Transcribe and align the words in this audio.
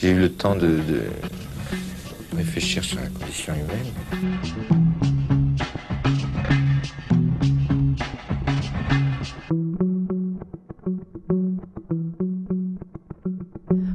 J'ai 0.00 0.12
eu 0.12 0.18
le 0.18 0.32
temps 0.32 0.54
de, 0.54 0.78
de 0.78 1.02
réfléchir 2.34 2.82
sur 2.82 2.98
la 2.98 3.08
condition 3.08 3.52
humaine. 3.52 3.92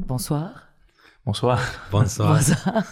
Bonsoir. 0.06 0.68
Bonsoir. 1.26 1.60
Bonsoir. 1.90 2.36
Bonsoir. 2.36 2.84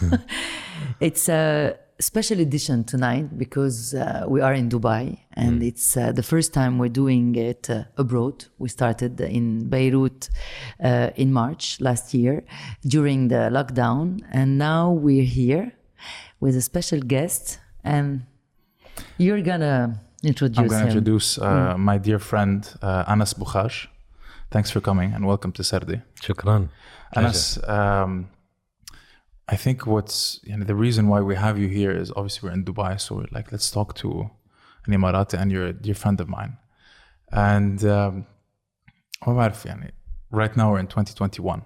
it's 1.00 1.28
a 1.28 1.76
special 2.00 2.40
edition 2.40 2.84
tonight 2.84 3.38
because 3.38 3.94
uh, 3.94 4.24
we 4.26 4.40
are 4.40 4.52
in 4.52 4.68
Dubai 4.68 5.18
and 5.34 5.62
mm. 5.62 5.68
it's 5.68 5.96
uh, 5.96 6.12
the 6.12 6.22
first 6.22 6.52
time 6.52 6.78
we're 6.78 6.88
doing 6.88 7.34
it 7.36 7.70
uh, 7.70 7.84
abroad. 7.96 8.46
We 8.58 8.68
started 8.68 9.20
in 9.20 9.68
Beirut 9.68 10.28
uh, 10.82 11.10
in 11.16 11.32
March 11.32 11.80
last 11.80 12.12
year 12.14 12.44
during 12.86 13.28
the 13.28 13.48
lockdown, 13.50 14.20
and 14.32 14.58
now 14.58 14.90
we're 14.90 15.24
here 15.24 15.72
with 16.40 16.56
a 16.56 16.62
special 16.62 17.00
guest. 17.00 17.58
And 17.84 18.24
you're 19.18 19.42
gonna 19.42 20.00
introduce. 20.22 20.58
I'm 20.58 20.68
gonna 20.68 20.82
him. 20.82 20.88
introduce 20.88 21.38
uh, 21.38 21.74
mm. 21.74 21.78
my 21.78 21.98
dear 21.98 22.18
friend 22.18 22.68
uh, 22.82 23.04
Anas 23.06 23.34
Bukhash. 23.34 23.86
Thanks 24.50 24.70
for 24.70 24.80
coming 24.80 25.12
and 25.12 25.26
welcome 25.26 25.52
to 25.52 25.62
Sarde. 25.62 26.02
Shukran. 26.20 26.68
Anas, 27.16 27.58
um, 27.68 28.28
I 29.48 29.56
think 29.56 29.86
what's 29.86 30.40
you 30.44 30.56
know 30.56 30.64
the 30.64 30.74
reason 30.74 31.08
why 31.08 31.20
we 31.20 31.36
have 31.36 31.58
you 31.58 31.68
here 31.68 31.90
is 31.90 32.10
obviously 32.16 32.48
we're 32.48 32.54
in 32.54 32.64
Dubai, 32.64 33.00
so 33.00 33.24
like 33.30 33.52
let's 33.52 33.70
talk 33.70 33.94
to 33.96 34.30
an 34.86 34.92
Emirati 34.92 35.38
and 35.38 35.52
you're 35.52 35.66
a 35.66 35.72
dear 35.72 35.94
friend 35.94 36.20
of 36.20 36.28
mine. 36.28 36.56
And 37.30 37.84
um, 37.84 38.26
right 39.26 40.56
now 40.56 40.72
we're 40.72 40.78
in 40.78 40.86
2021. 40.86 41.62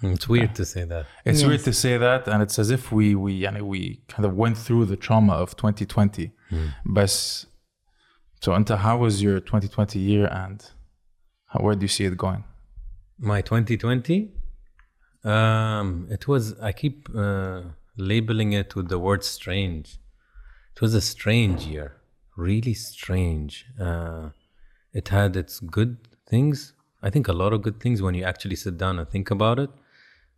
Hmm, 0.00 0.12
it's 0.12 0.28
weird 0.28 0.54
to 0.56 0.64
say 0.64 0.84
that. 0.84 1.06
It's 1.24 1.40
yes. 1.40 1.48
weird 1.48 1.64
to 1.64 1.72
say 1.72 1.96
that, 1.96 2.28
and 2.28 2.42
it's 2.42 2.58
as 2.58 2.70
if 2.70 2.92
we 2.92 3.14
we 3.14 3.32
you 3.32 3.50
know, 3.50 3.64
we 3.64 4.02
kind 4.08 4.26
of 4.26 4.34
went 4.34 4.58
through 4.58 4.86
the 4.86 4.96
trauma 4.96 5.32
of 5.32 5.56
2020. 5.56 6.32
Mm. 6.50 6.74
But 6.84 7.10
so, 7.10 7.46
Anta, 8.52 8.76
how 8.76 8.98
was 8.98 9.22
your 9.22 9.40
2020 9.40 9.98
year, 9.98 10.26
and 10.26 10.62
how, 11.46 11.60
where 11.60 11.74
do 11.74 11.82
you 11.82 11.88
see 11.88 12.04
it 12.04 12.16
going? 12.16 12.44
My 13.18 13.40
2020 13.40 14.32
um, 15.26 16.06
it 16.10 16.28
was, 16.28 16.58
I 16.60 16.72
keep 16.72 17.08
uh, 17.14 17.62
labeling 17.96 18.52
it 18.52 18.74
with 18.76 18.88
the 18.88 18.98
word 18.98 19.24
strange. 19.24 19.98
It 20.74 20.80
was 20.80 20.94
a 20.94 21.00
strange 21.00 21.64
year, 21.64 21.96
really 22.36 22.74
strange. 22.74 23.66
Uh, 23.80 24.30
it 24.92 25.08
had 25.08 25.36
its 25.36 25.58
good 25.60 25.96
things. 26.28 26.74
I 27.02 27.10
think 27.10 27.28
a 27.28 27.32
lot 27.32 27.52
of 27.52 27.62
good 27.62 27.80
things 27.80 28.00
when 28.02 28.14
you 28.14 28.24
actually 28.24 28.56
sit 28.56 28.78
down 28.78 28.98
and 28.98 29.08
think 29.08 29.30
about 29.30 29.58
it. 29.58 29.70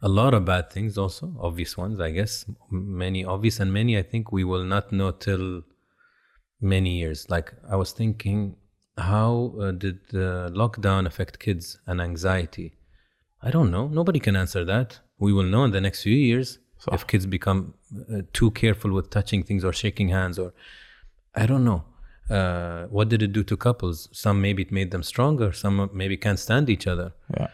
A 0.00 0.08
lot 0.08 0.32
of 0.32 0.44
bad 0.44 0.70
things 0.70 0.96
also, 0.96 1.34
obvious 1.40 1.76
ones, 1.76 2.00
I 2.00 2.12
guess. 2.12 2.44
Many 2.70 3.24
obvious, 3.24 3.58
and 3.60 3.72
many 3.72 3.98
I 3.98 4.02
think 4.02 4.32
we 4.32 4.44
will 4.44 4.64
not 4.64 4.92
know 4.92 5.10
till 5.10 5.62
many 6.60 6.98
years. 6.98 7.28
Like 7.28 7.52
I 7.68 7.76
was 7.76 7.92
thinking, 7.92 8.56
how 8.96 9.54
uh, 9.60 9.72
did 9.72 10.00
the 10.10 10.50
lockdown 10.54 11.06
affect 11.06 11.40
kids 11.40 11.80
and 11.86 12.00
anxiety? 12.00 12.77
I 13.42 13.50
don't 13.50 13.70
know. 13.70 13.88
Nobody 13.88 14.20
can 14.20 14.36
answer 14.36 14.64
that. 14.64 14.98
We 15.18 15.32
will 15.32 15.44
know 15.54 15.64
in 15.64 15.70
the 15.70 15.80
next 15.80 16.02
few 16.02 16.14
years 16.16 16.58
if 16.92 17.06
kids 17.06 17.26
become 17.26 17.74
uh, 18.12 18.22
too 18.32 18.50
careful 18.52 18.92
with 18.92 19.10
touching 19.10 19.42
things 19.42 19.64
or 19.64 19.72
shaking 19.72 20.08
hands 20.08 20.38
or 20.38 20.52
I 21.34 21.46
don't 21.46 21.64
know. 21.64 21.84
Uh, 22.30 22.86
what 22.86 23.08
did 23.08 23.22
it 23.22 23.32
do 23.32 23.42
to 23.44 23.56
couples? 23.56 24.08
Some 24.12 24.40
maybe 24.42 24.62
it 24.62 24.72
made 24.72 24.90
them 24.90 25.02
stronger. 25.02 25.52
Some 25.52 25.90
maybe 25.92 26.16
can't 26.16 26.38
stand 26.38 26.68
each 26.68 26.86
other. 26.86 27.12
Yeah, 27.38 27.48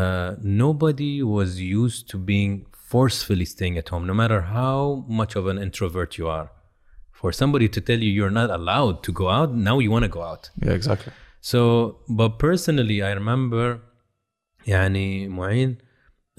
Uh, 0.00 0.34
nobody 0.42 1.22
was 1.22 1.60
used 1.60 2.08
to 2.10 2.16
being 2.18 2.66
forcefully 2.72 3.44
staying 3.44 3.76
at 3.78 3.88
home, 3.90 4.04
no 4.06 4.14
matter 4.14 4.40
how 4.58 5.04
much 5.20 5.36
of 5.36 5.46
an 5.46 5.58
introvert 5.66 6.18
you 6.18 6.26
are. 6.28 6.48
For 7.12 7.30
somebody 7.32 7.68
to 7.76 7.80
tell 7.80 7.98
you 8.04 8.10
you're 8.18 8.36
not 8.42 8.50
allowed 8.50 8.96
to 9.06 9.12
go 9.12 9.28
out, 9.38 9.54
now 9.54 9.78
you 9.84 9.90
want 9.90 10.04
to 10.08 10.12
go 10.18 10.22
out. 10.22 10.50
yeah, 10.64 10.72
exactly. 10.72 11.12
So, 11.40 11.60
but 12.08 12.30
personally, 12.38 12.98
I 13.02 13.12
remember, 13.12 13.80
يعني 14.67 15.27
معين, 15.27 15.77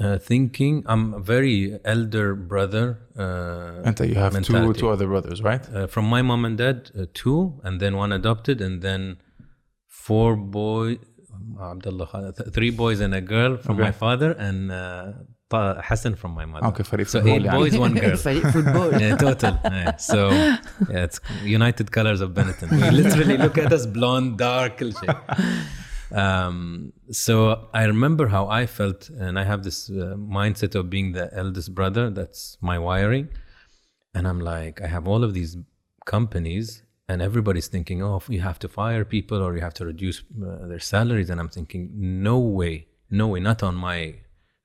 uh, 0.00 0.18
thinking 0.18 0.82
I'm 0.86 1.14
a 1.14 1.20
very 1.20 1.78
elder 1.84 2.34
brother. 2.34 2.86
Uh, 3.16 3.88
Anta, 3.88 4.04
you 4.08 4.14
have 4.14 4.32
two 4.32 4.52
mentality. 4.52 4.80
two 4.80 4.88
other 4.94 5.06
brothers, 5.06 5.42
right? 5.42 5.64
Uh, 5.74 5.86
from 5.86 6.04
my 6.14 6.22
mom 6.22 6.44
and 6.44 6.56
dad, 6.58 6.78
uh, 6.98 7.06
two, 7.14 7.60
and 7.64 7.80
then 7.80 7.96
one 7.96 8.12
adopted, 8.20 8.60
and 8.60 8.74
then 8.82 9.02
four 10.06 10.30
boys. 10.36 10.98
Abdullah, 11.72 12.06
Khan- 12.06 12.32
th- 12.38 12.48
three 12.56 12.70
boys 12.70 12.98
and 13.00 13.12
a 13.14 13.20
girl 13.20 13.52
from 13.64 13.76
my 13.84 13.88
Okay. 13.90 13.98
father, 14.04 14.30
and 14.46 14.58
uh, 14.70 15.12
Ta- 15.50 15.80
Hassan 15.88 16.14
from 16.20 16.32
my 16.40 16.46
mother. 16.46 16.66
Okay, 16.68 16.82
فريق 16.82 17.06
so 17.08 17.20
فوتبول 17.20 17.26
eight 17.28 17.44
يعني. 17.44 17.58
boys, 17.58 17.78
one 17.78 17.94
girl. 17.94 18.16
فريق 18.16 18.46
football. 18.56 18.90
yeah, 19.00 19.16
total. 19.16 19.54
Yeah. 19.64 19.96
So 19.96 20.30
yeah, 20.30 21.04
it's 21.06 21.20
United 21.44 21.90
Colors 21.92 22.20
of 22.20 22.30
Benetton. 22.38 22.68
We 22.70 22.90
literally 23.02 23.36
look 23.36 23.58
at 23.58 23.72
us 23.72 23.84
blonde, 23.86 24.38
dark, 24.38 24.78
كل 24.78 24.92
شيء. 24.92 25.16
Um, 26.11 26.93
so 27.11 27.69
I 27.73 27.83
remember 27.83 28.27
how 28.27 28.47
I 28.47 28.65
felt, 28.65 29.09
and 29.09 29.37
I 29.37 29.43
have 29.43 29.63
this 29.63 29.89
uh, 29.89 30.15
mindset 30.17 30.75
of 30.75 30.89
being 30.89 31.11
the 31.11 31.29
eldest 31.33 31.75
brother. 31.75 32.09
That's 32.09 32.57
my 32.61 32.79
wiring, 32.79 33.29
and 34.13 34.27
I'm 34.27 34.39
like, 34.39 34.81
I 34.81 34.87
have 34.87 35.07
all 35.07 35.23
of 35.23 35.33
these 35.33 35.57
companies, 36.05 36.83
and 37.09 37.21
everybody's 37.21 37.67
thinking, 37.67 38.01
oh, 38.01 38.21
you 38.27 38.41
have 38.41 38.59
to 38.59 38.67
fire 38.67 39.05
people 39.05 39.41
or 39.41 39.55
you 39.55 39.61
have 39.61 39.73
to 39.75 39.85
reduce 39.85 40.23
uh, 40.41 40.67
their 40.67 40.79
salaries, 40.79 41.29
and 41.29 41.39
I'm 41.39 41.49
thinking, 41.49 41.91
no 41.93 42.39
way, 42.39 42.87
no 43.09 43.27
way, 43.27 43.39
not 43.39 43.63
on 43.63 43.75
my 43.75 44.15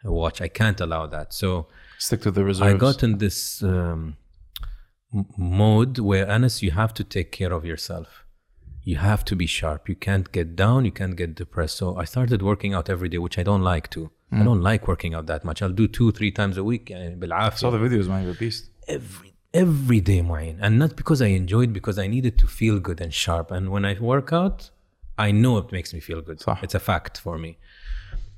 watch. 0.04 0.40
I 0.40 0.48
can't 0.48 0.80
allow 0.80 1.06
that. 1.06 1.32
So. 1.32 1.68
Stick 1.98 2.22
to 2.22 2.30
the 2.30 2.44
reserves. 2.44 2.74
I 2.74 2.76
got 2.76 3.02
in 3.02 3.18
this 3.18 3.62
um, 3.62 4.16
m- 5.14 5.26
mode 5.36 5.98
where 5.98 6.28
Anas, 6.28 6.62
you 6.62 6.72
have 6.72 6.94
to 6.94 7.04
take 7.04 7.30
care 7.32 7.52
of 7.52 7.64
yourself 7.64 8.21
you 8.84 8.96
have 8.96 9.24
to 9.26 9.36
be 9.36 9.46
sharp. 9.46 9.88
You 9.88 9.94
can't 9.94 10.30
get 10.32 10.56
down. 10.56 10.84
You 10.84 10.92
can't 10.92 11.16
get 11.16 11.34
depressed. 11.34 11.76
So 11.76 11.96
I 11.96 12.04
started 12.04 12.42
working 12.42 12.74
out 12.74 12.90
every 12.90 13.08
day, 13.08 13.18
which 13.18 13.38
I 13.38 13.42
don't 13.42 13.62
like 13.62 13.90
to. 13.90 14.00
Mm. 14.00 14.10
I 14.32 14.36
hmm. 14.38 14.44
don't 14.44 14.62
like 14.62 14.88
working 14.88 15.14
out 15.14 15.26
that 15.26 15.44
much. 15.44 15.62
I'll 15.62 15.78
do 15.82 15.86
two, 15.86 16.10
three 16.12 16.30
times 16.30 16.56
a 16.56 16.64
week. 16.64 16.90
Eh, 16.90 17.14
I 17.32 17.50
saw 17.50 17.70
the 17.70 17.78
videos, 17.78 18.08
man. 18.08 18.22
You're 18.24 18.32
a 18.32 18.34
beast. 18.34 18.70
Every 18.88 19.32
every 19.54 20.00
day, 20.00 20.22
mine, 20.22 20.58
and 20.62 20.78
not 20.78 20.96
because 20.96 21.20
I 21.20 21.26
enjoyed, 21.26 21.72
because 21.72 21.98
I 21.98 22.06
needed 22.06 22.38
to 22.38 22.46
feel 22.46 22.78
good 22.80 23.00
and 23.00 23.12
sharp. 23.12 23.50
And 23.50 23.70
when 23.70 23.84
I 23.84 23.98
work 24.00 24.32
out, 24.32 24.70
I 25.18 25.30
know 25.30 25.58
it 25.58 25.70
makes 25.70 25.92
me 25.92 26.00
feel 26.00 26.22
good. 26.22 26.38
صح. 26.40 26.62
It's 26.62 26.74
a 26.74 26.80
fact 26.80 27.18
for 27.18 27.38
me. 27.38 27.58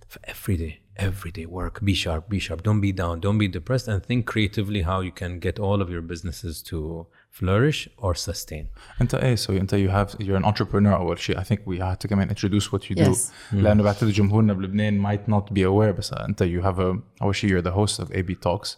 For 0.09 0.21
every 0.25 0.57
day, 0.57 0.81
every 0.97 1.31
day, 1.31 1.47
work. 1.47 1.83
Be 1.83 1.95
sharp. 1.95 2.29
Be 2.29 2.39
sharp. 2.39 2.63
Don't 2.63 2.81
be 2.81 2.93
down. 2.93 3.21
Don't 3.21 3.39
be 3.39 3.49
depressed. 3.49 3.89
And 3.89 4.05
think 4.05 4.27
creatively 4.27 4.83
how 4.83 5.01
you 5.01 5.13
can 5.13 5.39
get 5.39 5.59
all 5.59 5.81
of 5.81 5.91
your 5.91 6.03
businesses 6.03 6.63
to 6.63 7.07
flourish 7.34 7.88
or 7.98 8.14
sustain 8.16 8.66
انت 9.02 9.16
ايه 9.16 9.36
so 9.36 9.50
انت 9.50 9.76
you 9.76 9.90
have 9.90 10.16
you're 10.26 10.42
an 10.44 10.46
entrepreneur 10.46 10.94
اول 10.94 11.20
شيء 11.20 11.40
I 11.40 11.44
think 11.44 11.58
we 11.60 11.78
have 11.80 11.98
to 12.06 12.08
كمان 12.10 12.30
introduce 12.30 12.64
what 12.66 12.82
you 12.90 12.96
Yes. 12.98 13.32
do 13.52 13.56
لانه 13.56 13.84
بعتقد 13.84 14.10
جمهورنا 14.10 14.54
بلبنان 14.54 15.04
might 15.16 15.32
not 15.32 15.44
be 15.54 15.60
aware 15.64 15.98
بس 15.98 16.14
انت 16.14 16.44
you 16.44 16.64
have 16.66 16.80
a 16.80 17.00
اول 17.22 17.36
شيء 17.36 17.50
you're 17.62 17.66
the 17.66 17.72
host 17.76 18.04
of 18.04 18.12
AB 18.12 18.36
Talks 18.46 18.70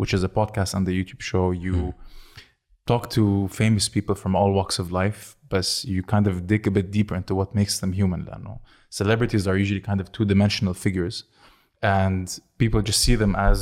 which 0.00 0.14
is 0.14 0.22
a 0.24 0.28
podcast 0.28 0.74
and 0.74 0.86
the 0.86 0.92
YouTube 1.04 1.20
show 1.20 1.52
you 1.66 1.92
talk 2.90 3.04
to 3.16 3.48
famous 3.60 3.88
people 3.96 4.14
from 4.22 4.32
all 4.40 4.50
walks 4.60 4.78
of 4.82 4.86
life 5.02 5.22
but 5.54 5.66
you 5.84 6.00
kind 6.14 6.26
of 6.30 6.34
dig 6.52 6.62
a 6.66 6.72
bit 6.78 6.86
deeper 6.96 7.14
into 7.20 7.34
what 7.40 7.48
makes 7.60 7.74
them 7.80 7.92
human 8.00 8.24
لانه 8.24 8.58
celebrities 9.00 9.46
are 9.46 9.56
usually 9.64 9.80
kind 9.90 10.00
of 10.00 10.06
two-dimensional 10.16 10.74
figures 10.74 11.16
and 11.82 12.26
people 12.58 12.80
just 12.82 13.00
see 13.06 13.16
them 13.22 13.34
as 13.36 13.58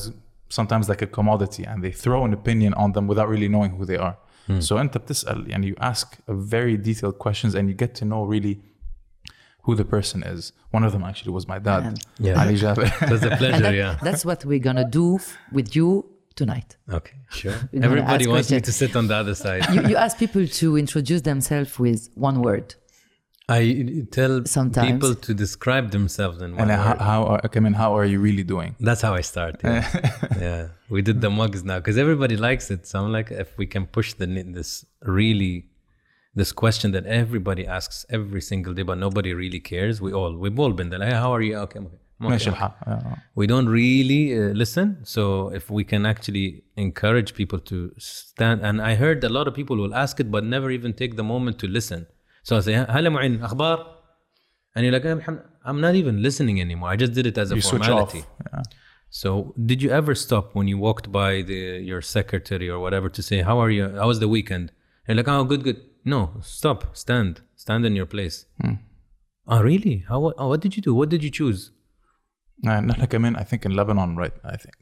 sometimes 0.59 0.84
like 0.88 1.03
a 1.03 1.10
commodity 1.19 1.65
and 1.71 1.78
they 1.84 1.93
throw 2.04 2.21
an 2.28 2.32
opinion 2.41 2.72
on 2.82 2.88
them 2.97 3.04
without 3.10 3.28
really 3.34 3.49
knowing 3.54 3.72
who 3.78 3.84
they 3.91 3.99
are 4.09 4.16
so 4.60 4.72
انت 4.78 4.99
بتسأل 4.99 5.50
يعني 5.50 5.72
you 5.72 5.76
ask 5.81 6.06
a 6.28 6.32
very 6.34 6.76
detailed 6.76 7.19
questions 7.19 7.54
and 7.54 7.69
you 7.69 7.75
get 7.84 7.94
to 8.00 8.04
know 8.04 8.22
really 8.34 8.56
who 9.65 9.75
the 9.75 9.84
person 9.84 10.22
is 10.34 10.53
one 10.76 10.84
of 10.87 10.93
them 10.94 11.03
actually 11.10 11.32
was 11.38 11.44
my 11.54 11.59
dad 11.69 11.82
Yeah. 12.26 12.41
Ali 12.43 12.56
Jaber 12.62 12.87
it 13.04 13.10
was 13.15 13.22
a 13.22 13.31
And 13.31 13.38
pleasure 13.43 13.62
that- 13.66 13.75
yeah 13.82 13.94
That's 14.06 14.25
what 14.28 14.38
we're 14.50 14.65
gonna 14.69 14.88
do 15.00 15.06
f- 15.16 15.37
with 15.56 15.69
you 15.76 15.88
tonight. 16.40 16.70
okay 16.99 17.17
sure 17.40 17.58
gonna 17.73 17.87
everybody 17.88 18.25
ask 18.25 18.31
wants 18.35 18.49
me 18.50 18.56
questions. 18.58 18.67
to 18.69 18.73
sit 18.82 18.93
on 19.00 19.05
the 19.11 19.17
other 19.23 19.37
side 19.44 19.62
You, 19.75 19.81
you 19.90 19.96
ask 20.06 20.12
people 20.25 20.44
to 20.61 20.67
introduce 20.85 21.23
themselves 21.31 21.70
with 21.85 22.00
one 22.29 22.37
word. 22.49 22.67
I 23.50 24.06
tell 24.12 24.45
Sometimes. 24.45 24.92
people 24.92 25.16
to 25.16 25.34
describe 25.34 25.92
themselves 25.92 26.42
in 26.42 26.56
one 26.56 26.62
and 26.62 26.72
how, 26.72 26.95
how 26.98 27.24
are, 27.25 27.42
I 27.54 27.60
mean, 27.60 27.74
how 27.74 27.98
are 27.98 28.06
you 28.06 28.19
really 28.19 28.44
doing? 28.44 28.75
That's 28.80 29.01
how 29.01 29.13
I 29.13 29.22
start. 29.22 29.60
Yeah, 29.63 30.28
yeah. 30.40 30.68
we 30.90 31.01
did 31.01 31.19
the 31.19 31.30
mugs 31.30 31.63
now 31.63 31.80
because 31.80 31.98
everybody 31.98 32.38
likes 32.38 32.72
it. 32.72 32.88
So 32.88 33.04
I'm 33.04 33.12
like, 33.12 33.31
if 33.31 33.57
we 33.57 33.66
can 33.66 33.86
push 33.86 34.13
the 34.13 34.28
this 34.28 34.86
really 35.01 35.66
this 36.36 36.51
question 36.51 36.94
that 36.94 37.06
everybody 37.06 37.68
asks 37.68 38.06
every 38.10 38.42
single 38.42 38.74
day, 38.74 38.84
but 38.84 38.98
nobody 38.98 39.34
really 39.34 39.60
cares. 39.60 40.01
We 40.01 40.13
all 40.13 40.38
we've 40.38 40.57
all 40.57 40.72
been 40.72 40.89
there. 40.89 41.00
Like, 41.00 41.10
hey, 41.10 41.16
how 41.16 41.34
are 41.34 41.42
you? 41.42 41.57
Okay, 41.57 41.80
okay. 41.80 41.98
We 43.36 43.46
don't 43.46 43.68
really 43.68 44.34
uh, 44.34 44.54
listen. 44.54 45.00
So 45.04 45.50
if 45.50 45.69
we 45.69 45.84
can 45.84 46.06
actually 46.06 46.63
encourage 46.78 47.34
people 47.34 47.60
to 47.60 47.92
stand, 47.98 48.62
and 48.62 48.81
I 48.81 48.96
heard 48.96 49.22
a 49.25 49.30
lot 49.30 49.50
of 49.50 49.54
people 49.54 49.75
will 49.75 49.94
ask 49.94 50.19
it, 50.22 50.31
but 50.31 50.46
never 50.46 50.72
even 50.72 50.94
take 50.94 51.18
the 51.18 51.24
moment 51.24 51.60
to 51.60 51.68
listen. 51.68 52.07
So 52.43 52.56
I 52.56 52.61
say, 52.61 52.75
هلا 52.75 53.08
معين 53.11 53.44
أخبار? 53.44 53.87
And 54.76 54.85
you're 54.85 54.93
like, 54.93 55.05
"Eh, 55.05 55.14
Mohammed, 55.14 55.43
I'm 55.64 55.81
not 55.81 55.94
even 55.94 56.23
listening 56.23 56.61
anymore. 56.61 56.88
I 56.90 56.96
just 56.96 57.12
did 57.12 57.26
it 57.26 57.37
as 57.38 57.50
a 57.50 57.56
you 57.56 57.61
switch 57.61 57.88
off 57.88 58.12
formality. 58.12 58.25
yeah. 58.52 58.62
So, 59.11 59.55
did 59.70 59.79
you 59.82 59.90
ever 59.90 60.14
stop 60.14 60.55
when 60.55 60.67
you 60.69 60.79
walked 60.79 61.06
by 61.20 61.43
the 61.50 61.61
your 61.90 62.02
secretary 62.17 62.69
or 62.75 62.79
whatever 62.85 63.08
to 63.17 63.23
say, 63.29 63.38
"How 63.49 63.56
are 63.62 63.70
you? 63.76 63.85
How 64.00 64.06
was 64.12 64.19
the 64.25 64.31
weekend?" 64.37 64.67
You're 65.06 65.17
like, 65.20 65.29
"Oh, 65.29 65.44
good, 65.52 65.62
good." 65.69 65.79
No, 66.14 66.20
stop, 66.43 66.81
stand, 67.05 67.32
stand 67.64 67.82
in 67.88 67.94
your 68.00 68.08
place. 68.14 68.37
Oh, 69.52 69.61
really? 69.70 69.96
How? 70.11 70.19
Oh, 70.40 70.49
what 70.52 70.61
did 70.64 70.73
you 70.76 70.82
do? 70.88 70.93
What 71.00 71.08
did 71.14 71.23
you 71.26 71.31
choose? 71.40 71.61
And 72.64 72.90
نحن 72.90 73.05
كمان 73.05 73.37
I 73.37 73.44
think 73.44 73.64
in 73.67 73.73
Lebanon 73.76 74.17
right 74.17 74.32
I 74.44 74.56
think 74.56 74.75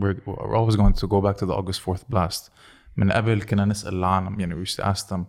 we're, 0.00 0.16
we're 0.26 0.56
always 0.60 0.76
going 0.76 0.94
to 0.94 1.06
go 1.06 1.20
back 1.20 1.36
to 1.38 1.46
the 1.46 1.54
August 1.54 1.80
4th 1.82 2.04
blast 2.08 2.50
من 2.96 3.12
قبل 3.12 3.42
كنا 3.42 3.64
نسأل 3.64 3.94
العالم 3.94 4.40
يعني 4.40 4.54
we 4.54 4.68
used 4.68 4.76
to 4.76 4.86
ask 4.86 5.08
them 5.08 5.26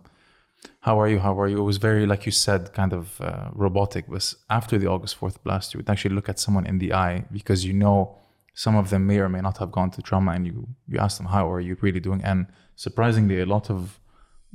how 0.81 0.99
are 0.99 1.07
you? 1.07 1.19
How 1.19 1.39
are 1.39 1.47
you? 1.47 1.57
It 1.57 1.63
was 1.63 1.77
very 1.77 2.05
like 2.05 2.25
you 2.25 2.31
said 2.31 2.73
kind 2.73 2.93
of 2.93 3.19
uh, 3.21 3.49
robotic. 3.53 4.05
But 4.07 4.33
after 4.49 4.77
the 4.77 4.87
August 4.87 5.19
4th 5.19 5.37
blast 5.43 5.73
you 5.73 5.77
would 5.79 5.89
actually 5.89 6.15
look 6.15 6.29
at 6.29 6.39
someone 6.39 6.65
in 6.65 6.79
the 6.79 6.93
eye 6.93 7.25
because 7.31 7.65
you 7.65 7.73
know 7.73 8.17
some 8.53 8.75
of 8.75 8.89
them 8.89 9.07
may 9.07 9.19
or 9.19 9.29
may 9.29 9.41
not 9.41 9.57
have 9.57 9.71
gone 9.71 9.91
through 9.91 10.03
trauma 10.03 10.31
and 10.31 10.45
you 10.47 10.67
you 10.87 10.99
ask 10.99 11.17
them 11.17 11.27
how 11.27 11.51
are 11.51 11.59
you 11.59 11.77
really 11.81 11.99
doing? 11.99 12.21
And 12.23 12.47
surprisingly 12.75 13.39
a 13.39 13.45
lot 13.45 13.69
of 13.69 13.99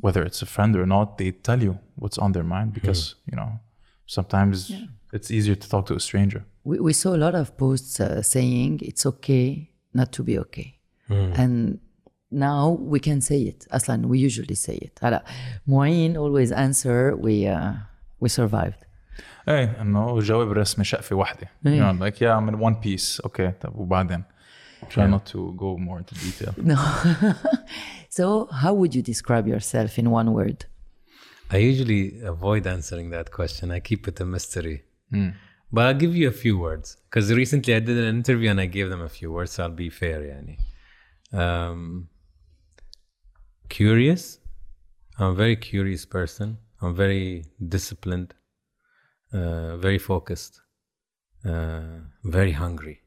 whether 0.00 0.23
it's 0.23 0.43
a 0.43 0.47
friend 0.47 0.76
or 0.76 0.87
not 0.87 1.17
they 1.19 1.31
tell 1.31 1.62
you 1.62 1.79
what's 1.94 2.19
on 2.19 2.32
their 2.32 2.44
mind 2.44 2.75
because 2.75 3.14
you 3.31 3.37
know 3.37 3.58
sometimes 4.06 4.73
it's 5.12 5.31
easier 5.31 5.55
to 5.55 5.69
talk 5.69 5.87
to 5.87 5.94
a 5.94 6.00
stranger. 6.00 6.44
We, 6.64 6.81
we 6.81 6.93
saw 6.93 7.14
a 7.14 7.20
lot 7.26 7.35
of 7.35 7.56
posts 7.56 8.00
uh, 8.00 8.23
saying 8.23 8.81
it's 8.82 9.06
okay 9.06 9.70
not 9.94 10.12
to 10.12 10.23
be 10.23 10.38
okay. 10.38 10.79
And 11.08 11.79
now 12.31 12.69
we 12.94 13.00
can 13.00 13.19
say 13.22 13.42
it. 13.51 13.68
Aslan, 13.72 14.07
we 14.10 14.18
usually 14.19 14.56
say 14.56 14.75
it. 14.75 15.00
هلا 15.04 15.24
معين 15.68 16.16
always 16.18 16.51
answer 16.51 17.16
we 17.18 17.45
uh, 17.48 17.74
we 18.24 18.30
survived. 18.30 18.86
ايه 19.48 19.81
انه 19.81 20.19
جاوب 20.19 20.51
رسمه 20.51 20.83
شقفه 20.83 21.16
واحده 21.16 21.48
you 21.63 21.68
إيه. 21.68 21.92
know 21.94 22.01
like 22.04 22.16
yeah 22.18 22.38
I'm 22.38 22.54
in 22.54 22.60
one 22.60 22.75
piece 22.86 23.22
okay 23.28 23.51
طب 23.62 23.75
وبعدين 23.75 24.24
try 24.89 25.07
not 25.07 25.25
to 25.31 25.38
go 25.57 25.78
more 25.78 26.00
into 26.00 26.16
detail 26.16 26.54
No. 26.57 26.75
so 28.18 28.48
how 28.62 28.74
would 28.74 28.94
you 28.95 29.01
describe 29.12 29.48
yourself 29.48 29.98
in 30.00 30.10
one 30.19 30.30
word? 30.33 30.66
I 31.54 31.57
usually 31.72 32.04
avoid 32.33 32.63
answering 32.75 33.07
that 33.18 33.28
question. 33.39 33.66
I 33.72 33.80
keep 33.89 34.01
it 34.07 34.18
a 34.22 34.25
mystery. 34.36 34.78
But 35.74 35.81
I'll 35.88 36.01
give 36.06 36.13
you 36.22 36.28
a 36.36 36.38
few 36.44 36.56
words 36.68 36.88
because 37.06 37.25
recently 37.44 37.72
I 37.80 37.81
did 37.89 37.98
an 38.06 38.10
interview 38.19 38.50
and 38.54 38.60
I 38.66 38.68
gave 38.78 38.88
them 38.94 39.01
a 39.10 39.12
few 39.19 39.30
words, 39.38 39.51
so 39.54 39.60
I'll 39.63 39.78
be 39.86 39.89
fair. 40.01 40.19
Yani. 40.31 40.56
Um, 41.42 42.07
curious. 43.69 44.39
I'm 45.19 45.31
a 45.31 45.35
very 45.35 45.57
curious 45.57 46.05
person. 46.05 46.59
I'm 46.81 46.95
very 46.95 47.45
disciplined, 47.69 48.35
uh, 49.33 49.77
very 49.77 49.99
focused, 49.99 50.61
uh, 51.45 52.01
very 52.25 52.53
hungry. 52.53 53.03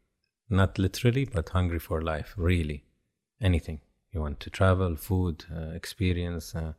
Not 0.49 0.79
literally, 0.79 1.25
but 1.25 1.49
hungry 1.49 1.79
for 1.79 2.01
life, 2.01 2.33
really. 2.35 2.83
Anything. 3.41 3.81
You 4.11 4.21
want 4.21 4.39
to 4.39 4.49
travel, 4.49 4.95
food, 4.95 5.45
uh, 5.55 5.75
experience. 5.75 6.55
Uh, 6.55 6.73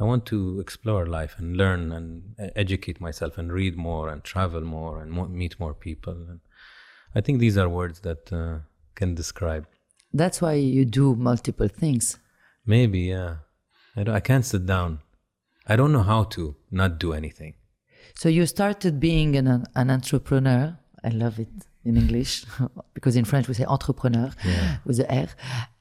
I 0.00 0.04
want 0.04 0.26
to 0.26 0.58
explore 0.60 1.06
life 1.06 1.36
and 1.38 1.56
learn 1.56 1.92
and 1.92 2.34
educate 2.56 3.00
myself 3.00 3.38
and 3.38 3.52
read 3.52 3.76
more 3.76 4.08
and 4.08 4.22
travel 4.24 4.60
more 4.60 5.00
and 5.00 5.12
mo- 5.12 5.28
meet 5.28 5.58
more 5.60 5.74
people. 5.74 6.14
And 6.14 6.40
I 7.14 7.20
think 7.20 7.38
these 7.38 7.56
are 7.56 7.68
words 7.68 8.00
that 8.00 8.32
uh, 8.32 8.58
can 8.96 9.14
describe. 9.14 9.66
That's 10.12 10.40
why 10.40 10.54
you 10.54 10.84
do 10.84 11.14
multiple 11.14 11.68
things. 11.68 12.18
Maybe, 12.68 13.00
yeah. 13.14 13.36
I, 13.96 14.02
don't, 14.04 14.14
I 14.14 14.20
can't 14.20 14.44
sit 14.44 14.66
down. 14.66 15.00
I 15.66 15.74
don't 15.74 15.90
know 15.90 16.02
how 16.02 16.24
to 16.34 16.54
not 16.70 16.98
do 16.98 17.12
anything. 17.14 17.54
So 18.14 18.28
you 18.28 18.44
started 18.46 19.00
being 19.00 19.36
an, 19.36 19.64
an 19.74 19.90
entrepreneur. 19.90 20.78
I 21.02 21.08
love 21.08 21.38
it 21.38 21.48
in 21.84 21.96
English 21.96 22.44
because 22.94 23.16
in 23.16 23.24
French 23.24 23.48
we 23.48 23.54
say 23.54 23.64
entrepreneur 23.64 24.30
with 24.84 24.98
the 24.98 25.08
R. 25.22 25.28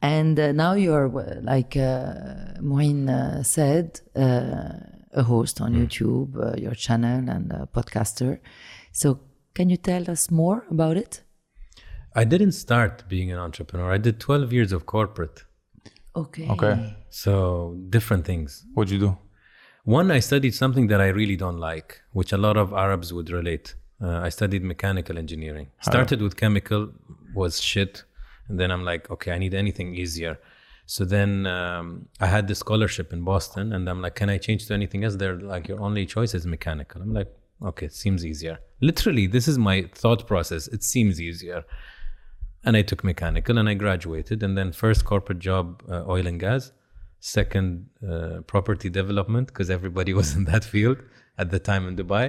And 0.02 0.40
uh, 0.40 0.54
now 0.54 0.74
you're, 0.74 1.10
uh, 1.20 1.42
like 1.42 1.76
uh, 1.76 2.62
Moin 2.62 3.10
uh, 3.10 3.44
said, 3.44 4.00
uh, 4.16 4.70
a 5.14 5.24
host 5.24 5.60
on 5.60 5.74
YouTube, 5.74 6.30
uh, 6.38 6.56
your 6.58 6.76
channel, 6.76 7.30
and 7.30 7.52
a 7.52 7.68
podcaster. 7.74 8.40
So 8.94 9.20
can 9.56 9.70
you 9.70 9.78
tell 9.78 10.10
us 10.10 10.32
more 10.32 10.66
about 10.70 10.96
it? 10.96 11.24
I 12.16 12.24
didn't 12.24 12.54
start 12.54 13.10
being 13.10 13.30
an 13.32 13.40
entrepreneur. 13.40 13.92
I 13.92 13.98
did 13.98 14.20
12 14.20 14.54
years 14.54 14.72
of 14.72 14.86
corporate. 14.86 15.44
Okay. 16.18 16.48
okay 16.50 16.96
So 17.10 17.78
different 17.90 18.26
things. 18.26 18.66
what'd 18.74 18.92
you 18.92 19.00
do 19.00 19.18
One, 19.84 20.12
I 20.12 20.20
studied 20.20 20.54
something 20.64 20.88
that 20.88 21.02
I 21.08 21.10
really 21.20 21.38
don't 21.44 21.60
like, 21.72 22.02
which 22.12 22.32
a 22.34 22.38
lot 22.48 22.58
of 22.58 22.74
Arabs 22.74 23.14
would 23.16 23.30
relate. 23.30 23.76
Uh, 24.06 24.20
I 24.28 24.30
studied 24.30 24.64
mechanical 24.74 25.18
engineering. 25.18 25.68
Started 25.82 26.22
with 26.22 26.36
chemical, 26.36 26.82
was 27.34 27.54
shit, 27.62 28.04
and 28.48 28.60
then 28.60 28.70
I'm 28.74 28.84
like, 28.92 29.10
okay, 29.10 29.32
I 29.32 29.38
need 29.38 29.54
anything 29.54 29.96
easier. 29.96 30.34
So 30.86 31.04
then 31.16 31.46
um, 31.48 32.08
I 32.20 32.28
had 32.28 32.48
this 32.48 32.60
scholarship 32.60 33.14
in 33.14 33.22
Boston, 33.24 33.74
and 33.74 33.90
I'm 33.90 34.02
like, 34.02 34.16
can 34.16 34.30
I 34.30 34.38
change 34.38 34.68
to 34.68 34.74
anything 34.74 35.04
else? 35.04 35.16
They're 35.16 35.40
like, 35.40 35.68
your 35.68 35.82
only 35.82 36.06
choice 36.06 36.34
is 36.34 36.46
mechanical. 36.46 37.02
I'm 37.02 37.14
like, 37.14 37.32
okay, 37.70 37.88
it 37.88 37.94
seems 37.94 38.26
easier. 38.26 38.60
Literally, 38.82 39.28
this 39.28 39.48
is 39.48 39.58
my 39.58 39.90
thought 39.94 40.28
process. 40.28 40.68
It 40.68 40.84
seems 40.84 41.20
easier. 41.20 41.64
And 42.68 42.76
I 42.82 42.84
took 42.90 43.02
mechanical 43.12 43.58
and 43.62 43.68
I 43.74 43.76
graduated. 43.86 44.38
And 44.46 44.54
then 44.58 44.68
first 44.86 45.02
corporate 45.12 45.42
job, 45.50 45.66
uh, 45.90 46.04
oil 46.16 46.26
and 46.32 46.40
gas. 46.48 46.64
Second, 47.20 47.70
uh, 48.12 48.42
property 48.54 48.90
development 49.02 49.46
because 49.48 49.70
everybody 49.78 50.14
was 50.22 50.30
in 50.38 50.44
that 50.52 50.64
field 50.74 50.98
at 51.42 51.48
the 51.54 51.60
time 51.70 51.84
in 51.90 51.96
Dubai. 52.02 52.26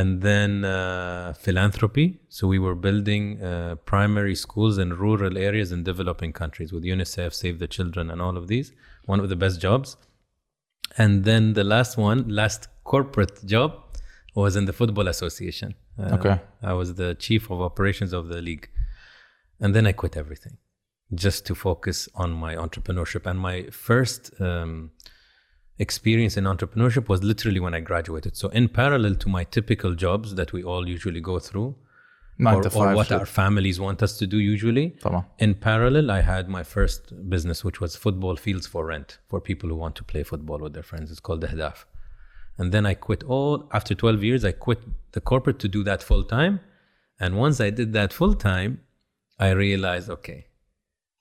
And 0.00 0.22
then 0.28 0.64
uh, 0.64 1.34
philanthropy. 1.46 2.06
So 2.36 2.42
we 2.54 2.58
were 2.58 2.74
building 2.88 3.24
uh, 3.42 3.76
primary 3.92 4.34
schools 4.34 4.74
in 4.84 4.88
rural 5.04 5.38
areas 5.38 5.68
in 5.76 5.84
developing 5.84 6.32
countries 6.32 6.72
with 6.72 6.82
UNICEF, 6.82 7.32
Save 7.32 7.56
the 7.60 7.68
Children, 7.68 8.10
and 8.10 8.20
all 8.20 8.36
of 8.36 8.48
these. 8.48 8.72
One 9.12 9.20
of 9.20 9.28
the 9.28 9.36
best 9.36 9.60
jobs. 9.60 9.96
And 10.98 11.24
then 11.24 11.52
the 11.60 11.64
last 11.74 11.92
one, 11.96 12.20
last 12.28 12.60
corporate 12.82 13.36
job, 13.54 13.70
was 14.34 14.56
in 14.56 14.64
the 14.64 14.72
Football 14.72 15.06
Association. 15.08 15.70
Uh, 15.98 16.16
Okay. 16.16 16.36
I 16.62 16.72
was 16.72 16.88
the 17.02 17.10
chief 17.14 17.50
of 17.52 17.60
operations 17.60 18.12
of 18.12 18.28
the 18.28 18.40
league 18.42 18.68
and 19.64 19.74
then 19.74 19.86
I 19.86 19.92
quit 19.92 20.14
everything 20.14 20.58
just 21.14 21.46
to 21.46 21.54
focus 21.54 22.06
on 22.14 22.32
my 22.32 22.54
entrepreneurship. 22.54 23.24
And 23.24 23.40
my 23.40 23.62
first 23.70 24.30
um, 24.38 24.90
experience 25.78 26.36
in 26.36 26.44
entrepreneurship 26.44 27.08
was 27.08 27.24
literally 27.24 27.60
when 27.60 27.74
I 27.78 27.80
graduated. 27.80 28.36
So, 28.36 28.48
in 28.50 28.68
parallel 28.68 29.14
to 29.22 29.28
my 29.30 29.44
typical 29.44 29.94
jobs 29.94 30.34
that 30.34 30.52
we 30.52 30.62
all 30.62 30.86
usually 30.86 31.22
go 31.32 31.38
through, 31.38 31.76
Nine 32.36 32.56
or, 32.56 32.62
to 32.62 32.70
five, 32.70 32.92
or 32.92 32.94
what 32.94 33.10
our 33.10 33.24
families 33.24 33.80
want 33.80 34.02
us 34.02 34.18
to 34.18 34.26
do 34.26 34.38
usually. 34.38 34.96
In 35.38 35.54
parallel, 35.54 36.10
I 36.10 36.20
had 36.20 36.48
my 36.48 36.62
first 36.62 37.02
business, 37.30 37.64
which 37.64 37.80
was 37.80 37.96
football 37.96 38.36
fields 38.36 38.66
for 38.66 38.84
rent 38.84 39.18
for 39.30 39.40
people 39.40 39.70
who 39.70 39.76
want 39.76 39.94
to 39.96 40.04
play 40.04 40.24
football 40.24 40.58
with 40.58 40.74
their 40.74 40.82
friends. 40.82 41.10
It's 41.10 41.20
called 41.20 41.40
the 41.40 41.46
Hadaf. 41.46 41.84
And 42.58 42.70
then 42.70 42.84
I 42.84 42.94
quit 42.94 43.22
all, 43.24 43.68
after 43.72 43.94
12 43.94 44.24
years, 44.24 44.44
I 44.44 44.52
quit 44.52 44.80
the 45.12 45.22
corporate 45.22 45.58
to 45.60 45.68
do 45.68 45.82
that 45.84 46.02
full 46.02 46.24
time. 46.24 46.60
And 47.18 47.38
once 47.38 47.60
I 47.60 47.70
did 47.70 47.92
that 47.94 48.12
full 48.12 48.34
time, 48.34 48.80
I 49.39 49.49
realized, 49.51 50.09
okay, 50.09 50.47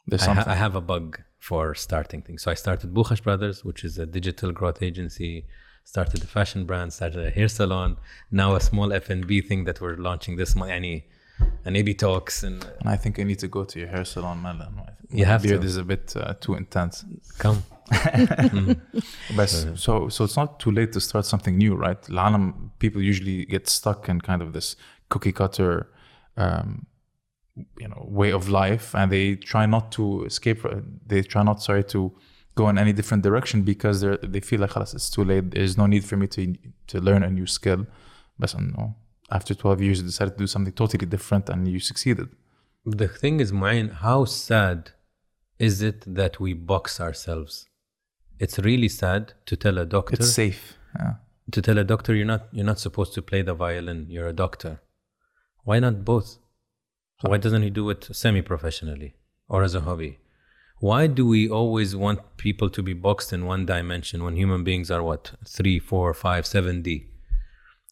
there's 0.06 0.22
I, 0.22 0.26
ha- 0.26 0.34
something 0.34 0.52
I 0.52 0.56
have 0.56 0.74
a 0.74 0.80
bug 0.80 1.20
for 1.38 1.74
starting 1.74 2.22
things. 2.22 2.42
So 2.42 2.50
I 2.50 2.54
started 2.54 2.92
Bukhash 2.92 3.22
Brothers, 3.22 3.64
which 3.64 3.84
is 3.84 3.98
a 3.98 4.06
digital 4.06 4.50
growth 4.52 4.82
agency. 4.82 5.46
Started 5.84 6.22
a 6.22 6.26
fashion 6.26 6.66
brand. 6.66 6.92
Started 6.92 7.24
a 7.24 7.30
hair 7.30 7.48
salon. 7.48 7.96
Now 8.30 8.54
a 8.56 8.60
small 8.60 8.92
F 8.92 9.08
and 9.10 9.26
B 9.26 9.40
thing 9.40 9.64
that 9.64 9.80
we're 9.80 9.96
launching 9.96 10.36
this 10.36 10.54
month. 10.56 10.70
Any, 10.72 11.06
an 11.64 11.76
AB 11.76 11.94
talks 11.94 12.42
and 12.42 12.64
and 12.80 12.88
I 12.88 12.96
think 12.96 13.18
I 13.20 13.22
need 13.22 13.38
to 13.38 13.48
go 13.48 13.62
to 13.64 13.78
your 13.78 13.88
hair 13.88 14.04
salon 14.04 14.42
man 14.42 14.60
You 15.10 15.24
have 15.24 15.42
beard 15.44 15.60
to. 15.60 15.66
is 15.66 15.76
a 15.76 15.84
bit 15.84 16.12
uh, 16.16 16.34
too 16.40 16.54
intense 16.54 17.04
come. 17.38 17.62
but 19.36 19.48
so 19.76 20.08
so 20.08 20.24
it's 20.24 20.36
not 20.36 20.58
too 20.60 20.70
late 20.70 20.92
to 20.92 21.00
start 21.00 21.24
something 21.24 21.56
new 21.56 21.74
right 21.74 22.02
العالم 22.10 22.70
people 22.78 23.00
usually 23.02 23.44
get 23.46 23.68
stuck 23.68 24.08
in 24.08 24.20
kind 24.20 24.42
of 24.42 24.52
this 24.52 24.76
cookie 25.08 25.32
cutter 25.32 25.86
um, 26.36 26.86
you 27.77 27.87
know 27.87 28.05
way 28.09 28.31
of 28.31 28.49
life 28.49 28.95
and 28.95 29.11
they 29.11 29.35
try 29.35 29.65
not 29.65 29.91
to 29.91 30.25
escape 30.25 30.65
uh, 30.65 30.77
they 31.05 31.21
try 31.21 31.43
not 31.43 31.61
sorry 31.61 31.83
to 31.83 32.11
go 32.55 32.69
in 32.69 32.77
any 32.77 32.93
different 32.93 33.23
direction 33.23 33.63
because 33.63 34.01
they 34.01 34.17
they 34.23 34.39
feel 34.39 34.59
like 34.61 34.75
it's 34.75 35.09
too 35.09 35.23
late. 35.23 35.51
There's 35.51 35.77
no 35.77 35.85
need 35.85 36.03
for 36.05 36.17
me 36.17 36.27
to 36.27 36.55
to 36.87 36.99
learn 36.99 37.23
a 37.23 37.29
new 37.29 37.47
skill. 37.47 37.85
But 38.39 38.55
after 39.31 39.53
12 39.53 39.81
years 39.81 39.99
you 39.99 40.05
decided 40.05 40.31
to 40.31 40.37
do 40.37 40.47
something 40.47 40.73
totally 40.73 41.05
different 41.05 41.49
and 41.49 41.67
you 41.67 41.79
succeeded. 41.79 42.29
The 42.85 43.07
thing 43.07 43.39
is 43.39 43.51
mine 43.51 43.89
how 43.89 44.25
sad 44.25 44.91
is 45.59 45.81
it 45.81 45.99
that 46.19 46.39
we 46.39 46.53
box 46.53 46.99
ourselves? 46.99 47.67
It's 48.39 48.59
really 48.59 48.89
sad 48.89 49.33
to 49.45 49.55
tell 49.55 49.77
a 49.77 49.85
doctor 49.85 50.15
it's 50.15 50.33
safe 50.33 50.77
yeah. 50.99 51.13
to 51.51 51.61
tell 51.61 51.77
a 51.77 51.83
doctor 51.83 52.13
you're 52.15 52.33
not 52.35 52.43
you're 52.51 52.65
not 52.73 52.79
supposed 52.79 53.13
to 53.13 53.21
play 53.21 53.41
the 53.41 53.53
violin. 53.53 54.07
You're 54.09 54.27
a 54.27 54.37
doctor. 54.45 54.81
Why 55.63 55.79
not 55.79 56.03
both? 56.03 56.39
Why 57.29 57.37
doesn't 57.37 57.63
he 57.63 57.69
do 57.69 57.89
it 57.89 58.07
semi-professionally 58.11 59.15
or 59.47 59.63
as 59.63 59.75
a 59.75 59.81
hobby? 59.81 60.19
Why 60.79 61.07
do 61.07 61.25
we 61.25 61.41
always 61.49 61.95
want 61.95 62.19
people 62.37 62.69
to 62.69 62.81
be 62.83 62.93
boxed 62.93 63.31
in 63.31 63.45
one 63.45 63.65
dimension 63.65 64.23
when 64.23 64.35
human 64.35 64.63
beings 64.63 64.91
are 64.91 65.01
what 65.01 65.31
three, 65.47 65.79
four, 65.79 66.13
five, 66.13 66.45
seven 66.45 66.81
D? 66.81 67.05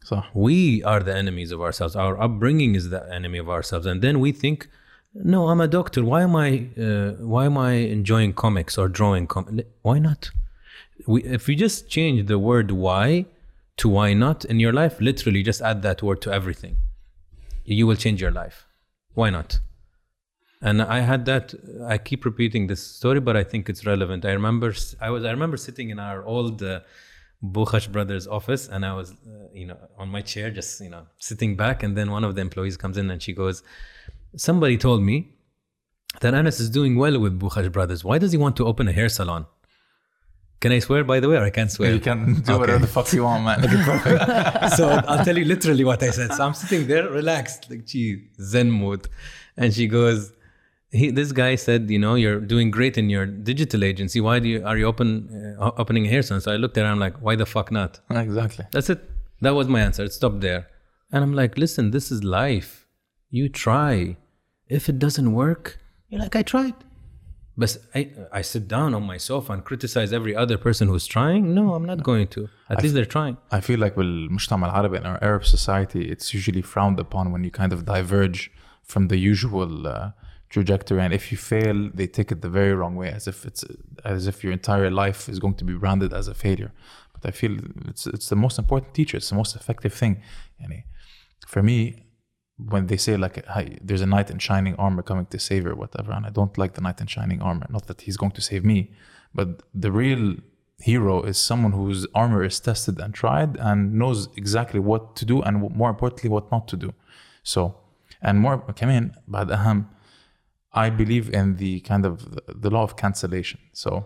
so 0.04 0.24
we 0.34 0.84
are 0.84 1.02
the 1.02 1.16
enemies 1.16 1.52
of 1.52 1.62
ourselves 1.62 1.96
our 1.96 2.20
upbringing 2.20 2.74
is 2.74 2.90
the 2.90 3.02
enemy 3.14 3.38
of 3.38 3.48
ourselves 3.56 3.86
and 3.86 4.02
then 4.02 4.20
we 4.20 4.32
think 4.32 4.68
No, 5.14 5.50
I'm 5.50 5.62
a 5.62 5.68
doctor. 5.68 6.04
Why 6.12 6.22
am 6.24 6.36
I? 6.36 6.50
Uh, 6.86 7.12
why 7.34 7.46
am 7.46 7.58
I 7.58 7.74
enjoying 7.74 8.32
comics 8.34 8.78
or 8.78 8.88
drawing? 8.88 9.28
Com- 9.28 9.60
why 9.82 10.00
not? 10.00 10.32
We, 11.06 11.24
if 11.24 11.50
you 11.50 11.56
just 11.56 11.90
change 11.90 12.28
the 12.28 12.40
word 12.40 12.72
"why" 12.72 13.26
to 13.78 13.90
"why 13.90 14.14
not" 14.14 14.46
in 14.46 14.58
your 14.60 14.74
life, 14.82 15.02
literally 15.02 15.44
just 15.44 15.62
add 15.62 15.82
that 15.82 16.02
word 16.02 16.22
to 16.22 16.32
everything, 16.32 16.78
you 17.66 17.88
will 17.88 18.00
change 18.06 18.22
your 18.22 18.32
life. 18.32 18.66
Why 19.14 19.30
not? 19.30 19.60
And 20.62 20.82
I 20.82 21.00
had 21.00 21.26
that. 21.26 21.54
I 21.88 21.98
keep 21.98 22.24
repeating 22.24 22.68
this 22.68 22.86
story, 22.86 23.20
but 23.20 23.36
I 23.36 23.44
think 23.44 23.68
it's 23.68 23.86
relevant. 23.86 24.26
I 24.26 24.32
remember 24.32 24.74
I 25.00 25.10
was. 25.10 25.26
I 25.26 25.32
remember 25.32 25.58
sitting 25.58 25.90
in 25.90 25.98
our 26.00 26.24
old 26.24 26.62
uh, 26.62 26.82
Bukhash 27.44 27.92
brothers' 27.92 28.28
office, 28.28 28.68
and 28.68 28.86
I 28.86 28.94
was, 28.94 29.12
uh, 29.12 29.48
you 29.54 29.66
know, 29.66 29.78
on 29.98 30.10
my 30.10 30.22
chair, 30.22 30.52
just 30.52 30.80
you 30.80 30.90
know, 30.90 31.08
sitting 31.18 31.56
back. 31.56 31.82
And 31.82 31.98
then 31.98 32.12
one 32.12 32.24
of 32.24 32.36
the 32.36 32.42
employees 32.42 32.78
comes 32.78 32.98
in, 32.98 33.10
and 33.10 33.22
she 33.22 33.34
goes, 33.34 33.64
"Somebody 34.36 34.78
told 34.78 35.02
me 35.02 35.34
that 36.20 36.36
Anas 36.36 36.60
is 36.60 36.70
doing 36.70 36.96
well 36.96 37.20
with 37.20 37.40
Bukhash 37.40 37.72
brothers. 37.72 38.04
Why 38.04 38.20
does 38.20 38.32
he 38.32 38.38
want 38.38 38.56
to 38.58 38.68
open 38.68 38.88
a 38.88 38.92
hair 38.92 39.10
salon?" 39.10 39.48
Can 40.62 40.72
I 40.72 40.78
swear, 40.78 41.04
by 41.04 41.20
the 41.20 41.28
way, 41.28 41.38
or 41.38 41.44
I 41.44 41.50
can't 41.50 41.72
swear? 41.72 41.92
You 41.92 42.00
can 42.00 42.42
do 42.42 42.60
whatever 42.60 42.78
the 42.78 42.88
fuck 42.88 43.12
you 43.14 43.24
want, 43.24 43.44
man. 43.44 44.70
so 44.78 44.90
I'll 44.90 45.26
tell 45.26 45.36
you 45.36 45.46
literally 45.46 45.84
what 45.84 46.04
I 46.04 46.12
said. 46.12 46.32
So 46.34 46.46
I'm 46.46 46.54
sitting 46.54 46.88
there, 46.88 47.10
relaxed, 47.10 47.70
like 47.72 47.86
gee, 47.88 48.28
Zen 48.40 48.70
mode, 48.70 49.08
and 49.58 49.74
she 49.74 49.88
goes, 49.88 50.32
he, 50.92 51.10
"This 51.10 51.32
guy 51.32 51.56
said, 51.56 51.90
you 51.90 51.98
know, 51.98 52.14
you're 52.14 52.40
doing 52.40 52.70
great 52.70 52.96
in 52.96 53.10
your 53.10 53.26
digital 53.26 53.84
agency. 53.84 54.22
Why 54.22 54.38
do 54.38 54.50
you 54.50 54.64
are 54.64 54.78
you 54.78 54.86
open 54.86 55.58
uh, 55.60 55.72
opening 55.78 56.06
a 56.06 56.10
hair 56.10 56.22
salon?" 56.22 56.42
So 56.42 56.52
I 56.52 56.58
looked 56.58 56.78
at 56.78 56.86
her. 56.86 56.92
I'm 56.92 57.00
like, 57.00 57.18
"Why 57.22 57.36
the 57.36 57.48
fuck 57.48 57.72
not?" 57.72 58.00
exactly. 58.12 58.66
That's 58.72 58.90
it. 58.92 59.02
That 59.42 59.56
was 59.56 59.68
my 59.68 59.82
answer. 59.82 60.04
It 60.04 60.14
stopped 60.14 60.42
there, 60.42 60.68
and 61.12 61.24
I'm 61.24 61.34
like, 61.34 61.58
"Listen, 61.58 61.90
this 61.90 62.12
is 62.12 62.24
life. 62.24 62.86
You 63.32 63.50
try. 63.50 64.18
If 64.68 64.90
it 64.90 65.00
doesn't 65.00 65.34
work, 65.34 65.80
you're 66.10 66.22
like, 66.22 66.36
I 66.36 66.44
tried." 66.44 66.76
But 67.61 67.79
I, 67.95 68.11
I 68.33 68.43
sit 68.43 68.69
down 68.69 68.95
on 68.95 69.03
my 69.05 69.17
sofa 69.17 69.55
and 69.55 69.65
criticize 69.65 70.13
every 70.13 70.37
other 70.37 70.59
person 70.59 70.89
who's 70.89 71.07
trying. 71.07 71.55
No, 71.55 71.75
I'm 71.75 71.87
not 71.87 72.03
going 72.03 72.29
to. 72.29 72.49
At 72.69 72.83
least 72.83 72.95
they're 72.95 73.07
trying. 73.07 73.39
I 73.51 73.61
feel 73.61 73.81
like 73.81 73.95
بالمجتمع 73.95 74.67
العربي 74.67 74.99
in 74.99 75.07
our 75.07 75.19
Arab 75.23 75.45
society, 75.47 76.11
it's 76.11 76.35
usually 76.35 76.61
frowned 76.61 77.01
upon 77.01 77.33
when 77.33 77.45
you 77.45 77.51
kind 77.51 77.73
of 77.73 77.87
diverge 77.87 78.51
from 78.83 79.09
the 79.09 79.17
usual 79.17 79.87
uh, 79.87 80.11
trajectory. 80.51 81.01
And 81.01 81.15
if 81.15 81.33
you 81.33 81.39
fail, 81.39 81.91
they 81.95 82.07
take 82.07 82.31
it 82.31 82.43
the 82.43 82.51
very 82.51 82.75
wrong 82.75 82.95
way, 82.95 83.11
as 83.11 83.27
if 83.27 83.47
it's 83.47 83.65
as 84.05 84.27
if 84.27 84.45
your 84.45 84.53
entire 84.53 84.91
life 84.91 85.27
is 85.33 85.39
going 85.39 85.55
to 85.55 85.65
be 85.65 85.75
branded 85.75 86.13
as 86.13 86.29
a 86.29 86.35
failure. 86.35 86.73
But 87.15 87.23
I 87.31 87.33
feel 87.41 87.57
it's 87.89 88.07
it's 88.07 88.29
the 88.29 88.37
most 88.37 88.59
important 88.59 88.93
teacher. 88.93 89.17
It's 89.17 89.31
the 89.31 89.41
most 89.43 89.57
effective 89.57 89.95
thing. 89.95 90.15
Yani, 90.61 90.85
for 91.47 91.63
me, 91.63 91.79
when 92.61 92.87
they 92.87 92.97
say 92.97 93.17
like 93.17 93.45
hi, 93.47 93.79
there's 93.83 94.01
a 94.01 94.07
knight 94.07 94.31
in 94.31 94.39
shining 94.39 94.75
armor 94.77 95.03
coming 95.03 95.27
to 95.27 95.39
save 95.39 95.65
you 95.65 95.71
or 95.71 95.75
whatever, 95.75 96.13
and 96.13 96.25
I 96.27 96.31
don't 96.31 96.57
like 96.57 96.75
the 96.75 96.81
knight 96.81 97.01
in 97.01 97.07
shining 97.07 97.43
armor. 97.43 97.67
Not 97.69 97.87
that 97.87 98.03
he's 98.03 98.17
going 98.17 98.33
to 98.33 98.41
save 98.41 98.65
me, 98.65 98.93
but 99.35 99.63
the 99.75 99.93
real 99.93 100.37
hero 100.79 101.23
is 101.23 101.39
someone 101.39 101.73
whose 101.73 102.07
armor 102.15 102.45
is 102.45 102.61
tested 102.61 102.99
and 102.99 103.15
tried 103.15 103.57
and 103.57 103.95
knows 103.95 104.29
exactly 104.37 104.81
what 104.81 105.17
to 105.17 105.25
do 105.25 105.43
and 105.43 105.75
more 105.75 105.91
importantly 105.91 106.29
what 106.31 106.51
not 106.51 106.69
to 106.69 106.77
do. 106.77 106.93
So 107.43 107.77
and 108.23 108.41
more 108.41 108.59
كمان 108.59 109.13
بعد 109.29 109.53
أهم 109.53 109.87
I 110.73 110.91
believe 110.91 111.31
in 111.31 111.57
the 111.57 111.81
kind 111.81 112.05
of 112.05 112.39
the 112.49 112.69
law 112.69 112.83
of 112.83 112.97
cancellation. 112.97 113.61
So 113.73 114.05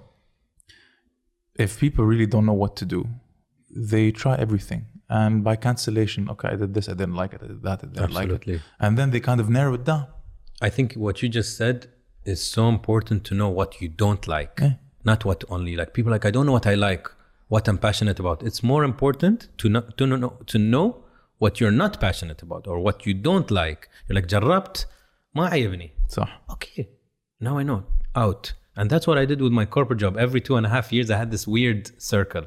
if 1.56 1.80
people 1.80 2.04
really 2.04 2.26
don't 2.26 2.46
know 2.46 2.52
what 2.52 2.76
to 2.76 2.84
do, 2.84 3.08
they 3.68 4.12
try 4.12 4.36
everything. 4.36 4.86
And 5.08 5.42
by 5.42 5.56
cancellation, 5.56 6.28
okay, 6.30 6.48
I 6.48 6.56
did 6.56 6.72
this, 6.74 6.88
I 6.88 6.92
didn't 6.92 7.16
like 7.16 7.32
it, 7.34 7.40
I 7.42 7.48
did 7.48 7.62
that, 7.62 7.80
I 7.82 7.86
didn't 7.86 8.12
like 8.12 8.24
Absolutely. 8.24 8.54
it. 8.54 8.62
And 8.78 8.96
then 8.96 9.10
they 9.10 9.20
kind 9.20 9.40
of 9.40 9.48
narrow 9.50 9.74
it 9.74 9.84
down. 9.84 10.06
I 10.62 10.68
think 10.70 10.94
what 10.94 11.22
you 11.22 11.28
just 11.28 11.56
said 11.56 11.88
is 12.24 12.40
so 12.42 12.68
important 12.68 13.24
to 13.24 13.34
know 13.34 13.48
what 13.48 13.80
you 13.80 13.88
don't 13.88 14.28
like, 14.28 14.60
not 15.04 15.24
what 15.24 15.42
only 15.48 15.74
like. 15.74 15.94
People 15.94 16.10
are 16.10 16.16
like 16.16 16.26
I 16.26 16.30
don't 16.30 16.46
know 16.46 16.52
what 16.52 16.66
I 16.66 16.74
like, 16.74 17.08
what 17.48 17.66
I'm 17.66 17.78
passionate 17.78 18.20
about. 18.20 18.42
It's 18.42 18.62
more 18.62 18.84
important 18.84 19.48
to 19.58 19.68
know 19.68 19.80
to 19.96 20.06
know 20.06 20.36
to 20.46 20.58
know 20.58 21.04
what 21.38 21.60
you're 21.60 21.76
not 21.84 22.00
passionate 22.00 22.42
about 22.42 22.66
or 22.66 22.78
what 22.78 23.06
you 23.06 23.14
don't 23.14 23.50
like. 23.50 23.88
You're 24.06 24.16
like 24.16 24.26
جربت 24.26 24.86
ما 25.34 25.48
عجبني. 25.48 25.90
صح. 26.08 26.40
Okay, 26.50 26.88
now 27.40 27.58
I 27.58 27.62
know 27.62 27.84
out, 28.14 28.52
and 28.76 28.90
that's 28.90 29.06
what 29.06 29.18
I 29.18 29.24
did 29.24 29.40
with 29.40 29.52
my 29.52 29.64
corporate 29.64 30.00
job. 30.00 30.16
Every 30.16 30.40
two 30.40 30.56
and 30.56 30.66
a 30.66 30.68
half 30.68 30.92
years, 30.92 31.10
I 31.10 31.16
had 31.16 31.30
this 31.30 31.46
weird 31.46 32.00
circle 32.00 32.46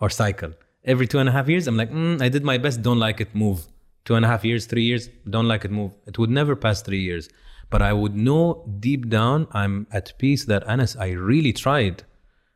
or 0.00 0.10
cycle. 0.10 0.52
Every 0.83 1.07
two 1.07 1.19
and 1.19 1.29
a 1.29 1.31
half 1.31 1.47
years, 1.47 1.67
I'm 1.67 1.77
like, 1.77 1.91
mm, 1.91 2.21
I 2.21 2.29
did 2.29 2.43
my 2.43 2.57
best, 2.57 2.81
don't 2.81 2.99
like 2.99 3.21
it, 3.21 3.35
move. 3.35 3.67
Two 4.03 4.15
and 4.15 4.25
a 4.25 4.27
half 4.27 4.43
years, 4.43 4.65
three 4.65 4.83
years, 4.83 5.09
don't 5.29 5.47
like 5.47 5.63
it, 5.63 5.71
move. 5.71 5.91
It 6.07 6.17
would 6.17 6.31
never 6.31 6.55
pass 6.55 6.81
three 6.81 7.01
years. 7.01 7.29
But 7.69 7.81
I 7.81 7.93
would 7.93 8.15
know 8.15 8.65
deep 8.79 9.09
down, 9.09 9.47
I'm 9.51 9.87
at 9.91 10.13
peace 10.17 10.45
that 10.45 10.67
Anas, 10.67 10.95
I 10.97 11.11
really 11.11 11.53
tried. 11.53 12.03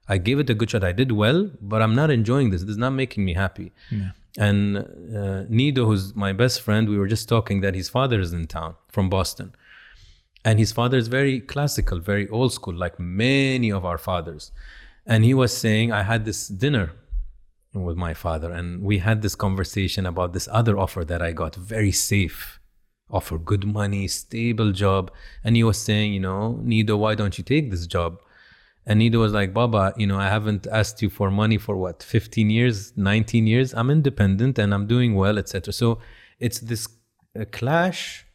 I 0.08 0.18
gave 0.18 0.40
it 0.40 0.50
a 0.50 0.54
good 0.54 0.70
shot. 0.70 0.84
I 0.84 0.92
did 0.92 1.12
well, 1.12 1.50
but 1.62 1.82
I'm 1.82 1.96
not 1.96 2.10
enjoying 2.10 2.50
this. 2.50 2.62
This 2.62 2.72
is 2.72 2.78
not 2.78 2.92
making 2.92 3.26
me 3.26 3.34
happy. 3.34 3.72
And 4.38 4.78
uh, 4.78 5.44
Nido, 5.48 5.86
who's 5.86 6.16
my 6.16 6.34
best 6.34 6.62
friend, 6.62 6.90
we 6.90 6.98
were 6.98 7.08
just 7.08 7.30
talking 7.30 7.62
that 7.62 7.74
his 7.74 7.90
father 7.90 8.20
is 8.20 8.34
in 8.34 8.48
town 8.48 8.76
from 8.90 9.10
Boston. 9.10 9.54
And 10.44 10.60
his 10.60 10.72
father 10.72 10.98
is 10.98 11.08
very 11.08 11.40
classical, 11.40 12.00
very 12.00 12.28
old 12.30 12.54
school, 12.54 12.76
like 12.76 13.00
many 13.00 13.72
of 13.72 13.86
our 13.86 13.98
fathers. 13.98 14.52
And 15.06 15.24
he 15.24 15.34
was 15.34 15.56
saying, 15.56 15.92
I 15.92 16.04
had 16.04 16.26
this 16.26 16.48
dinner 16.48 16.92
with 17.84 17.98
my 17.98 18.14
father, 18.14 18.52
and 18.52 18.82
we 18.82 19.00
had 19.00 19.22
this 19.22 19.36
conversation 19.36 20.06
about 20.06 20.34
this 20.34 20.48
other 20.52 20.78
offer 20.78 21.04
that 21.06 21.22
I 21.22 21.32
got, 21.32 21.56
very 21.56 21.92
safe 21.92 22.60
offer, 23.10 23.38
good 23.38 23.66
money, 23.66 24.08
stable 24.08 24.72
job. 24.72 25.12
And 25.44 25.56
he 25.56 25.64
was 25.64 25.78
saying, 25.78 26.14
you 26.14 26.20
know, 26.20 26.60
Nido, 26.64 26.98
why 26.98 27.16
don't 27.16 27.38
you 27.38 27.44
take 27.44 27.72
this 27.72 27.88
job? 27.88 28.20
And 28.86 29.00
Nido 29.00 29.20
was 29.20 29.34
like, 29.34 29.54
Baba, 29.54 29.94
you 29.98 30.06
know, 30.06 30.20
I 30.20 30.30
haven't 30.30 30.68
asked 30.68 31.02
you 31.02 31.10
for 31.10 31.32
money 31.32 31.58
for 31.58 31.76
what, 31.76 32.04
15 32.04 32.50
years, 32.50 32.94
19 32.96 33.48
years? 33.48 33.74
I'm 33.74 33.90
independent 33.90 34.60
and 34.60 34.74
I'm 34.74 34.86
doing 34.86 35.16
well, 35.16 35.40
etc. 35.40 35.74
So 35.74 36.00
it's 36.40 36.60
this 36.60 36.88
clash 37.52 38.26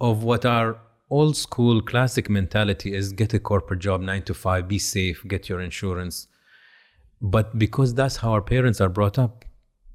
of 0.00 0.22
what 0.22 0.44
our 0.44 0.80
old 1.10 1.36
school 1.36 1.80
classic 1.80 2.30
mentality 2.30 2.94
is 2.94 3.12
get 3.12 3.34
a 3.34 3.40
corporate 3.40 3.80
job, 3.80 4.00
nine 4.00 4.22
to 4.22 4.34
five, 4.34 4.68
be 4.68 4.78
safe, 4.78 5.24
get 5.26 5.48
your 5.48 5.60
insurance. 5.60 6.28
But 7.20 7.58
because 7.58 7.94
that's 7.94 8.16
how 8.16 8.32
our 8.32 8.42
parents 8.42 8.80
are 8.80 8.88
brought 8.88 9.18
up, 9.18 9.44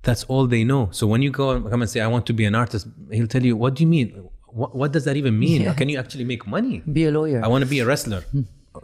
that's 0.02 0.24
all 0.26 0.48
they 0.48 0.64
know. 0.64 0.90
So 0.92 1.08
when 1.08 1.22
you 1.22 1.32
go 1.32 1.52
and 1.52 1.70
come 1.70 1.82
and 1.82 1.90
say, 1.90 2.02
I 2.02 2.08
want 2.08 2.26
to 2.28 2.34
be 2.34 2.46
an 2.46 2.56
artist, 2.56 2.88
he'll 3.12 3.28
tell 3.28 3.44
you, 3.44 3.56
What 3.56 3.76
do 3.76 3.84
you 3.84 3.88
mean? 3.88 4.30
What, 4.48 4.76
what 4.76 4.92
does 4.92 5.06
that 5.06 5.16
even 5.16 5.40
mean? 5.40 5.62
Yeah. 5.64 5.74
Can 5.74 5.90
you 5.90 5.98
actually 5.98 6.26
make 6.26 6.46
money? 6.46 6.84
Be 6.92 7.06
a 7.06 7.12
lawyer. 7.12 7.44
I 7.44 7.48
want 7.48 7.64
to 7.64 7.70
be 7.70 7.80
a 7.80 7.86
wrestler. 7.86 8.24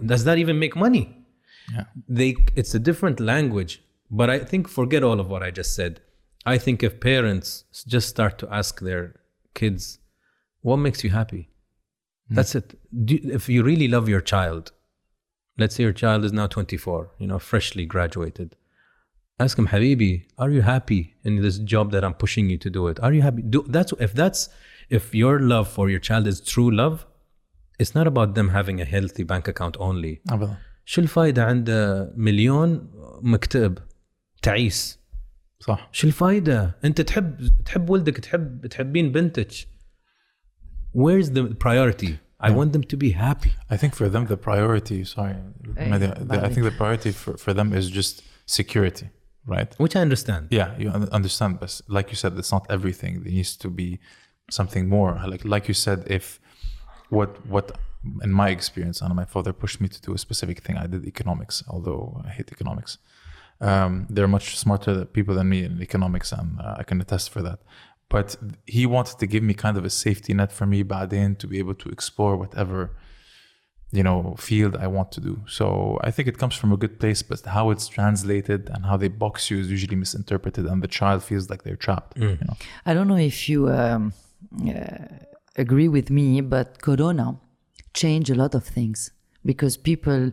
Does 0.05 0.23
that 0.23 0.37
even 0.37 0.57
make 0.57 0.75
money? 0.75 1.15
Yeah. 1.73 1.83
They 2.07 2.35
it's 2.55 2.73
a 2.73 2.79
different 2.79 3.19
language. 3.19 3.83
But 4.09 4.29
I 4.29 4.39
think 4.39 4.67
forget 4.67 5.03
all 5.03 5.19
of 5.19 5.29
what 5.29 5.43
I 5.43 5.51
just 5.51 5.75
said. 5.75 6.01
I 6.45 6.57
think 6.57 6.81
if 6.81 6.99
parents 6.99 7.65
just 7.87 8.09
start 8.09 8.39
to 8.39 8.51
ask 8.51 8.79
their 8.79 9.19
kids, 9.53 9.99
what 10.61 10.77
makes 10.77 11.03
you 11.03 11.11
happy? 11.11 11.49
Hmm. 12.29 12.35
That's 12.35 12.55
it. 12.55 12.79
Do, 13.05 13.19
if 13.23 13.49
you 13.49 13.63
really 13.63 13.87
love 13.87 14.09
your 14.09 14.21
child, 14.21 14.71
let's 15.58 15.74
say 15.76 15.82
your 15.82 15.92
child 15.92 16.24
is 16.24 16.32
now 16.32 16.46
24, 16.46 17.10
you 17.18 17.26
know, 17.26 17.38
freshly 17.38 17.86
graduated. 17.86 18.56
Ask 19.40 19.58
him, 19.58 19.68
Habibi, 19.68 20.26
are 20.38 20.50
you 20.50 20.62
happy 20.62 21.14
in 21.24 21.42
this 21.42 21.58
job 21.58 21.90
that 21.92 22.04
I'm 22.04 22.14
pushing 22.14 22.48
you 22.50 22.58
to 22.58 22.70
do 22.70 22.86
it? 22.88 23.00
Are 23.00 23.12
you 23.12 23.22
happy? 23.22 23.42
Do, 23.42 23.64
that's 23.68 23.92
if 23.98 24.12
that's 24.14 24.48
if 24.90 25.14
your 25.14 25.40
love 25.40 25.68
for 25.68 25.90
your 25.90 25.98
child 25.98 26.26
is 26.26 26.40
true 26.40 26.70
love, 26.70 27.06
it's 27.80 27.94
not 27.94 28.06
about 28.06 28.34
them 28.36 28.50
having 28.50 28.80
a 28.80 28.84
healthy 28.84 29.24
bank 29.24 29.48
account 29.48 29.76
only. 29.80 30.20
أبدا. 30.30 30.56
شو 30.84 31.00
الفايدة 31.00 31.44
عند 31.44 31.70
مليون 32.16 32.90
مكتئب 33.22 33.78
تعيس 34.42 34.98
صح. 35.60 35.88
شو 35.92 36.06
الفايدة 36.06 36.76
انت 36.84 37.00
تحب 37.00 37.50
تحب 37.64 37.90
ولدك 37.90 38.16
تحب 38.16 38.66
تحبين 38.66 39.12
بنتك 39.12 39.50
where's 40.92 41.30
the 41.30 41.54
priority 41.54 42.18
I 42.47 42.51
want 42.51 42.71
them 42.75 42.83
to 42.83 42.97
be 42.97 43.11
happy 43.11 43.51
I 43.69 43.77
think 43.77 43.95
for 43.95 44.07
them 44.09 44.25
the 44.25 44.37
priority, 44.37 45.03
sorry, 45.05 45.35
Hey, 45.77 45.89
Mehdi, 45.91 46.07
the- 46.29 46.45
I 46.47 46.49
think 46.53 46.63
the 46.71 46.77
priority 46.83 47.11
for, 47.11 47.33
for 47.37 47.53
them 47.53 47.73
is 47.79 47.85
just 47.99 48.13
security, 48.45 49.07
right? 49.45 49.69
which 49.83 49.95
I 49.95 50.01
understand 50.07 50.47
Yeah, 50.59 50.69
you 50.81 50.89
understand, 51.19 51.59
but 51.59 51.71
like 51.97 52.07
you 52.11 52.15
said, 52.23 52.31
it's 52.41 52.51
not 52.57 52.65
everything. 52.69 53.13
There 53.23 53.33
needs 53.39 53.55
to 53.57 53.69
be 53.81 53.89
something 54.59 54.83
more. 54.97 55.11
Like 55.33 55.43
like 55.55 55.65
you 55.71 55.73
said, 55.85 55.99
if 56.17 56.39
what 57.17 57.29
what 57.53 57.65
in 58.23 58.31
my 58.31 58.49
experience, 58.57 59.01
and 59.03 59.13
my 59.15 59.25
father 59.25 59.51
pushed 59.53 59.79
me 59.81 59.87
to 59.95 59.99
do 60.07 60.13
a 60.13 60.17
specific 60.17 60.57
thing. 60.65 60.77
I 60.77 60.87
did 60.87 61.03
economics, 61.05 61.63
although 61.73 62.21
I 62.27 62.29
hate 62.37 62.49
economics. 62.57 62.97
Um, 63.61 64.07
they're 64.09 64.27
much 64.37 64.57
smarter 64.57 65.03
people 65.05 65.35
than 65.35 65.49
me 65.49 65.59
in 65.65 65.81
economics, 65.81 66.31
and 66.31 66.49
uh, 66.61 66.75
I 66.81 66.83
can 66.83 67.01
attest 67.01 67.29
for 67.29 67.41
that. 67.41 67.59
But 68.09 68.35
he 68.65 68.85
wanted 68.85 69.19
to 69.19 69.27
give 69.27 69.43
me 69.43 69.53
kind 69.53 69.77
of 69.77 69.85
a 69.85 69.89
safety 69.89 70.33
net 70.33 70.51
for 70.51 70.65
me 70.65 70.83
back 70.83 71.09
then 71.09 71.35
to 71.37 71.47
be 71.47 71.59
able 71.59 71.75
to 71.75 71.89
explore 71.89 72.35
whatever 72.35 72.91
you 73.91 74.03
know 74.03 74.35
field 74.37 74.75
I 74.75 74.87
want 74.87 75.11
to 75.13 75.21
do. 75.21 75.41
So 75.47 75.99
I 76.03 76.11
think 76.11 76.27
it 76.27 76.37
comes 76.37 76.55
from 76.55 76.71
a 76.71 76.77
good 76.77 76.99
place, 76.99 77.21
but 77.21 77.41
how 77.41 77.69
it's 77.71 77.87
translated 77.87 78.69
and 78.69 78.85
how 78.85 78.97
they 78.97 79.07
box 79.07 79.49
you 79.49 79.57
is 79.59 79.69
usually 79.69 79.95
misinterpreted, 79.95 80.65
and 80.65 80.81
the 80.81 80.87
child 80.87 81.23
feels 81.23 81.49
like 81.49 81.63
they're 81.63 81.75
trapped. 81.75 82.17
You 82.17 82.37
know? 82.47 82.55
I 82.85 82.93
don't 82.93 83.07
know 83.07 83.17
if 83.17 83.49
you 83.49 83.69
um, 83.69 84.13
uh, 84.67 85.05
agree 85.55 85.87
with 85.87 86.09
me, 86.09 86.41
but 86.41 86.81
Corona 86.81 87.37
changed 87.93 88.29
a 88.29 88.35
lot 88.35 88.53
of 88.53 88.63
things 88.63 89.11
because 89.43 89.77
people 89.77 90.31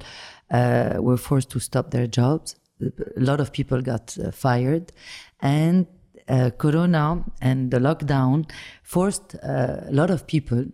uh, 0.50 0.96
were 0.98 1.16
forced 1.16 1.50
to 1.50 1.60
stop 1.60 1.90
their 1.90 2.06
jobs. 2.06 2.56
A 2.80 3.20
lot 3.20 3.40
of 3.40 3.52
people 3.52 3.80
got 3.80 4.16
uh, 4.18 4.30
fired, 4.30 4.92
and 5.40 5.86
uh, 6.28 6.50
Corona 6.58 7.24
and 7.40 7.70
the 7.70 7.78
lockdown 7.78 8.50
forced 8.82 9.36
uh, 9.36 9.82
a 9.86 9.92
lot 9.92 10.10
of 10.10 10.26
people, 10.26 10.64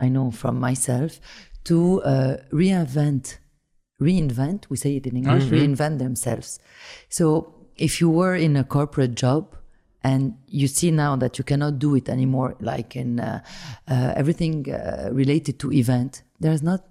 I 0.00 0.08
know 0.08 0.30
from 0.30 0.60
myself, 0.60 1.20
to 1.64 2.02
uh, 2.02 2.36
reinvent, 2.52 3.38
reinvent, 4.00 4.66
we 4.68 4.76
say 4.76 4.96
it 4.96 5.06
in 5.06 5.16
English, 5.16 5.44
reinvent 5.44 5.98
themselves. 5.98 6.58
So 7.08 7.54
if 7.76 8.00
you 8.00 8.10
were 8.10 8.34
in 8.34 8.56
a 8.56 8.64
corporate 8.64 9.14
job, 9.14 9.56
and 10.06 10.34
you 10.46 10.68
see 10.68 10.90
now 10.90 11.16
that 11.16 11.38
you 11.38 11.44
cannot 11.44 11.78
do 11.78 11.94
it 11.94 12.10
anymore 12.10 12.56
like 12.60 12.94
in 12.94 13.18
uh, 13.18 13.40
uh, 13.88 14.12
everything 14.14 14.70
uh, 14.70 15.08
related 15.10 15.58
to 15.58 15.72
event 15.72 16.22
there's 16.40 16.62
not 16.62 16.84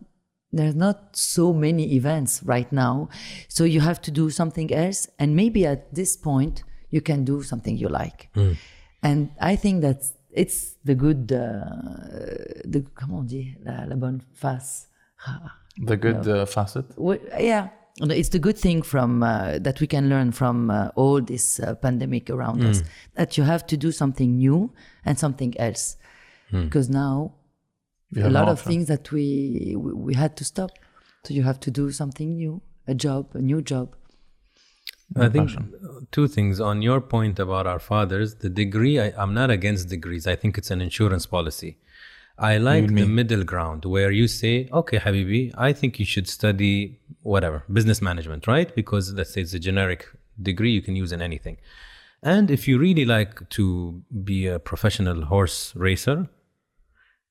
there's 0.53 0.75
not 0.75 1.15
so 1.17 1.51
many 1.51 1.95
events 1.95 2.41
right 2.43 2.71
now. 2.71 3.09
So 3.47 3.63
you 3.63 3.81
have 3.81 3.99
to 4.03 4.11
do 4.11 4.29
something 4.29 4.71
else. 4.71 5.09
And 5.17 5.35
maybe 5.35 5.65
at 5.65 5.93
this 5.93 6.15
point 6.15 6.63
you 6.95 7.01
can 7.01 7.19
do 7.25 7.41
something 7.41 7.75
you 7.83 7.89
like. 7.89 8.29
And 9.01 9.19
i 9.51 9.53
think 9.57 9.81
that 9.81 9.99
it's 10.41 10.59
the 10.89 10.95
good 10.95 11.31
uh, 11.31 11.41
the 12.73 12.79
comment 12.95 13.19
on 13.19 13.27
dit 13.27 13.47
la, 13.65 13.85
la 13.89 13.95
bonne 13.95 14.21
face. 14.33 14.87
The 15.89 15.97
good 15.97 16.27
uh, 16.27 16.45
facet. 16.45 16.85
Well, 16.97 17.19
yeah. 17.39 17.65
It's 17.99 18.29
the 18.29 18.39
good 18.39 18.57
thing 18.57 18.81
from 18.83 19.21
uh, 19.23 19.59
that 19.59 19.79
we 19.81 19.87
can 19.87 20.09
learn 20.09 20.31
from 20.31 20.69
uh, 20.71 20.89
all 20.95 21.21
this 21.21 21.59
uh, 21.59 21.75
pandemic 21.75 22.29
around 22.29 22.63
us 22.69 22.81
that 23.15 23.37
you 23.37 23.43
have 23.43 23.63
to 23.67 23.77
do 23.77 23.91
something 23.91 24.37
new 24.37 24.71
and 25.05 25.17
something 25.17 25.53
else. 25.59 25.97
Because 26.63 26.89
now 26.89 27.33
a 28.15 28.29
lot 28.29 28.47
of 28.49 28.59
things 28.61 28.85
that 28.87 29.11
we 29.11 29.75
we 29.83 29.91
we 30.07 30.13
had 30.23 30.35
to 30.37 30.43
stop. 30.43 30.71
So 31.25 31.33
you 31.33 31.43
have 31.43 31.59
to 31.65 31.71
do 31.71 31.91
something 31.91 32.29
new 32.35 32.61
a 32.87 32.95
job 33.05 33.23
a 33.35 33.41
new 33.41 33.61
job 33.61 33.95
I 35.15 35.29
think 35.29 35.51
two 36.11 36.27
things 36.27 36.59
on 36.59 36.81
your 36.81 37.01
point 37.01 37.39
about 37.39 37.67
our 37.67 37.79
fathers. 37.79 38.35
The 38.35 38.49
degree, 38.49 38.99
I, 38.99 39.13
I'm 39.17 39.33
not 39.33 39.51
against 39.51 39.89
degrees. 39.89 40.25
I 40.27 40.35
think 40.35 40.57
it's 40.57 40.71
an 40.71 40.81
insurance 40.81 41.25
policy. 41.25 41.77
I 42.37 42.57
like 42.57 42.87
the 42.87 43.05
middle 43.05 43.43
ground 43.43 43.85
where 43.85 44.09
you 44.11 44.27
say, 44.27 44.67
okay, 44.73 44.97
Habibi, 44.97 45.53
I 45.55 45.71
think 45.71 45.99
you 45.99 46.05
should 46.05 46.27
study 46.27 46.99
whatever, 47.21 47.63
business 47.71 48.01
management, 48.01 48.47
right? 48.47 48.73
Because 48.73 49.13
let's 49.13 49.33
say 49.33 49.41
it's 49.41 49.53
a 49.53 49.59
generic 49.59 50.07
degree 50.41 50.71
you 50.71 50.81
can 50.81 50.95
use 50.95 51.11
in 51.11 51.21
anything. 51.21 51.57
And 52.23 52.49
if 52.49 52.67
you 52.67 52.79
really 52.79 53.05
like 53.05 53.47
to 53.49 54.01
be 54.23 54.47
a 54.47 54.57
professional 54.57 55.25
horse 55.25 55.75
racer, 55.75 56.27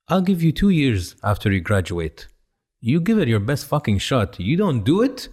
I'll 0.08 0.20
give 0.20 0.42
you 0.42 0.52
two 0.52 0.68
years 0.68 1.16
after 1.24 1.50
you 1.50 1.60
graduate. 1.60 2.28
You 2.80 3.00
give 3.00 3.18
it 3.18 3.26
your 3.26 3.40
best 3.40 3.66
fucking 3.66 3.98
shot. 3.98 4.38
You 4.38 4.56
don't 4.56 4.84
do 4.84 5.02
it, 5.02 5.28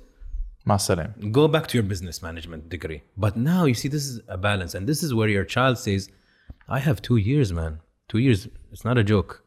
Ma 0.65 0.77
salam. 0.77 1.13
go 1.31 1.47
back 1.47 1.67
to 1.67 1.77
your 1.77 1.83
business 1.83 2.21
management 2.21 2.69
degree. 2.69 3.01
But 3.17 3.37
now 3.37 3.65
you 3.65 3.73
see, 3.73 3.87
this 3.87 4.05
is 4.05 4.21
a 4.27 4.37
balance, 4.37 4.73
and 4.75 4.87
this 4.87 5.01
is 5.03 5.13
where 5.13 5.29
your 5.29 5.45
child 5.45 5.77
says, 5.77 6.09
"I 6.67 6.79
have 6.79 7.01
two 7.01 7.17
years, 7.17 7.51
man. 7.53 7.79
Two 8.07 8.19
years. 8.19 8.47
It's 8.71 8.85
not 8.85 8.97
a 8.97 9.03
joke." 9.03 9.43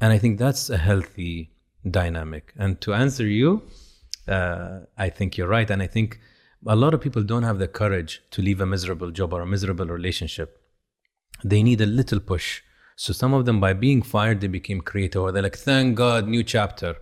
And 0.00 0.12
I 0.12 0.18
think 0.18 0.38
that's 0.38 0.70
a 0.70 0.76
healthy 0.76 1.50
dynamic. 1.90 2.52
And 2.56 2.80
to 2.82 2.94
answer 2.94 3.26
you, 3.26 3.62
uh, 4.28 4.80
I 4.96 5.10
think 5.10 5.36
you're 5.36 5.48
right, 5.48 5.68
and 5.70 5.82
I 5.82 5.88
think 5.88 6.20
a 6.66 6.76
lot 6.76 6.94
of 6.94 7.00
people 7.00 7.22
don't 7.22 7.42
have 7.42 7.58
the 7.58 7.68
courage 7.68 8.22
to 8.30 8.42
leave 8.42 8.60
a 8.60 8.66
miserable 8.66 9.10
job 9.10 9.32
or 9.32 9.40
a 9.42 9.46
miserable 9.46 9.86
relationship. 9.86 10.60
They 11.44 11.62
need 11.62 11.80
a 11.80 11.86
little 11.86 12.20
push. 12.20 12.62
So 12.96 13.12
some 13.12 13.32
of 13.32 13.44
them, 13.44 13.60
by 13.60 13.72
being 13.74 14.02
fired, 14.02 14.40
they 14.40 14.48
became 14.48 14.80
creative, 14.80 15.22
or 15.22 15.32
they're 15.32 15.42
like, 15.42 15.56
"Thank 15.56 15.96
God, 15.96 16.26
new 16.28 16.42
chapter." 16.42 16.96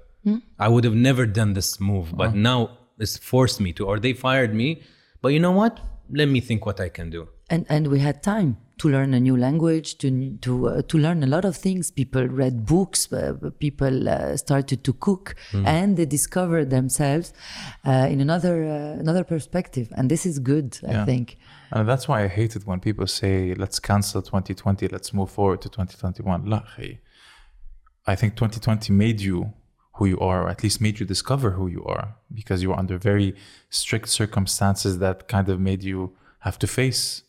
I 0.58 0.68
would 0.68 0.84
have 0.84 0.94
never 0.94 1.24
done 1.24 1.52
this 1.52 1.78
move, 1.80 2.16
but 2.16 2.34
now 2.34 2.78
this 2.98 3.16
forced 3.16 3.60
me 3.60 3.72
to, 3.74 3.86
or 3.86 3.98
they 3.98 4.12
fired 4.12 4.54
me. 4.54 4.82
But 5.20 5.28
you 5.28 5.40
know 5.40 5.52
what? 5.52 5.80
Let 6.10 6.28
me 6.28 6.40
think 6.40 6.66
what 6.66 6.80
I 6.80 6.88
can 6.88 7.10
do. 7.10 7.28
And 7.48 7.66
and 7.68 7.88
we 7.88 8.00
had 8.00 8.22
time 8.22 8.56
to 8.78 8.88
learn 8.88 9.14
a 9.14 9.20
new 9.20 9.36
language, 9.36 9.98
to 9.98 10.36
to 10.38 10.68
uh, 10.68 10.82
to 10.82 10.98
learn 10.98 11.22
a 11.22 11.26
lot 11.26 11.44
of 11.44 11.56
things. 11.56 11.90
People 11.90 12.26
read 12.26 12.66
books, 12.66 13.12
uh, 13.12 13.34
people 13.58 14.08
uh, 14.08 14.36
started 14.36 14.84
to 14.84 14.92
cook, 14.92 15.34
mm. 15.52 15.66
and 15.66 15.96
they 15.96 16.06
discovered 16.06 16.70
themselves 16.70 17.32
uh, 17.84 18.08
in 18.10 18.20
another 18.20 18.64
uh, 18.64 19.00
another 19.00 19.24
perspective. 19.24 19.88
And 19.96 20.10
this 20.10 20.26
is 20.26 20.38
good, 20.38 20.78
yeah. 20.82 21.02
I 21.02 21.04
think. 21.04 21.38
And 21.72 21.88
that's 21.88 22.06
why 22.08 22.24
I 22.24 22.28
hate 22.28 22.56
it 22.56 22.66
when 22.66 22.80
people 22.80 23.06
say, 23.06 23.54
"Let's 23.54 23.78
cancel 23.78 24.22
2020. 24.22 24.88
Let's 24.88 25.12
move 25.12 25.30
forward 25.30 25.60
to 25.62 25.68
2021." 25.68 26.62
I 28.08 28.14
think 28.14 28.36
2020 28.36 28.92
made 28.92 29.20
you 29.20 29.52
who 29.96 30.06
you 30.06 30.18
are, 30.20 30.42
or 30.44 30.48
at 30.48 30.62
least 30.62 30.80
made 30.80 31.00
you 31.00 31.06
discover 31.06 31.52
who 31.52 31.66
you 31.66 31.84
are, 31.84 32.14
because 32.32 32.62
you 32.62 32.68
were 32.70 32.78
under 32.78 32.98
very 32.98 33.34
strict 33.70 34.08
circumstances 34.08 34.98
that 34.98 35.28
kind 35.28 35.48
of 35.48 35.58
made 35.60 35.82
you 35.82 36.14
have 36.40 36.58
to 36.58 36.66
face 36.66 37.22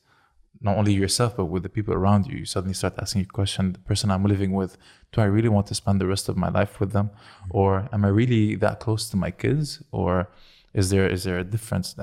not 0.60 0.78
only 0.78 0.94
yourself, 0.94 1.38
but 1.38 1.46
with 1.46 1.64
the 1.64 1.70
people 1.70 1.94
around 1.94 2.26
you. 2.28 2.40
You 2.40 2.46
suddenly 2.46 2.74
start 2.74 2.96
asking 3.00 3.22
your 3.22 3.30
question 3.30 3.74
the 3.74 3.80
person 3.80 4.10
I'm 4.10 4.24
living 4.24 4.52
with, 4.54 4.78
do 5.12 5.22
I 5.22 5.26
really 5.26 5.50
want 5.50 5.68
to 5.68 5.76
spend 5.76 6.02
the 6.02 6.08
rest 6.08 6.30
of 6.30 6.36
my 6.36 6.50
life 6.50 6.80
with 6.80 6.92
them? 6.92 7.12
Or 7.50 7.88
am 7.94 8.04
I 8.04 8.10
really 8.10 8.56
that 8.56 8.80
close 8.80 9.10
to 9.12 9.18
my 9.18 9.32
kids? 9.32 9.84
Or 9.92 10.30
is 10.74 10.90
there 10.90 11.08
is 11.08 11.24
there 11.24 11.40
a 11.40 11.44
difference 11.44 11.96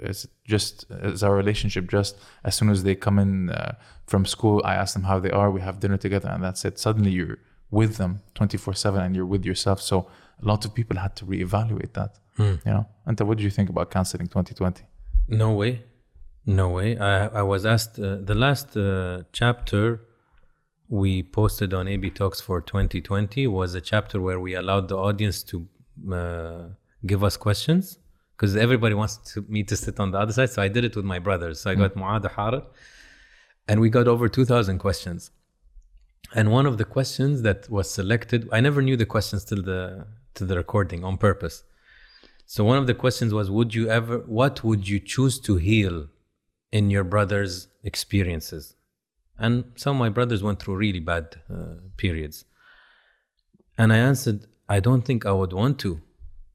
Is 0.00 0.28
just 0.44 0.86
is 0.90 1.22
our 1.22 1.34
relationship 1.34 1.88
just 1.88 2.16
as 2.44 2.54
soon 2.54 2.68
as 2.70 2.82
they 2.82 2.94
come 2.94 3.18
in 3.18 3.50
uh, 3.50 3.74
from 4.06 4.26
school, 4.26 4.60
I 4.64 4.74
ask 4.74 4.94
them 4.94 5.04
how 5.04 5.18
they 5.20 5.30
are, 5.30 5.50
we 5.50 5.60
have 5.60 5.78
dinner 5.80 5.96
together, 5.96 6.28
and 6.28 6.42
that's 6.42 6.64
it. 6.64 6.78
Suddenly 6.78 7.12
you're 7.12 7.38
with 7.70 7.96
them 7.96 8.20
24 8.34 8.74
7 8.74 9.00
and 9.00 9.14
you're 9.16 9.26
with 9.26 9.44
yourself. 9.44 9.80
So 9.80 10.08
a 10.42 10.46
lot 10.46 10.64
of 10.64 10.74
people 10.74 10.96
had 10.96 11.16
to 11.16 11.24
reevaluate 11.24 11.92
that. 11.94 12.18
You 12.64 12.72
know? 12.72 12.86
And 13.06 13.20
what 13.20 13.36
did 13.38 13.44
you 13.44 13.50
think 13.50 13.68
about 13.68 13.90
canceling 13.90 14.26
2020? 14.26 14.84
No 15.28 15.52
way. 15.52 15.84
No 16.46 16.70
way. 16.70 16.98
I, 16.98 17.26
I 17.26 17.42
was 17.42 17.66
asked 17.66 17.98
uh, 17.98 18.16
the 18.16 18.34
last 18.34 18.76
uh, 18.76 19.22
chapter 19.32 20.00
we 20.88 21.22
posted 21.22 21.72
on 21.72 21.86
AB 21.86 22.10
Talks 22.10 22.40
for 22.40 22.60
2020 22.60 23.46
was 23.46 23.74
a 23.74 23.80
chapter 23.80 24.20
where 24.20 24.40
we 24.40 24.54
allowed 24.54 24.88
the 24.88 24.96
audience 24.96 25.42
to 25.44 25.68
uh, 26.12 26.68
give 27.06 27.22
us 27.22 27.36
questions 27.36 27.98
because 28.36 28.56
everybody 28.56 28.94
wants 28.94 29.18
to, 29.34 29.44
me 29.48 29.62
to 29.64 29.76
sit 29.76 30.00
on 30.00 30.10
the 30.10 30.18
other 30.18 30.32
side. 30.32 30.50
So 30.50 30.62
I 30.62 30.68
did 30.68 30.84
it 30.84 30.96
with 30.96 31.04
my 31.04 31.18
brothers. 31.18 31.60
So 31.60 31.70
I 31.70 31.74
got 31.74 31.94
Muad 31.94 32.28
Harar 32.34 32.62
and 33.68 33.80
we 33.80 33.88
got 33.88 34.08
over 34.08 34.28
2,000 34.28 34.78
questions. 34.78 35.30
And 36.34 36.50
one 36.52 36.66
of 36.66 36.78
the 36.78 36.84
questions 36.84 37.42
that 37.42 37.68
was 37.68 37.90
selected, 37.90 38.48
I 38.52 38.60
never 38.60 38.82
knew 38.82 38.96
the 38.96 39.06
questions 39.06 39.44
till 39.44 39.62
the 39.62 40.06
to 40.34 40.44
the 40.44 40.56
recording 40.56 41.04
on 41.04 41.18
purpose. 41.18 41.64
So 42.46 42.64
one 42.64 42.78
of 42.78 42.86
the 42.86 42.94
questions 42.94 43.32
was, 43.32 43.50
would 43.50 43.74
you 43.74 43.88
ever, 43.88 44.18
what 44.26 44.64
would 44.64 44.88
you 44.88 44.98
choose 44.98 45.38
to 45.40 45.56
heal 45.56 46.08
in 46.72 46.90
your 46.90 47.04
brother's 47.04 47.68
experiences? 47.84 48.74
And 49.38 49.64
some 49.76 49.96
of 49.96 50.00
my 50.00 50.08
brothers 50.08 50.42
went 50.42 50.60
through 50.60 50.76
really 50.76 51.00
bad 51.00 51.40
uh, 51.52 51.76
periods. 51.96 52.44
And 53.78 53.92
I 53.92 53.98
answered, 53.98 54.46
I 54.68 54.80
don't 54.80 55.02
think 55.02 55.24
I 55.24 55.32
would 55.32 55.52
want 55.52 55.78
to 55.80 56.00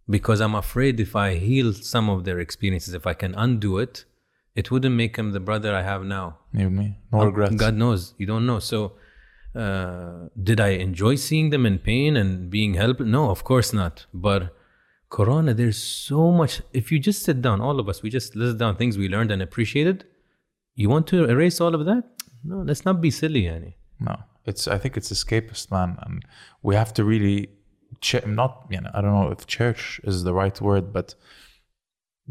because 0.09 0.39
I'm 0.41 0.55
afraid 0.55 0.99
if 0.99 1.15
I 1.15 1.35
heal 1.35 1.73
some 1.73 2.09
of 2.09 2.23
their 2.25 2.39
experiences, 2.39 2.93
if 2.93 3.07
I 3.07 3.13
can 3.13 3.33
undo 3.35 3.77
it, 3.79 4.05
it 4.53 4.71
wouldn't 4.71 4.95
make 4.95 5.17
him 5.17 5.31
the 5.31 5.39
brother 5.39 5.75
I 5.75 5.81
have 5.81 6.03
now. 6.03 6.37
Me? 6.53 6.99
No 7.11 7.25
regrets. 7.25 7.55
God 7.55 7.75
knows, 7.75 8.13
you 8.17 8.25
don't 8.25 8.45
know. 8.45 8.59
So, 8.59 8.93
uh, 9.55 10.27
did 10.43 10.59
I 10.59 10.69
enjoy 10.69 11.15
seeing 11.15 11.49
them 11.49 11.65
in 11.65 11.79
pain 11.79 12.17
and 12.17 12.49
being 12.49 12.73
helped? 12.73 12.99
No, 12.99 13.29
of 13.29 13.43
course 13.43 13.71
not. 13.71 14.05
But 14.13 14.53
Corona, 15.09 15.53
there's 15.53 15.77
so 15.77 16.31
much. 16.31 16.61
If 16.73 16.91
you 16.91 16.99
just 16.99 17.23
sit 17.23 17.41
down, 17.41 17.61
all 17.61 17.79
of 17.79 17.87
us, 17.87 18.03
we 18.03 18.09
just 18.09 18.35
list 18.35 18.57
down 18.57 18.75
things 18.75 18.97
we 18.97 19.07
learned 19.07 19.31
and 19.31 19.41
appreciated. 19.41 20.05
You 20.75 20.89
want 20.89 21.07
to 21.07 21.23
erase 21.29 21.61
all 21.61 21.73
of 21.73 21.85
that? 21.85 22.03
No, 22.43 22.57
let's 22.57 22.83
not 22.83 22.99
be 22.99 23.11
silly, 23.11 23.47
Annie. 23.47 23.77
No, 23.99 24.17
it's. 24.43 24.67
I 24.67 24.77
think 24.77 24.97
it's 24.97 25.11
escapist, 25.11 25.71
man, 25.71 25.97
and 26.01 26.25
we 26.61 26.75
have 26.75 26.93
to 26.95 27.05
really, 27.05 27.49
ch- 28.01 28.25
not. 28.25 28.67
You 28.69 28.81
know, 28.81 28.91
I 28.93 28.99
don't 28.99 29.13
know 29.13 29.31
if 29.31 29.47
church 29.47 30.01
is 30.03 30.25
the 30.25 30.33
right 30.33 30.59
word, 30.59 30.91
but 30.91 31.15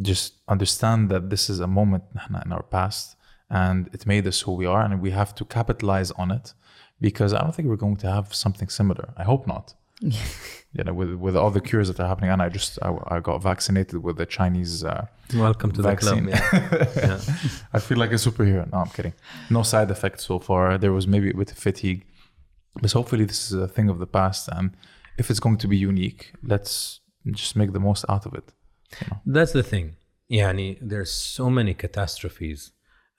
just 0.02 0.34
understand 0.46 1.08
that 1.08 1.30
this 1.30 1.48
is 1.48 1.60
a 1.60 1.66
moment 1.66 2.04
in 2.44 2.52
our 2.52 2.62
past, 2.64 3.16
and 3.48 3.88
it 3.94 4.06
made 4.06 4.26
us 4.26 4.42
who 4.42 4.52
we 4.52 4.66
are, 4.66 4.82
and 4.82 5.00
we 5.00 5.12
have 5.12 5.34
to 5.37 5.44
capitalize 5.46 6.10
on 6.12 6.30
it 6.30 6.52
because 7.09 7.33
I 7.37 7.40
don't 7.43 7.55
think 7.55 7.69
we're 7.69 7.85
going 7.87 7.99
to 8.05 8.11
have 8.17 8.27
something 8.45 8.69
similar. 8.79 9.07
I 9.23 9.25
hope 9.33 9.45
not. 9.55 9.67
you 10.77 10.83
know, 10.85 10.95
with 11.01 11.12
with 11.25 11.37
all 11.40 11.53
the 11.59 11.64
cures 11.69 11.88
that 11.90 11.99
are 12.03 12.09
happening, 12.12 12.31
and 12.35 12.40
I 12.47 12.49
just 12.59 12.73
I, 12.87 12.88
I 13.14 13.17
got 13.29 13.37
vaccinated 13.51 13.97
with 14.07 14.17
the 14.21 14.27
Chinese. 14.38 14.75
Uh, 14.93 15.07
Welcome 15.47 15.71
to 15.77 15.83
Vaccine. 15.90 16.25
the 16.27 16.37
club. 16.37 16.88
Yeah. 17.09 17.21
I 17.77 17.79
feel 17.87 17.99
like 18.03 18.12
a 18.19 18.21
superhero. 18.27 18.64
No, 18.73 18.79
I'm 18.85 18.93
kidding. 18.97 19.14
No 19.57 19.62
side 19.73 19.90
effects 19.97 20.23
so 20.31 20.37
far. 20.49 20.79
There 20.85 20.95
was 20.99 21.07
maybe 21.14 21.29
a 21.31 21.37
bit 21.43 21.53
of 21.55 21.59
fatigue, 21.69 22.01
but 22.83 22.90
hopefully 22.99 23.25
this 23.31 23.40
is 23.47 23.53
a 23.67 23.69
thing 23.77 23.88
of 23.93 23.99
the 24.05 24.11
past. 24.19 24.43
And 24.57 24.67
if 25.21 25.25
it's 25.31 25.43
going 25.47 25.59
to 25.64 25.69
be 25.75 25.79
unique, 25.90 26.23
let's 26.53 27.01
just 27.40 27.55
make 27.61 27.71
the 27.77 27.85
most 27.88 28.03
out 28.09 28.25
of 28.29 28.33
it. 28.40 28.47
That's 29.35 29.53
the 29.59 29.67
thing. 29.73 29.87
Yani, 30.38 30.69
there's 30.90 31.12
so 31.38 31.45
many 31.59 31.75
catastrophes. 31.85 32.61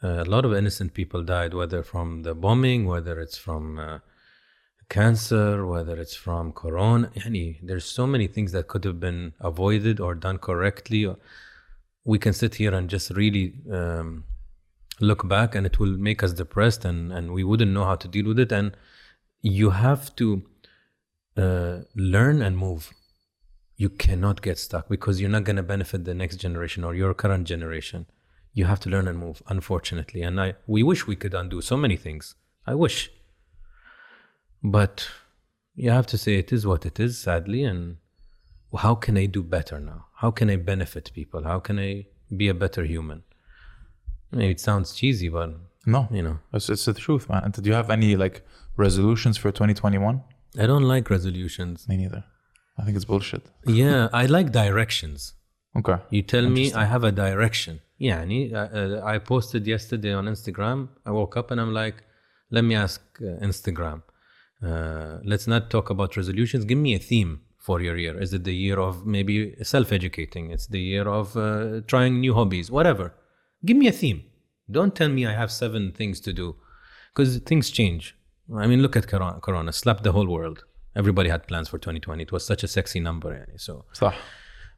Uh, 0.05 0.21
a 0.21 0.25
lot 0.25 0.45
of 0.45 0.53
innocent 0.53 0.93
people 0.93 1.23
died, 1.23 1.51
whether 1.55 1.81
from 1.81 2.21
the 2.21 2.35
bombing, 2.35 2.85
whether 2.85 3.19
it's 3.19 3.39
from 3.39 3.79
uh, 3.79 3.97
cancer, 4.87 5.65
whether 5.65 5.95
it's 5.99 6.15
from 6.15 6.51
corona. 6.51 7.09
Yani, 7.15 7.57
there's 7.63 7.85
so 7.85 8.05
many 8.05 8.27
things 8.27 8.51
that 8.51 8.67
could 8.67 8.83
have 8.83 8.99
been 8.99 9.33
avoided 9.39 9.99
or 9.99 10.13
done 10.13 10.37
correctly. 10.37 11.01
We 12.03 12.19
can 12.19 12.33
sit 12.33 12.53
here 12.55 12.73
and 12.75 12.87
just 12.87 13.09
really 13.21 13.55
um, 13.71 14.25
look 14.99 15.27
back, 15.27 15.55
and 15.55 15.65
it 15.65 15.79
will 15.79 15.97
make 15.97 16.21
us 16.21 16.33
depressed, 16.33 16.85
and 16.85 17.11
and 17.11 17.31
we 17.31 17.43
wouldn't 17.43 17.71
know 17.71 17.85
how 17.85 17.95
to 17.95 18.07
deal 18.07 18.27
with 18.27 18.39
it. 18.45 18.51
And 18.51 18.77
you 19.41 19.71
have 19.71 20.15
to 20.17 20.43
uh, 21.35 21.77
learn 21.95 22.43
and 22.43 22.55
move. 22.57 22.91
You 23.75 23.89
cannot 23.89 24.43
get 24.43 24.59
stuck 24.59 24.87
because 24.87 25.19
you're 25.19 25.35
not 25.37 25.45
going 25.45 25.61
to 25.63 25.63
benefit 25.63 26.05
the 26.05 26.13
next 26.13 26.35
generation 26.35 26.83
or 26.83 26.93
your 26.93 27.15
current 27.15 27.47
generation. 27.47 28.05
You 28.55 28.65
have 28.65 28.79
to 28.85 28.89
learn 28.89 29.07
and 29.07 29.17
move, 29.19 29.43
unfortunately. 29.47 30.21
And 30.27 30.35
I, 30.45 30.55
we 30.65 30.81
wish 30.81 31.05
we 31.05 31.17
could 31.21 31.33
undo 31.41 31.61
so 31.61 31.77
many 31.77 31.97
things. 31.97 32.23
I 32.65 32.73
wish. 32.73 33.11
But 34.63 34.95
you 35.75 35.91
have 35.91 36.07
to 36.07 36.17
say 36.17 36.31
it 36.39 36.51
is 36.51 36.65
what 36.65 36.85
it 36.85 36.99
is, 36.99 37.13
sadly. 37.27 37.63
And 37.63 37.97
how 38.85 38.95
can 38.95 39.17
I 39.17 39.25
do 39.27 39.43
better 39.43 39.79
now? 39.79 40.05
How 40.21 40.31
can 40.31 40.49
I 40.49 40.55
benefit 40.55 41.11
people? 41.13 41.43
How 41.43 41.59
can 41.59 41.77
I 41.77 42.05
be 42.35 42.47
a 42.47 42.53
better 42.53 42.83
human? 42.85 43.23
Maybe 44.31 44.51
it 44.51 44.59
sounds 44.59 44.93
cheesy, 44.95 45.29
but 45.29 45.49
No, 45.85 46.07
you 46.11 46.23
know, 46.23 46.39
it's, 46.53 46.69
it's 46.69 46.85
the 46.85 46.93
truth, 46.93 47.29
man. 47.29 47.43
And 47.43 47.53
do 47.53 47.69
you 47.69 47.75
have 47.75 47.89
any 47.89 48.15
like 48.15 48.41
resolutions 48.77 49.37
for 49.37 49.51
2021? 49.51 50.23
I 50.57 50.65
don't 50.65 50.83
like 50.83 51.09
resolutions. 51.09 51.87
Me 51.87 51.97
neither. 51.97 52.23
I 52.77 52.83
think 52.83 52.95
it's 52.95 53.05
bullshit. 53.05 53.43
Yeah, 53.65 54.09
I 54.13 54.25
like 54.25 54.51
directions. 54.51 55.33
Okay. 55.76 55.96
You 56.10 56.22
tell 56.22 56.48
me 56.48 56.72
I 56.72 56.84
have 56.84 57.04
a 57.04 57.12
direction. 57.12 57.80
يعني 58.00 58.52
uh, 58.52 58.56
uh, 58.56 59.04
I 59.04 59.18
posted 59.18 59.66
yesterday 59.66 60.12
on 60.12 60.26
Instagram. 60.26 60.88
I 61.06 61.10
woke 61.10 61.36
up 61.36 61.50
and 61.50 61.60
I'm 61.60 61.72
like, 61.72 62.02
let 62.50 62.64
me 62.64 62.74
ask 62.74 63.00
uh, 63.20 63.44
Instagram. 63.44 64.02
Uh, 64.62 65.18
let's 65.24 65.46
not 65.46 65.70
talk 65.70 65.90
about 65.90 66.16
resolutions. 66.16 66.64
Give 66.64 66.78
me 66.78 66.94
a 66.94 66.98
theme 66.98 67.40
for 67.58 67.80
your 67.80 67.96
year. 67.96 68.20
Is 68.20 68.32
it 68.32 68.44
the 68.44 68.54
year 68.54 68.78
of 68.78 69.06
maybe 69.06 69.54
self-educating? 69.62 70.50
It's 70.50 70.66
the 70.66 70.80
year 70.80 71.06
of 71.08 71.36
uh, 71.36 71.80
trying 71.86 72.20
new 72.20 72.34
hobbies. 72.34 72.70
Whatever. 72.70 73.14
Give 73.64 73.76
me 73.76 73.86
a 73.86 73.92
theme. 73.92 74.24
Don't 74.70 74.94
tell 74.94 75.08
me 75.08 75.26
I 75.26 75.32
have 75.32 75.50
seven 75.52 75.92
things 75.92 76.20
to 76.20 76.32
do, 76.32 76.56
because 77.12 77.38
things 77.38 77.70
change. 77.70 78.16
I 78.56 78.66
mean, 78.66 78.80
look 78.82 78.96
at 78.96 79.06
Corona. 79.06 79.40
Corona 79.40 79.72
slapped 79.72 80.04
the 80.04 80.12
whole 80.12 80.26
world. 80.26 80.64
Everybody 80.96 81.28
had 81.28 81.46
plans 81.46 81.68
for 81.68 81.78
2020. 81.78 82.22
It 82.22 82.32
was 82.32 82.44
such 82.44 82.64
a 82.64 82.68
sexy 82.68 83.00
number. 83.00 83.30
يعني. 83.32 83.58
So 83.58 83.84
صح. 83.92 84.14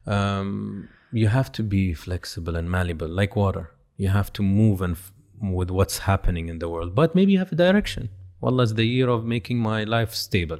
um, 0.08 0.88
you 1.12 1.28
have 1.28 1.50
to 1.52 1.62
be 1.62 1.94
flexible 1.94 2.56
and 2.56 2.70
malleable 2.70 3.08
like 3.08 3.36
water. 3.36 3.70
You 3.96 4.08
have 4.08 4.32
to 4.34 4.42
move 4.42 4.80
and 4.80 4.94
f- 4.94 5.12
with 5.40 5.70
what's 5.70 5.98
happening 5.98 6.48
in 6.48 6.58
the 6.58 6.68
world 6.68 6.94
but 6.94 7.14
maybe 7.14 7.32
you 7.32 7.38
have 7.38 7.52
a 7.52 7.56
direction. 7.56 8.08
Well 8.40 8.60
it's 8.60 8.72
the 8.72 8.84
year 8.84 9.08
of 9.08 9.24
making 9.24 9.58
my 9.58 9.84
life 9.84 10.14
stable. 10.14 10.58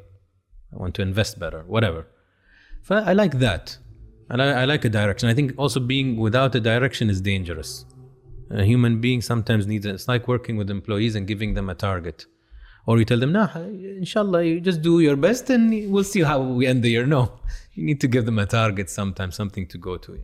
I 0.72 0.76
want 0.76 0.94
to 0.96 1.02
invest 1.02 1.38
better 1.38 1.64
whatever. 1.66 2.06
I 2.90 3.12
like 3.12 3.38
that. 3.38 3.76
I, 4.30 4.42
I 4.62 4.64
like 4.64 4.84
a 4.84 4.88
direction. 4.88 5.28
I 5.28 5.34
think 5.34 5.52
also 5.56 5.80
being 5.80 6.16
without 6.16 6.54
a 6.54 6.60
direction 6.60 7.10
is 7.10 7.20
dangerous. 7.20 7.84
A 8.50 8.64
human 8.64 9.00
being 9.00 9.20
sometimes 9.20 9.66
needs 9.66 9.84
it. 9.84 9.94
it's 9.94 10.08
like 10.08 10.26
working 10.26 10.56
with 10.56 10.70
employees 10.70 11.14
and 11.14 11.26
giving 11.26 11.54
them 11.54 11.68
a 11.68 11.74
target 11.74 12.24
or 12.88 12.98
you 12.98 13.04
tell 13.04 13.18
them, 13.18 13.32
nah, 13.32 13.50
inshallah, 13.54 14.42
you 14.44 14.60
just 14.60 14.80
do 14.80 15.00
your 15.00 15.14
best 15.14 15.50
and 15.50 15.92
we'll 15.92 16.02
see 16.02 16.22
how 16.22 16.40
we 16.40 16.66
end 16.66 16.82
the 16.82 16.88
year. 16.88 17.04
No, 17.04 17.32
you 17.74 17.84
need 17.84 18.00
to 18.00 18.08
give 18.08 18.24
them 18.24 18.38
a 18.38 18.46
target 18.46 18.88
sometimes, 18.88 19.36
something 19.36 19.66
to 19.66 19.76
go 19.76 19.98
to. 19.98 20.18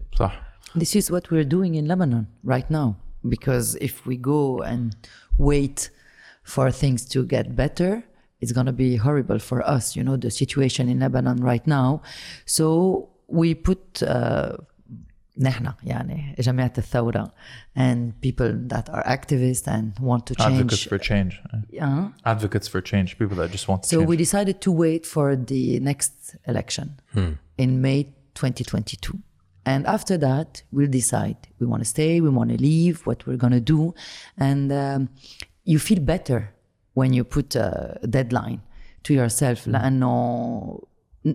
This 0.74 0.96
is 0.96 1.11
what 1.11 1.31
we're 1.31 1.44
doing 1.44 1.74
in 1.74 1.87
Lebanon 1.87 2.27
right 2.42 2.68
now. 2.70 2.96
Because 3.29 3.74
if 3.83 4.07
we 4.07 4.16
go 4.16 4.62
and 4.62 4.96
wait 5.37 5.90
for 6.42 6.70
things 6.70 7.05
to 7.11 7.27
get 7.27 7.55
better, 7.55 8.03
it's 8.40 8.53
going 8.53 8.64
to 8.64 8.72
be 8.72 8.96
horrible 8.96 9.38
for 9.38 9.61
us, 9.68 9.94
you 9.94 10.03
know, 10.03 10.16
the 10.16 10.31
situation 10.31 10.88
in 10.88 11.00
Lebanon 11.00 11.42
right 11.42 11.66
now. 11.66 12.00
So 12.46 13.11
we 13.27 13.55
put 13.55 14.03
uh, 14.03 14.57
نحن 15.38 15.72
يعني 15.84 16.36
جماعة 16.39 16.74
الثورة 16.78 17.32
and 17.78 18.12
people 18.22 18.52
that 18.67 18.89
are 18.89 19.04
activists 19.06 19.67
and 19.67 19.98
want 20.00 20.26
to 20.26 20.34
Advocates 20.39 20.78
change. 20.84 20.88
for 20.89 20.98
change. 20.98 21.41
Yeah. 21.69 22.10
Advocates 22.26 22.67
for 22.67 22.82
change. 22.82 23.17
People 23.17 23.38
that 23.38 23.52
just 23.52 23.67
want 23.69 23.84
to 23.84 23.89
So 23.89 23.98
change. 24.00 24.10
we 24.10 24.17
decided 24.17 24.60
to 24.62 24.72
wait 24.72 25.06
for 25.06 25.36
the 25.36 25.80
next 25.80 26.13
election 26.48 26.88
in 27.58 27.82
May 27.82 28.04
2022. 28.36 29.17
And 29.65 29.86
after 29.86 30.17
that, 30.17 30.63
we'll 30.72 30.89
decide 30.89 31.38
we 31.60 31.67
want 31.67 31.82
to 31.84 31.89
stay, 31.89 32.19
we 32.22 32.30
want 32.30 32.50
to 32.50 32.58
leave, 32.58 33.06
what 33.06 33.26
we're 33.28 33.38
going 33.45 33.54
to 33.54 33.65
do. 33.78 33.93
And 34.38 34.72
um, 34.72 35.10
you 35.63 35.78
feel 35.80 36.00
better 36.00 36.54
when 36.95 37.13
you 37.13 37.24
put 37.24 37.56
a 37.56 38.00
deadline 38.10 38.62
to 39.04 39.13
yourself. 39.13 39.67
لأنه 39.67 40.82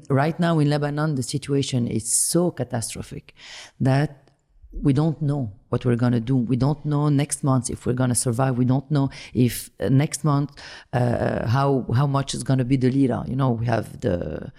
right 0.09 0.39
now 0.39 0.59
in 0.59 0.69
Lebanon, 0.69 1.15
the 1.15 1.23
situation 1.23 1.87
is 1.87 2.11
so 2.11 2.51
catastrophic 2.51 3.33
that 3.79 4.29
we 4.71 4.93
don't 4.93 5.19
know 5.21 5.51
what 5.69 5.83
we're 5.85 5.95
going 5.95 6.11
to 6.11 6.19
do. 6.19 6.35
We 6.35 6.55
don't 6.55 6.83
know 6.85 7.09
next 7.09 7.43
month 7.43 7.69
if 7.69 7.85
we're 7.85 7.93
going 7.93 8.09
to 8.09 8.15
survive. 8.15 8.57
We 8.57 8.65
don't 8.65 8.89
know 8.91 9.09
if 9.33 9.69
uh, 9.79 9.89
next 9.89 10.23
month 10.23 10.51
uh, 10.93 11.47
how 11.47 11.85
how 11.95 12.07
much 12.07 12.33
is 12.33 12.43
going 12.43 12.59
to 12.59 12.65
be 12.65 12.77
the 12.77 12.91
lira. 12.91 13.23
You 13.27 13.35
know, 13.35 13.51
we 13.51 13.65
have 13.65 13.99
the 14.01 14.51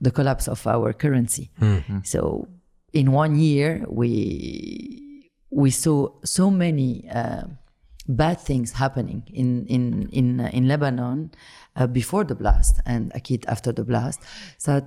the 0.00 0.10
collapse 0.10 0.48
of 0.48 0.66
our 0.66 0.92
currency. 0.92 1.50
So 2.04 2.48
in 2.92 3.12
one 3.12 3.38
year, 3.38 3.84
we 3.88 5.30
we 5.50 5.70
saw 5.70 6.08
so 6.24 6.50
many 6.50 7.08
uh, 7.08 7.44
bad 8.07 8.39
things 8.39 8.73
happening 8.73 9.23
in 9.27 9.65
in 9.67 10.09
in 10.09 10.39
uh, 10.39 10.49
in 10.53 10.67
Lebanon 10.67 11.31
uh, 11.75 11.87
before 11.87 12.23
the 12.23 12.35
blast 12.35 12.79
and 12.85 13.11
Akid 13.13 13.45
after 13.47 13.71
the 13.71 13.83
blast. 13.83 14.21
So 14.57 14.81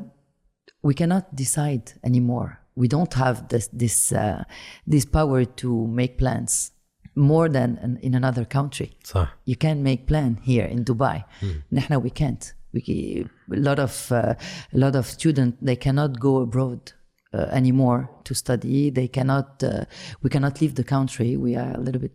we 0.82 0.94
cannot 0.94 1.34
decide 1.34 1.92
anymore. 2.02 2.60
We 2.74 2.88
don't 2.88 3.12
have 3.14 3.48
this 3.48 3.68
this 3.72 4.12
uh, 4.12 4.44
this 4.86 5.04
power 5.04 5.44
to 5.44 5.86
make 5.86 6.16
plans 6.18 6.72
more 7.14 7.48
than 7.48 7.78
in, 7.82 7.98
in 7.98 8.14
another 8.14 8.44
country. 8.44 8.96
صح. 9.04 9.26
You 9.44 9.56
can 9.56 9.82
make 9.82 10.06
plan 10.06 10.38
here 10.42 10.64
in 10.64 10.84
Dubai. 10.84 11.24
نحن 11.72 12.02
we 12.02 12.10
can't. 12.10 12.54
We, 12.72 13.26
a 13.52 13.56
lot 13.56 13.78
of 13.80 14.12
uh, 14.12 14.34
a 14.72 14.78
lot 14.78 14.94
of 14.94 15.06
students 15.06 15.58
they 15.60 15.76
cannot 15.76 16.20
go 16.20 16.38
abroad 16.38 16.92
uh, 17.34 17.46
anymore 17.50 18.08
to 18.24 18.34
study. 18.34 18.90
They 18.90 19.08
cannot. 19.08 19.62
Uh, 19.62 19.84
we 20.22 20.30
cannot 20.30 20.60
leave 20.60 20.76
the 20.76 20.84
country. 20.84 21.36
We 21.36 21.56
are 21.56 21.72
a 21.74 21.80
little 21.80 22.00
bit 22.00 22.12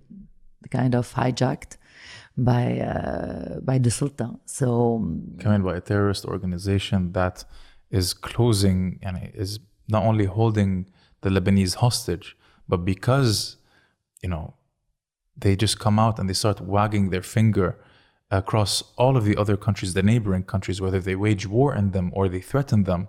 kind 0.70 0.96
of 0.96 1.14
hijacked 1.14 1.78
by 2.38 2.80
uh, 2.80 3.60
by 3.62 3.78
the 3.78 3.92
Sultan. 3.92 4.40
So 4.46 4.98
um, 4.98 5.38
coming 5.40 5.64
by 5.64 5.76
a 5.78 5.82
terrorist 5.82 6.26
organization 6.26 7.12
that 7.14 7.46
is 7.92 8.14
closing 8.14 9.00
and 9.02 9.32
is 9.34 9.60
not 9.88 10.04
only 10.04 10.26
holding 10.26 10.90
the 11.22 11.30
Lebanese 11.30 11.76
hostage, 11.76 12.38
but 12.68 12.80
because 12.86 13.58
you 14.22 14.30
know 14.30 14.54
they 15.38 15.56
just 15.56 15.80
come 15.80 16.00
out 16.00 16.20
and 16.20 16.30
they 16.30 16.34
start 16.34 16.62
wagging 16.62 17.10
their 17.10 17.22
finger 17.22 17.78
across 18.32 18.84
all 18.98 19.16
of 19.18 19.24
the 19.26 19.38
other 19.38 19.56
countries, 19.56 19.94
the 19.94 20.04
neighboring 20.04 20.44
countries, 20.44 20.82
whether 20.82 21.00
they 21.00 21.16
wage 21.16 21.46
war 21.46 21.76
in 21.76 21.92
them 21.92 22.12
or 22.14 22.28
they 22.28 22.40
threaten 22.40 22.84
them. 22.84 23.08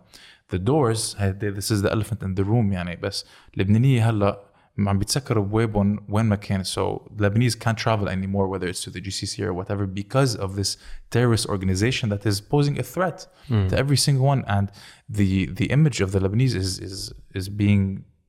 The 0.48 0.58
doors, 0.58 1.16
this 1.18 1.70
is 1.70 1.82
the 1.82 1.90
elephant 1.90 2.22
in 2.22 2.34
the 2.34 2.44
room 2.44 2.70
يعني 2.72 3.00
بس 3.00 3.24
اللبنانية 3.54 4.08
هلا 4.10 4.40
عم 4.78 4.98
بيتسكروا 4.98 5.44
بوابهم 5.44 6.06
وين 6.08 6.26
ما 6.26 6.36
كان 6.36 6.64
so 6.64 7.08
Lebanese 7.18 7.56
can't 7.58 7.78
travel 7.78 8.08
anymore 8.08 8.46
whether 8.48 8.68
it's 8.68 8.82
to 8.82 8.90
the 8.90 9.00
GCC 9.00 9.40
or 9.42 9.54
whatever 9.54 9.86
because 9.86 10.36
of 10.36 10.54
this 10.56 10.76
terrorist 11.10 11.46
organization 11.54 12.10
that 12.10 12.26
is 12.26 12.40
posing 12.42 12.78
a 12.78 12.82
threat 12.94 13.18
to 13.70 13.74
every 13.82 13.96
single 14.06 14.26
one 14.34 14.44
and 14.56 14.66
the 15.18 15.30
the 15.60 15.66
image 15.76 15.98
of 16.04 16.08
the 16.14 16.20
Lebanese 16.24 16.54
is 16.64 16.70
is 16.88 17.12
is 17.38 17.46
being 17.64 17.82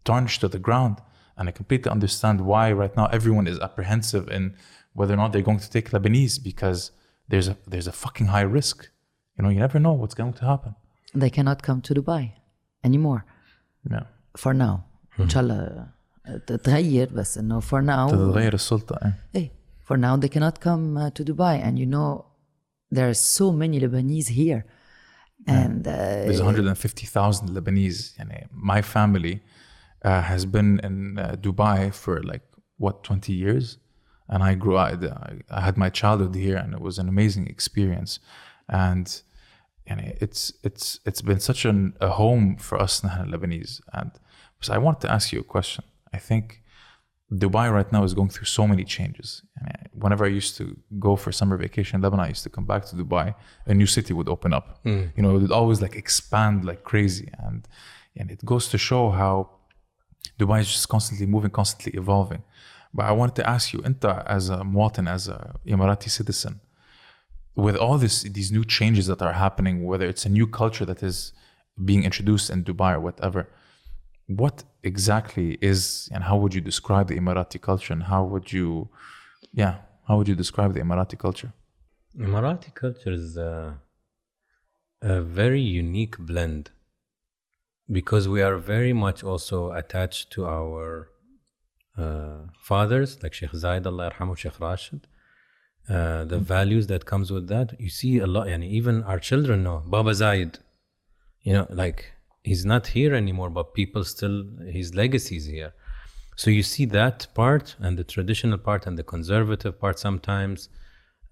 tarnished 0.09 0.39
to 0.43 0.47
the 0.55 0.61
ground 0.67 0.95
and 1.37 1.43
I 1.49 1.51
completely 1.61 1.89
understand 1.97 2.37
why 2.51 2.65
right 2.81 2.95
now 2.99 3.07
everyone 3.17 3.45
is 3.53 3.57
apprehensive 3.67 4.25
in 4.37 4.43
whether 4.97 5.13
or 5.15 5.19
not 5.21 5.29
they're 5.33 5.49
going 5.51 5.63
to 5.67 5.71
take 5.75 5.85
Lebanese 5.95 6.35
because 6.51 6.79
there's 7.31 7.47
a 7.53 7.55
there's 7.71 7.89
a 7.93 7.95
fucking 8.03 8.27
high 8.35 8.47
risk 8.59 8.77
you 9.35 9.41
know 9.43 9.51
you 9.55 9.59
never 9.67 9.79
know 9.85 9.95
what's 10.01 10.17
going 10.21 10.35
to 10.39 10.45
happen 10.53 10.71
they 11.23 11.31
cannot 11.37 11.59
come 11.67 11.79
to 11.87 11.91
Dubai 11.99 12.23
anymore 12.89 13.21
yeah 13.93 14.05
for 14.43 14.53
now. 14.65 14.75
إن 15.19 15.29
شاء 15.29 15.43
الله 15.43 15.87
تتغير 16.47 17.09
بس 17.13 17.37
إنه 17.37 17.59
for 17.59 17.81
now 17.81 18.11
تتغير 18.11 18.53
السلطة 18.53 18.95
eh? 18.95 19.37
Hey, 19.37 19.51
for 19.87 19.97
now 19.97 20.15
they 20.17 20.29
cannot 20.29 20.59
come 20.59 20.97
uh, 20.97 21.09
to 21.11 21.23
Dubai, 21.23 21.55
and 21.63 21.79
you 21.79 21.85
know 21.85 22.25
there 22.91 23.09
are 23.09 23.13
so 23.13 23.51
many 23.51 23.79
Lebanese 23.79 24.29
here, 24.29 24.65
and 25.47 25.87
uh, 25.87 25.91
There's 25.91 26.41
150,000 26.41 27.49
Lebanese. 27.49 28.17
يعني 28.19 28.47
my 28.51 28.81
family 28.81 29.41
uh, 30.03 30.21
has 30.21 30.45
been 30.45 30.79
in 30.83 31.17
uh, 31.17 31.35
Dubai 31.39 31.93
for 31.93 32.21
like 32.23 32.43
what 32.77 33.03
20 33.03 33.33
years, 33.33 33.77
and 34.29 34.43
I 34.43 34.55
grew 34.55 34.75
up. 34.77 35.03
I, 35.03 35.37
I 35.49 35.61
had 35.61 35.77
my 35.77 35.89
childhood 35.89 36.35
here, 36.35 36.57
and 36.57 36.73
it 36.73 36.81
was 36.81 36.99
an 36.99 37.07
amazing 37.07 37.47
experience. 37.47 38.19
And 38.69 39.21
يعني 39.89 40.17
it's 40.21 40.53
it's 40.63 40.99
it's 41.05 41.21
been 41.21 41.39
such 41.39 41.65
an, 41.65 41.93
a 42.01 42.09
home 42.09 42.57
for 42.57 42.77
us 42.81 43.01
نحن 43.01 43.31
Lebanese. 43.31 43.79
And 43.93 44.11
so 44.61 44.73
I 44.73 44.77
want 44.77 44.99
to 45.01 45.11
ask 45.11 45.31
you 45.31 45.39
a 45.39 45.43
question. 45.43 45.85
I 46.12 46.18
think 46.18 46.62
Dubai 47.32 47.72
right 47.72 47.90
now 47.92 48.04
is 48.04 48.14
going 48.14 48.28
through 48.28 48.46
so 48.46 48.66
many 48.66 48.84
changes. 48.84 49.42
And 49.56 49.88
whenever 49.92 50.24
I 50.24 50.28
used 50.28 50.56
to 50.58 50.76
go 50.98 51.16
for 51.16 51.32
summer 51.32 51.56
vacation 51.56 51.96
in 51.96 52.02
Lebanon, 52.02 52.26
I 52.26 52.28
used 52.28 52.42
to 52.42 52.50
come 52.50 52.66
back 52.66 52.84
to 52.86 52.96
Dubai, 52.96 53.34
a 53.66 53.74
new 53.74 53.86
city 53.86 54.12
would 54.12 54.28
open 54.28 54.52
up. 54.52 54.84
Mm. 54.84 55.12
You 55.16 55.22
know, 55.22 55.36
it 55.36 55.40
would 55.42 55.52
always 55.52 55.80
like 55.80 55.96
expand 55.96 56.64
like 56.64 56.84
crazy. 56.84 57.28
And 57.38 57.66
and 58.18 58.30
it 58.30 58.44
goes 58.44 58.68
to 58.68 58.78
show 58.78 59.10
how 59.10 59.50
Dubai 60.38 60.60
is 60.60 60.70
just 60.70 60.88
constantly 60.88 61.26
moving, 61.26 61.50
constantly 61.50 61.98
evolving. 61.98 62.42
But 62.92 63.06
I 63.06 63.12
wanted 63.12 63.36
to 63.36 63.48
ask 63.48 63.72
you, 63.72 63.80
Inta, 63.80 64.22
as 64.26 64.50
a 64.50 64.58
Muatin, 64.58 65.08
as 65.08 65.28
a 65.28 65.54
Emirati 65.66 66.10
citizen, 66.10 66.60
with 67.54 67.76
all 67.76 67.96
this 67.96 68.22
these 68.22 68.52
new 68.52 68.64
changes 68.64 69.06
that 69.06 69.22
are 69.22 69.32
happening, 69.32 69.84
whether 69.84 70.06
it's 70.06 70.26
a 70.26 70.28
new 70.28 70.46
culture 70.46 70.84
that 70.84 71.02
is 71.02 71.32
being 71.82 72.04
introduced 72.04 72.50
in 72.50 72.64
Dubai 72.64 72.94
or 72.94 73.00
whatever, 73.00 73.48
what 74.26 74.64
exactly 74.82 75.58
is 75.60 76.08
and 76.12 76.24
how 76.24 76.36
would 76.36 76.54
you 76.54 76.60
describe 76.60 77.08
the 77.08 77.16
Emirati 77.18 77.60
culture 77.60 77.92
and 77.92 78.04
how 78.04 78.24
would 78.24 78.52
you, 78.52 78.88
yeah, 79.52 79.78
how 80.08 80.16
would 80.16 80.28
you 80.28 80.34
describe 80.34 80.74
the 80.74 80.80
Emirati 80.80 81.18
culture? 81.18 81.52
Emirati 82.18 82.74
culture 82.74 83.12
is 83.12 83.36
a, 83.36 83.78
a 85.00 85.20
very 85.20 85.60
unique 85.60 86.18
blend 86.18 86.70
because 87.90 88.28
we 88.28 88.42
are 88.42 88.56
very 88.56 88.92
much 88.92 89.22
also 89.22 89.72
attached 89.72 90.30
to 90.32 90.46
our 90.46 91.08
uh, 91.98 92.46
fathers, 92.60 93.22
like 93.22 93.34
Sheikh 93.34 93.52
Zayed, 93.52 93.86
Allah 93.86 94.10
yarhamu, 94.10 94.36
Sheikh 94.36 94.58
Rashid. 94.60 95.06
Uh, 95.88 96.24
the 96.24 96.38
values 96.38 96.86
that 96.86 97.04
comes 97.06 97.30
with 97.32 97.48
that, 97.48 97.78
you 97.80 97.90
see 97.90 98.18
a 98.18 98.26
lot. 98.26 98.46
Yani 98.46 98.68
even 98.70 99.02
our 99.02 99.18
children 99.18 99.64
know 99.64 99.82
Baba 99.86 100.12
Zayed. 100.12 100.58
You 101.42 101.54
know, 101.54 101.66
like 101.70 102.12
he's 102.42 102.64
not 102.64 102.86
here 102.88 103.14
anymore, 103.14 103.50
but 103.50 103.74
people 103.74 104.04
still 104.04 104.44
his 104.66 104.94
legacy 104.94 105.36
is 105.36 105.46
here. 105.46 105.72
So 106.36 106.50
you 106.50 106.62
see 106.62 106.86
that 106.86 107.26
part 107.34 107.76
and 107.78 107.98
the 107.98 108.04
traditional 108.04 108.58
part 108.58 108.86
and 108.86 108.98
the 108.98 109.02
conservative 109.02 109.78
part 109.78 109.98
sometimes, 109.98 110.68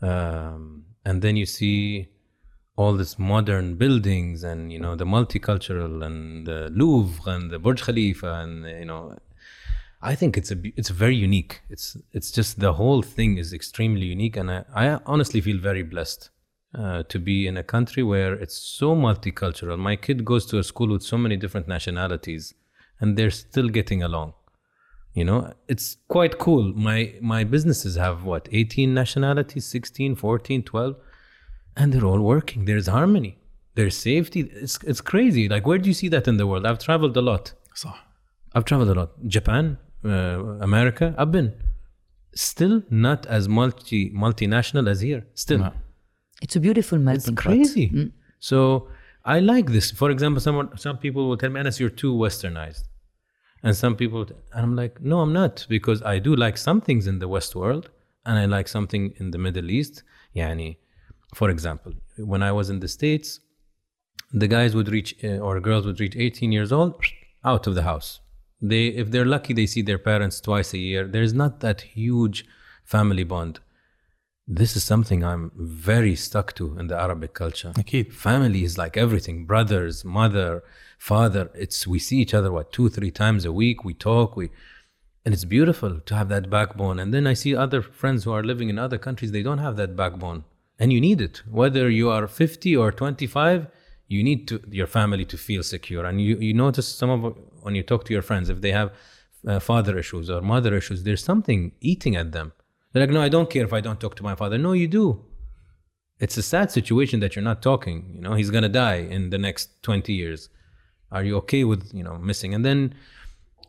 um, 0.03 0.85
and 1.05 1.23
then 1.23 1.37
you 1.37 1.47
see 1.47 2.09
all 2.77 2.95
this 2.95 3.19
modern 3.19 3.75
buildings 3.75 4.45
and 4.45 4.73
you 4.73 4.79
know 4.79 4.95
the 4.97 5.05
multicultural 5.05 6.05
and 6.05 6.47
the 6.47 6.71
Louvre 6.73 7.31
and 7.31 7.51
the 7.51 7.59
Burj 7.59 7.83
Khalifa 7.83 8.35
and 8.35 8.65
you 8.65 8.85
know 8.85 9.17
I 10.03 10.15
think 10.15 10.39
it's 10.39 10.51
a 10.51 10.57
it's 10.77 10.89
very 10.89 11.17
unique. 11.17 11.61
It's 11.69 11.97
it's 12.13 12.31
just 12.31 12.61
the 12.61 12.73
whole 12.75 13.03
thing 13.03 13.37
is 13.37 13.53
extremely 13.53 14.07
unique, 14.07 14.37
and 14.37 14.51
I, 14.51 14.65
I 14.75 14.99
honestly 15.05 15.41
feel 15.43 15.59
very 15.59 15.83
blessed 15.83 16.31
uh, 16.75 17.03
to 17.05 17.19
be 17.19 17.47
in 17.47 17.57
a 17.57 17.63
country 17.63 18.03
where 18.03 18.35
it's 18.35 18.57
so 18.57 18.95
multicultural. 18.95 19.79
My 19.79 19.97
kid 19.97 20.25
goes 20.25 20.47
to 20.47 20.59
a 20.59 20.65
school 20.65 20.89
with 20.89 21.03
so 21.03 21.19
many 21.19 21.37
different 21.37 21.67
nationalities, 21.69 22.55
and 23.01 23.17
they're 23.17 23.31
still 23.31 23.69
getting 23.69 24.03
along. 24.03 24.35
You 25.15 25.25
know, 25.25 25.53
it's 25.67 25.97
quite 26.09 26.39
cool. 26.39 26.73
My 26.75 27.15
my 27.21 27.43
businesses 27.43 27.97
have 27.97 28.25
what 28.25 28.49
18 28.53 28.95
nationalities, 28.95 29.67
16, 29.67 30.15
14, 30.15 30.63
12, 30.63 30.97
and 31.77 31.93
they're 31.93 32.05
all 32.05 32.21
working. 32.21 32.65
There's 32.65 32.87
harmony. 32.87 33.39
There's 33.75 33.97
safety. 33.97 34.49
It's 34.53 34.79
it's 34.85 35.01
crazy. 35.01 35.49
Like 35.49 35.67
where 35.67 35.79
do 35.79 35.89
you 35.89 35.95
see 35.95 36.09
that 36.09 36.29
in 36.29 36.37
the 36.37 36.47
world? 36.47 36.65
I've 36.67 36.79
traveled 36.79 37.17
a 37.17 37.23
lot. 37.23 37.53
So. 37.75 37.91
I've 38.55 38.65
traveled 38.65 38.91
a 38.91 38.95
lot. 38.95 39.11
Japan, 39.27 39.79
uh, 40.05 40.59
America. 40.61 41.15
I've 41.19 41.33
been. 41.33 41.55
Still 42.35 42.83
not 42.91 43.27
as 43.27 43.49
multi 43.49 44.11
multinational 44.11 44.89
as 44.89 45.01
here. 45.01 45.27
Still, 45.35 45.59
No. 45.59 45.73
It's 46.41 46.57
a 46.57 46.61
beautiful 46.61 46.99
melting 46.99 47.37
pot. 47.37 47.53
It's 47.55 47.73
crazy. 47.73 48.13
So 48.39 48.89
I 49.25 49.41
like 49.41 49.67
this. 49.67 49.91
For 49.91 50.11
example, 50.11 50.41
someone 50.41 50.77
some 50.79 50.99
people 50.99 51.29
will 51.29 51.37
tell 51.37 51.51
me, 51.51 51.61
"Anas, 51.61 51.79
you're 51.81 51.91
too 52.05 52.15
westernized," 52.15 52.85
and 53.63 53.77
some 53.77 53.95
people, 53.97 54.23
and 54.55 54.63
I'm 54.67 54.77
like, 54.77 55.01
"No, 55.01 55.21
I'm 55.21 55.33
not," 55.33 55.67
because 55.69 56.03
I 56.03 56.19
do 56.19 56.35
like 56.35 56.57
some 56.57 56.81
things 56.81 57.07
in 57.07 57.19
the 57.19 57.29
West 57.29 57.55
world, 57.55 57.91
and 58.25 58.39
I 58.39 58.47
like 58.47 58.69
something 58.69 59.13
in 59.19 59.31
the 59.31 59.39
Middle 59.39 59.71
East. 59.71 60.03
Yani, 60.35 60.77
for 61.35 61.51
example, 61.51 61.93
when 62.17 62.43
I 62.43 62.53
was 62.53 62.71
in 62.71 62.81
the 62.81 62.89
States, 62.89 63.41
the 64.33 64.49
guys 64.49 64.75
would 64.75 64.89
reach 64.89 65.11
uh, 65.25 65.39
or 65.39 65.61
girls 65.61 65.85
would 65.87 66.01
reach 66.01 66.17
18 66.17 66.53
years 66.53 66.73
old, 66.73 66.95
out 67.45 67.67
of 67.67 67.75
the 67.75 67.83
house. 67.83 68.21
They, 68.63 68.89
if 68.89 69.11
they're 69.11 69.25
lucky, 69.25 69.55
they 69.55 69.67
see 69.67 69.83
their 69.83 69.99
parents 69.99 70.41
twice 70.41 70.75
a 70.75 70.79
year. 70.79 71.07
There's 71.07 71.33
not 71.33 71.61
that 71.61 71.81
huge 71.81 72.45
family 72.85 73.25
bond 73.25 73.61
this 74.53 74.75
is 74.75 74.83
something 74.83 75.23
I'm 75.23 75.53
very 75.55 76.17
stuck 76.17 76.55
to 76.57 76.77
in 76.77 76.89
the 76.89 77.01
Arabic 77.01 77.35
culture. 77.35 77.73
Family 78.03 78.65
is 78.65 78.77
like 78.77 78.97
everything 78.97 79.47
brothers, 79.47 80.05
mother, 80.05 80.65
father. 80.99 81.51
It's 81.55 81.87
we 81.87 82.01
see 82.01 82.19
each 82.19 82.35
other, 82.35 82.51
what, 82.51 82.73
two, 82.73 82.89
three 82.89 83.13
times 83.13 83.45
a 83.45 83.53
week. 83.53 83.85
We 83.85 83.95
talk, 83.95 84.37
we. 84.37 84.51
And 85.25 85.33
it's 85.33 85.45
beautiful 85.45 86.01
to 86.01 86.15
have 86.17 86.29
that 86.31 86.51
backbone. 86.51 86.99
And 86.99 87.15
then 87.15 87.29
I 87.29 87.35
see 87.35 87.55
other 87.55 87.81
friends 87.81 88.25
who 88.25 88.33
are 88.33 88.43
living 88.43 88.69
in 88.71 88.79
other 88.79 88.99
countries, 88.99 89.31
they 89.31 89.45
don't 89.45 89.59
have 89.59 89.77
that 89.77 89.95
backbone. 89.95 90.43
And 90.81 90.93
you 90.93 91.01
need 91.01 91.21
it. 91.21 91.43
Whether 91.49 91.89
you 91.89 92.11
are 92.11 92.27
50 92.27 92.77
or 92.77 92.91
25, 92.91 93.69
you 94.09 94.25
need 94.25 94.49
to, 94.49 94.61
your 94.69 94.89
family 94.89 95.25
to 95.27 95.39
feel 95.39 95.63
secure. 95.63 96.05
And 96.05 96.21
you, 96.21 96.37
you 96.39 96.55
notice 96.55 96.89
some 96.89 97.11
of, 97.11 97.37
when 97.61 97.77
you 97.77 97.85
talk 97.85 98.05
to 98.07 98.13
your 98.13 98.23
friends, 98.23 98.49
if 98.49 98.63
they 98.63 98.73
have 98.73 98.91
uh, 99.47 99.61
father 99.61 99.97
issues 99.97 100.29
or 100.29 100.41
mother 100.41 100.75
issues, 100.75 101.05
there's 101.05 101.23
something 101.23 101.73
eating 101.81 102.17
at 102.17 102.33
them 102.33 102.53
they're 102.93 103.03
like, 103.03 103.11
no, 103.11 103.23
I 103.23 103.29
don't 103.29 103.49
care 103.49 103.65
if 103.65 103.73
I 103.73 103.81
don't 103.81 104.01
talk 104.01 104.17
to 104.17 104.23
my 104.23 104.35
father. 104.35 104.59
No, 104.59 104.73
you 104.73 104.89
do. 104.89 105.25
It's 106.19 106.37
a 106.37 106.43
sad 106.43 106.71
situation 106.71 107.21
that 107.21 107.35
you're 107.35 107.45
not 107.45 107.63
talking. 107.63 108.13
You 108.15 108.21
know, 108.21 108.35
he's 108.35 108.51
gonna 108.51 108.69
die 108.69 108.97
in 108.97 109.31
the 109.31 109.39
next 109.39 109.83
20 109.83 110.13
years. 110.13 110.49
Are 111.11 111.25
you 111.25 111.37
okay 111.39 111.65
with 111.65 111.91
you 111.95 112.05
know 112.05 112.19
missing? 112.19 112.55
And 112.55 112.65
then, 112.65 112.95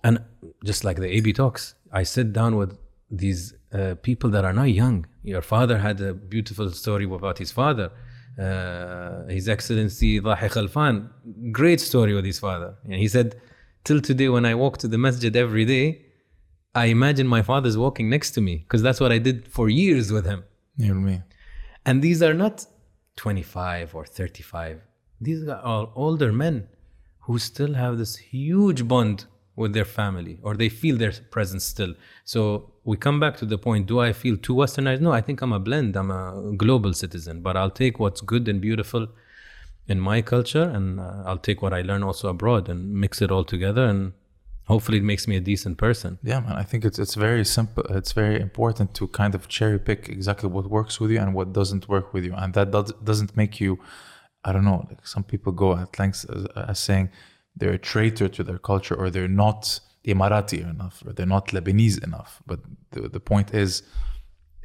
and 0.03 0.19
just 0.65 0.83
like 0.83 0.97
the 0.97 1.07
AB 1.07 1.33
talks, 1.33 1.75
I 1.91 2.03
sit 2.03 2.33
down 2.33 2.55
with 2.57 2.77
these 3.09 3.53
uh, 3.73 3.95
people 4.01 4.29
that 4.31 4.43
are 4.43 4.53
not 4.53 4.69
young. 4.69 5.05
Your 5.23 5.41
father 5.41 5.77
had 5.77 6.01
a 6.01 6.13
beautiful 6.13 6.71
story 6.71 7.05
about 7.05 7.37
his 7.37 7.51
father. 7.51 7.91
Uh, 8.39 9.25
his 9.27 9.49
Excellency 9.49 10.21
Dahi 10.21 10.49
Khalfan, 10.49 11.09
great 11.51 11.81
story 11.81 12.13
with 12.13 12.25
his 12.25 12.39
father. 12.39 12.75
And 12.85 12.95
he 12.95 13.07
said, 13.07 13.39
till 13.83 13.99
today 13.99 14.29
when 14.29 14.45
I 14.45 14.55
walk 14.55 14.77
to 14.79 14.87
the 14.87 14.97
masjid 14.97 15.35
every 15.35 15.65
day, 15.65 16.05
I 16.73 16.85
imagine 16.85 17.27
my 17.27 17.41
father's 17.41 17.77
walking 17.77 18.09
next 18.09 18.31
to 18.31 18.41
me 18.41 18.57
because 18.57 18.81
that's 18.81 18.99
what 18.99 19.11
I 19.11 19.17
did 19.17 19.47
for 19.47 19.69
years 19.69 20.11
with 20.11 20.25
him. 20.25 20.43
Me. 20.77 21.21
And 21.85 22.01
these 22.01 22.23
are 22.23 22.33
not 22.33 22.65
25 23.17 23.93
or 23.93 24.05
35. 24.05 24.81
These 25.19 25.47
are 25.47 25.61
all 25.61 25.91
older 25.95 26.31
men 26.31 26.67
who 27.19 27.37
still 27.39 27.73
have 27.73 27.97
this 27.97 28.15
huge 28.15 28.87
bond 28.87 29.25
with 29.55 29.73
their 29.73 29.85
family 29.85 30.39
or 30.41 30.55
they 30.55 30.69
feel 30.69 30.97
their 30.97 31.11
presence 31.29 31.65
still. 31.65 31.93
So 32.23 32.71
we 32.83 32.97
come 32.97 33.19
back 33.19 33.37
to 33.37 33.45
the 33.45 33.57
point 33.57 33.85
do 33.87 33.99
I 33.99 34.13
feel 34.13 34.37
too 34.37 34.55
westernized? 34.55 35.01
No, 35.01 35.11
I 35.11 35.21
think 35.21 35.41
I'm 35.41 35.53
a 35.53 35.59
blend. 35.59 35.95
I'm 35.95 36.09
a 36.09 36.53
global 36.55 36.93
citizen, 36.93 37.41
but 37.41 37.57
I'll 37.57 37.69
take 37.69 37.99
what's 37.99 38.21
good 38.21 38.47
and 38.47 38.61
beautiful 38.61 39.07
in 39.87 39.99
my 39.99 40.21
culture 40.21 40.63
and 40.63 40.99
uh, 40.99 41.23
I'll 41.25 41.37
take 41.37 41.61
what 41.61 41.73
I 41.73 41.81
learn 41.81 42.01
also 42.01 42.29
abroad 42.29 42.69
and 42.69 42.93
mix 42.93 43.21
it 43.21 43.29
all 43.29 43.43
together 43.43 43.85
and 43.85 44.13
hopefully 44.71 44.99
it 44.99 45.03
makes 45.03 45.27
me 45.27 45.35
a 45.35 45.43
decent 45.51 45.75
person. 45.85 46.11
Yeah, 46.23 46.39
man. 46.45 46.55
I 46.63 46.65
think 46.69 46.81
it's 46.87 46.99
it's 47.03 47.15
very 47.27 47.45
simple. 47.57 47.83
It's 47.99 48.13
very 48.23 48.37
important 48.47 48.87
to 48.99 49.03
kind 49.21 49.33
of 49.37 49.41
cherry 49.57 49.79
pick 49.89 50.01
exactly 50.17 50.49
what 50.55 50.65
works 50.79 50.95
with 51.01 51.11
you 51.13 51.19
and 51.23 51.31
what 51.37 51.47
doesn't 51.59 51.83
work 51.95 52.07
with 52.13 52.23
you, 52.27 52.33
and 52.41 52.53
that 52.57 52.67
does, 52.75 52.89
doesn't 53.09 53.31
make 53.41 53.53
you. 53.63 53.71
I 54.47 54.49
don't 54.53 54.67
know. 54.71 54.79
Like 54.89 55.05
some 55.15 55.25
people 55.31 55.51
go 55.63 55.69
at 55.83 55.99
lengths 55.99 56.23
as, 56.35 56.43
as 56.71 56.79
saying 56.79 57.05
they're 57.57 57.77
a 57.81 57.83
traitor 57.93 58.27
to 58.35 58.41
their 58.43 58.61
culture 58.71 58.95
or 59.01 59.07
they're 59.13 59.35
not 59.45 59.79
Emirati 60.11 60.59
enough 60.75 61.03
or 61.05 61.11
they're 61.13 61.33
not 61.37 61.45
Lebanese 61.55 61.99
enough. 62.03 62.31
But 62.49 62.59
the, 62.93 63.01
the 63.17 63.19
point 63.19 63.53
is, 63.53 63.83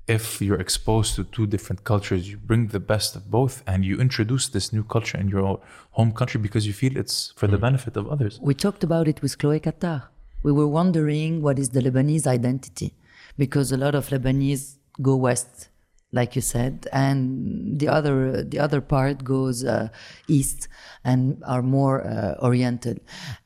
if 0.09 0.41
you're 0.41 0.61
exposed 0.61 1.17
to 1.17 1.25
two 1.25 1.47
different 1.47 1.85
cultures, 1.85 2.31
you 2.31 2.37
bring 2.37 2.69
the 2.69 2.81
best 2.81 3.17
of 3.17 3.31
both 3.31 3.63
and 3.67 3.85
you 3.85 3.99
introduce 3.99 4.49
this 4.49 4.73
new 4.73 4.85
culture 4.85 5.19
in 5.19 5.29
your 5.29 5.61
home 5.93 6.13
country 6.13 6.41
because 6.41 6.67
you 6.67 6.73
feel 6.73 6.97
it's 6.97 7.33
for 7.37 7.47
the 7.49 7.59
benefit 7.59 7.97
of 7.97 8.09
others. 8.09 8.39
We 8.41 8.55
talked 8.55 8.85
about 8.85 9.09
it 9.09 9.21
with 9.21 9.37
Chloe 9.39 9.61
Kattar. 9.61 10.05
We 10.43 10.53
were 10.53 10.69
wondering 10.69 11.43
what 11.43 11.59
is 11.59 11.71
the 11.71 11.81
Lebanese 11.81 12.27
identity 12.27 12.95
because 13.37 13.73
a 13.73 13.77
lot 13.77 13.95
of 13.95 14.09
Lebanese 14.11 14.77
go 15.03 15.17
west, 15.17 15.71
like 16.13 16.37
you 16.37 16.43
said, 16.43 16.87
and 16.93 17.81
the 17.81 17.89
other 17.89 18.45
the 18.45 18.61
other 18.61 18.81
part 18.81 19.25
goes 19.25 19.65
uh, 19.65 19.89
east 20.29 20.69
and 21.05 21.43
are 21.45 21.63
more 21.63 22.07
uh, 22.07 22.37
oriental, 22.43 22.95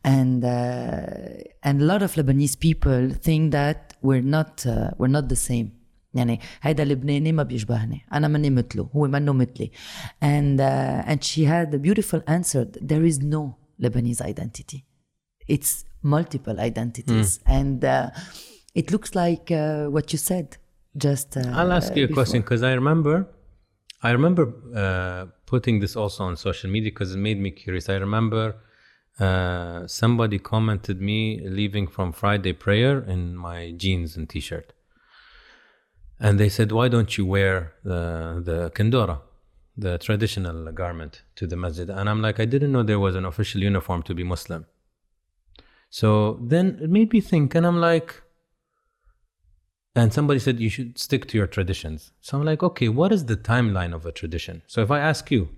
and 0.05 0.45
uh, 0.45 1.07
and 1.63 1.81
a 1.81 1.85
lot 1.85 2.03
of 2.03 2.15
Lebanese 2.15 2.59
people 2.59 3.11
think 3.11 3.53
that 3.53 3.97
we're 4.03 4.21
not 4.21 4.67
uh, 4.67 4.91
we're 4.99 5.09
not 5.09 5.29
the 5.29 5.37
same. 5.37 5.73
يعني 6.14 6.40
هيدا 6.62 6.84
لبناني 6.84 7.32
ما 7.32 7.44
بيشبهني 7.44 8.02
انا 8.14 8.28
ماني 8.28 8.50
مثله 8.50 8.90
هو 8.96 9.08
منه 9.08 9.34
مثلي 9.34 9.72
and 10.24 10.60
uh, 10.60 11.12
and 11.12 11.24
she 11.24 11.44
had 11.44 11.74
a 11.74 11.80
beautiful 11.88 12.22
answer 12.28 12.66
there 12.82 13.04
is 13.12 13.20
no 13.20 13.56
Lebanese 13.84 14.22
identity 14.22 14.86
it's 15.48 15.86
multiple 16.04 16.60
identities 16.60 17.40
and 17.46 17.84
uh, 17.84 18.10
it 18.80 18.92
looks 18.94 19.12
like 19.16 19.52
uh, 19.52 19.86
what 19.96 20.06
you 20.14 20.20
said 20.30 20.48
just 20.98 21.36
uh, 21.36 21.42
I'll 21.54 21.74
ask 21.74 21.96
you 21.96 22.06
a 22.06 22.08
before. 22.08 22.24
question 22.24 22.42
because 22.42 22.64
I 22.64 22.74
remember, 22.74 23.28
I 24.02 24.12
remember 24.12 24.54
uh, 24.76 25.26
putting 25.46 25.80
this 25.80 25.96
also 25.96 26.24
on 26.24 26.38
social 26.38 26.70
media 26.70 26.92
because 26.92 27.14
it 27.14 27.18
made 27.18 27.40
me 27.40 27.52
curious. 27.52 27.90
I 27.90 27.96
remember 27.96 28.56
uh, 29.20 29.88
somebody 29.88 30.40
commented 30.40 31.02
me 31.02 31.42
leaving 31.48 31.88
from 31.88 32.14
Friday 32.14 32.54
prayer 32.54 33.00
in 33.00 33.36
my 33.36 33.72
jeans 33.72 34.16
and 34.16 34.30
t-shirt. 34.30 34.74
And 36.21 36.39
they 36.39 36.51
said, 36.51 36.71
why 36.71 36.89
don't 36.89 37.17
you 37.17 37.25
wear 37.25 37.73
the, 37.83 38.43
the 38.45 38.71
kendora, 38.75 39.21
the 39.77 39.97
traditional 39.99 40.71
garment 40.73 41.23
to 41.37 41.47
the 41.47 41.57
masjid? 41.57 41.89
And 41.89 42.11
I'm 42.11 42.21
like, 42.21 42.39
I 42.39 42.45
didn't 42.45 42.73
know 42.73 42.83
there 42.83 43.01
was 43.01 43.17
an 43.17 43.25
official 43.25 43.63
uniform 43.63 44.03
to 44.03 44.15
be 44.15 44.23
Muslim. 44.23 44.67
So 45.89 46.39
then 46.43 46.79
it 46.83 46.91
made 46.91 47.13
me 47.13 47.21
think, 47.21 47.55
and 47.55 47.67
I'm 47.67 47.81
like, 47.81 48.23
and 49.97 50.13
somebody 50.13 50.39
said 50.39 50.61
you 50.61 50.71
should 50.71 50.99
stick 50.99 51.27
to 51.29 51.39
your 51.39 51.47
traditions. 51.47 52.13
So 52.21 52.39
I'm 52.39 52.45
like, 52.45 52.63
okay, 52.63 52.89
what 52.89 53.13
is 53.13 53.25
the 53.25 53.37
timeline 53.37 53.95
of 53.95 54.07
a 54.07 54.13
tradition? 54.13 54.63
So 54.67 54.83
if 54.83 54.91
I 54.91 55.01
ask 55.01 55.31
you, 55.31 55.49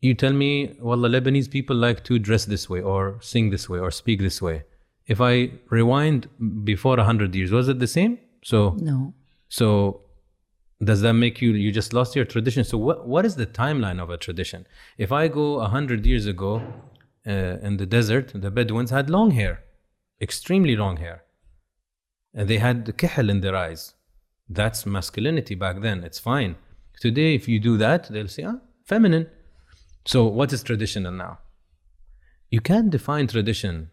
you 0.00 0.14
tell 0.14 0.32
me, 0.32 0.76
well, 0.80 0.98
the 0.98 1.08
Lebanese 1.08 1.50
people 1.50 1.76
like 1.76 2.04
to 2.04 2.18
dress 2.18 2.46
this 2.46 2.70
way, 2.70 2.80
or 2.80 3.18
sing 3.20 3.50
this 3.50 3.68
way, 3.68 3.78
or 3.78 3.90
speak 3.90 4.20
this 4.20 4.40
way. 4.40 4.64
If 5.06 5.20
I 5.20 5.50
rewind 5.70 6.28
before 6.64 6.96
100 6.96 7.34
years, 7.34 7.52
was 7.52 7.68
it 7.68 7.78
the 7.80 7.86
same? 7.86 8.18
So, 8.42 8.76
No. 8.80 9.14
so 9.48 10.02
does 10.82 11.00
that 11.00 11.14
make 11.14 11.40
you, 11.42 11.52
you 11.52 11.72
just 11.72 11.92
lost 11.92 12.14
your 12.14 12.24
tradition? 12.24 12.64
So, 12.64 12.78
what, 12.78 13.06
what 13.08 13.24
is 13.24 13.36
the 13.36 13.46
timeline 13.46 14.00
of 14.00 14.10
a 14.10 14.16
tradition? 14.16 14.66
If 14.96 15.10
I 15.12 15.28
go 15.28 15.54
a 15.56 15.62
100 15.70 16.06
years 16.06 16.26
ago 16.26 16.62
uh, 17.26 17.30
in 17.30 17.76
the 17.78 17.86
desert, 17.86 18.32
the 18.34 18.50
Bedouins 18.50 18.90
had 18.90 19.10
long 19.10 19.32
hair, 19.32 19.62
extremely 20.20 20.76
long 20.76 20.98
hair. 20.98 21.24
And 22.34 22.48
they 22.48 22.58
had 22.58 22.84
the 22.84 22.92
kihl 22.92 23.28
in 23.30 23.40
their 23.40 23.56
eyes. 23.56 23.94
That's 24.48 24.86
masculinity 24.86 25.54
back 25.54 25.80
then. 25.80 26.04
It's 26.04 26.18
fine. 26.18 26.56
Today, 27.00 27.34
if 27.34 27.48
you 27.48 27.58
do 27.58 27.76
that, 27.78 28.08
they'll 28.08 28.28
say, 28.28 28.44
ah, 28.44 28.58
feminine. 28.84 29.28
So, 30.06 30.26
what 30.26 30.52
is 30.52 30.62
traditional 30.62 31.12
now? 31.12 31.38
You 32.50 32.60
can't 32.60 32.90
define 32.90 33.26
tradition 33.26 33.90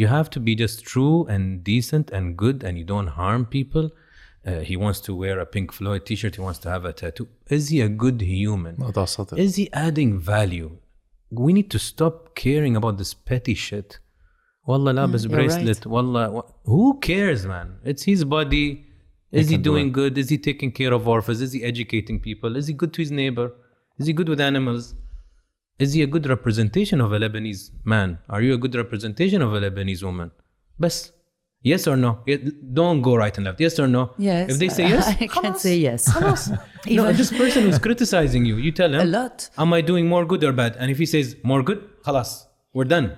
you 0.00 0.06
have 0.16 0.28
to 0.34 0.40
be 0.48 0.54
just 0.64 0.84
true 0.92 1.16
and 1.34 1.64
decent 1.72 2.10
and 2.16 2.36
good 2.42 2.62
and 2.66 2.78
you 2.80 2.86
don't 2.92 3.10
harm 3.20 3.46
people 3.56 3.90
uh, 4.48 4.60
he 4.60 4.76
wants 4.76 5.00
to 5.00 5.14
wear 5.14 5.38
a 5.40 5.46
Pink 5.46 5.72
Floyd 5.72 6.06
T-shirt. 6.06 6.36
He 6.36 6.40
wants 6.40 6.58
to 6.60 6.70
have 6.70 6.84
a 6.84 6.92
tattoo. 6.92 7.28
Is 7.48 7.68
he 7.68 7.80
a 7.80 7.88
good 7.88 8.20
human? 8.20 8.76
Is 9.36 9.56
he 9.56 9.70
adding 9.72 10.18
value? 10.18 10.78
We 11.30 11.52
need 11.52 11.70
to 11.70 11.78
stop 11.78 12.34
caring 12.34 12.76
about 12.76 12.96
this 12.98 13.12
petty 13.12 13.54
shit. 13.54 13.98
Wallah 14.66 14.92
labas 14.92 15.26
mm, 15.26 15.32
bracelet. 15.32 15.78
Right. 15.78 15.86
Wallah, 15.86 16.30
wa- 16.30 16.46
who 16.64 16.98
cares, 17.00 17.44
man? 17.46 17.76
It's 17.84 18.04
his 18.04 18.24
body. 18.24 18.86
Is 19.30 19.50
he, 19.50 19.58
doing 19.58 19.88
do 19.88 19.92
good? 19.92 20.16
Is 20.16 20.30
he 20.30 20.38
taking 20.38 20.72
care 20.72 20.94
of 20.94 21.06
orphans? 21.06 21.42
Is 21.42 21.52
he 21.52 21.62
educating 21.62 22.18
people? 22.18 22.56
Is 22.56 22.66
he 22.66 22.72
good 22.72 22.94
to 22.94 23.02
his 23.02 23.10
neighbor? 23.10 23.52
Is 23.98 24.06
he 24.06 24.14
good 24.14 24.28
with 24.28 24.40
animals? 24.40 24.94
is 25.78 25.92
he 25.92 26.02
a 26.02 26.06
good 26.06 26.26
representation 26.26 27.00
of 27.00 27.12
a 27.12 27.18
Lebanese 27.18 27.70
man? 27.84 28.18
Are 28.28 28.42
you 28.42 28.54
a 28.54 28.58
good 28.58 28.74
representation 28.74 29.42
of 29.42 29.54
a 29.54 29.60
Lebanese 29.60 30.02
woman? 30.02 30.30
Best. 30.78 31.12
Yes 31.62 31.88
or 31.88 31.96
no? 31.96 32.20
Don't 32.72 33.02
go 33.02 33.16
right 33.16 33.36
and 33.36 33.44
left. 33.46 33.60
Yes 33.60 33.78
or 33.78 33.88
no? 33.88 34.12
Yes. 34.16 34.50
If 34.50 34.58
they 34.58 34.68
say 34.68 34.88
yes, 34.88 35.08
I 35.20 35.26
can't 35.26 35.58
say 35.58 35.76
yes. 35.76 36.08
no, 36.86 37.12
this 37.12 37.30
person 37.30 37.64
who's 37.64 37.78
criticizing 37.78 38.44
you, 38.44 38.56
you 38.56 38.70
tell 38.70 38.92
him. 38.94 39.00
A 39.00 39.04
lot. 39.04 39.50
Am 39.58 39.72
I 39.72 39.80
doing 39.80 40.06
more 40.06 40.24
good 40.24 40.44
or 40.44 40.52
bad? 40.52 40.76
And 40.78 40.90
if 40.90 40.98
he 40.98 41.06
says 41.06 41.36
more 41.42 41.62
good, 41.62 41.88
halas, 42.04 42.46
we're 42.72 42.84
done. 42.84 43.16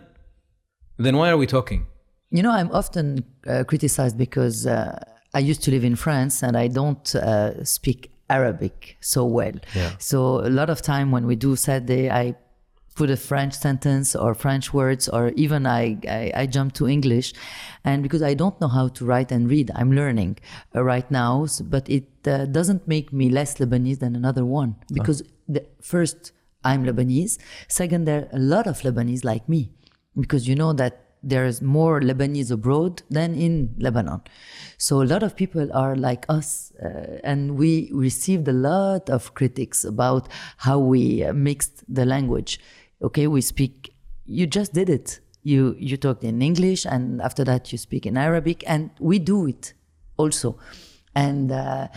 Then 0.97 1.17
why 1.17 1.31
are 1.31 1.37
we 1.37 1.47
talking? 1.47 1.87
You 2.31 2.43
know, 2.43 2.51
I'm 2.51 2.71
often 2.73 3.25
uh, 3.47 3.65
criticized 3.65 4.17
because 4.17 4.67
uh, 4.67 4.99
I 5.35 5.41
used 5.41 5.63
to 5.65 5.71
live 5.71 5.85
in 5.85 5.97
France 5.97 6.43
and 6.43 6.57
I 6.57 6.69
don't 6.69 7.15
uh, 7.15 7.63
speak 7.65 8.11
Arabic 8.31 8.97
so 9.01 9.25
well. 9.25 9.53
Yeah. 9.75 9.91
So 9.99 10.41
a 10.41 10.49
lot 10.49 10.71
of 10.71 10.81
time 10.81 11.11
when 11.11 11.27
we 11.27 11.37
do 11.37 11.57
Sarde, 11.57 12.11
I 12.11 12.37
put 13.01 13.09
a 13.09 13.17
French 13.17 13.55
sentence 13.55 14.15
or 14.15 14.35
French 14.35 14.75
words, 14.75 15.09
or 15.09 15.25
even 15.45 15.67
I, 15.67 15.97
I, 16.07 16.33
I 16.43 16.47
jump 16.47 16.75
to 16.75 16.87
English. 16.87 17.33
And 17.83 18.03
because 18.03 18.23
I 18.31 18.35
don't 18.35 18.61
know 18.61 18.69
how 18.69 18.89
to 18.97 19.07
write 19.07 19.33
and 19.33 19.49
read, 19.49 19.71
I'm 19.75 19.93
learning 20.01 20.33
uh, 20.77 20.85
right 20.85 21.11
now. 21.11 21.47
So, 21.47 21.65
but 21.65 21.89
it 21.89 22.09
uh, 22.27 22.45
doesn't 22.45 22.87
make 22.87 23.11
me 23.11 23.31
less 23.31 23.57
Lebanese 23.57 24.01
than 24.01 24.15
another 24.15 24.45
one. 24.45 24.77
Because 24.93 25.23
the, 25.49 25.65
first, 25.81 26.33
I'm 26.63 26.85
Lebanese. 26.85 27.39
Second, 27.69 28.05
there 28.05 28.21
are 28.21 28.37
a 28.37 28.39
lot 28.39 28.67
of 28.67 28.83
Lebanese 28.83 29.25
like 29.25 29.49
me. 29.49 29.71
Because 30.15 30.47
you 30.47 30.55
know 30.55 30.75
that 30.75 30.95
there's 31.23 31.63
more 31.63 32.01
Lebanese 32.01 32.51
abroad 32.51 33.03
than 33.09 33.35
in 33.35 33.75
Lebanon. 33.79 34.21
So 34.77 35.01
a 35.01 35.09
lot 35.13 35.23
of 35.23 35.37
people 35.37 35.71
are 35.73 35.97
like 35.97 36.27
us, 36.29 36.73
uh, 36.83 37.19
and 37.25 37.57
we 37.57 37.91
received 37.93 38.47
a 38.49 38.53
lot 38.53 39.09
of 39.09 39.33
critics 39.35 39.85
about 39.85 40.29
how 40.59 40.79
we 40.79 41.25
uh, 41.25 41.33
mixed 41.33 41.85
the 41.89 42.05
language 42.05 42.61
Okay, 43.02 43.28
we 43.28 43.42
speak. 43.42 43.94
You 44.26 44.48
just 44.48 44.74
did 44.74 44.90
it. 44.90 45.20
You 45.44 45.76
you 45.78 45.98
talked 45.98 46.24
in 46.24 46.42
English, 46.42 46.86
and 46.86 47.22
after 47.22 47.44
that 47.44 47.72
you 47.72 47.78
speak 47.78 48.06
in 48.06 48.18
Arabic, 48.18 48.64
and 48.68 48.90
we 49.00 49.20
do 49.20 49.48
it 49.48 49.74
also, 50.18 50.58
and 51.16 51.52
uh, 51.52 51.88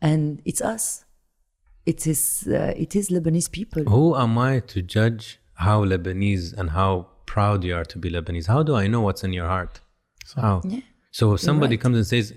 and 0.00 0.40
it's 0.44 0.62
us. 0.62 1.04
It 1.84 2.06
is 2.06 2.46
uh, 2.48 2.74
it 2.76 2.94
is 2.94 3.08
Lebanese 3.10 3.50
people. 3.50 3.82
Who 3.84 4.14
am 4.16 4.38
I 4.38 4.60
to 4.60 4.82
judge 4.82 5.40
how 5.54 5.84
Lebanese 5.84 6.52
and 6.56 6.70
how 6.70 7.08
proud 7.26 7.64
you 7.64 7.74
are 7.74 7.84
to 7.84 7.98
be 7.98 8.10
Lebanese? 8.10 8.46
How 8.46 8.62
do 8.62 8.74
I 8.76 8.86
know 8.86 9.00
what's 9.00 9.24
in 9.24 9.32
your 9.32 9.46
heart? 9.46 9.80
How? 10.34 10.60
Yeah. 10.64 10.80
So 11.10 11.34
if 11.34 11.40
somebody 11.40 11.76
right. 11.76 11.80
comes 11.80 11.96
and 11.96 12.06
says, 12.06 12.34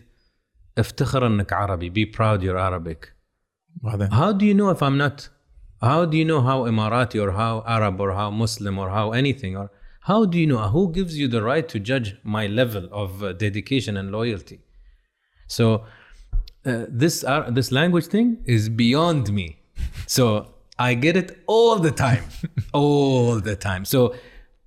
افتخر 0.78 1.28
انك 1.28 1.54
عربي, 1.54 1.90
be 1.90 2.06
proud 2.06 2.42
you're 2.42 2.58
Arabic. 2.58 3.14
بعدين 3.84 4.10
How 4.12 4.32
do 4.32 4.46
you 4.46 4.54
know 4.54 4.70
if 4.70 4.82
I'm 4.84 4.98
not? 4.98 5.30
how 5.81 6.05
do 6.05 6.17
you 6.17 6.25
know 6.25 6.41
how 6.41 6.63
Emirati 6.63 7.23
or 7.23 7.33
how 7.33 7.63
Arab 7.67 8.01
or 8.01 8.13
how 8.13 8.31
Muslim 8.31 8.79
or 8.79 8.91
how 8.91 9.13
anything 9.13 9.57
or 9.57 9.71
how 10.03 10.25
do 10.27 10.39
you 10.39 10.47
know? 10.47 10.59
Who 10.59 10.93
gives 10.93 11.19
you 11.19 11.29
the 11.29 11.43
right 11.43 11.67
to 11.69 11.81
judge 11.81 12.17
my 12.23 12.47
level 12.47 12.89
of 12.93 13.23
uh, 13.23 13.33
dedication 13.33 13.97
and 13.97 14.13
loyalty? 14.13 14.61
So 15.47 15.85
uh, 16.67 16.87
this 16.89 17.25
uh, 17.25 17.51
this 17.51 17.73
language 17.73 18.07
thing 18.07 18.39
is 18.45 18.69
beyond 18.69 19.33
me. 19.33 19.59
So 20.07 20.55
I 20.79 20.95
get 20.95 21.17
it 21.17 21.43
all 21.47 21.77
the 21.79 21.91
time, 21.91 22.25
all 22.73 23.41
the 23.41 23.57
time. 23.57 23.85
So 23.85 24.15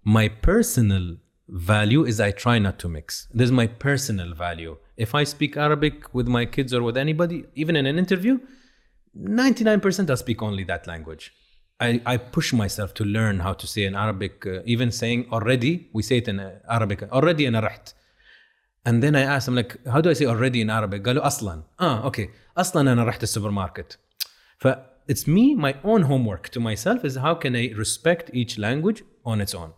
my 0.04 0.28
personal 0.30 1.17
value 1.50 2.04
is 2.04 2.20
I 2.20 2.32
try 2.32 2.60
not 2.60 2.80
to 2.80 2.89
mix. 2.89 3.28
This 3.34 3.46
is 3.46 3.52
my 3.52 3.67
personal 3.67 4.34
value. 4.34 4.78
If 4.96 5.13
I 5.15 5.24
speak 5.24 5.58
Arabic 5.58 6.13
with 6.13 6.28
my 6.28 6.46
kids 6.46 6.74
or 6.74 6.82
with 6.82 6.98
anybody, 6.98 7.46
even 7.56 7.76
in 7.76 7.86
an 7.86 7.98
interview, 7.98 8.39
99% 9.17 10.11
I 10.11 10.15
speak 10.15 10.43
only 10.43 10.65
that 10.65 10.87
language. 10.87 11.33
I, 11.81 12.01
I 12.07 12.17
push 12.17 12.53
myself 12.53 12.95
to 12.95 13.05
learn 13.05 13.41
how 13.41 13.53
to 13.55 13.67
say 13.67 13.85
in 13.85 13.95
Arabic, 13.95 14.47
uh, 14.47 14.61
even 14.65 14.91
saying 14.91 15.27
already, 15.33 15.91
we 15.93 16.03
say 16.03 16.19
it 16.19 16.29
in 16.29 16.38
uh, 16.41 16.59
Arabic, 16.69 17.03
already 17.12 17.47
أنا 17.47 17.61
رحت. 17.61 17.95
And 18.85 19.03
then 19.03 19.15
I 19.15 19.23
asked 19.23 19.49
him 19.49 19.55
like, 19.55 19.85
how 19.87 20.01
do 20.01 20.11
I 20.11 20.12
say 20.12 20.27
already 20.27 20.61
in 20.61 20.71
Arabic? 20.71 21.03
قالوا 21.03 21.27
أصلا. 21.27 21.62
Ah, 21.81 22.05
okay. 22.05 22.29
أصلا 22.59 22.93
أنا 22.93 23.05
رحت 23.05 23.23
السوبرماركت. 23.23 23.99
ف 24.59 24.69
it's 25.09 25.27
me, 25.27 25.55
my 25.55 25.75
own 25.83 26.03
homework 26.03 26.49
to 26.51 26.61
myself 26.61 27.05
is 27.05 27.17
how 27.17 27.35
can 27.35 27.57
I 27.57 27.73
respect 27.77 28.31
each 28.33 28.59
language 28.59 29.03
on 29.25 29.41
its 29.41 29.55
own. 29.55 29.73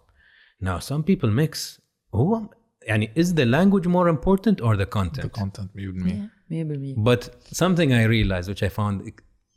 Now, 0.61 0.79
some 0.79 1.03
people 1.03 1.31
mix. 1.31 1.81
هو 2.15 2.49
يعني 2.83 3.11
is 3.17 3.35
the 3.35 3.47
language 3.47 3.87
more 3.87 4.09
important 4.09 4.61
or 4.61 4.77
the 4.77 4.87
content? 4.87 5.23
the 5.23 5.41
content 5.41 5.71
100% 5.75 6.31
Maybe 6.51 6.77
me. 6.77 6.95
But 6.97 7.23
something 7.63 7.93
I 7.93 8.05
realized, 8.05 8.49
which 8.49 8.63
I 8.63 8.69
found, 8.69 8.97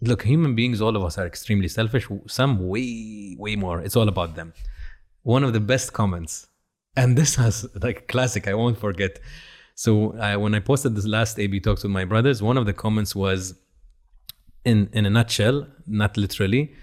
look, 0.02 0.22
human 0.22 0.54
beings, 0.54 0.80
all 0.80 0.96
of 0.96 1.04
us 1.04 1.16
are 1.16 1.26
extremely 1.26 1.68
selfish. 1.68 2.06
Some 2.26 2.68
way, 2.68 3.36
way 3.38 3.56
more. 3.56 3.80
It's 3.80 3.96
all 3.96 4.08
about 4.08 4.34
them. 4.34 4.52
One 5.22 5.44
of 5.44 5.52
the 5.52 5.60
best 5.60 5.92
comments, 5.92 6.48
and 6.96 7.16
this 7.16 7.36
has 7.36 7.66
like 7.80 8.08
classic, 8.08 8.48
I 8.48 8.54
won't 8.54 8.78
forget. 8.78 9.20
So 9.74 10.16
I, 10.18 10.36
when 10.36 10.54
I 10.54 10.60
posted 10.60 10.94
this 10.94 11.06
last 11.06 11.38
AB 11.38 11.60
talks 11.60 11.84
with 11.84 11.92
my 11.92 12.04
brothers, 12.04 12.42
one 12.42 12.58
of 12.58 12.66
the 12.66 12.72
comments 12.72 13.14
was, 13.14 13.54
in 14.64 14.90
in 14.92 15.06
a 15.06 15.10
nutshell, 15.10 15.66
not 15.86 16.16
literally, 16.16 16.74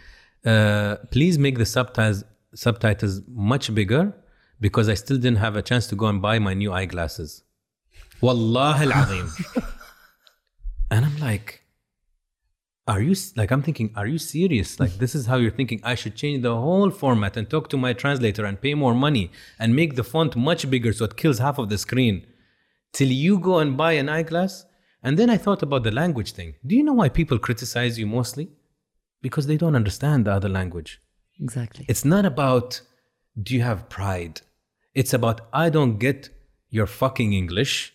uh, 0.45 0.95
please 1.11 1.37
make 1.37 1.57
the 1.57 1.65
subtitles 1.65 2.23
subtitles 2.55 3.21
much 3.27 3.73
bigger 3.75 4.13
because 4.59 4.89
I 4.89 4.95
still 4.95 5.17
didn't 5.17 5.37
have 5.37 5.55
a 5.55 5.61
chance 5.61 5.87
to 5.87 5.95
go 5.95 6.07
and 6.07 6.21
buy 6.21 6.39
my 6.39 6.53
new 6.53 6.73
eyeglasses. 6.73 7.43
Wallah 8.21 8.75
al 8.79 8.91
and 10.91 11.05
I'm 11.05 11.17
like, 11.19 11.61
are 12.89 13.01
you 13.01 13.15
like, 13.35 13.51
I'm 13.51 13.61
thinking, 13.61 13.91
are 13.95 14.07
you 14.07 14.17
serious? 14.17 14.79
Like, 14.79 14.93
this 14.97 15.13
is 15.13 15.27
how 15.27 15.37
you're 15.37 15.57
thinking. 15.59 15.79
I 15.83 15.93
should 15.93 16.15
change 16.15 16.41
the 16.41 16.55
whole 16.55 16.89
format 16.89 17.37
and 17.37 17.47
talk 17.47 17.69
to 17.69 17.77
my 17.77 17.93
translator 17.93 18.45
and 18.45 18.59
pay 18.59 18.73
more 18.73 18.95
money 18.95 19.31
and 19.59 19.75
make 19.75 19.95
the 19.95 20.03
font 20.03 20.35
much 20.35 20.69
bigger 20.69 20.91
so 20.91 21.05
it 21.05 21.15
kills 21.15 21.37
half 21.37 21.59
of 21.59 21.69
the 21.69 21.77
screen 21.77 22.25
till 22.91 23.09
you 23.09 23.39
go 23.39 23.59
and 23.59 23.77
buy 23.77 23.91
an 23.93 24.09
eyeglass. 24.09 24.65
And 25.03 25.17
then 25.19 25.29
I 25.29 25.37
thought 25.37 25.61
about 25.61 25.83
the 25.83 25.91
language 25.91 26.31
thing. 26.31 26.55
Do 26.65 26.75
you 26.75 26.83
know 26.83 26.93
why 26.93 27.09
people 27.09 27.37
criticize 27.37 27.99
you 27.99 28.07
mostly? 28.07 28.49
Because 29.21 29.45
they 29.45 29.57
don't 29.57 29.75
understand 29.75 30.25
the 30.25 30.33
other 30.33 30.49
language. 30.49 30.99
Exactly. 31.39 31.85
It's 31.87 32.03
not 32.03 32.25
about 32.25 32.81
do 33.41 33.55
you 33.55 33.61
have 33.61 33.87
pride? 33.87 34.41
It's 34.95 35.13
about 35.13 35.41
I 35.53 35.69
don't 35.69 35.99
get 35.99 36.29
your 36.69 36.87
fucking 36.87 37.33
English. 37.33 37.93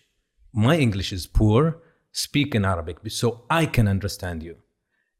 My 0.52 0.76
English 0.76 1.12
is 1.12 1.26
poor. 1.26 1.82
Speak 2.12 2.54
in 2.54 2.64
Arabic 2.64 2.98
so 3.08 3.44
I 3.50 3.66
can 3.66 3.88
understand 3.88 4.42
you 4.44 4.56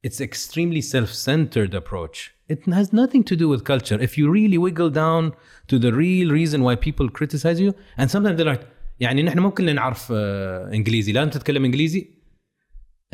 it's 0.07 0.21
extremely 0.21 0.83
self-centered 0.95 1.73
approach. 1.81 2.17
It 2.55 2.61
has 2.79 2.93
nothing 2.93 3.23
to 3.31 3.35
do 3.43 3.47
with 3.53 3.61
culture. 3.65 3.99
If 4.09 4.13
you 4.19 4.25
really 4.39 4.59
wiggle 4.59 4.91
down 4.91 5.23
to 5.71 5.79
the 5.85 5.93
real 6.05 6.29
reason 6.31 6.59
why 6.67 6.75
people 6.87 7.09
criticize 7.19 7.59
you 7.65 7.71
and 7.99 8.11
sometimes 8.11 8.37
they're 8.39 8.53
like 8.55 8.67
يعني 9.01 9.23
نحن 9.23 9.39
مو 9.39 9.51
كلنا 9.51 9.73
نعرف 9.73 10.13
انجليزي 10.13 11.13
لازم 11.13 11.31
تتكلم 11.31 11.65
انجليزي 11.65 12.09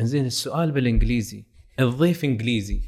انزين 0.01 0.25
السؤال 0.25 0.71
بالانجليزي 0.71 1.45
الضيف 1.79 2.23
انجليزي 2.23 2.81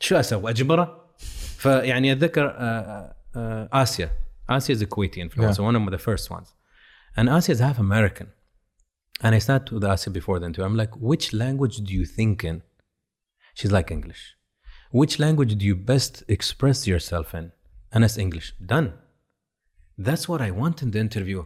شو 0.00 0.16
اسوي 0.16 0.50
اجبره 0.50 1.14
فيعني 1.58 2.12
اتذكر 2.12 2.48
uh, 2.48 2.54
uh, 2.54 3.38
اسيا 3.74 4.10
اسيا 4.50 4.74
is 4.74 4.78
a 4.78 4.86
Kuwaitian 4.86 5.32
film 5.32 5.52
so 5.52 5.62
one 5.62 5.76
of 5.76 5.90
the 5.90 5.98
first 5.98 6.30
ones. 6.30 6.48
And 7.16 7.28
Ascia 7.28 7.50
is 7.50 7.60
half 7.60 7.78
American. 7.78 8.28
And 9.24 9.34
I 9.34 9.38
said 9.38 9.66
to 9.66 9.78
the 9.78 10.10
before 10.10 10.38
then 10.40 10.52
too. 10.52 10.64
I'm 10.64 10.76
like 10.82 10.94
which 10.96 11.32
language 11.32 11.76
do 11.88 11.92
you 11.98 12.04
think 12.04 12.44
in? 12.50 12.62
She's 13.59 13.71
like 13.77 13.89
English. 13.97 14.23
Which 14.99 15.13
language 15.25 15.53
do 15.59 15.65
you 15.71 15.75
best 15.91 16.13
express 16.37 16.79
yourself 16.91 17.27
in? 17.39 17.45
And 17.93 17.99
it's 18.05 18.17
English. 18.25 18.47
Done. 18.73 18.87
That's 20.07 20.25
what 20.29 20.39
I 20.47 20.51
want 20.61 20.77
in 20.83 20.91
the 20.91 20.99
interview. 20.99 21.43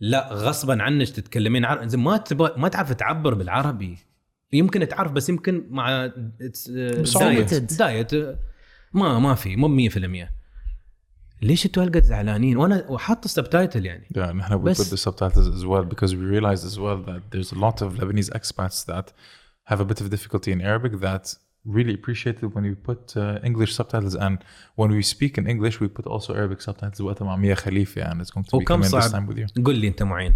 لا 0.00 0.32
غصبا 0.32 0.82
عنك 0.82 1.08
تتكلمين 1.08 1.64
عربي 1.64 1.88
زين 1.88 2.00
ما 2.00 2.16
تبغى 2.16 2.54
ما 2.56 2.68
تعرف 2.68 2.92
تعبر 2.92 3.34
بالعربي 3.34 3.98
يمكن 4.52 4.88
تعرف 4.88 5.12
بس 5.12 5.28
يمكن 5.28 5.66
مع 5.70 6.12
صعوبة. 7.04 7.40
دايت 7.42 7.78
دايت 7.78 8.14
ما 8.92 9.18
ما 9.18 9.34
في 9.34 9.56
مو 9.56 9.88
100% 9.88 10.28
ليش 11.42 11.66
انتوا 11.66 11.82
هالقد 11.82 12.02
زعلانين 12.02 12.56
وانا 12.56 12.86
وحاط 12.90 13.24
السبتايتل 13.24 13.86
يعني 13.86 14.06
Yeah, 14.16 14.48
and 14.48 14.52
we 14.52 14.56
بس- 14.56 14.82
put 14.82 14.96
the 14.96 15.00
subtitles 15.10 15.46
as 15.56 15.64
well 15.66 15.84
because 15.94 16.10
we 16.14 16.24
realized 16.36 16.64
as 16.64 16.78
well 16.78 16.98
that 17.08 17.20
there's 17.32 17.52
a 17.52 17.58
lot 17.58 17.82
of 17.82 17.98
Lebanese 18.00 18.30
expats 18.38 18.84
that 18.86 19.06
have 19.70 19.80
a 19.80 19.84
bit 19.84 20.00
of 20.00 20.10
difficulty 20.10 20.50
in 20.52 20.60
Arabic 20.60 20.92
that 21.00 21.34
really 21.66 21.94
appreciate 21.94 22.36
it 22.42 22.48
when 22.54 22.64
we 22.70 22.74
put 22.90 23.02
uh, 23.16 23.38
English 23.48 23.72
subtitles 23.78 24.14
and 24.26 24.38
when 24.80 24.90
we 24.96 25.02
speak 25.14 25.32
in 25.38 25.44
English 25.54 25.76
we 25.80 25.88
put 25.88 26.06
also 26.06 26.34
Arabic 26.34 26.60
subtitles 26.60 27.00
وقتها 27.00 27.24
مع 27.24 27.36
ميا 27.36 27.54
خليفة 27.54 28.02
and 28.12 28.20
it's 28.20 28.30
going 28.30 28.44
to 28.44 28.50
be 28.50 28.54
وكم 28.54 28.82
coming 28.82 28.86
this 28.86 28.90
time 28.90 29.10
صعب 29.10 29.30
with 29.34 29.38
you. 29.38 29.62
قل 29.64 29.74
لي 29.78 29.88
انت 29.88 30.02
معين 30.02 30.34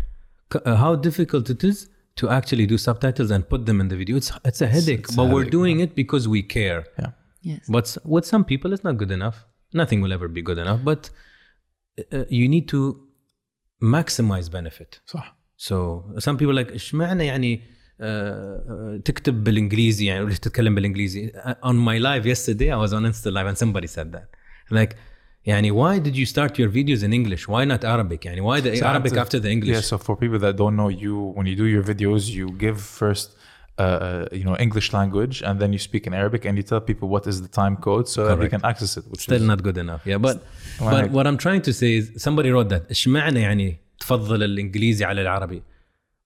ك- 0.51 0.57
uh, 0.59 0.77
how 0.77 1.09
difficult 1.09 1.51
it 1.51 1.65
is 1.65 1.89
to 2.21 2.29
actually 2.29 2.67
do 2.67 2.79
subtitles 2.79 3.31
and 3.31 3.43
put 3.55 3.67
them 3.67 3.81
in 3.81 3.89
the 3.89 3.97
video 3.97 4.17
it's 4.17 4.31
it's 4.49 4.63
a 4.63 4.67
headache 4.77 5.05
it's 5.07 5.13
a 5.13 5.17
but 5.17 5.25
we're 5.33 5.45
headache, 5.45 5.51
doing 5.59 5.77
it 5.85 5.91
because 6.03 6.25
we 6.35 6.41
care 6.57 6.81
Yeah. 7.03 7.11
Yes. 7.51 7.65
but 7.75 7.85
s- 7.91 7.99
with 8.15 8.25
some 8.33 8.45
people 8.53 8.69
it's 8.75 8.85
not 8.89 8.97
good 9.03 9.13
enough 9.19 9.37
nothing 9.83 9.99
will 10.05 10.13
ever 10.19 10.29
be 10.39 10.43
good 10.49 10.59
enough 10.65 10.81
but 10.91 11.03
uh, 11.11 12.25
you 12.39 12.47
need 12.55 12.67
to 12.75 12.81
maximize 13.83 14.49
benefit 14.51 15.01
صح. 15.07 15.37
so 15.57 16.05
some 16.19 16.37
people 16.37 16.55
like 16.55 16.73
اشمعنى 16.73 17.27
يعني 17.27 17.61
uh, 17.61 17.61
uh, 17.61 17.78
تكتب 19.05 19.45
بالانجليزي 19.45 20.05
يعني 20.07 20.21
ولا 20.25 20.35
تتكلم 20.35 20.75
بالانجليزي 20.75 21.33
Uh, 21.33 21.55
on 21.71 21.75
my 21.75 21.99
live 21.99 22.27
yesterday 22.27 22.71
I 22.71 22.77
was 22.87 22.93
on 22.93 23.03
Insta 23.11 23.31
live 23.33 23.47
and 23.47 23.59
somebody 23.59 23.87
said 23.87 24.13
that 24.13 24.27
like 24.71 24.97
يعني 25.47 25.71
why 25.73 25.99
did 25.99 26.17
you 26.17 26.27
start 26.27 26.59
your 26.59 26.69
videos 26.71 27.03
in 27.03 27.13
English 27.13 27.49
why 27.49 27.65
not 27.65 27.85
Arabic 27.85 28.25
يعني 28.27 28.41
why 28.43 28.61
the 28.61 28.77
So 28.77 28.87
Arabic 28.87 29.13
after- 29.13 29.21
after 29.21 29.39
the 29.41 29.51
English 29.51 29.75
Yeah, 29.77 29.81
so 29.93 29.99
for 29.99 30.17
people 30.17 30.39
that 30.47 30.57
don't 30.63 30.77
know 30.81 30.89
you, 31.05 31.17
when 31.37 31.47
you 31.51 31.57
do 31.63 31.67
your 31.75 31.85
videos, 31.93 32.23
you 32.39 32.47
give 32.65 32.79
first, 33.03 33.29
uh, 33.31 33.83
uh, 33.83 34.41
you 34.41 34.45
know, 34.49 34.57
English 34.67 34.89
language, 34.99 35.37
and 35.47 35.55
then 35.61 35.71
you 35.77 35.81
speak 35.91 36.03
in 36.09 36.13
Arabic, 36.23 36.43
and 36.49 36.53
you 36.59 36.65
tell 36.73 36.83
people 36.91 37.07
what 37.15 37.25
is 37.33 37.37
the 37.47 37.53
time 37.63 37.75
code 37.87 38.07
so 38.15 38.19
that 38.27 38.37
they 38.41 38.49
Correct. 38.49 38.55
can 38.57 38.65
access 38.71 38.93
it. 38.99 39.05
Which 39.11 39.23
still 39.27 39.41
is 39.43 39.49
not 39.53 39.61
good 39.69 39.79
enough 39.85 40.03
yeah 40.13 40.21
but 40.27 40.37
Right. 40.41 40.93
but 40.95 41.05
what 41.17 41.25
I'm 41.29 41.39
trying 41.47 41.63
to 41.69 41.73
say 41.81 41.91
is 42.01 42.05
somebody 42.27 42.49
wrote 42.55 42.71
that 42.75 42.83
اشمعنى 42.91 43.41
يعني 43.41 43.77
تفضل 44.01 44.43
الانجليزي 44.43 45.05
على 45.05 45.23
العربي 45.23 45.63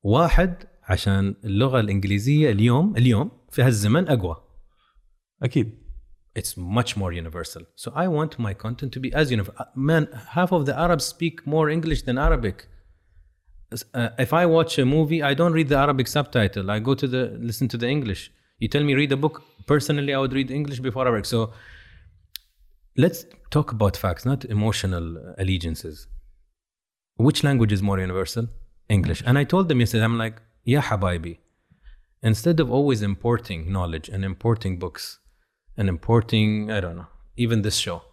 واحد 0.03 0.55
عشان 0.83 1.35
اللغة 1.45 1.81
الإنجليزية 1.81 2.51
اليوم 2.51 2.97
اليوم 2.97 3.31
في 3.51 3.63
هالزمن 3.63 4.09
أقوى 4.09 4.37
أكيد. 5.43 5.89
it's 6.39 6.57
much 6.57 6.97
more 6.97 7.13
universal. 7.13 7.63
So 7.75 7.93
I 7.95 8.07
want 8.09 8.39
my 8.39 8.55
content 8.55 8.93
to 8.93 9.01
be 9.01 9.13
as 9.13 9.31
universal. 9.31 9.67
Man, 9.75 10.05
half 10.37 10.51
of 10.53 10.67
the 10.67 10.75
Arabs 10.85 11.05
speak 11.05 11.47
more 11.55 11.69
English 11.69 12.03
than 12.03 12.17
Arabic. 12.17 12.69
Uh, 13.73 14.11
if 14.19 14.33
I 14.33 14.47
watch 14.47 14.79
a 14.79 14.87
movie, 14.87 15.21
I 15.31 15.35
don't 15.35 15.53
read 15.59 15.69
the 15.69 15.79
Arabic 15.85 16.07
subtitle. 16.07 16.71
I 16.71 16.79
go 16.89 16.95
to 17.03 17.07
the 17.15 17.23
listen 17.49 17.67
to 17.69 17.79
the 17.83 17.89
English. 17.97 18.23
You 18.61 18.69
tell 18.69 18.85
me 18.89 18.95
read 18.95 19.13
a 19.13 19.21
book. 19.25 19.43
Personally, 19.67 20.13
I 20.15 20.19
would 20.23 20.33
read 20.33 20.51
English 20.51 20.81
before 20.81 21.07
Arabic. 21.07 21.27
So 21.35 21.53
let's 22.97 23.27
talk 23.51 23.73
about 23.77 23.97
facts, 23.97 24.25
not 24.25 24.45
emotional 24.45 25.07
allegiances. 25.39 26.07
Which 27.17 27.45
language 27.49 27.73
is 27.73 27.83
more 27.83 27.99
universal? 27.99 28.45
English. 28.89 29.23
And 29.27 29.37
I 29.37 29.45
told 29.45 29.69
them 29.69 29.81
yesterday, 29.81 30.05
I'm 30.05 30.17
like, 30.17 30.37
yeah, 30.64 30.82
habibi. 30.82 31.40
Instead 32.22 32.60
of 32.60 32.72
always 32.72 33.02
importing 33.02 33.72
knowledge 33.72 34.08
and 34.10 34.24
importing 34.24 34.80
books, 34.80 35.20
and 35.76 35.90
importing, 35.90 36.72
I 36.72 36.80
don't 36.80 36.96
know, 36.96 37.08
even 37.36 37.62
this 37.62 37.78
show. 37.78 38.04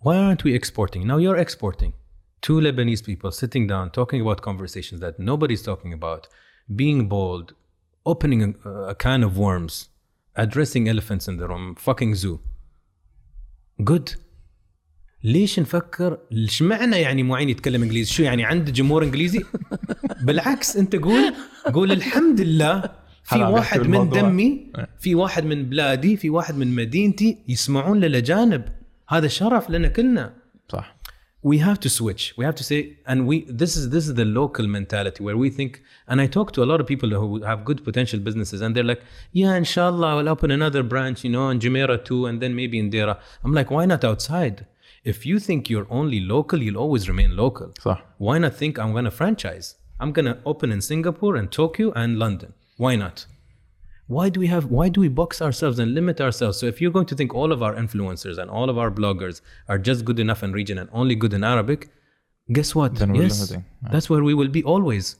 Why 0.00 0.16
aren't 0.16 0.44
we 0.44 0.54
exporting? 0.54 1.06
Now 1.06 1.18
you're 1.18 1.36
exporting. 1.36 1.92
Two 2.40 2.60
Lebanese 2.60 3.04
people 3.04 3.32
sitting 3.32 3.66
down 3.66 3.90
talking 3.90 4.20
about 4.20 4.42
conversations 4.42 5.00
that 5.00 5.18
nobody's 5.18 5.62
talking 5.62 5.92
about, 5.92 6.28
being 6.74 7.08
bold, 7.08 7.54
opening 8.06 8.54
a, 8.64 8.68
a 8.68 8.94
can 8.94 9.22
of 9.22 9.36
worms, 9.36 9.88
addressing 10.36 10.88
elephants 10.88 11.28
in 11.28 11.36
the 11.36 11.48
room, 11.48 11.74
fucking 11.74 12.14
zoo. 12.14 12.40
Good. 13.82 14.14
ليش 15.24 15.60
نفكر؟ 15.60 16.18
إيش 16.32 16.62
معنى 16.62 16.96
يعني 16.96 17.22
معين 17.22 17.48
يتكلم 17.48 17.82
إنجليزي؟ 17.82 18.12
شو 18.12 18.22
يعني 18.22 18.44
عنده 18.44 18.72
جمهور 18.72 19.04
إنجليزي؟ 19.04 19.44
بالعكس 20.22 20.76
أنت 20.76 20.96
قول 20.96 21.34
قول 21.72 21.92
الحمد 21.92 22.40
لله 22.40 22.90
في 23.24 23.38
واحد 23.38 23.80
من 23.80 24.08
دمي 24.08 24.72
في 25.00 25.14
واحد 25.14 25.44
من 25.44 25.68
بلادي 25.68 26.16
في 26.16 26.30
واحد 26.30 26.56
من 26.56 26.74
مدينتي 26.74 27.38
يسمعون 27.48 28.00
للاجانب 28.00 28.64
هذا 29.08 29.28
شرف 29.28 29.70
لنا 29.70 29.88
كلنا. 29.88 30.34
صح. 30.68 30.98
وي 31.42 31.60
هاف 31.60 31.78
تو 31.78 31.88
سويتش 31.88 32.34
وي 32.38 32.46
هاف 32.46 32.54
تو 32.54 32.62
سي 32.62 32.96
اند 33.08 33.28
وي 33.28 33.46
ذس 33.50 33.76
از 33.76 33.88
ذس 33.88 33.94
از 33.94 34.12
ذا 34.12 34.24
لوكال 34.24 34.68
مينتاليتي 34.68 35.22
وير 35.22 35.36
وي 35.36 35.50
ثينك 35.50 35.82
اند 36.10 36.20
اي 36.20 36.28
توك 36.28 36.50
تو 36.50 36.62
ا 36.62 36.66
لوت 36.66 36.80
اوف 36.80 36.88
بيبل 36.88 37.14
هو 37.14 37.36
هاف 37.36 37.58
جود 37.58 37.84
بوتنشال 37.84 38.20
بزنسز 38.20 38.62
اند 38.62 38.74
ذير 38.74 38.84
لايك 38.84 38.98
يا 39.34 39.56
ان 39.58 39.64
شاء 39.64 39.90
الله 39.90 40.16
ويل 40.16 40.28
اوبن 40.28 40.50
انذر 40.50 40.82
برانش 40.82 41.24
يو 41.24 41.30
نو 41.30 41.50
ان 41.50 41.58
جميره 41.58 41.96
تو 41.96 42.28
اند 42.28 42.44
ذن 42.44 42.52
ميبي 42.52 42.80
ان 42.80 42.90
ديرا 42.90 43.18
ام 43.46 43.54
لايك 43.54 43.72
واي 43.72 43.86
نوت 43.86 44.04
اوتسايد 44.04 44.60
if 45.07 45.25
you 45.25 45.39
think 45.39 45.69
you're 45.69 45.87
only 45.89 46.19
local 46.19 46.61
you'll 46.61 46.77
always 46.85 47.07
remain 47.11 47.35
local 47.35 47.69
صح. 47.85 47.97
why 48.17 48.37
not 48.37 48.53
think 48.61 48.79
i'm 48.79 48.91
going 48.97 49.05
to 49.05 49.11
franchise 49.11 49.75
i'm 49.99 50.11
going 50.11 50.25
to 50.25 50.37
open 50.45 50.71
in 50.71 50.81
singapore 50.81 51.35
and 51.35 51.51
tokyo 51.51 51.91
and 52.01 52.17
london 52.17 52.53
why 52.77 52.95
not 52.95 53.25
why 54.07 54.29
do 54.29 54.39
we 54.39 54.47
have 54.47 54.65
why 54.77 54.89
do 54.89 54.99
we 55.05 55.07
box 55.07 55.41
ourselves 55.41 55.79
and 55.79 55.93
limit 55.93 56.19
ourselves 56.19 56.57
so 56.59 56.65
if 56.65 56.79
you're 56.81 56.91
going 56.97 57.05
to 57.11 57.15
think 57.15 57.33
all 57.33 57.51
of 57.57 57.61
our 57.63 57.73
influencers 57.83 58.37
and 58.37 58.49
all 58.49 58.69
of 58.69 58.77
our 58.77 58.91
bloggers 58.91 59.41
are 59.67 59.77
just 59.89 60.03
good 60.09 60.19
enough 60.19 60.41
in 60.43 60.51
region 60.51 60.77
and 60.77 60.89
only 61.01 61.15
good 61.15 61.33
in 61.33 61.43
arabic 61.43 61.89
guess 62.57 62.75
what 62.75 62.95
Then 62.95 63.13
we're 63.13 63.23
yes 63.23 63.39
limiting. 63.39 63.65
Yeah. 63.83 63.89
that's 63.93 64.09
where 64.09 64.23
we 64.29 64.33
will 64.33 64.49
be 64.59 64.63
always 64.63 65.15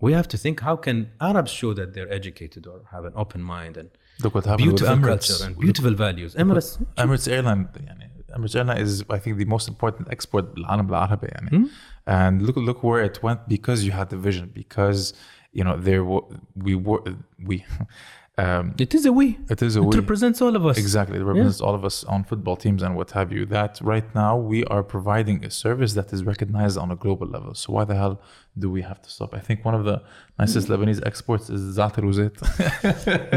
we 0.00 0.12
have 0.12 0.28
to 0.34 0.36
think 0.44 0.60
how 0.68 0.76
can 0.86 1.10
arabs 1.20 1.50
show 1.60 1.72
that 1.80 1.88
they're 1.94 2.12
educated 2.20 2.66
or 2.66 2.78
have 2.94 3.04
an 3.04 3.12
open 3.16 3.42
mind 3.42 3.76
and 3.76 3.90
Look 4.22 4.34
what 4.36 4.44
happened 4.44 4.64
beautiful 4.68 4.94
with 4.94 4.98
Emirates. 4.98 5.28
culture 5.28 5.44
and 5.46 5.58
beautiful 5.66 5.94
values 6.06 6.34
emirates 6.44 6.70
Emirates 7.04 7.26
Airline 7.36 7.66
يعني 7.86 8.05
Emirates 8.36 8.56
Airline 8.56 8.78
is 8.86 9.02
I 9.10 9.18
think 9.18 9.36
the 9.38 9.44
most 9.54 9.68
important 9.68 10.08
export 10.10 10.44
بالعالم 10.54 10.88
العربي 10.88 11.26
يعني 11.26 11.50
Hmm? 11.50 11.66
and 12.06 12.42
look 12.42 12.56
look 12.56 12.82
where 12.82 13.02
it 13.10 13.22
went 13.22 13.40
because 13.48 13.84
you 13.86 13.92
had 13.92 14.08
the 14.10 14.16
vision 14.28 14.46
because 14.62 15.14
you 15.58 15.62
know 15.64 15.76
there 15.88 16.02
were 16.10 16.24
we 16.66 16.74
were 16.74 17.02
we 17.48 17.56
um, 18.39 18.75
it 18.77 18.93
is 18.93 19.05
a 19.07 19.11
we. 19.11 19.39
It 19.49 19.63
is 19.63 19.75
a 19.75 19.81
it 19.81 19.85
we. 19.85 19.95
represents 19.97 20.43
all 20.43 20.55
of 20.55 20.63
us. 20.63 20.77
Exactly. 20.77 21.17
It 21.17 21.23
represents 21.23 21.59
all 21.59 21.73
of 21.73 21.83
us 21.83 22.03
on 22.03 22.23
football 22.23 22.55
teams 22.55 22.83
and 22.83 22.95
what 22.95 23.09
have 23.11 23.31
you. 23.31 23.47
That 23.47 23.79
right 23.81 24.13
now 24.13 24.37
we 24.37 24.63
are 24.65 24.83
providing 24.83 25.43
a 25.43 25.49
service 25.49 25.93
that 25.93 26.13
is 26.13 26.23
recognized 26.23 26.77
on 26.77 26.91
a 26.91 26.95
global 26.95 27.25
level. 27.25 27.55
So 27.55 27.73
why 27.73 27.83
the 27.85 27.95
hell 27.95 28.21
do 28.57 28.69
we 28.69 28.83
have 28.83 29.01
to 29.01 29.09
stop? 29.09 29.33
I 29.33 29.39
think 29.39 29.65
one 29.65 29.73
of 29.73 29.85
the 29.85 30.03
nicest 30.37 30.67
Lebanese 30.67 31.01
exports 31.03 31.49
is 31.49 31.77
Zaatar 31.79 32.03
w 32.07 32.13
Zeit 32.13 32.35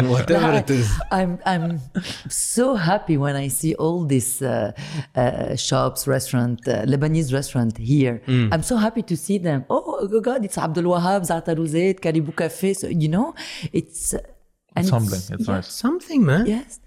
whatever 0.14 0.52
it 0.52 0.68
is. 0.68 0.90
I'm 1.10 1.38
I'm 1.46 1.80
so 2.28 2.74
happy 2.74 3.16
when 3.16 3.36
I 3.36 3.48
see 3.48 3.74
all 3.76 4.04
these 4.04 4.42
uh, 4.42 4.72
uh, 5.16 5.56
shops, 5.56 6.06
restaurant, 6.06 6.60
uh, 6.68 6.84
Lebanese 6.84 7.32
restaurant 7.32 7.78
here. 7.78 8.20
Mm. 8.26 8.52
I'm 8.52 8.62
so 8.62 8.76
happy 8.76 9.02
to 9.10 9.16
see 9.16 9.38
them. 9.38 9.64
Oh 9.70 10.06
God, 10.20 10.44
it's 10.44 10.58
Abdul 10.58 10.84
Wahab, 10.92 11.22
Zaatar 11.22 11.56
w 11.56 11.66
Zeit, 11.66 12.02
Caribou 12.02 12.32
Cafe. 12.32 12.74
So 12.74 12.88
you 12.88 13.08
know, 13.08 13.34
it's 13.72 14.12
uh, 14.12 14.18
and 14.76 14.84
it's 14.84 14.90
humbling 14.90 15.20
it's 15.30 15.48
yeah, 15.48 15.54
nice 15.54 15.72
something 15.72 16.24
man 16.24 16.46
Yes, 16.46 16.80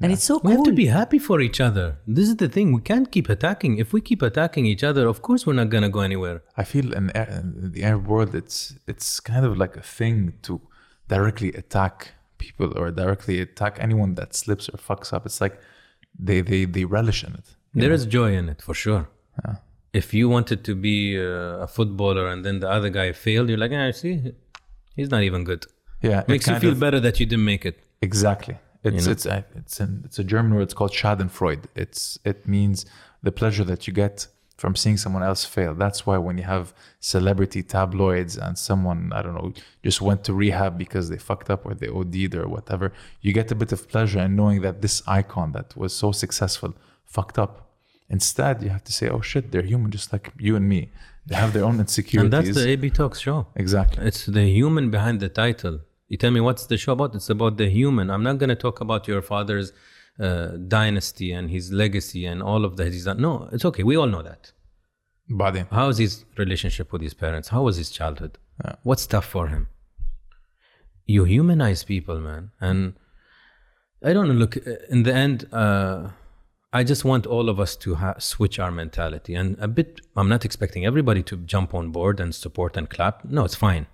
and 0.00 0.12
it's 0.12 0.24
so 0.24 0.40
cool. 0.40 0.50
We 0.50 0.56
have 0.56 0.64
to 0.64 0.72
be 0.72 0.86
happy 0.86 1.18
for 1.18 1.40
each 1.40 1.58
other. 1.58 1.98
This 2.06 2.28
is 2.28 2.36
the 2.36 2.48
thing. 2.48 2.72
We 2.72 2.82
can't 2.82 3.10
keep 3.10 3.30
attacking. 3.30 3.78
If 3.78 3.94
we 3.94 4.00
keep 4.02 4.20
attacking 4.20 4.66
each 4.66 4.84
other, 4.84 5.06
of 5.06 5.22
course 5.22 5.46
we're 5.46 5.54
not 5.54 5.70
gonna 5.70 5.88
go 5.88 6.00
anywhere. 6.00 6.42
I 6.56 6.64
feel 6.64 6.92
in, 6.92 7.10
in 7.10 7.72
the 7.72 7.82
Arab 7.82 8.06
world, 8.06 8.34
it's 8.34 8.74
it's 8.86 9.20
kind 9.20 9.44
of 9.46 9.56
like 9.56 9.74
a 9.76 9.82
thing 9.82 10.34
to 10.42 10.60
directly 11.08 11.50
attack 11.52 12.12
people 12.36 12.76
or 12.76 12.90
directly 12.90 13.40
attack 13.40 13.78
anyone 13.80 14.14
that 14.16 14.34
slips 14.34 14.68
or 14.68 14.76
fucks 14.76 15.12
up. 15.14 15.24
It's 15.24 15.40
like 15.40 15.58
they 16.18 16.42
they 16.42 16.66
they 16.66 16.84
relish 16.84 17.24
in 17.24 17.32
it. 17.34 17.48
There 17.72 17.92
is 17.92 18.04
joy 18.06 18.34
in 18.34 18.48
it 18.50 18.60
for 18.60 18.74
sure. 18.74 19.08
Yeah. 19.44 19.56
If 19.92 20.12
you 20.12 20.28
wanted 20.28 20.62
to 20.64 20.74
be 20.74 21.18
uh, 21.18 21.64
a 21.66 21.66
footballer 21.66 22.26
and 22.26 22.44
then 22.44 22.60
the 22.60 22.68
other 22.68 22.90
guy 22.90 23.12
failed, 23.12 23.48
you're 23.48 23.58
like, 23.58 23.72
ah, 23.72 23.90
see, 23.92 24.32
he's 24.94 25.10
not 25.10 25.22
even 25.22 25.44
good. 25.44 25.64
Yeah, 26.02 26.20
it 26.20 26.28
Makes 26.28 26.46
you 26.48 26.58
feel 26.60 26.72
of- 26.72 26.80
better 26.80 27.00
that 27.00 27.18
you 27.20 27.26
didn't 27.26 27.44
make 27.44 27.64
it. 27.66 27.82
Exactly, 28.02 28.56
It's 28.84 29.06
know? 29.06 29.12
it's 29.12 29.26
a, 29.26 29.44
it's 29.56 29.80
an, 29.80 30.02
it's 30.04 30.18
a 30.18 30.24
German 30.24 30.54
word. 30.54 30.62
It's 30.62 30.74
called 30.74 30.92
Schadenfreude. 30.92 31.64
It's 31.74 32.18
it 32.24 32.46
means 32.46 32.84
the 33.22 33.32
pleasure 33.32 33.64
that 33.64 33.86
you 33.86 33.92
get 33.92 34.26
from 34.58 34.74
seeing 34.76 34.96
someone 34.96 35.22
else 35.22 35.44
fail. 35.44 35.74
That's 35.74 36.06
why 36.06 36.16
when 36.18 36.36
you 36.38 36.44
have 36.44 36.72
celebrity 37.00 37.62
tabloids 37.62 38.36
and 38.38 38.56
someone 38.58 39.12
I 39.14 39.22
don't 39.22 39.34
know 39.34 39.52
just 39.82 40.00
went 40.00 40.24
to 40.24 40.32
rehab 40.34 40.76
because 40.78 41.08
they 41.10 41.18
fucked 41.18 41.50
up 41.50 41.64
or 41.66 41.74
they 41.74 41.88
OD'd 41.88 42.34
or 42.34 42.48
whatever, 42.48 42.92
you 43.20 43.32
get 43.32 43.50
a 43.50 43.54
bit 43.54 43.72
of 43.72 43.88
pleasure 43.88 44.20
in 44.20 44.36
knowing 44.36 44.60
that 44.62 44.82
this 44.82 45.02
icon 45.06 45.52
that 45.52 45.76
was 45.76 45.92
so 45.94 46.12
successful 46.12 46.74
fucked 47.04 47.38
up. 47.38 47.52
Instead, 48.08 48.62
you 48.62 48.68
have 48.68 48.84
to 48.84 48.92
say, 48.92 49.08
"Oh 49.08 49.20
shit, 49.20 49.50
they're 49.50 49.62
human, 49.72 49.90
just 49.90 50.12
like 50.12 50.32
you 50.38 50.54
and 50.56 50.68
me. 50.68 50.90
They 51.27 51.35
have 51.35 51.53
their 51.53 51.65
own 51.69 51.79
insecurities." 51.79 52.23
And 52.23 52.33
that's 52.33 52.55
the 52.55 52.67
AB 52.69 52.89
Talks 52.89 53.19
show. 53.19 53.47
exactly. 53.55 54.05
It's 54.05 54.25
the 54.25 54.45
human 54.59 54.89
behind 54.89 55.19
the 55.19 55.29
title. 55.29 55.75
You 56.07 56.17
tell 56.17 56.31
me 56.31 56.41
what's 56.41 56.65
the 56.65 56.77
show 56.77 56.93
about? 56.93 57.15
It's 57.15 57.29
about 57.29 57.57
the 57.57 57.69
human. 57.69 58.09
I'm 58.09 58.23
not 58.23 58.37
going 58.37 58.49
to 58.49 58.55
talk 58.55 58.81
about 58.81 59.07
your 59.07 59.21
father's 59.21 59.71
uh, 60.19 60.47
dynasty 60.77 61.31
and 61.31 61.49
his 61.49 61.71
legacy 61.71 62.25
and 62.25 62.43
all 62.43 62.65
of 62.65 62.75
that 62.77 62.91
he's 62.91 63.05
done. 63.05 63.21
No, 63.21 63.49
it's 63.53 63.65
okay. 63.65 63.83
We 63.83 63.95
all 63.95 64.07
know 64.07 64.21
that. 64.21 64.51
بعدين. 65.29 65.67
How 65.71 65.87
is 65.89 65.97
his 65.97 66.25
relationship 66.37 66.91
with 66.91 67.01
his 67.01 67.13
parents? 67.13 67.47
How 67.49 67.61
was 67.63 67.77
his 67.77 67.89
childhood? 67.89 68.37
What's 68.83 69.07
tough 69.07 69.25
for 69.25 69.47
him? 69.47 69.67
You 71.05 71.23
humanize 71.23 71.83
people, 71.83 72.19
man. 72.19 72.51
And 72.59 72.93
I 74.03 74.13
don't 74.13 74.27
know. 74.27 74.33
Look, 74.33 74.57
in 74.89 75.03
the 75.03 75.13
end, 75.13 75.47
uh, 75.51 76.09
I 76.78 76.84
just 76.84 77.04
want 77.10 77.24
all 77.34 77.48
of 77.48 77.58
us 77.64 77.74
to 77.84 77.94
ha- 77.94 78.18
switch 78.18 78.58
our 78.58 78.70
mentality. 78.70 79.34
And 79.34 79.56
a 79.66 79.68
bit, 79.78 80.00
I'm 80.14 80.28
not 80.28 80.44
expecting 80.44 80.84
everybody 80.84 81.22
to 81.30 81.36
jump 81.52 81.72
on 81.78 81.90
board 81.90 82.20
and 82.20 82.34
support 82.34 82.76
and 82.76 82.90
clap. 82.94 83.24
No, 83.24 83.44
it's 83.48 83.54
fine. 83.54 83.86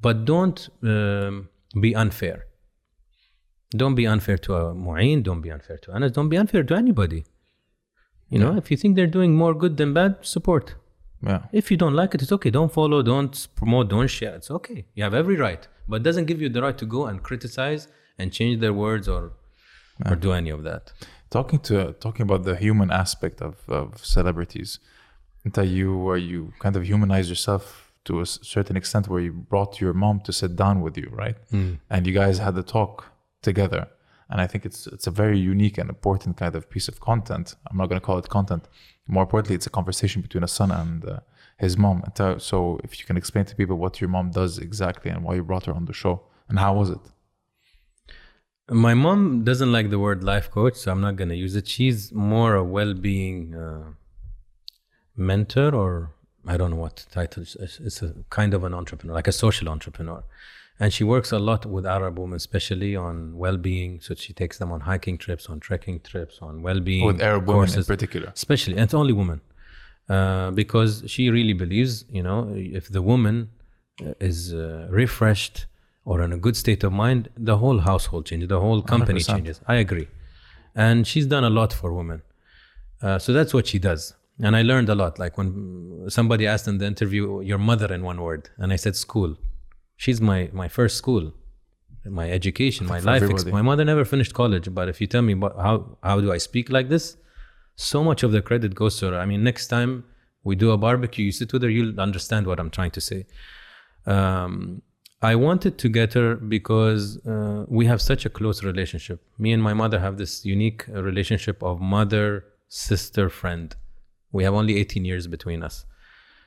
But 0.00 0.24
don't 0.24 0.58
um, 0.82 1.50
be 1.80 1.94
unfair. 1.94 2.46
Don't 3.82 3.94
be 3.94 4.06
unfair 4.14 4.38
to 4.38 4.54
uh, 4.56 4.74
Mu'in. 4.86 5.22
Don't 5.22 5.40
be 5.40 5.52
unfair 5.56 5.78
to 5.84 5.92
Anas. 5.94 6.12
Don't 6.18 6.28
be 6.28 6.36
unfair 6.36 6.64
to 6.64 6.74
anybody. 6.74 7.24
You 8.28 8.40
know, 8.40 8.56
if 8.56 8.70
you 8.70 8.76
think 8.76 8.96
they're 8.96 9.14
doing 9.18 9.36
more 9.36 9.54
good 9.54 9.76
than 9.76 9.94
bad, 9.94 10.16
support. 10.22 10.74
Yeah. 11.22 11.42
If 11.52 11.70
you 11.70 11.76
don't 11.76 11.94
like 11.94 12.12
it, 12.14 12.22
it's 12.22 12.32
okay. 12.32 12.50
Don't 12.50 12.72
follow, 12.72 13.02
don't 13.02 13.34
promote, 13.54 13.88
don't 13.88 14.08
share. 14.08 14.34
It's 14.34 14.50
okay. 14.50 14.86
You 14.94 15.04
have 15.04 15.14
every 15.14 15.36
right, 15.36 15.62
but 15.86 15.96
it 16.00 16.04
doesn't 16.08 16.26
give 16.30 16.40
you 16.42 16.48
the 16.48 16.62
right 16.62 16.78
to 16.82 16.86
go 16.96 17.06
and 17.06 17.22
criticize 17.22 17.86
and 18.18 18.32
change 18.32 18.60
their 18.60 18.72
words 18.72 19.06
or 19.08 19.22
or 20.06 20.16
do 20.16 20.32
any 20.32 20.50
of 20.50 20.64
that. 20.64 20.92
Talking 21.36 21.60
to 21.68 21.76
talking 22.06 22.24
about 22.28 22.42
the 22.50 22.56
human 22.66 22.90
aspect 23.02 23.38
of, 23.48 23.54
of 23.80 23.86
celebrities 24.16 24.70
that 25.56 25.68
you 25.76 25.88
where 26.06 26.22
you 26.30 26.38
kind 26.64 26.76
of 26.78 26.82
humanize 26.92 27.26
yourself 27.32 27.64
to 28.08 28.12
a 28.24 28.26
certain 28.54 28.76
extent 28.80 29.04
where 29.12 29.22
you 29.26 29.32
brought 29.52 29.72
your 29.82 29.94
mom 30.04 30.16
to 30.26 30.32
sit 30.40 30.52
down 30.64 30.76
with 30.84 30.94
you 31.02 31.08
right? 31.24 31.36
And 31.94 32.00
you 32.06 32.14
guys 32.22 32.36
had 32.46 32.54
the 32.60 32.66
talk 32.76 32.94
together. 33.48 33.82
And 34.30 34.38
i 34.44 34.46
think 34.50 34.62
it's 34.68 34.80
it's 34.94 35.06
a 35.12 35.14
very 35.22 35.38
unique 35.52 35.76
and 35.80 35.88
important 35.96 36.32
kind 36.42 36.54
of 36.58 36.62
piece 36.74 36.88
of 36.92 36.96
content. 37.10 37.46
I'm 37.68 37.78
not 37.80 37.86
going 37.90 38.00
to 38.02 38.06
call 38.08 38.18
it 38.22 38.28
content. 38.38 38.62
More 39.16 39.24
importantly 39.28 39.56
it's 39.58 39.68
a 39.72 39.74
conversation 39.80 40.18
between 40.26 40.44
a 40.50 40.52
son 40.58 40.70
and 40.80 40.98
uh, 41.04 41.20
his 41.64 41.74
mom. 41.84 41.96
So 42.50 42.56
if 42.86 42.90
you 42.98 43.04
can 43.10 43.16
explain 43.22 43.44
to 43.50 43.54
people 43.60 43.76
what 43.84 43.94
your 44.00 44.10
mom 44.16 44.26
does 44.40 44.52
exactly 44.68 45.10
and 45.12 45.20
why 45.24 45.32
you 45.38 45.44
brought 45.50 45.66
her 45.68 45.74
on 45.80 45.84
the 45.90 45.96
show 46.02 46.14
and 46.48 46.56
how 46.64 46.72
was 46.80 46.88
it 46.96 47.04
My 48.70 48.94
mom 48.94 49.44
doesn't 49.44 49.70
like 49.70 49.90
the 49.90 49.98
word 49.98 50.24
life 50.24 50.50
coach, 50.50 50.76
so 50.76 50.90
I'm 50.90 51.00
not 51.00 51.16
going 51.16 51.28
to 51.28 51.36
use 51.36 51.54
it. 51.54 51.68
She's 51.68 52.12
more 52.12 52.54
a 52.54 52.64
well-being 52.64 53.54
uh, 53.54 53.90
mentor, 55.16 55.74
or 55.74 56.12
I 56.46 56.56
don't 56.56 56.70
know 56.70 56.76
what 56.76 57.06
title. 57.10 57.42
It's, 57.42 58.02
a 58.02 58.14
kind 58.30 58.54
of 58.54 58.64
an 58.64 58.72
entrepreneur, 58.72 59.14
like 59.14 59.28
a 59.28 59.32
social 59.32 59.68
entrepreneur, 59.68 60.24
and 60.80 60.92
she 60.94 61.04
works 61.04 61.30
a 61.30 61.38
lot 61.38 61.66
with 61.66 61.84
Arab 61.84 62.18
women, 62.18 62.36
especially 62.36 62.96
on 62.96 63.36
well-being. 63.36 64.00
So 64.00 64.14
she 64.14 64.32
takes 64.32 64.56
them 64.56 64.72
on 64.72 64.80
hiking 64.80 65.18
trips, 65.18 65.46
on 65.50 65.60
trekking 65.60 66.00
trips, 66.00 66.38
on 66.40 66.62
well-being 66.62 67.06
with 67.06 67.20
arab 67.20 67.46
women 67.46 67.68
in 67.72 67.84
particular 67.84 68.32
especially 68.34 68.74
and 68.74 68.82
it's 68.82 68.94
only 68.94 69.12
women 69.12 69.40
uh, 70.08 70.50
because 70.50 71.02
she 71.06 71.30
really 71.30 71.52
believes 71.52 72.04
you 72.10 72.22
know 72.22 72.52
if 72.54 72.88
the 72.88 73.02
woman 73.02 73.50
is 74.20 74.52
uh, 74.52 74.86
refreshed 74.90 75.66
or 76.04 76.22
in 76.22 76.32
a 76.32 76.36
good 76.36 76.56
state 76.56 76.82
of 76.84 76.92
mind 76.92 77.28
the 77.36 77.56
whole 77.58 77.78
household 77.80 78.26
changes 78.26 78.48
the 78.48 78.60
whole 78.60 78.82
company 78.82 79.20
100%. 79.20 79.26
changes. 79.26 79.60
I 79.66 79.76
agree. 79.76 80.08
And 80.74 81.06
she's 81.06 81.26
done 81.26 81.44
a 81.44 81.50
lot 81.50 81.72
for 81.72 81.92
women. 81.92 82.22
Uh, 83.00 83.18
so 83.18 83.32
that's 83.32 83.54
what 83.54 83.66
she 83.66 83.78
does. 83.78 84.14
And 84.42 84.56
i 84.56 84.62
learned 84.62 84.88
a 84.88 84.94
lot. 84.94 85.18
Like 85.18 85.38
when 85.38 86.06
somebody 86.08 86.46
asked 86.46 86.66
in 86.66 86.78
the 86.78 86.86
interview 86.86 87.40
your 87.40 87.58
mother 87.58 87.92
in 87.92 88.02
one 88.02 88.20
word 88.20 88.50
and 88.58 88.72
i 88.72 88.76
said 88.76 88.96
school. 88.96 89.36
She's 89.96 90.20
my 90.20 90.50
my 90.52 90.68
first 90.68 90.96
school. 90.96 91.32
My 92.06 92.30
education 92.30 92.86
my 92.86 93.00
For 93.00 93.06
life 93.06 93.22
ex- 93.22 93.46
my 93.46 93.62
mother 93.62 93.84
never 93.84 94.04
finished 94.04 94.34
college 94.34 94.66
but 94.78 94.90
if 94.90 95.00
you 95.00 95.06
tell 95.06 95.22
me 95.22 95.32
about 95.32 95.54
how 95.66 95.96
how 96.02 96.20
do 96.20 96.30
i 96.36 96.36
speak 96.36 96.66
like 96.68 96.90
this 96.90 97.16
so 97.76 98.04
much 98.04 98.22
of 98.22 98.32
the 98.32 98.42
credit 98.42 98.74
goes 98.74 98.98
to 98.98 99.10
her. 99.10 99.18
I 99.18 99.26
mean, 99.26 99.42
next 99.42 99.68
time 99.68 100.04
we 100.42 100.56
do 100.56 100.70
a 100.70 100.76
barbecue, 100.76 101.26
you 101.26 101.32
sit 101.32 101.52
with 101.52 101.62
her, 101.62 101.70
you'll 101.70 101.98
understand 102.00 102.46
what 102.46 102.60
I'm 102.60 102.70
trying 102.70 102.92
to 102.92 103.00
say. 103.00 103.26
Um, 104.06 104.82
I 105.24 105.36
wanted 105.36 105.78
to 105.78 105.88
get 105.88 106.12
her 106.12 106.36
because 106.36 107.16
uh, 107.26 107.64
we 107.66 107.86
have 107.86 108.02
such 108.02 108.26
a 108.26 108.28
close 108.28 108.62
relationship. 108.62 109.22
Me 109.38 109.52
and 109.52 109.62
my 109.62 109.72
mother 109.72 109.98
have 109.98 110.18
this 110.18 110.44
unique 110.44 110.84
uh, 110.90 111.02
relationship 111.02 111.62
of 111.62 111.80
mother, 111.80 112.44
sister, 112.68 113.30
friend. 113.30 113.74
We 114.32 114.44
have 114.44 114.52
only 114.52 114.76
18 114.76 115.06
years 115.06 115.26
between 115.26 115.62
us. 115.62 115.86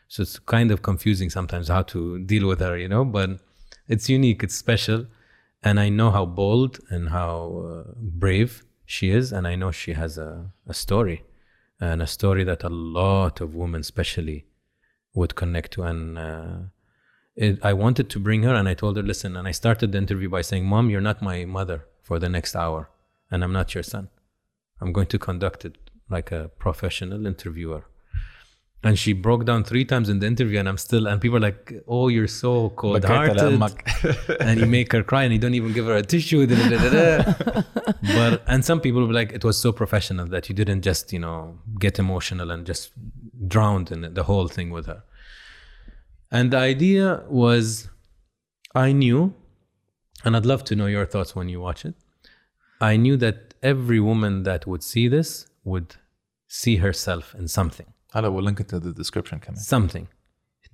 So 0.09 0.21
it's 0.21 0.37
kind 0.37 0.69
of 0.69 0.83
confusing 0.83 1.31
sometimes 1.31 1.69
how 1.69 1.81
to 1.93 2.19
deal 2.19 2.47
with 2.47 2.59
her, 2.59 2.77
you 2.77 2.87
know, 2.87 3.03
but 3.03 3.39
it's 3.87 4.09
unique, 4.09 4.43
it's 4.43 4.53
special. 4.53 5.07
And 5.63 5.79
I 5.79 5.89
know 5.89 6.11
how 6.11 6.27
bold 6.27 6.79
and 6.91 7.09
how 7.09 7.85
uh, 7.87 7.91
brave 7.97 8.63
she 8.85 9.09
is. 9.09 9.31
And 9.31 9.47
I 9.47 9.55
know 9.55 9.71
she 9.71 9.93
has 9.93 10.19
a, 10.19 10.51
a 10.67 10.75
story 10.75 11.23
and 11.79 11.99
a 11.99 12.07
story 12.07 12.43
that 12.43 12.63
a 12.63 12.69
lot 12.69 13.41
of 13.41 13.55
women, 13.55 13.81
especially, 13.81 14.45
would 15.15 15.33
connect 15.33 15.71
to. 15.73 15.81
And 15.81 16.19
uh, 16.19 16.57
it, 17.37 17.59
I 17.63 17.73
wanted 17.73 18.09
to 18.09 18.19
bring 18.19 18.43
her, 18.43 18.55
and 18.55 18.67
I 18.67 18.73
told 18.73 18.97
her, 18.97 19.03
listen. 19.03 19.37
And 19.37 19.47
I 19.47 19.51
started 19.51 19.91
the 19.91 19.99
interview 19.99 20.27
by 20.27 20.41
saying, 20.41 20.65
Mom, 20.65 20.89
you're 20.89 21.01
not 21.01 21.21
my 21.21 21.45
mother 21.45 21.85
for 22.01 22.17
the 22.17 22.27
next 22.27 22.55
hour, 22.55 22.89
and 23.29 23.43
I'm 23.43 23.53
not 23.53 23.75
your 23.75 23.83
son. 23.83 24.09
I'm 24.81 24.91
going 24.91 25.07
to 25.07 25.19
conduct 25.19 25.63
it 25.63 25.77
like 26.09 26.31
a 26.31 26.49
professional 26.57 27.27
interviewer. 27.27 27.85
And 28.83 28.97
she 28.97 29.13
broke 29.13 29.45
down 29.45 29.63
three 29.63 29.85
times 29.85 30.09
in 30.09 30.19
the 30.19 30.27
interview, 30.27 30.59
and 30.59 30.67
I'm 30.67 30.77
still, 30.77 31.07
and 31.07 31.21
people 31.21 31.37
are 31.37 31.41
like, 31.41 31.73
oh, 31.87 32.07
you're 32.07 32.27
so 32.27 32.69
cold 32.69 33.03
hearted. 33.03 33.37
and 34.39 34.59
you 34.59 34.65
make 34.65 34.91
her 34.93 35.03
cry, 35.03 35.23
and 35.23 35.33
you 35.33 35.39
don't 35.39 35.53
even 35.53 35.73
give 35.73 35.85
her 35.85 35.95
a 35.95 36.03
tissue. 36.03 36.47
but, 38.01 38.43
and 38.47 38.65
some 38.65 38.81
people 38.81 39.05
were 39.05 39.13
like, 39.13 39.31
it 39.31 39.43
was 39.43 39.57
so 39.57 39.71
professional 39.71 40.25
that 40.27 40.49
you 40.49 40.55
didn't 40.55 40.81
just, 40.81 41.13
you 41.13 41.19
know, 41.19 41.59
get 41.79 41.99
emotional 41.99 42.49
and 42.49 42.65
just 42.65 42.91
drowned 43.47 43.91
in 43.91 44.13
the 44.13 44.23
whole 44.23 44.47
thing 44.47 44.71
with 44.71 44.87
her. 44.87 45.03
And 46.30 46.52
the 46.52 46.58
idea 46.58 47.24
was, 47.28 47.88
I 48.74 48.92
knew, 48.92 49.34
and 50.24 50.36
I'd 50.36 50.46
love 50.46 50.64
to 50.64 50.76
know 50.76 50.86
your 50.86 51.06
thoughts 51.06 51.36
when 51.36 51.48
you 51.48 51.60
watch 51.60 51.84
it. 51.84 51.94
I 52.80 52.96
knew 52.96 53.16
that 53.18 53.52
every 53.62 54.00
woman 54.00 54.42
that 54.42 54.66
would 54.66 54.82
see 54.82 55.08
this 55.08 55.46
would 55.64 55.96
see 56.48 56.76
herself 56.76 57.34
in 57.34 57.48
something 57.48 57.86
هلا 58.14 58.28
we'll 58.28 58.42
link 58.42 58.60
it 58.60 58.68
to 58.68 58.80
the 58.80 58.92
description 58.92 59.38
كمان 59.38 59.56
something 59.56 60.06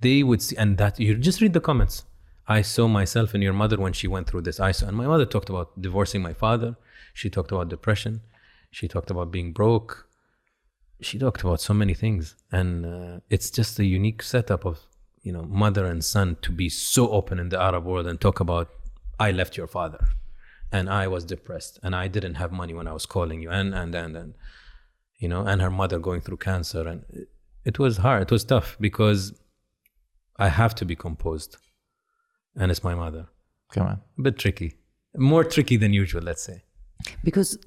they 0.01 0.23
would 0.23 0.41
see 0.41 0.57
and 0.57 0.77
that 0.77 0.99
you 0.99 1.15
just 1.15 1.39
read 1.41 1.53
the 1.53 1.61
comments 1.61 2.03
i 2.47 2.61
saw 2.61 2.87
myself 2.87 3.35
in 3.35 3.41
your 3.41 3.53
mother 3.53 3.77
when 3.77 3.93
she 3.93 4.07
went 4.07 4.27
through 4.27 4.41
this 4.41 4.59
i 4.59 4.71
saw 4.71 4.87
and 4.87 4.97
my 4.97 5.07
mother 5.07 5.25
talked 5.25 5.49
about 5.49 5.67
divorcing 5.81 6.21
my 6.21 6.33
father 6.33 6.75
she 7.13 7.29
talked 7.29 7.51
about 7.51 7.69
depression 7.69 8.21
she 8.71 8.87
talked 8.87 9.09
about 9.11 9.31
being 9.31 9.53
broke 9.53 10.07
she 11.01 11.17
talked 11.17 11.41
about 11.41 11.61
so 11.61 11.73
many 11.73 11.93
things 11.93 12.35
and 12.51 12.85
uh, 12.85 13.19
it's 13.29 13.49
just 13.49 13.79
a 13.79 13.85
unique 13.85 14.21
setup 14.21 14.65
of 14.65 14.75
you 15.23 15.31
know 15.31 15.43
mother 15.43 15.85
and 15.85 16.03
son 16.03 16.37
to 16.41 16.51
be 16.51 16.69
so 16.69 17.09
open 17.09 17.39
in 17.39 17.49
the 17.49 17.59
arab 17.59 17.85
world 17.85 18.07
and 18.07 18.19
talk 18.21 18.39
about 18.39 18.69
i 19.19 19.31
left 19.31 19.57
your 19.57 19.67
father 19.67 20.07
and 20.71 20.89
i 20.89 21.07
was 21.07 21.25
depressed 21.25 21.79
and 21.83 21.95
i 21.95 22.07
didn't 22.07 22.35
have 22.35 22.51
money 22.51 22.73
when 22.73 22.87
i 22.87 22.93
was 22.93 23.05
calling 23.05 23.41
you 23.41 23.49
and 23.49 23.73
and 23.73 23.95
and 23.95 24.15
and 24.15 24.33
you 25.17 25.27
know 25.27 25.45
and 25.45 25.61
her 25.61 25.69
mother 25.69 25.99
going 25.99 26.21
through 26.21 26.37
cancer 26.37 26.87
and 26.87 27.03
it, 27.09 27.27
it 27.65 27.79
was 27.79 27.97
hard 27.97 28.21
it 28.21 28.31
was 28.31 28.43
tough 28.43 28.77
because 28.79 29.33
i 30.37 30.47
have 30.47 30.73
to 30.73 30.85
be 30.85 30.95
composed 30.95 31.57
and 32.55 32.71
it's 32.71 32.83
my 32.83 32.95
mother 32.95 33.25
كمان 33.71 33.97
a 34.19 34.21
bit 34.21 34.37
tricky 34.37 34.73
more 35.17 35.43
tricky 35.43 35.77
than 35.77 35.93
usual 35.93 36.21
let's 36.21 36.43
say 36.43 36.63
Because 37.23 37.57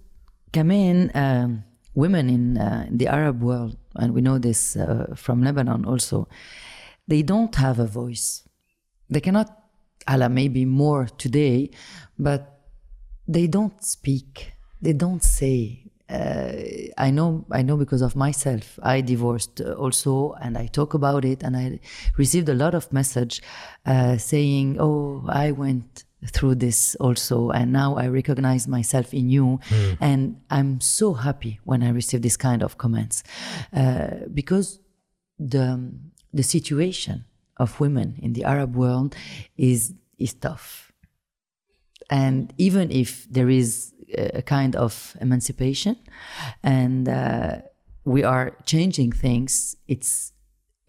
كمان 0.53 1.11
um, 1.15 1.65
women 1.95 2.29
in 2.31 2.59
uh, 2.59 2.87
the 2.91 3.07
Arab 3.07 3.43
world, 3.43 3.77
and 3.97 4.15
we 4.15 4.21
know 4.21 4.39
this 4.39 4.77
uh, 4.77 5.07
from 5.15 5.43
Lebanon 5.43 5.85
also, 5.85 6.29
they 7.08 7.22
don't 7.22 7.56
have 7.56 7.80
a 7.80 7.86
voice. 7.86 8.44
They 9.10 9.22
cannot, 9.22 9.50
Allah, 10.08 10.30
maybe 10.30 10.66
more 10.66 11.06
today, 11.06 11.72
but 12.20 12.62
they 13.28 13.48
don't 13.48 13.84
speak. 13.84 14.54
They 14.82 14.94
don't 14.94 15.24
say. 15.24 15.84
Uh, 16.10 16.54
I 16.98 17.12
know. 17.12 17.46
I 17.52 17.62
know 17.64 17.76
because 17.76 18.02
of 18.02 18.16
myself. 18.16 18.80
I 18.82 19.02
divorced 19.02 19.60
uh, 19.60 19.74
also, 19.74 20.34
and 20.42 20.58
I 20.58 20.68
talk 20.68 20.94
about 20.94 21.26
it, 21.26 21.44
and 21.44 21.58
I 21.58 21.80
received 22.18 22.48
a 22.48 22.54
lot 22.54 22.74
of 22.74 22.92
message 22.94 23.42
uh, 23.86 24.18
saying, 24.18 24.78
"Oh, 24.80 25.26
I 25.28 25.52
went 25.52 26.06
through 26.26 26.56
this 26.56 26.96
also 26.96 27.52
and 27.52 27.72
now 27.72 27.96
i 27.96 28.08
recognize 28.08 28.68
myself 28.68 29.14
in 29.14 29.30
you 29.30 29.60
and 30.02 30.42
i'm 30.50 30.82
so 30.82 31.14
happy 31.14 31.60
when 31.64 31.84
i 31.84 31.90
receive 31.90 32.24
this 32.24 32.36
kind 32.36 32.64
of 32.64 32.78
comments 32.80 33.24
uh, 33.74 34.08
because 34.34 34.80
the 35.38 35.94
the 36.34 36.44
situation 36.44 37.26
of 37.58 37.80
women 37.80 38.20
in 38.22 38.34
the 38.34 38.44
arab 38.44 38.76
world 38.76 39.16
is 39.58 39.94
is 40.18 40.34
tough. 40.34 40.92
And 42.10 42.54
even 42.58 42.90
if 42.92 43.28
there 43.30 43.50
is 43.50 43.94
a 44.14 44.42
kind 44.42 44.76
of 44.76 45.16
emancipation 45.20 45.98
and 46.64 47.10
uh, 47.10 47.58
we 48.06 48.24
are 48.24 48.56
changing 48.66 49.12
things 49.12 49.76
it's 49.88 50.32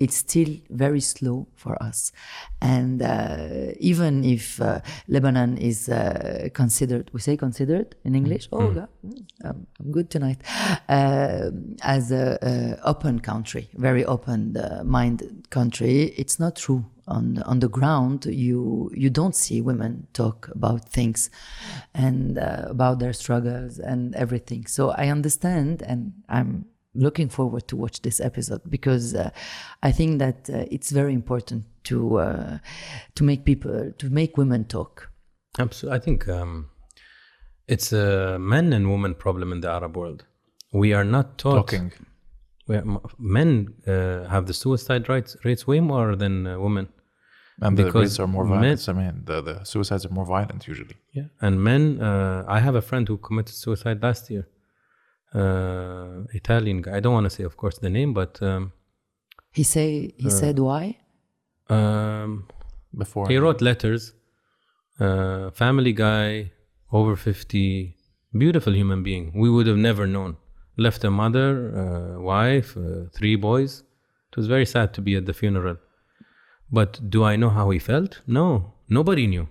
it's 0.00 0.16
still 0.16 0.54
very 0.70 1.00
slow 1.00 1.48
for 1.56 1.80
us. 1.82 2.12
And 2.60 3.02
uh, 3.02 3.72
even 3.80 4.24
if 4.24 4.60
uh, 4.60 4.80
lebanon 5.08 5.58
is 5.58 5.88
uh, 5.88 6.48
considered 6.54 7.10
we 7.12 7.20
say 7.20 7.36
considered 7.36 7.94
in 8.04 8.14
english 8.14 8.48
oh 8.52 8.70
God, 8.70 8.88
mm, 9.04 9.26
um, 9.44 9.66
i'm 9.80 9.92
good 9.92 10.10
tonight 10.10 10.40
uh, 10.88 11.50
as 11.82 12.10
a, 12.12 12.38
a 12.42 12.88
open 12.88 13.20
country 13.20 13.68
very 13.74 14.04
open 14.04 14.56
uh, 14.56 14.82
minded 14.84 15.50
country 15.50 16.04
it's 16.16 16.38
not 16.38 16.56
true. 16.56 16.84
On 17.08 17.42
on 17.44 17.60
the 17.60 17.70
ground 17.70 18.26
you 18.26 18.90
you 18.94 19.08
don't 19.08 19.34
see 19.34 19.62
women 19.62 20.06
talk 20.12 20.50
about 20.54 20.90
things 20.90 21.30
and 21.94 22.38
uh, 22.38 22.66
about 22.68 22.98
their 22.98 23.14
struggles 23.14 23.78
and 23.78 24.14
everything. 24.14 24.66
So 24.66 24.90
i 24.90 25.08
understand 25.08 25.80
and 25.80 26.12
i'm 26.28 26.66
looking 27.06 27.28
forward 27.30 27.64
to 27.68 27.76
watch 27.76 27.96
this 28.02 28.20
episode 28.20 28.60
because 28.76 29.14
uh, 29.14 29.30
i 29.88 29.92
think 29.98 30.18
that 30.18 30.38
uh, 30.50 30.64
it's 30.74 30.90
very 31.00 31.12
important 31.14 31.62
to 31.88 31.98
uh, 32.18 32.58
to 33.16 33.22
make 33.24 33.40
people 33.44 33.92
to 33.98 34.06
make 34.10 34.30
women 34.38 34.64
talk 34.64 35.08
Absolutely. 35.60 35.96
I 35.96 36.00
think 36.04 36.28
um, 36.28 36.52
it's 37.66 37.92
a 37.92 38.38
men 38.38 38.72
and 38.72 38.84
women 38.90 39.14
problem 39.14 39.52
in 39.52 39.60
the 39.60 39.68
Arab 39.70 39.96
world. 39.96 40.20
We 40.72 40.88
are 40.98 41.04
not 41.16 41.26
taught. 41.38 41.56
Talking. 41.66 41.90
we 42.68 42.76
are- 42.76 43.00
men 43.18 43.50
uh, 43.86 44.28
have 44.34 44.44
the 44.46 44.54
suicide 44.54 45.08
rates 45.08 45.36
rates 45.44 45.66
way 45.66 45.80
more 45.80 46.14
than 46.16 46.46
uh, 46.46 46.58
women. 46.66 46.86
And 47.60 47.76
the 47.76 47.84
Because 47.84 48.02
rates 48.02 48.20
are 48.20 48.28
more 48.28 48.44
men- 48.44 48.60
violent. 48.60 48.88
I 48.88 48.92
mean, 48.92 49.22
the, 49.24 49.36
the 49.48 49.64
suicides 49.64 50.04
are 50.06 50.14
more 50.18 50.26
violent 50.26 50.68
usually. 50.68 50.96
Yeah, 51.18 51.28
and 51.40 51.54
men. 51.70 51.82
Uh, 52.00 52.44
I 52.56 52.60
have 52.66 52.76
a 52.76 52.82
friend 52.82 53.08
who 53.08 53.16
committed 53.18 53.54
suicide 53.54 53.98
last 54.08 54.30
year. 54.30 54.46
Uh, 55.34 56.24
Italian 56.32 56.80
guy. 56.82 56.96
I 56.96 57.00
don't 57.00 57.12
want 57.12 57.24
to 57.24 57.30
say, 57.30 57.44
of 57.44 57.56
course, 57.56 57.78
the 57.78 57.90
name, 57.90 58.14
but 58.14 58.40
um, 58.42 58.72
he 59.52 59.62
say 59.62 60.14
he 60.16 60.30
said 60.30 60.58
why 60.58 60.96
um, 61.68 62.48
Before 62.96 63.28
he 63.28 63.36
wrote 63.36 63.60
letters. 63.60 64.14
Uh, 64.98 65.50
family 65.50 65.92
guy, 65.92 66.52
over 66.92 67.14
fifty, 67.14 67.96
beautiful 68.32 68.74
human 68.74 69.02
being. 69.02 69.32
We 69.34 69.50
would 69.50 69.66
have 69.66 69.76
never 69.76 70.06
known. 70.06 70.36
Left 70.76 71.04
a 71.04 71.10
mother, 71.10 71.50
uh, 71.76 72.20
wife, 72.20 72.76
uh, 72.76 73.10
three 73.14 73.36
boys. 73.36 73.82
It 74.30 74.36
was 74.36 74.46
very 74.46 74.64
sad 74.64 74.94
to 74.94 75.02
be 75.02 75.14
at 75.14 75.26
the 75.26 75.34
funeral. 75.34 75.76
But 76.70 77.10
do 77.10 77.24
I 77.24 77.36
know 77.36 77.50
how 77.50 77.70
he 77.70 77.78
felt? 77.78 78.20
No, 78.26 78.74
nobody 78.88 79.26
knew. 79.26 79.48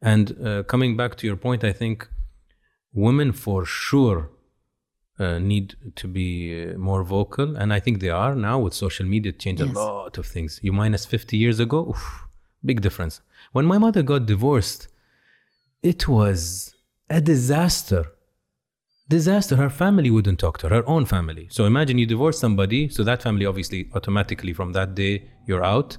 And 0.00 0.36
uh, 0.44 0.62
coming 0.64 0.96
back 0.96 1.16
to 1.16 1.26
your 1.26 1.36
point, 1.36 1.62
I 1.64 1.72
think 1.72 2.08
women 2.92 3.32
for 3.32 3.64
sure 3.64 4.30
uh, 5.18 5.38
need 5.38 5.74
to 5.96 6.08
be 6.08 6.28
uh, 6.72 6.78
more 6.78 7.02
vocal, 7.04 7.56
and 7.56 7.72
I 7.72 7.80
think 7.80 8.00
they 8.00 8.08
are 8.10 8.34
now 8.34 8.58
with 8.58 8.74
social 8.74 9.06
media. 9.06 9.30
It 9.30 9.38
changed 9.38 9.62
Yes. 9.62 9.74
a 9.76 9.78
lot 9.78 10.18
of 10.18 10.26
things. 10.26 10.58
You 10.62 10.72
minus 10.72 11.04
fifty 11.06 11.36
years 11.36 11.58
ago, 11.60 11.78
oof, 11.90 12.24
big 12.64 12.80
difference. 12.80 13.20
When 13.52 13.66
my 13.66 13.78
mother 13.78 14.02
got 14.02 14.26
divorced, 14.26 14.88
it 15.82 16.08
was 16.08 16.74
a 17.10 17.20
disaster. 17.20 18.04
Disaster. 19.08 19.56
Her 19.56 19.68
family 19.68 20.10
wouldn't 20.10 20.38
talk 20.38 20.58
to 20.58 20.68
her, 20.68 20.76
her 20.76 20.88
own 20.88 21.04
family. 21.04 21.46
So 21.50 21.66
imagine 21.66 21.98
you 21.98 22.06
divorce 22.06 22.38
somebody, 22.38 22.88
so 22.88 23.04
that 23.04 23.22
family 23.22 23.44
obviously 23.44 23.90
automatically 23.94 24.52
from 24.54 24.72
that 24.72 24.94
day 24.94 25.28
you're 25.46 25.64
out, 25.64 25.98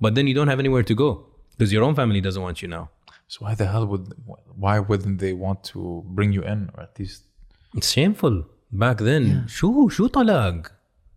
but 0.00 0.14
then 0.14 0.26
you 0.26 0.34
don't 0.34 0.48
have 0.48 0.60
anywhere 0.60 0.82
to 0.84 0.94
go 0.94 1.26
because 1.50 1.72
your 1.72 1.82
own 1.84 1.94
family 1.94 2.20
doesn't 2.20 2.40
want 2.42 2.62
you 2.62 2.68
now. 2.68 2.90
So 3.28 3.44
why 3.44 3.54
the 3.54 3.66
hell 3.66 3.86
would 3.86 4.06
why 4.56 4.78
wouldn't 4.78 5.18
they 5.18 5.32
want 5.34 5.64
to 5.72 6.02
bring 6.06 6.32
you 6.32 6.42
in 6.42 6.70
or 6.74 6.82
at 6.84 6.98
least 6.98 7.24
It's 7.74 7.90
shameful 7.92 8.46
Back 8.73 8.97
then, 8.99 9.47
شو 9.47 9.89
شو 9.89 10.07
طلاق? 10.07 10.61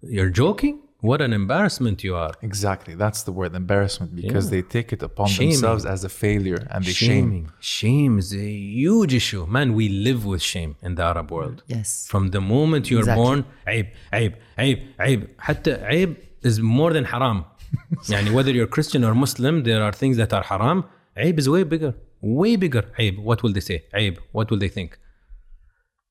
You're 0.04 0.30
joking? 0.30 0.76
What 1.10 1.20
an 1.20 1.32
embarrassment 1.32 1.98
you 2.06 2.14
are. 2.24 2.32
exactly 2.48 2.94
that's 3.02 3.20
the 3.28 3.32
word 3.38 3.52
embarrassment 3.62 4.10
because 4.20 4.44
Yeah. 4.46 4.52
they 4.54 4.62
take 4.76 4.88
it 4.96 5.02
upon 5.08 5.26
Shaming. 5.36 5.48
themselves 5.52 5.84
as 5.94 6.00
a 6.10 6.12
failure 6.24 6.60
and 6.72 6.80
they 6.88 6.94
shame. 7.06 7.08
Shaming. 7.08 7.46
Shame 7.78 8.12
is 8.22 8.28
a 8.48 8.50
huge 8.82 9.12
issue. 9.20 9.42
Man, 9.56 9.68
we 9.80 9.86
live 10.08 10.20
with 10.32 10.42
shame 10.52 10.72
in 10.86 10.92
the 10.98 11.04
Arab 11.12 11.26
world. 11.36 11.58
yes 11.74 11.88
From 12.12 12.24
the 12.36 12.42
moment 12.54 12.82
you're 12.90 13.06
Exactly. 13.06 13.24
born, 13.24 13.44
عيب 13.66 13.86
عيب 14.12 14.32
عيب 14.58 14.78
عيب. 15.00 15.26
حتى 15.38 15.72
عيب 15.84 16.14
is 16.50 16.56
more 16.60 16.92
than 16.96 17.04
haram. 17.12 17.38
يعني 18.10 18.30
whether 18.36 18.52
you're 18.58 18.72
Christian 18.76 19.02
or 19.08 19.14
Muslim, 19.24 19.54
there 19.64 19.82
are 19.82 19.92
things 20.02 20.16
that 20.22 20.32
are 20.32 20.44
haram. 20.52 20.84
عيب 21.16 21.38
is 21.40 21.48
way 21.48 21.64
bigger. 21.64 21.92
Way 22.22 22.56
bigger. 22.56 22.84
عيب. 22.98 23.16
What 23.24 23.42
will 23.42 23.52
they 23.52 23.64
say? 23.70 23.80
عيب. 23.94 24.16
What 24.32 24.50
will 24.50 24.60
they 24.64 24.72
think? 24.78 24.98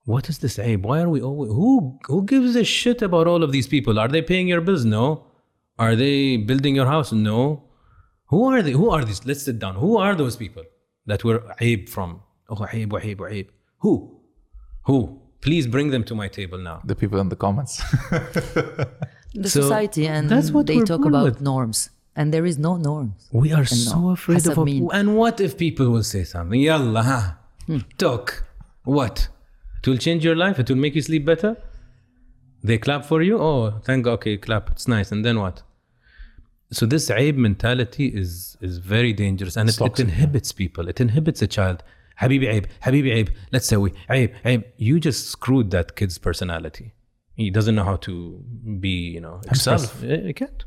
what 0.06 0.28
is 0.28 0.38
this 0.38 0.56
aib? 0.58 0.82
Why 0.82 1.00
are 1.00 1.08
we 1.08 1.20
always 1.20 1.50
who 1.50 1.98
who 2.06 2.24
gives 2.24 2.56
a 2.56 2.64
shit 2.64 3.02
about 3.02 3.26
all 3.26 3.42
of 3.42 3.52
these 3.52 3.66
people? 3.66 3.98
Are 3.98 4.08
they 4.08 4.22
paying 4.22 4.48
your 4.48 4.60
bills? 4.60 4.84
No. 4.84 5.26
Are 5.78 5.96
they 5.96 6.36
building 6.36 6.76
your 6.76 6.86
house? 6.86 7.12
No. 7.12 7.64
Who 8.26 8.44
are 8.50 8.62
they? 8.62 8.70
Who 8.70 8.88
are 8.90 9.04
these? 9.04 9.26
Let's 9.26 9.42
sit 9.42 9.58
down. 9.58 9.74
Who 9.74 9.98
are 9.98 10.14
those 10.14 10.36
people 10.36 10.64
that 11.06 11.24
were 11.24 11.40
aib 11.60 11.88
from? 11.88 12.20
Oh, 12.48 12.54
aib, 12.54 12.92
aib, 13.02 13.20
aib. 13.20 13.48
Who? 13.78 14.20
Who? 14.84 15.20
Please 15.40 15.66
bring 15.66 15.90
them 15.90 16.04
to 16.04 16.14
my 16.14 16.28
table 16.28 16.58
now. 16.58 16.80
The 16.84 16.94
people 16.94 17.20
in 17.20 17.28
the 17.28 17.36
comments. 17.36 17.82
the 18.10 19.50
so 19.50 19.60
society 19.60 20.06
and 20.06 20.30
that's 20.30 20.50
what 20.50 20.66
they 20.66 20.80
talk 20.80 21.04
about 21.04 21.24
with. 21.24 21.40
norms 21.40 21.90
and 22.14 22.32
there 22.32 22.46
is 22.46 22.58
no 22.58 22.76
norms. 22.76 23.28
We 23.32 23.52
are 23.52 23.64
so 23.66 24.00
no. 24.00 24.10
afraid 24.10 24.38
Hasab 24.38 24.56
of. 24.56 24.64
Mean. 24.64 24.88
And 24.92 25.16
what 25.16 25.40
if 25.40 25.58
people 25.58 25.90
will 25.90 26.04
say 26.04 26.22
something? 26.24 26.60
Yalla, 26.60 27.38
hmm. 27.66 27.78
talk. 27.98 28.44
What? 28.84 29.28
It 29.86 29.90
will 29.90 29.98
change 29.98 30.24
your 30.24 30.34
life. 30.34 30.58
It 30.58 30.68
will 30.68 30.76
make 30.76 30.96
you 30.96 31.02
sleep 31.02 31.24
better. 31.24 31.56
They 32.64 32.76
clap 32.76 33.04
for 33.04 33.22
you. 33.22 33.38
Oh, 33.38 33.80
thank 33.84 34.04
God. 34.04 34.14
Okay, 34.14 34.36
clap. 34.36 34.70
It's 34.70 34.88
nice. 34.88 35.12
And 35.12 35.24
then 35.24 35.38
what? 35.38 35.62
So 36.72 36.86
this 36.86 37.08
aib 37.08 37.36
mentality 37.36 38.08
is 38.08 38.56
is 38.60 38.78
very 38.78 39.12
dangerous, 39.12 39.56
and 39.56 39.68
it, 39.68 39.80
it 39.80 40.00
inhibits 40.00 40.50
people. 40.50 40.88
It 40.88 41.00
inhibits 41.00 41.40
a 41.40 41.46
child. 41.46 41.84
Habibi 42.20 42.48
aib, 42.52 42.66
Habibi 42.82 43.14
aib. 43.16 43.28
Let's 43.52 43.66
say 43.66 43.76
we 43.76 43.92
aib, 44.10 44.34
aib. 44.44 44.64
You 44.76 44.98
just 44.98 45.28
screwed 45.28 45.70
that 45.70 45.94
kid's 45.94 46.18
personality. 46.18 46.92
He 47.36 47.50
doesn't 47.50 47.76
know 47.76 47.84
how 47.84 47.96
to 48.08 48.42
be, 48.80 48.88
you 48.88 49.20
know, 49.20 49.40
Himself. 49.46 50.00
He 50.02 50.32
can't. 50.32 50.64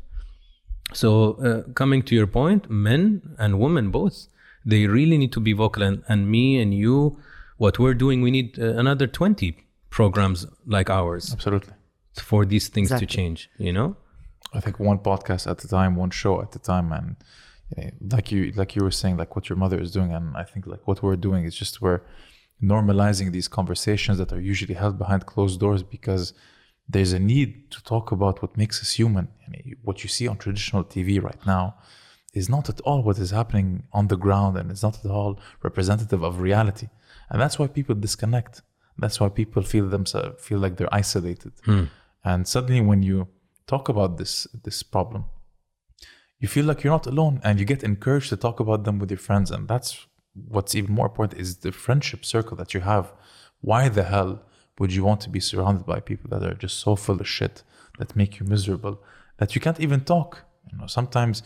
So 0.94 1.34
uh, 1.34 1.72
coming 1.74 2.02
to 2.04 2.14
your 2.14 2.26
point, 2.26 2.70
men 2.70 3.36
and 3.38 3.58
women 3.58 3.90
both, 3.90 4.28
they 4.64 4.86
really 4.86 5.18
need 5.18 5.32
to 5.32 5.40
be 5.40 5.52
vocal. 5.52 5.82
And, 5.82 6.04
and 6.08 6.30
me 6.30 6.58
and 6.58 6.72
you, 6.72 7.18
what 7.62 7.78
we're 7.78 7.98
doing, 8.04 8.22
we 8.22 8.30
need 8.30 8.58
uh, 8.58 8.64
another 8.84 9.06
20 9.06 9.54
programs 9.90 10.46
like 10.66 10.88
ours 10.88 11.24
Absolutely. 11.32 11.74
for 12.30 12.46
these 12.52 12.68
things 12.68 12.88
Exactly. 12.90 13.06
to 13.06 13.16
change, 13.18 13.50
you 13.58 13.72
know? 13.78 13.96
I 14.54 14.60
think 14.60 14.80
one 14.80 14.98
podcast 15.10 15.42
at 15.52 15.62
a 15.62 15.68
time, 15.68 15.92
one 16.04 16.12
show 16.22 16.40
at 16.40 16.56
a 16.56 16.58
time, 16.58 16.90
and 16.98 17.16
eh, 17.76 17.90
like 18.14 18.32
you 18.32 18.40
like 18.60 18.70
you 18.76 18.82
were 18.82 18.96
saying, 19.02 19.16
like 19.22 19.32
what 19.36 19.44
your 19.50 19.58
mother 19.64 19.78
is 19.78 19.90
doing, 19.98 20.10
and 20.16 20.26
I 20.42 20.44
think 20.50 20.66
like 20.66 20.84
what 20.88 20.98
we're 21.02 21.22
doing 21.28 21.42
is 21.48 21.54
just 21.62 21.82
we're 21.84 22.00
normalizing 22.74 23.26
these 23.30 23.48
conversations 23.58 24.16
that 24.20 24.32
are 24.32 24.40
usually 24.52 24.76
held 24.82 24.96
behind 25.02 25.20
closed 25.26 25.60
doors 25.64 25.82
because 25.96 26.24
there's 26.88 27.12
a 27.12 27.22
need 27.32 27.70
to 27.74 27.78
talk 27.92 28.10
about 28.10 28.40
what 28.42 28.56
makes 28.62 28.76
us 28.82 28.90
human. 29.00 29.28
And 29.44 29.52
what 29.82 29.96
you 30.02 30.08
see 30.16 30.26
on 30.26 30.36
traditional 30.38 30.84
TV 30.94 31.22
right 31.22 31.44
now 31.46 31.64
is 32.32 32.48
not 32.48 32.64
at 32.72 32.80
all 32.86 33.02
what 33.02 33.18
is 33.18 33.30
happening 33.40 33.68
on 33.92 34.08
the 34.08 34.16
ground, 34.24 34.56
and 34.58 34.70
it's 34.70 34.84
not 34.88 34.96
at 35.04 35.10
all 35.10 35.38
representative 35.62 36.22
of 36.28 36.40
reality, 36.40 36.88
and 37.30 37.40
that's 37.40 37.58
why 37.58 37.66
people 37.66 37.94
disconnect. 37.94 38.62
That's 38.98 39.18
why 39.20 39.28
people 39.28 39.62
feel 39.62 39.88
themselves 39.88 40.44
feel 40.44 40.58
like 40.58 40.76
they're 40.76 40.94
isolated, 40.94 41.52
hmm. 41.64 41.84
and 42.24 42.46
suddenly 42.46 42.80
when 42.80 43.02
you 43.02 43.28
talk 43.66 43.88
about 43.88 44.18
this 44.18 44.46
this 44.64 44.82
problem 44.82 45.24
you 46.40 46.48
feel 46.48 46.64
like 46.64 46.82
you're 46.82 46.92
not 46.92 47.06
alone 47.06 47.40
and 47.44 47.60
you 47.60 47.66
get 47.66 47.84
encouraged 47.84 48.30
to 48.30 48.36
talk 48.36 48.60
about 48.60 48.84
them 48.84 48.98
with 48.98 49.10
your 49.10 49.18
friends. 49.18 49.50
And 49.50 49.68
that's 49.68 50.06
what's 50.48 50.74
even 50.74 50.94
more 50.94 51.06
important 51.06 51.38
is 51.38 51.58
the 51.58 51.70
friendship 51.70 52.24
circle 52.24 52.56
that 52.56 52.72
you 52.72 52.80
have. 52.80 53.12
Why 53.60 53.90
the 53.90 54.04
hell 54.04 54.42
would 54.78 54.92
you 54.92 55.04
want 55.04 55.20
to 55.20 55.28
be 55.28 55.38
surrounded 55.38 55.84
by 55.84 56.00
people 56.00 56.30
that 56.30 56.42
are 56.42 56.54
just 56.54 56.78
so 56.78 56.96
full 56.96 57.20
of 57.20 57.28
shit 57.28 57.62
that 57.98 58.16
make 58.16 58.40
you 58.40 58.46
miserable 58.46 59.02
that 59.36 59.54
you 59.54 59.60
can't 59.60 59.78
even 59.78 60.00
talk? 60.00 60.44
You 60.72 60.78
know 60.78 60.86
sometimes 60.86 61.42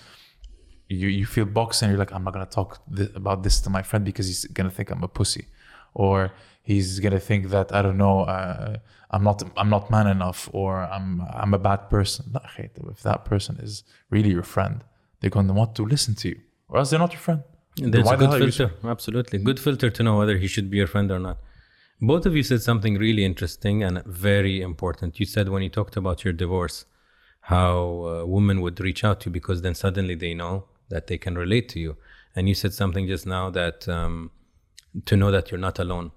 you, 0.89 1.09
you 1.09 1.27
feel 1.27 1.47
boxed 1.47 1.83
and 1.83 1.91
you're 1.91 1.99
like 1.99 2.13
i'm 2.13 2.25
not 2.25 2.35
going 2.35 2.45
to 2.45 2.51
talk 2.51 2.83
th- 2.95 3.11
about 3.15 3.43
this 3.43 3.59
to 3.61 3.71
my 3.71 3.81
friend 3.81 4.05
because 4.05 4.27
he's 4.27 4.45
going 4.47 4.69
to 4.69 4.75
think 4.75 4.91
i'm 4.91 5.03
a 5.03 5.09
pussy 5.09 5.47
or 5.95 6.33
he's 6.63 7.01
gonna 7.01 7.21
think 7.21 7.49
that 7.51 7.75
I 7.75 7.83
don't 7.83 7.97
know 7.97 8.21
uh, 8.21 8.77
I'm 9.11 9.23
not 9.23 9.43
I'm 9.57 9.71
not 9.71 9.91
man 9.91 10.07
enough 10.07 10.49
or 10.53 10.83
I'm 10.83 11.23
I'm 11.33 11.55
a 11.55 11.59
bad 11.59 11.89
person. 11.89 12.35
If 12.59 13.03
that 13.03 13.25
person 13.25 13.59
is 13.61 13.85
really 14.11 14.31
your 14.31 14.43
friend, 14.43 14.83
they're 15.21 15.31
gonna 15.31 15.53
want 15.53 15.75
to 15.77 15.85
listen 15.85 16.15
to 16.17 16.29
you, 16.31 16.41
or 16.69 16.79
else 16.79 16.91
they're 16.91 16.99
not 16.99 17.13
your 17.13 17.21
friend. 17.21 17.43
That's 17.77 17.91
there's 17.93 18.11
a 18.11 18.17
good 18.17 18.55
filter, 18.57 18.75
absolutely 18.85 19.39
good 19.39 19.61
filter 19.61 19.91
to 19.91 20.03
know 20.03 20.17
whether 20.19 20.37
he 20.39 20.47
should 20.47 20.71
be 20.71 20.77
your 20.79 20.87
friend 20.87 21.11
or 21.11 21.19
not. 21.19 21.39
Both 22.01 22.27
of 22.27 22.37
you 22.37 22.43
said 22.43 22.61
something 22.63 22.95
really 22.99 23.25
interesting 23.25 23.83
and 23.83 24.05
very 24.05 24.61
important. 24.61 25.21
You 25.21 25.27
said 25.27 25.49
when 25.49 25.63
you 25.63 25.71
talked 25.71 25.97
about 25.97 26.25
your 26.25 26.33
divorce, 26.33 26.87
how 27.43 28.25
women 28.27 28.61
would 28.63 28.81
reach 28.81 29.05
out 29.05 29.21
to 29.21 29.29
you 29.29 29.33
because 29.33 29.63
then 29.63 29.75
suddenly 29.75 30.15
they 30.15 30.35
know 30.35 30.65
that 30.89 31.07
they 31.07 31.19
can 31.19 31.37
relate 31.37 31.69
to 31.71 31.81
you. 31.81 31.97
And 32.35 32.49
you 32.49 32.55
said 32.55 32.73
something 32.73 33.07
just 33.07 33.27
now 33.27 33.51
that 33.51 33.89
um, 33.89 34.31
to 35.07 35.17
know 35.17 35.31
that 35.31 35.51
you're 35.51 35.61
not 35.61 35.79
alone. 35.79 36.13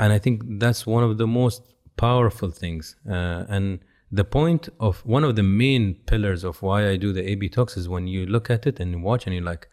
And 0.00 0.12
I 0.12 0.18
think 0.18 0.42
that's 0.58 0.86
one 0.86 1.04
of 1.04 1.18
the 1.18 1.26
most 1.26 1.62
powerful 1.96 2.50
things. 2.50 2.96
Uh, 3.08 3.44
and 3.48 3.80
the 4.10 4.24
point 4.24 4.68
of 4.80 5.04
one 5.06 5.24
of 5.24 5.36
the 5.36 5.42
main 5.42 5.94
pillars 6.06 6.44
of 6.44 6.62
why 6.62 6.88
I 6.88 6.96
do 6.96 7.12
the 7.12 7.28
AB 7.30 7.48
talks 7.48 7.76
is 7.76 7.88
when 7.88 8.06
you 8.06 8.26
look 8.26 8.50
at 8.50 8.66
it 8.66 8.80
and 8.80 9.02
watch 9.02 9.26
and 9.26 9.34
you're 9.34 9.44
like, 9.44 9.68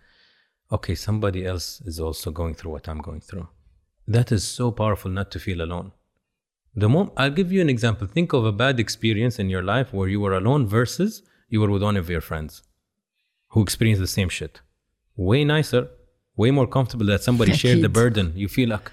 okay, 0.72 0.96
somebody 0.96 1.46
else 1.46 1.82
is 1.86 2.00
also 2.00 2.32
going 2.32 2.56
through 2.56 2.72
what 2.72 2.88
I'm 2.88 3.00
going 3.00 3.22
through. 3.22 3.48
That 4.08 4.32
is 4.32 4.44
so 4.44 4.72
powerful 4.72 5.12
not 5.12 5.32
to 5.32 5.40
feel 5.40 5.62
alone. 5.62 5.92
The 6.74 6.88
moment 6.88 7.14
I'll 7.18 7.32
give 7.32 7.52
you 7.52 7.62
an 7.62 7.70
example. 7.70 8.08
Think 8.08 8.34
of 8.34 8.46
a 8.46 8.52
bad 8.52 8.80
experience 8.80 9.40
in 9.40 9.50
your 9.50 9.64
life 9.64 9.94
where 9.94 10.08
you 10.08 10.22
were 10.22 10.34
alone 10.34 10.68
versus 10.68 11.22
you 11.50 11.60
were 11.60 11.70
with 11.70 11.84
one 11.84 11.98
of 11.98 12.10
your 12.10 12.22
friends 12.22 12.64
who 13.50 13.62
experienced 13.62 14.02
the 14.02 14.08
same 14.08 14.30
shit. 14.30 14.62
Way 15.18 15.44
nicer, 15.44 15.90
way 16.38 16.52
more 16.52 16.68
comfortable 16.68 17.06
that 17.08 17.24
somebody 17.24 17.54
shared 17.64 17.82
the 17.82 17.90
burden. 17.90 18.34
You 18.36 18.48
feel 18.48 18.70
like, 18.70 18.92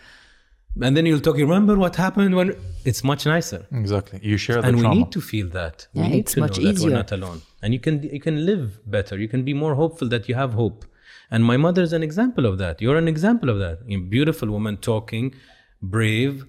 and 0.83 0.97
then 0.97 1.07
you'll 1.07 1.21
talk. 1.21 1.37
Remember 1.37 1.77
what 1.77 1.97
happened 1.97 2.35
when? 2.35 2.55
It's 2.85 3.03
much 3.05 3.27
nicer 3.27 3.67
Exactly. 3.73 4.21
You 4.23 4.37
share 4.37 4.61
the 4.63 4.69
and 4.69 4.77
we 4.81 4.89
need 4.89 5.11
to 5.13 5.21
feel 5.21 5.49
that. 5.49 5.87
We 5.95 6.03
Yeah, 6.03 6.09
need 6.09 6.19
it's 6.21 6.35
to 6.35 6.41
much 6.41 6.59
know 6.59 6.65
that 6.65 6.75
easier. 6.75 6.91
we're 6.91 6.97
not 6.97 7.13
alone, 7.13 7.43
and 7.63 7.73
you 7.75 7.81
can 7.81 8.03
you 8.03 8.21
can 8.21 8.45
live 8.47 8.81
better. 8.87 9.19
You 9.19 9.29
can 9.29 9.43
be 9.45 9.55
more 9.55 9.75
hopeful 9.75 10.09
that 10.09 10.29
you 10.29 10.35
have 10.35 10.53
hope. 10.55 10.85
And 11.31 11.45
my 11.45 11.57
mother 11.57 11.83
is 11.83 11.93
an 11.93 12.03
example 12.03 12.47
of 12.47 12.57
that. 12.59 12.81
You're 12.81 12.97
an 12.97 13.09
example 13.09 13.51
of 13.51 13.59
that. 13.59 13.81
A 13.89 13.97
beautiful 13.97 14.49
woman 14.51 14.77
talking, 14.79 15.35
brave. 15.83 16.47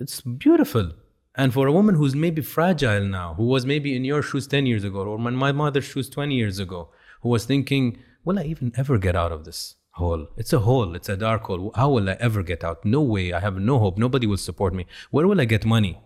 It's 0.00 0.20
beautiful. 0.20 0.92
And 1.34 1.52
for 1.54 1.66
a 1.66 1.72
woman 1.72 1.94
who's 1.94 2.14
maybe 2.14 2.42
fragile 2.42 3.04
now, 3.06 3.32
who 3.34 3.44
was 3.46 3.64
maybe 3.64 3.96
in 3.96 4.04
your 4.04 4.20
shoes 4.22 4.46
10 4.46 4.66
years 4.66 4.84
ago, 4.84 5.00
or 5.00 5.16
in 5.28 5.34
my 5.34 5.50
mother's 5.52 5.84
shoes 5.84 6.10
20 6.10 6.34
years 6.34 6.58
ago, 6.58 6.90
who 7.22 7.30
was 7.30 7.46
thinking, 7.46 7.96
will 8.24 8.38
I 8.38 8.42
even 8.44 8.70
ever 8.76 8.98
get 8.98 9.16
out 9.16 9.32
of 9.32 9.44
this 9.46 9.76
hole? 9.92 10.26
It's 10.36 10.52
a 10.52 10.60
hole, 10.60 10.94
it's 10.94 11.08
a 11.08 11.16
dark 11.16 11.44
hole. 11.44 11.72
How 11.74 11.90
will 11.90 12.08
I 12.08 12.16
ever 12.20 12.42
get 12.42 12.64
out? 12.64 12.84
No 12.84 13.00
way. 13.00 13.32
I 13.32 13.40
have 13.40 13.56
no 13.56 13.78
hope. 13.78 13.98
Nobody 13.98 14.26
will 14.26 14.36
support 14.36 14.74
me. 14.74 14.86
Where 15.10 15.26
will 15.26 15.40
I 15.40 15.44
get 15.44 15.64
money? 15.64 16.00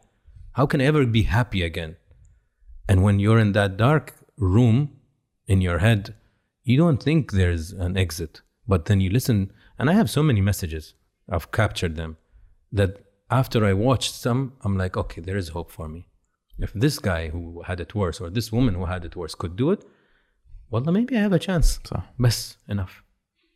How 0.52 0.66
can 0.66 0.80
I 0.80 0.84
ever 0.84 1.06
be 1.06 1.22
happy 1.22 1.62
again? 1.62 1.96
And 2.88 3.02
when 3.02 3.18
you're 3.18 3.38
in 3.38 3.52
that 3.52 3.76
dark 3.76 4.14
room 4.36 4.96
in 5.46 5.60
your 5.60 5.78
head, 5.78 6.14
you 6.62 6.76
don't 6.76 7.02
think 7.02 7.32
there's 7.32 7.72
an 7.72 7.96
exit. 7.96 8.42
But 8.66 8.86
then 8.86 9.00
you 9.00 9.10
listen, 9.10 9.52
and 9.78 9.88
I 9.88 9.92
have 9.92 10.10
so 10.10 10.22
many 10.22 10.40
messages, 10.40 10.94
I've 11.30 11.52
captured 11.52 11.96
them, 11.96 12.16
that 12.72 12.98
after 13.30 13.64
I 13.64 13.72
watched 13.72 14.14
some, 14.14 14.54
I'm 14.62 14.76
like, 14.76 14.96
okay, 14.96 15.20
there 15.20 15.36
is 15.36 15.50
hope 15.50 15.70
for 15.70 15.88
me. 15.88 16.08
If 16.58 16.72
this 16.72 16.98
guy 16.98 17.28
who 17.28 17.62
had 17.62 17.80
it 17.80 17.94
worse 17.94 18.20
or 18.20 18.30
this 18.30 18.50
woman 18.50 18.74
who 18.74 18.86
had 18.86 19.04
it 19.04 19.14
worse 19.14 19.34
could 19.34 19.56
do 19.56 19.70
it, 19.70 19.84
well, 20.70 20.82
then 20.82 20.94
maybe 20.94 21.16
I 21.16 21.20
have 21.20 21.32
a 21.32 21.38
chance. 21.38 21.78
So, 21.84 22.02
Best 22.18 22.56
enough. 22.68 23.02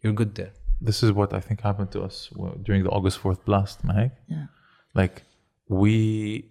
You're 0.03 0.13
good 0.15 0.35
there. 0.35 0.53
this 0.81 1.03
is 1.03 1.13
what 1.13 1.31
I 1.35 1.41
think 1.41 1.61
happened 1.61 1.91
to 1.93 2.01
us 2.03 2.31
during 2.67 2.83
the 2.85 2.91
August 2.91 3.17
4th 3.23 3.45
blast, 3.45 3.77
Mahek. 3.87 4.13
Yeah. 4.29 4.47
Like, 4.95 5.17
we 5.69 6.47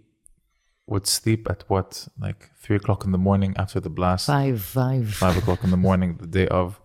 would 0.86 1.08
sleep 1.08 1.50
at 1.50 1.64
what, 1.68 2.08
like 2.20 2.50
three 2.62 2.76
o'clock 2.76 3.06
in 3.06 3.12
the 3.12 3.18
morning 3.18 3.52
after 3.58 3.80
the 3.80 3.90
blast, 3.90 4.28
Five, 4.28 4.62
five. 4.62 5.14
five 5.14 5.36
o'clock 5.38 5.64
in 5.64 5.72
the 5.72 5.78
morning, 5.88 6.18
the 6.18 6.28
day 6.28 6.48
of. 6.48 6.80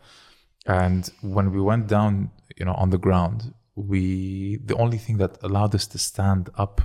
And 0.66 1.02
when 1.20 1.52
we 1.52 1.60
went 1.60 1.86
down, 1.86 2.30
you 2.58 2.64
know, 2.66 2.74
on 2.74 2.88
the 2.90 2.98
ground, 3.06 3.52
we 3.76 4.56
the 4.70 4.76
only 4.76 4.98
thing 4.98 5.16
that 5.18 5.32
allowed 5.42 5.74
us 5.74 5.86
to 5.88 5.98
stand 5.98 6.48
up 6.64 6.80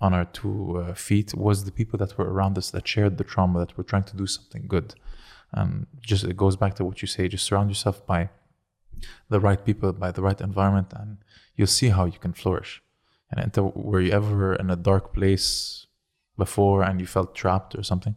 on 0.00 0.14
our 0.14 0.24
two 0.26 0.78
uh, 0.78 0.94
feet 0.94 1.34
was 1.34 1.64
the 1.64 1.72
people 1.72 1.98
that 1.98 2.16
were 2.16 2.30
around 2.32 2.56
us 2.56 2.70
that 2.70 2.86
shared 2.88 3.18
the 3.18 3.24
trauma, 3.24 3.58
that 3.60 3.76
were 3.76 3.84
trying 3.84 4.04
to 4.04 4.16
do 4.16 4.26
something 4.26 4.64
good. 4.66 4.94
And 5.52 5.86
just 6.00 6.24
it 6.24 6.36
goes 6.36 6.56
back 6.56 6.74
to 6.76 6.84
what 6.84 7.02
you 7.02 7.08
say: 7.08 7.28
just 7.28 7.44
surround 7.44 7.68
yourself 7.70 8.06
by 8.06 8.30
the 9.28 9.40
right 9.40 9.64
people, 9.64 9.92
by 9.92 10.10
the 10.10 10.22
right 10.22 10.40
environment, 10.40 10.92
and 10.94 11.18
you'll 11.56 11.66
see 11.66 11.88
how 11.88 12.04
you 12.04 12.18
can 12.18 12.32
flourish. 12.32 12.82
And 13.30 13.56
were 13.74 14.00
you 14.00 14.12
ever 14.12 14.54
in 14.54 14.70
a 14.70 14.76
dark 14.76 15.14
place 15.14 15.86
before 16.36 16.82
and 16.82 17.00
you 17.00 17.06
felt 17.06 17.34
trapped 17.34 17.74
or 17.76 17.82
something? 17.82 18.16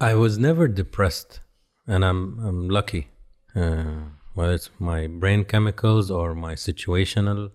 I 0.00 0.14
was 0.14 0.38
never 0.38 0.68
depressed, 0.68 1.40
and 1.86 2.04
I'm 2.04 2.38
I'm 2.40 2.68
lucky. 2.68 3.08
Uh, 3.54 4.10
whether 4.34 4.52
it's 4.52 4.70
my 4.78 5.06
brain 5.06 5.44
chemicals 5.44 6.10
or 6.10 6.34
my 6.34 6.54
situational 6.54 7.52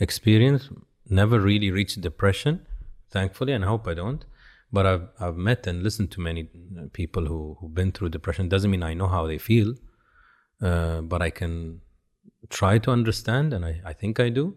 experience, 0.00 0.70
never 1.08 1.38
really 1.38 1.70
reached 1.70 2.00
depression, 2.00 2.66
thankfully, 3.10 3.52
and 3.52 3.64
I 3.64 3.68
hope 3.68 3.86
I 3.86 3.94
don't. 3.94 4.24
But 4.72 4.86
I've 4.86 5.08
I've 5.20 5.36
met 5.36 5.66
and 5.66 5.82
listened 5.82 6.10
to 6.12 6.20
many 6.20 6.48
people 6.92 7.26
who 7.26 7.56
who've 7.60 7.74
been 7.74 7.92
through 7.92 8.08
depression. 8.08 8.48
Doesn't 8.48 8.70
mean 8.70 8.82
I 8.82 8.94
know 8.94 9.06
how 9.06 9.26
they 9.26 9.38
feel, 9.38 9.74
uh, 10.62 11.00
but 11.00 11.22
I 11.22 11.30
can 11.30 11.80
try 12.50 12.78
to 12.78 12.90
understand, 12.90 13.52
and 13.52 13.64
I 13.64 13.80
I 13.84 13.92
think 13.92 14.20
I 14.20 14.28
do. 14.28 14.56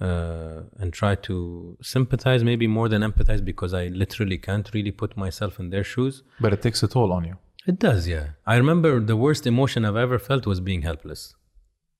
Uh, 0.00 0.62
and 0.78 0.92
try 0.92 1.16
to 1.16 1.76
sympathize, 1.82 2.44
maybe 2.44 2.68
more 2.68 2.88
than 2.88 3.02
empathize, 3.02 3.44
because 3.44 3.74
I 3.74 3.88
literally 3.88 4.38
can't 4.38 4.70
really 4.72 4.92
put 4.92 5.16
myself 5.16 5.58
in 5.58 5.70
their 5.70 5.82
shoes. 5.82 6.22
But 6.38 6.52
it 6.52 6.62
takes 6.62 6.84
a 6.84 6.88
toll 6.88 7.12
on 7.12 7.24
you. 7.24 7.36
It 7.66 7.80
does, 7.80 8.06
yeah. 8.06 8.28
I 8.46 8.56
remember 8.56 9.00
the 9.00 9.16
worst 9.16 9.44
emotion 9.44 9.84
I've 9.84 9.96
ever 9.96 10.18
felt 10.18 10.46
was 10.46 10.60
being 10.60 10.82
helpless. 10.82 11.34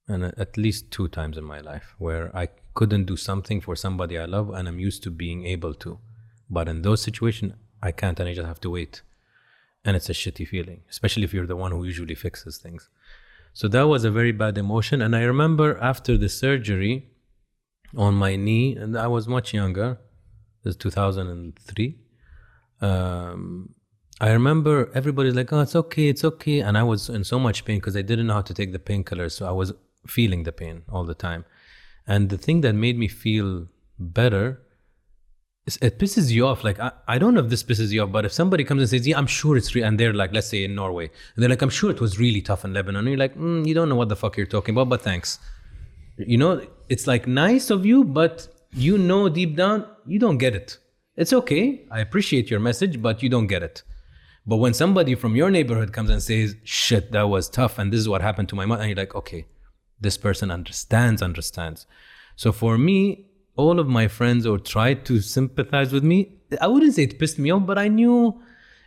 And 0.06 0.24
uh, 0.24 0.30
at 0.38 0.56
least 0.56 0.92
two 0.92 1.08
times 1.08 1.36
in 1.36 1.44
my 1.44 1.60
life 1.60 1.94
where 1.98 2.34
I 2.34 2.48
couldn't 2.74 3.06
do 3.06 3.16
something 3.16 3.60
for 3.60 3.74
somebody 3.74 4.16
I 4.16 4.24
love 4.24 4.48
and 4.50 4.68
I'm 4.68 4.78
used 4.78 5.02
to 5.02 5.10
being 5.10 5.44
able 5.44 5.74
to. 5.74 5.98
But 6.48 6.68
in 6.68 6.82
those 6.82 7.02
situations, 7.02 7.52
I 7.82 7.90
can't 7.90 8.18
and 8.20 8.28
I 8.28 8.34
just 8.34 8.46
have 8.46 8.60
to 8.60 8.70
wait. 8.70 9.02
And 9.84 9.96
it's 9.96 10.08
a 10.08 10.12
shitty 10.12 10.46
feeling, 10.48 10.82
especially 10.88 11.24
if 11.24 11.34
you're 11.34 11.46
the 11.46 11.56
one 11.56 11.72
who 11.72 11.84
usually 11.84 12.14
fixes 12.14 12.56
things. 12.58 12.88
So 13.52 13.68
that 13.68 13.82
was 13.82 14.04
a 14.04 14.10
very 14.10 14.32
bad 14.32 14.58
emotion. 14.58 15.02
And 15.02 15.14
I 15.16 15.22
remember 15.22 15.78
after 15.78 16.16
the 16.16 16.28
surgery 16.28 17.08
on 17.96 18.14
my 18.14 18.36
knee, 18.36 18.76
and 18.76 18.96
I 18.96 19.06
was 19.06 19.26
much 19.26 19.54
younger, 19.54 19.98
this 20.62 20.72
is 20.72 20.76
2003. 20.76 21.98
Um, 22.80 23.74
I 24.20 24.30
remember 24.30 24.90
everybody's 24.94 25.34
like, 25.34 25.52
"Oh, 25.52 25.60
it's 25.60 25.76
okay, 25.76 26.08
it's 26.08 26.24
okay," 26.24 26.60
and 26.60 26.76
I 26.76 26.82
was 26.82 27.08
in 27.08 27.24
so 27.24 27.38
much 27.38 27.64
pain 27.64 27.78
because 27.78 27.96
I 27.96 28.02
didn't 28.02 28.26
know 28.26 28.34
how 28.34 28.42
to 28.42 28.54
take 28.54 28.72
the 28.72 28.78
painkillers, 28.78 29.32
so 29.32 29.46
I 29.46 29.52
was 29.52 29.72
feeling 30.06 30.42
the 30.42 30.52
pain 30.52 30.82
all 30.88 31.04
the 31.04 31.14
time. 31.14 31.44
And 32.06 32.28
the 32.30 32.38
thing 32.38 32.62
that 32.62 32.74
made 32.74 32.98
me 32.98 33.08
feel 33.08 33.68
better 33.98 34.60
it 35.76 35.98
pisses 35.98 36.30
you 36.30 36.46
off. 36.46 36.64
Like 36.64 36.80
I, 36.80 36.92
I 37.06 37.18
don't 37.18 37.34
know 37.34 37.40
if 37.40 37.50
this 37.50 37.62
pisses 37.62 37.90
you 37.90 38.02
off, 38.02 38.10
but 38.12 38.24
if 38.24 38.32
somebody 38.32 38.64
comes 38.64 38.80
and 38.80 38.88
says, 38.90 39.06
"Yeah, 39.06 39.18
I'm 39.18 39.26
sure 39.26 39.56
it's," 39.56 39.74
real, 39.74 39.84
and 39.84 39.98
they're 40.00 40.12
like, 40.12 40.32
let's 40.32 40.48
say 40.48 40.64
in 40.64 40.74
Norway, 40.74 41.10
and 41.34 41.42
they're 41.42 41.50
like, 41.50 41.62
"I'm 41.62 41.70
sure 41.70 41.90
it 41.90 42.00
was 42.00 42.18
really 42.18 42.40
tough 42.40 42.64
in 42.64 42.72
Lebanon," 42.72 43.00
and 43.00 43.08
you're 43.08 43.18
like, 43.18 43.36
mm, 43.36 43.66
"You 43.66 43.74
don't 43.74 43.88
know 43.88 43.96
what 43.96 44.08
the 44.08 44.16
fuck 44.16 44.36
you're 44.36 44.46
talking 44.46 44.74
about," 44.74 44.88
but 44.88 45.02
thanks. 45.02 45.38
You 46.16 46.38
know, 46.38 46.66
it's 46.88 47.06
like 47.06 47.26
nice 47.26 47.70
of 47.70 47.86
you, 47.86 48.04
but 48.04 48.48
you 48.72 48.98
know 48.98 49.28
deep 49.28 49.56
down 49.56 49.86
you 50.06 50.18
don't 50.18 50.38
get 50.38 50.54
it. 50.54 50.78
It's 51.16 51.32
okay. 51.32 51.86
I 51.90 52.00
appreciate 52.00 52.50
your 52.50 52.60
message, 52.60 53.02
but 53.02 53.22
you 53.22 53.28
don't 53.28 53.46
get 53.46 53.62
it. 53.62 53.82
But 54.46 54.56
when 54.56 54.72
somebody 54.72 55.14
from 55.14 55.36
your 55.36 55.50
neighborhood 55.50 55.92
comes 55.92 56.08
and 56.08 56.22
says, 56.22 56.56
shit, 56.64 57.12
that 57.12 57.28
was 57.28 57.50
tough, 57.50 57.78
and 57.78 57.92
this 57.92 58.00
is 58.00 58.08
what 58.08 58.22
happened 58.22 58.48
to 58.48 58.54
my 58.54 58.64
mother, 58.64 58.82
and 58.82 58.90
you're 58.90 58.96
like, 58.96 59.14
okay, 59.14 59.46
this 60.00 60.16
person 60.16 60.50
understands, 60.50 61.20
understands. 61.20 61.86
So 62.36 62.52
for 62.52 62.78
me, 62.78 63.26
all 63.58 63.80
of 63.80 63.88
my 63.88 64.06
friends 64.08 64.46
or 64.46 64.58
tried 64.58 65.04
to 65.06 65.20
sympathize 65.20 65.92
with 65.92 66.04
me, 66.04 66.18
I 66.60 66.68
wouldn't 66.68 66.94
say 66.94 67.02
it 67.02 67.18
pissed 67.18 67.38
me 67.38 67.50
off, 67.50 67.66
but 67.66 67.76
I 67.76 67.88
knew 67.88 68.40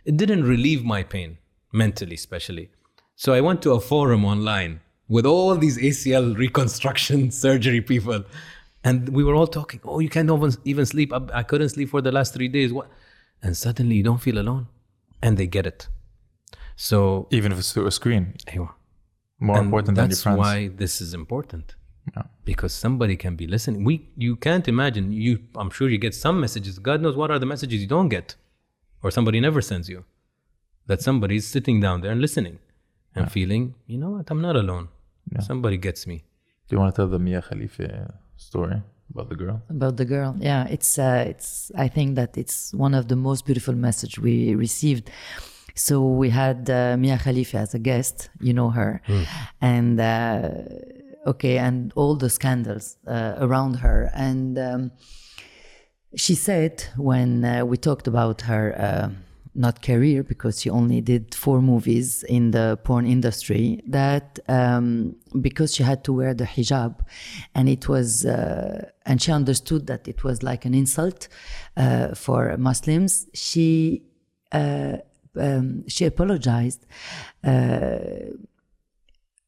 it 0.04 0.16
didn't 0.16 0.44
relieve 0.44 0.82
my 0.84 1.02
pain, 1.02 1.38
mentally, 1.72 2.14
especially. 2.14 2.70
So 3.14 3.34
I 3.34 3.40
went 3.40 3.62
to 3.62 3.72
a 3.72 3.80
forum 3.80 4.24
online 4.24 4.80
with 5.08 5.26
all 5.26 5.54
these 5.56 5.76
ACL 5.78 6.36
reconstruction 6.36 7.30
surgery 7.44 7.82
people. 7.82 8.24
And 8.82 9.10
we 9.10 9.22
were 9.22 9.34
all 9.34 9.46
talking, 9.46 9.80
oh, 9.84 10.00
you 10.00 10.08
can't 10.08 10.30
even, 10.30 10.52
even 10.64 10.86
sleep. 10.86 11.12
I, 11.12 11.20
I 11.34 11.42
couldn't 11.42 11.68
sleep 11.68 11.90
for 11.90 12.00
the 12.00 12.10
last 12.10 12.34
three 12.34 12.48
days. 12.48 12.72
What? 12.72 12.88
And 13.42 13.56
suddenly 13.56 13.96
you 13.96 14.02
don't 14.02 14.22
feel 14.22 14.38
alone. 14.38 14.66
And 15.22 15.36
they 15.36 15.46
get 15.46 15.66
it. 15.66 15.86
So, 16.74 17.28
Even 17.30 17.52
if 17.52 17.58
it's 17.58 17.72
through 17.72 17.86
a 17.86 17.92
screen, 17.92 18.34
more 19.38 19.58
important 19.58 19.96
than 19.96 20.08
your 20.10 20.16
friends. 20.16 20.38
that's 20.38 20.38
why 20.38 20.68
this 20.68 21.00
is 21.00 21.14
important 21.14 21.76
Yeah. 22.16 22.24
because 22.44 22.72
somebody 22.74 23.16
can 23.16 23.36
be 23.36 23.46
listening. 23.46 23.84
We 23.84 23.94
you 24.16 24.34
can't 24.46 24.66
imagine 24.74 25.12
you 25.12 25.34
i'm 25.60 25.70
sure 25.70 25.88
you 25.88 25.98
get 25.98 26.14
some 26.14 26.36
messages. 26.44 26.78
God 26.78 26.98
knows 27.02 27.16
what 27.20 27.30
are 27.30 27.38
the 27.38 27.46
messages 27.54 27.80
you 27.84 27.86
don't 27.96 28.08
get 28.18 28.28
or 29.02 29.10
somebody 29.16 29.38
never 29.40 29.60
sends 29.70 29.88
you. 29.88 30.04
That 30.88 31.00
somebody 31.08 31.36
is 31.36 31.46
sitting 31.46 31.76
down 31.80 31.96
there 32.02 32.10
and 32.14 32.20
listening 32.20 32.58
and 33.14 33.30
feeling 33.30 33.64
you 33.86 33.98
know 34.02 34.10
what 34.16 34.26
i'm 34.32 34.42
not 34.48 34.56
alone. 34.56 34.88
Somebody 35.40 35.76
gets 35.76 36.06
me. 36.10 36.16
Do 36.66 36.70
you 36.74 36.78
want 36.80 36.90
to 36.94 36.96
tell 36.98 37.08
the 37.16 37.18
Mia 37.18 37.40
Khalifa 37.48 37.88
story 38.36 38.78
about 39.12 39.28
the 39.28 39.36
girl? 39.42 39.62
about 39.76 39.96
the 39.96 40.04
girl 40.14 40.30
yeah. 40.50 40.62
It's 40.76 40.98
uh, 40.98 41.24
it's 41.32 41.70
i 41.86 41.88
think 41.96 42.08
that 42.20 42.36
it's 42.42 42.58
one 42.86 42.94
of 43.00 43.04
the 43.12 43.16
most 43.28 43.40
beautiful 43.48 43.74
message 43.88 44.14
we 44.18 44.34
received. 44.66 45.04
So 45.74 45.94
we 46.22 46.28
had 46.42 46.68
uh, 46.68 46.96
Mia 46.98 47.18
Khalifa 47.26 47.58
as 47.66 47.72
a 47.74 47.78
guest, 47.90 48.16
you 48.46 48.52
know 48.52 48.70
her, 48.78 49.00
and 49.72 49.98
uh, 49.98 50.50
okay, 51.26 51.58
and 51.58 51.92
all 51.96 52.16
the 52.16 52.30
scandals 52.30 52.96
uh, 53.06 53.34
around 53.38 53.74
her. 53.76 54.10
And 54.14 54.58
um, 54.58 54.92
she 56.16 56.34
said 56.34 56.84
when 56.96 57.44
uh, 57.44 57.64
we 57.64 57.76
talked 57.76 58.06
about 58.06 58.42
her 58.42 58.74
uh, 58.78 59.08
not 59.54 59.82
career 59.82 60.22
because 60.22 60.60
she 60.60 60.70
only 60.70 61.00
did 61.00 61.34
four 61.34 61.60
movies 61.60 62.22
in 62.24 62.52
the 62.52 62.78
porn 62.84 63.06
industry 63.06 63.80
that 63.86 64.38
um, 64.48 65.14
because 65.40 65.74
she 65.74 65.82
had 65.82 66.02
to 66.04 66.12
wear 66.12 66.32
the 66.32 66.44
hijab 66.44 67.00
and 67.54 67.68
it 67.68 67.86
was 67.88 68.24
uh, 68.24 68.88
and 69.04 69.20
she 69.20 69.30
understood 69.30 69.86
that 69.86 70.08
it 70.08 70.24
was 70.24 70.42
like 70.42 70.64
an 70.64 70.72
insult 70.72 71.28
uh, 71.76 72.14
for 72.14 72.56
muslims 72.56 73.26
she 73.34 74.02
uh, 74.52 74.96
um, 75.38 75.86
she 75.86 76.06
apologized 76.06 76.86
uh, 77.44 77.98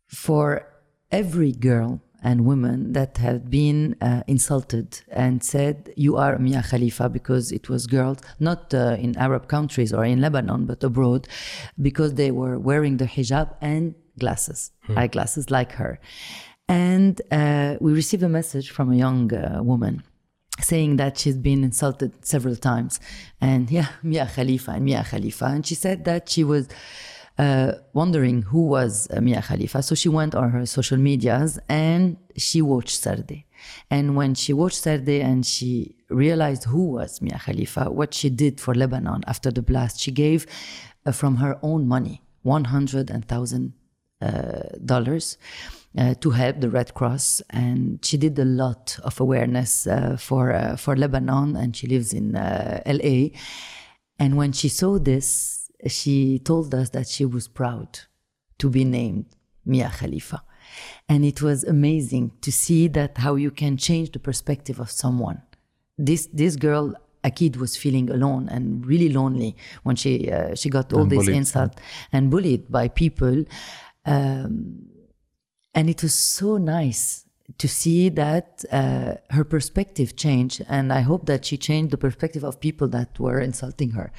for 0.06 0.66
every 1.14 1.52
girl 1.52 1.90
and 2.28 2.44
women 2.44 2.92
that 2.98 3.18
had 3.18 3.48
been 3.48 3.80
uh, 4.00 4.22
insulted 4.26 4.88
and 5.24 5.44
said, 5.44 5.76
You 5.96 6.16
are 6.16 6.38
Mia 6.38 6.62
Khalifa, 6.70 7.08
because 7.08 7.52
it 7.52 7.68
was 7.68 7.86
girls, 7.86 8.18
not 8.40 8.74
uh, 8.74 8.96
in 8.98 9.16
Arab 9.26 9.46
countries 9.46 9.92
or 9.92 10.04
in 10.04 10.20
Lebanon, 10.20 10.64
but 10.70 10.82
abroad, 10.82 11.28
because 11.88 12.14
they 12.14 12.30
were 12.40 12.58
wearing 12.58 12.96
the 12.96 13.08
hijab 13.14 13.48
and 13.60 13.94
glasses, 14.18 14.72
eyeglasses 14.96 15.50
like 15.50 15.72
her. 15.72 16.00
And 16.68 17.20
uh, 17.30 17.76
we 17.80 17.92
received 17.92 18.24
a 18.24 18.32
message 18.40 18.70
from 18.70 18.90
a 18.90 18.96
young 18.96 19.32
uh, 19.32 19.62
woman 19.62 20.02
saying 20.60 20.96
that 20.96 21.18
she's 21.18 21.36
been 21.36 21.62
insulted 21.62 22.10
several 22.24 22.56
times. 22.56 22.98
And 23.40 23.70
yeah, 23.70 23.88
Mia 24.02 24.26
Khalifa 24.34 24.72
and 24.72 24.84
Mia 24.84 25.04
Khalifa. 25.08 25.46
And 25.46 25.64
she 25.66 25.76
said 25.76 26.04
that 26.06 26.28
she 26.28 26.42
was 26.42 26.68
uh, 27.38 27.72
wondering 27.92 28.42
who 28.42 28.66
was 28.66 29.08
uh, 29.10 29.20
Mia 29.20 29.42
Khalifa. 29.42 29.82
So 29.82 29.94
she 29.94 30.08
went 30.08 30.34
on 30.34 30.50
her 30.50 30.66
social 30.66 30.98
medias 30.98 31.58
and 31.68 32.16
she 32.36 32.62
watched 32.62 33.02
Sarde. 33.02 33.44
And 33.90 34.16
when 34.16 34.34
she 34.34 34.52
watched 34.52 34.82
Sarde 34.84 35.20
and 35.22 35.44
she 35.44 35.96
realized 36.08 36.64
who 36.64 36.92
was 36.92 37.20
Mia 37.20 37.40
Khalifa, 37.44 37.90
what 37.90 38.14
she 38.14 38.30
did 38.30 38.60
for 38.60 38.74
Lebanon 38.74 39.22
after 39.26 39.50
the 39.50 39.62
blast, 39.62 40.00
she 40.00 40.12
gave 40.12 40.46
uh, 41.06 41.12
from 41.12 41.36
her 41.36 41.58
own 41.62 41.88
money 41.88 42.22
100,000 42.42 43.72
uh, 44.20 44.60
dollars 44.84 45.38
uh, 45.98 46.14
to 46.14 46.30
help 46.30 46.60
the 46.60 46.70
Red 46.70 46.94
Cross, 46.94 47.42
and 47.50 48.04
she 48.04 48.16
did 48.16 48.38
a 48.38 48.44
lot 48.44 48.98
of 49.04 49.20
awareness 49.20 49.86
uh, 49.86 50.16
for 50.18 50.52
uh, 50.52 50.76
for 50.76 50.96
Lebanon, 50.96 51.56
and 51.56 51.76
she 51.76 51.86
lives 51.86 52.12
in 52.12 52.34
uh, 52.34 52.80
L.A. 52.86 53.32
And 54.18 54.36
when 54.36 54.52
she 54.52 54.68
saw 54.68 54.98
this, 54.98 55.63
she 55.86 56.38
told 56.38 56.74
us 56.74 56.90
that 56.90 57.06
she 57.08 57.24
was 57.24 57.48
proud 57.48 58.00
to 58.58 58.70
be 58.70 58.84
named 58.84 59.26
Mia 59.64 59.90
Khalifa, 59.90 60.42
and 61.08 61.24
it 61.24 61.42
was 61.42 61.64
amazing 61.64 62.32
to 62.40 62.50
see 62.52 62.88
that 62.88 63.18
how 63.18 63.34
you 63.36 63.50
can 63.50 63.76
change 63.76 64.12
the 64.12 64.18
perspective 64.18 64.78
of 64.80 64.90
someone. 64.90 65.42
This 65.98 66.26
this 66.32 66.56
girl. 66.56 66.94
Akid 67.24 67.56
was 67.56 67.74
feeling 67.74 68.10
alone 68.10 68.50
and 68.50 68.84
really 68.84 69.08
lonely 69.08 69.56
when 69.82 69.96
she 69.96 70.30
uh, 70.30 70.54
she 70.54 70.68
got 70.68 70.92
all 70.92 71.00
And 71.04 71.10
this 71.10 71.24
bullied. 71.24 71.36
insult 71.36 71.80
and 72.12 72.30
bullied 72.30 72.70
by 72.70 72.88
people. 72.88 73.46
Um, 74.04 74.90
and 75.74 75.88
it 75.88 76.02
was 76.02 76.12
so 76.14 76.58
nice 76.58 77.24
to 77.56 77.66
see 77.66 78.10
that 78.10 78.62
uh, 78.70 79.14
her 79.30 79.44
perspective 79.44 80.16
changed 80.16 80.64
and 80.68 80.92
i 80.92 81.00
hope 81.00 81.26
that 81.26 81.44
she 81.44 81.56
changed 81.56 81.90
the 81.92 81.98
perspective 81.98 82.44
of 82.44 82.60
people 82.60 82.88
that 82.88 83.18
were 83.18 83.38
insulting 83.40 83.90
her 83.92 84.12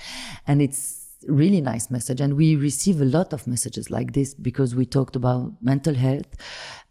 and 0.47 0.61
it's 0.61 1.04
really 1.27 1.61
nice 1.61 1.89
message 1.89 2.21
and 2.21 2.35
we 2.35 2.55
receive 2.55 3.01
a 3.01 3.05
lot 3.05 3.33
of 3.33 3.47
messages 3.47 3.89
like 3.89 4.13
this 4.13 4.33
because 4.33 4.75
we 4.75 4.85
talked 4.85 5.15
about 5.15 5.53
mental 5.61 5.93
health 5.93 6.27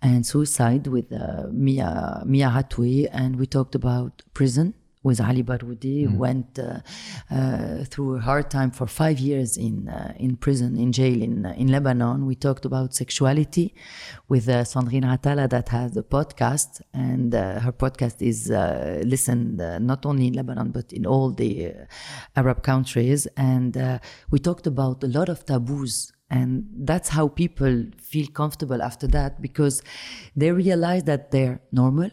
and 0.03 0.27
suicide 0.27 0.87
with 0.87 1.13
uh, 1.13 1.45
mia 1.51 2.23
mia 2.27 2.49
hatwi 2.49 3.09
and 3.13 3.37
we 3.37 3.47
talked 3.47 3.75
about 3.75 4.23
prison 4.35 4.75
with 5.05 5.21
Ali 5.21 5.43
Baroudi, 5.43 6.07
who 6.07 6.17
went 6.19 6.59
uh, 6.59 6.81
uh, 7.31 7.85
through 7.85 8.17
a 8.17 8.21
hard 8.21 8.51
time 8.51 8.71
for 8.71 8.87
five 8.87 9.19
years 9.21 9.57
in 9.57 9.89
uh, 9.89 10.15
in 10.19 10.37
prison, 10.37 10.77
in 10.77 10.91
jail 10.91 11.23
in 11.23 11.47
uh, 11.47 11.55
in 11.57 11.69
Lebanon. 11.69 12.27
We 12.27 12.35
talked 12.35 12.65
about 12.65 12.95
sexuality 12.95 13.75
with 14.29 14.49
uh, 14.49 14.65
Sandrine 14.65 15.05
Atallah 15.15 15.49
that 15.51 15.69
has 15.69 15.97
a 15.97 16.03
podcast, 16.03 16.81
and 16.93 17.35
uh, 17.35 17.61
her 17.61 17.73
podcast 17.73 18.17
is 18.21 18.51
uh, 18.51 19.03
listened 19.05 19.61
uh, 19.61 19.79
not 19.79 20.07
only 20.07 20.27
in 20.29 20.33
Lebanon 20.33 20.71
but 20.73 20.93
in 20.93 21.05
all 21.07 21.31
the 21.31 21.53
uh, 21.67 21.71
Arab 22.41 22.63
countries. 22.63 23.29
And 23.37 23.77
uh, 23.77 23.99
we 24.31 24.39
talked 24.39 24.67
about 24.67 25.05
a 25.05 25.09
lot 25.09 25.29
of 25.29 25.45
taboos 25.45 26.13
and 26.31 26.67
that's 26.75 27.11
how 27.11 27.29
people 27.29 27.85
feel 28.01 28.27
comfortable 28.29 28.83
after 28.83 29.07
that 29.07 29.43
because 29.43 29.83
they 30.35 30.51
realize 30.51 31.05
that 31.05 31.31
they're 31.31 31.61
normal 31.71 32.11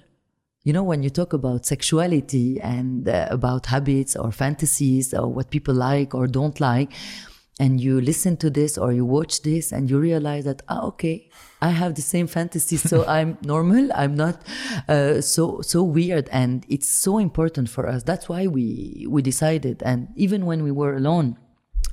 you 0.63 0.73
know, 0.73 0.83
when 0.83 1.01
you 1.01 1.09
talk 1.09 1.33
about 1.33 1.65
sexuality 1.65 2.59
and 2.61 3.07
uh, 3.09 3.27
about 3.31 3.65
habits 3.67 4.15
or 4.15 4.31
fantasies 4.31 5.13
or 5.13 5.27
what 5.27 5.49
people 5.49 5.73
like 5.73 6.13
or 6.13 6.27
don't 6.27 6.59
like, 6.59 6.91
and 7.59 7.81
you 7.81 7.99
listen 7.99 8.37
to 8.37 8.49
this 8.49 8.77
or 8.77 8.91
you 8.91 9.05
watch 9.05 9.41
this 9.41 9.71
and 9.71 9.89
you 9.89 9.99
realize 9.99 10.45
that, 10.45 10.61
ah, 10.69 10.83
okay, 10.83 11.29
I 11.61 11.69
have 11.69 11.95
the 11.95 12.01
same 12.01 12.27
fantasy, 12.27 12.77
so 12.77 13.05
I'm 13.07 13.37
normal. 13.43 13.89
I'm 13.93 14.15
not 14.15 14.41
uh, 14.87 15.21
so 15.21 15.61
so 15.61 15.83
weird, 15.83 16.29
and 16.31 16.65
it's 16.69 16.89
so 16.89 17.17
important 17.17 17.69
for 17.69 17.87
us. 17.87 18.03
That's 18.03 18.29
why 18.29 18.47
we 18.47 19.05
we 19.09 19.21
decided, 19.21 19.81
and 19.83 20.09
even 20.15 20.45
when 20.45 20.63
we 20.63 20.71
were 20.71 20.95
alone 20.95 21.37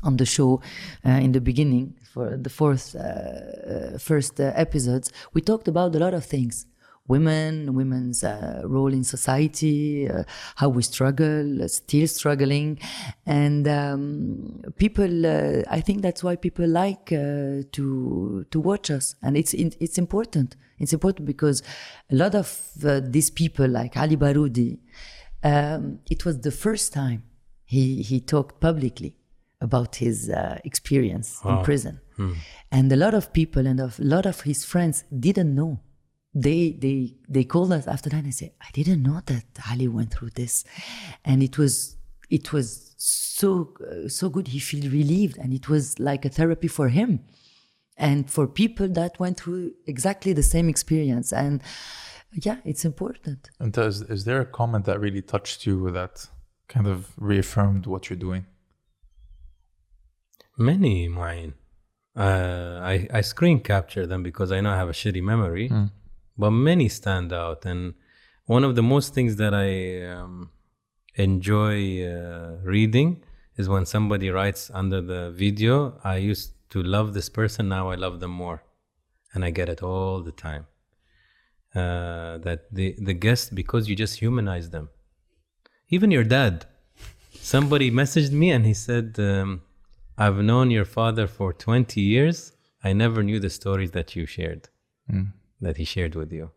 on 0.02 0.16
the 0.16 0.26
show 0.26 0.62
uh, 1.04 1.10
in 1.10 1.32
the 1.32 1.40
beginning 1.40 1.96
for 2.12 2.36
the 2.36 2.50
fourth 2.50 2.94
uh, 2.94 2.98
uh, 2.98 3.98
first 3.98 4.40
uh, 4.40 4.52
episodes, 4.54 5.12
we 5.34 5.40
talked 5.40 5.68
about 5.68 5.94
a 5.94 5.98
lot 5.98 6.14
of 6.14 6.24
things 6.24 6.66
women, 7.08 7.74
women's 7.74 8.22
uh, 8.22 8.62
role 8.64 8.92
in 8.92 9.02
society, 9.02 10.08
uh, 10.08 10.22
how 10.56 10.68
we 10.68 10.82
struggle, 10.82 11.62
uh, 11.62 11.68
still 11.68 12.06
struggling, 12.06 12.78
and 13.26 13.66
um, 13.66 14.62
people. 14.76 15.26
Uh, 15.26 15.62
I 15.68 15.80
think 15.80 16.02
that's 16.02 16.22
why 16.22 16.36
people 16.36 16.68
like 16.68 17.10
uh, 17.12 17.62
to 17.72 18.46
to 18.50 18.60
watch 18.60 18.90
us, 18.90 19.16
and 19.22 19.36
it's 19.36 19.54
it's 19.54 19.98
important. 19.98 20.56
It's 20.78 20.92
important 20.92 21.26
because 21.26 21.62
a 22.10 22.14
lot 22.14 22.34
of 22.34 22.46
uh, 22.84 23.00
these 23.02 23.30
people, 23.30 23.66
like 23.66 23.96
Ali 23.96 24.16
Baroudi, 24.16 24.78
um, 25.42 25.98
it 26.08 26.24
was 26.24 26.40
the 26.40 26.52
first 26.52 26.92
time 26.92 27.24
he 27.64 28.02
he 28.02 28.20
talked 28.20 28.60
publicly 28.60 29.16
about 29.60 29.96
his 29.96 30.30
uh, 30.30 30.58
experience 30.64 31.40
in 31.44 31.64
prison, 31.64 32.00
and 32.70 32.92
a 32.92 32.96
lot 32.96 33.14
of 33.14 33.32
people 33.32 33.66
and 33.66 33.80
a 33.80 33.90
lot 33.98 34.26
of 34.26 34.42
his 34.42 34.64
friends 34.64 35.04
didn't 35.18 35.52
know 35.54 35.80
they 36.34 36.72
they 36.72 37.14
they 37.28 37.44
called 37.44 37.72
us 37.72 37.86
after 37.86 38.10
that 38.10 38.22
and 38.22 38.34
said 38.34 38.52
i 38.60 38.70
didn't 38.72 39.02
know 39.02 39.20
that 39.26 39.44
ali 39.70 39.88
went 39.88 40.12
through 40.12 40.30
this. 40.30 40.64
And 41.24 41.42
it 41.42 41.58
was 41.58 41.96
it 42.30 42.52
was 42.52 42.94
so 42.96 43.74
uh, 43.80 44.08
so 44.08 44.28
good. 44.28 44.48
He 44.48 44.58
felt 44.58 44.84
relieved 44.84 45.38
and 45.38 45.52
it 45.52 45.68
was 45.68 45.98
like 45.98 46.24
a 46.24 46.28
therapy 46.28 46.68
for 46.68 46.88
him 46.88 47.20
and 47.96 48.30
for 48.30 48.46
people 48.46 48.88
that 48.88 49.18
went 49.18 49.38
through 49.38 49.72
exactly 49.86 50.32
the 50.32 50.42
same 50.42 50.68
experience. 50.68 51.32
And 51.32 51.62
yeah 52.34 52.58
it's 52.64 52.84
important. 52.84 53.50
And 53.58 53.76
is, 53.78 54.02
is 54.02 54.24
there 54.24 54.40
a 54.40 54.46
comment 54.46 54.84
that 54.84 55.00
really 55.00 55.22
touched 55.22 55.66
you 55.66 55.90
that 55.90 56.28
kind 56.68 56.86
of 56.86 57.12
reaffirmed 57.16 57.86
what 57.86 58.10
you're 58.10 58.18
doing? 58.18 58.46
Many 60.56 61.08
mine. 61.08 61.54
Uh, 62.16 62.80
I, 62.82 63.08
I 63.12 63.20
screen 63.20 63.60
capture 63.60 64.04
them 64.04 64.24
because 64.24 64.50
I 64.50 64.60
know 64.60 64.72
I 64.72 64.76
have 64.76 64.88
a 64.88 64.92
shitty 64.92 65.22
memory, 65.22 65.68
but 66.38 66.50
many 66.50 66.88
stand 66.88 67.32
out. 67.32 67.66
And 67.66 67.94
one 68.46 68.64
of 68.64 68.76
the 68.76 68.82
most 68.82 69.12
things 69.12 69.36
that 69.36 69.52
I 69.52 70.06
um, 70.14 70.50
enjoy 71.16 72.06
uh, 72.06 72.58
reading 72.62 73.22
is 73.56 73.68
when 73.68 73.84
somebody 73.84 74.30
writes 74.30 74.70
under 74.72 75.00
the 75.00 75.32
video, 75.32 76.00
I 76.04 76.16
used 76.16 76.52
to 76.70 76.82
love 76.82 77.12
this 77.12 77.28
person, 77.28 77.68
now 77.68 77.90
I 77.90 77.96
love 77.96 78.20
them 78.20 78.30
more. 78.30 78.62
And 79.34 79.44
I 79.44 79.50
get 79.50 79.68
it 79.68 79.82
all 79.82 80.22
the 80.22 80.32
time. 80.32 80.66
Uh, 81.74 82.38
that 82.38 82.66
the, 82.72 82.96
the 82.98 83.12
guest, 83.12 83.54
because 83.54 83.88
you 83.88 83.96
just 83.96 84.20
humanize 84.20 84.70
them. 84.70 84.88
Even 85.90 86.10
your 86.10 86.24
dad. 86.24 86.66
Somebody 87.34 87.90
messaged 87.90 88.32
me 88.32 88.50
and 88.50 88.64
he 88.64 88.74
said, 88.74 89.16
um, 89.18 89.62
I've 90.16 90.38
known 90.38 90.70
your 90.70 90.84
father 90.84 91.26
for 91.26 91.52
20 91.52 92.00
years. 92.00 92.52
I 92.82 92.92
never 92.92 93.22
knew 93.22 93.38
the 93.40 93.50
stories 93.50 93.90
that 93.92 94.16
you 94.16 94.26
shared, 94.26 94.68
that 95.60 95.76
he 95.76 95.84
shared 95.84 96.14
with 96.14 96.32
you. 96.32 96.50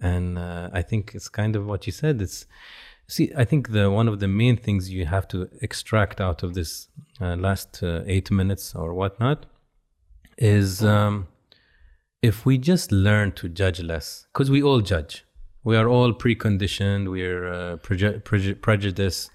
And 0.00 0.38
uh, 0.38 0.70
I 0.72 0.82
think 0.82 1.12
it's 1.14 1.28
kind 1.28 1.56
of 1.56 1.66
what 1.66 1.86
you 1.86 1.92
said. 1.92 2.20
It's 2.20 2.46
see, 3.06 3.32
I 3.36 3.44
think 3.44 3.70
the 3.70 3.90
one 3.90 4.08
of 4.08 4.20
the 4.20 4.28
main 4.28 4.56
things 4.56 4.90
you 4.90 5.06
have 5.06 5.28
to 5.28 5.48
extract 5.60 6.20
out 6.20 6.42
of 6.42 6.54
this 6.54 6.88
uh, 7.20 7.36
last 7.36 7.82
uh, 7.82 8.02
eight 8.06 8.30
minutes 8.30 8.74
or 8.74 8.94
whatnot 8.94 9.46
is 10.38 10.82
um, 10.82 11.28
if 12.22 12.46
we 12.46 12.58
just 12.58 12.90
learn 12.90 13.32
to 13.32 13.48
judge 13.48 13.80
less, 13.80 14.26
because 14.32 14.50
we 14.50 14.62
all 14.62 14.80
judge. 14.80 15.24
We 15.64 15.76
are 15.76 15.88
all 15.88 16.12
preconditioned. 16.12 17.10
We're 17.10 17.46
uh, 17.46 17.76
preju- 17.76 18.22
preju- 18.22 18.60
prejudiced 18.60 19.30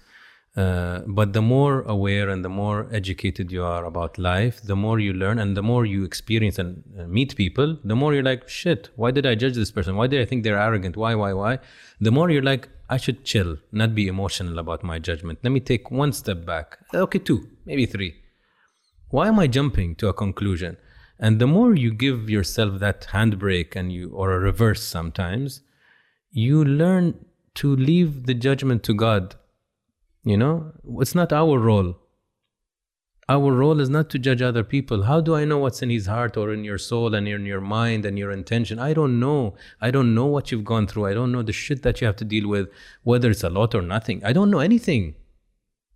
Uh, 0.58 1.02
but 1.06 1.34
the 1.34 1.40
more 1.40 1.82
aware 1.82 2.28
and 2.30 2.44
the 2.44 2.48
more 2.48 2.88
educated 2.90 3.52
you 3.52 3.62
are 3.62 3.84
about 3.84 4.18
life, 4.18 4.60
the 4.62 4.74
more 4.74 4.98
you 4.98 5.12
learn 5.12 5.38
and 5.38 5.56
the 5.56 5.62
more 5.62 5.86
you 5.86 6.02
experience 6.02 6.58
and 6.58 6.82
uh, 6.98 7.06
meet 7.06 7.36
people, 7.36 7.78
the 7.84 7.94
more 7.94 8.12
you're 8.12 8.24
like, 8.24 8.48
shit, 8.48 8.88
why 8.96 9.12
did 9.12 9.24
I 9.24 9.36
judge 9.36 9.54
this 9.54 9.70
person? 9.70 9.94
Why 9.94 10.08
did 10.08 10.20
I 10.20 10.24
think 10.24 10.42
they're 10.42 10.58
arrogant? 10.58 10.96
Why, 10.96 11.14
why, 11.14 11.32
why? 11.32 11.60
The 12.00 12.10
more 12.10 12.28
you're 12.28 12.42
like, 12.42 12.68
I 12.90 12.96
should 12.96 13.24
chill, 13.24 13.58
not 13.70 13.94
be 13.94 14.08
emotional 14.08 14.58
about 14.58 14.82
my 14.82 14.98
judgment. 14.98 15.38
Let 15.44 15.52
me 15.52 15.60
take 15.60 15.92
one 15.92 16.12
step 16.12 16.44
back. 16.44 16.78
Okay, 16.92 17.20
two, 17.20 17.48
maybe 17.64 17.86
three. 17.86 18.16
Why 19.10 19.28
am 19.28 19.38
I 19.38 19.46
jumping 19.46 19.94
to 19.96 20.08
a 20.08 20.12
conclusion? 20.12 20.76
And 21.20 21.38
the 21.38 21.46
more 21.46 21.76
you 21.76 21.92
give 21.92 22.28
yourself 22.28 22.80
that 22.80 23.08
handbrake 23.12 23.76
and 23.76 23.92
you 23.92 24.10
or 24.10 24.32
a 24.32 24.40
reverse 24.40 24.82
sometimes, 24.82 25.60
you 26.32 26.64
learn 26.64 27.24
to 27.54 27.76
leave 27.76 28.26
the 28.26 28.34
judgment 28.34 28.82
to 28.84 28.94
God. 28.94 29.36
You 30.28 30.36
know, 30.36 30.72
it's 31.00 31.14
not 31.14 31.32
our 31.32 31.58
role. 31.58 31.96
Our 33.30 33.50
role 33.50 33.80
is 33.80 33.88
not 33.88 34.10
to 34.10 34.18
judge 34.18 34.42
other 34.42 34.62
people. 34.62 35.04
How 35.04 35.22
do 35.22 35.34
I 35.34 35.46
know 35.46 35.56
what's 35.56 35.80
in 35.80 35.88
his 35.88 36.04
heart 36.04 36.36
or 36.36 36.52
in 36.52 36.64
your 36.64 36.76
soul 36.76 37.14
and 37.14 37.26
in 37.26 37.46
your 37.46 37.62
mind 37.62 38.04
and 38.04 38.18
your 38.18 38.30
intention? 38.30 38.78
I 38.78 38.92
don't 38.92 39.18
know. 39.18 39.54
I 39.80 39.90
don't 39.90 40.14
know 40.14 40.26
what 40.26 40.52
you've 40.52 40.66
gone 40.66 40.86
through. 40.86 41.06
I 41.06 41.14
don't 41.14 41.32
know 41.32 41.42
the 41.42 41.54
shit 41.54 41.82
that 41.82 42.02
you 42.02 42.06
have 42.06 42.16
to 42.16 42.26
deal 42.26 42.46
with, 42.46 42.68
whether 43.04 43.30
it's 43.30 43.42
a 43.42 43.48
lot 43.48 43.74
or 43.74 43.80
nothing. 43.80 44.22
I 44.22 44.34
don't 44.34 44.50
know 44.50 44.58
anything. 44.58 45.14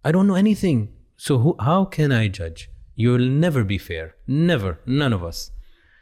I 0.02 0.12
don't 0.12 0.26
know 0.26 0.34
anything. 0.46 0.94
So 1.18 1.36
who, 1.40 1.56
how 1.60 1.84
can 1.84 2.10
I 2.10 2.28
judge? 2.28 2.70
You'll 2.94 3.28
never 3.28 3.64
be 3.64 3.76
fair. 3.76 4.14
Never. 4.26 4.78
None 4.86 5.12
of 5.12 5.22
us. 5.22 5.50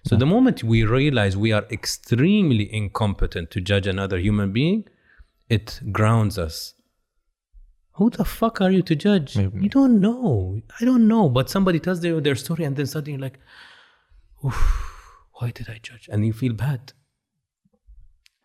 So 0.06 0.14
the 0.14 0.32
moment 0.34 0.62
we 0.62 0.84
realize 0.84 1.36
we 1.36 1.50
are 1.50 1.66
extremely 1.68 2.72
incompetent 2.72 3.50
to 3.50 3.60
judge 3.60 3.88
another 3.88 4.18
human 4.18 4.52
being, 4.52 4.84
it 5.48 5.80
grounds 5.90 6.38
us. 6.38 6.74
Who 8.00 8.08
the 8.08 8.24
fuck 8.24 8.62
are 8.62 8.70
you 8.70 8.80
to 8.84 8.96
judge? 8.96 9.36
Maybe. 9.36 9.60
You 9.60 9.68
don't 9.68 10.00
know. 10.00 10.62
I 10.80 10.86
don't 10.86 11.06
know. 11.06 11.28
But 11.28 11.50
somebody 11.50 11.78
tells 11.78 12.00
their, 12.00 12.18
their 12.18 12.34
story 12.34 12.64
and 12.64 12.74
then 12.74 12.86
suddenly 12.86 13.12
you're 13.12 13.20
like, 13.20 13.38
Oof, 14.42 14.58
why 15.34 15.50
did 15.50 15.68
I 15.68 15.78
judge? 15.82 16.08
And 16.10 16.24
you 16.24 16.32
feel 16.32 16.54
bad. 16.54 16.94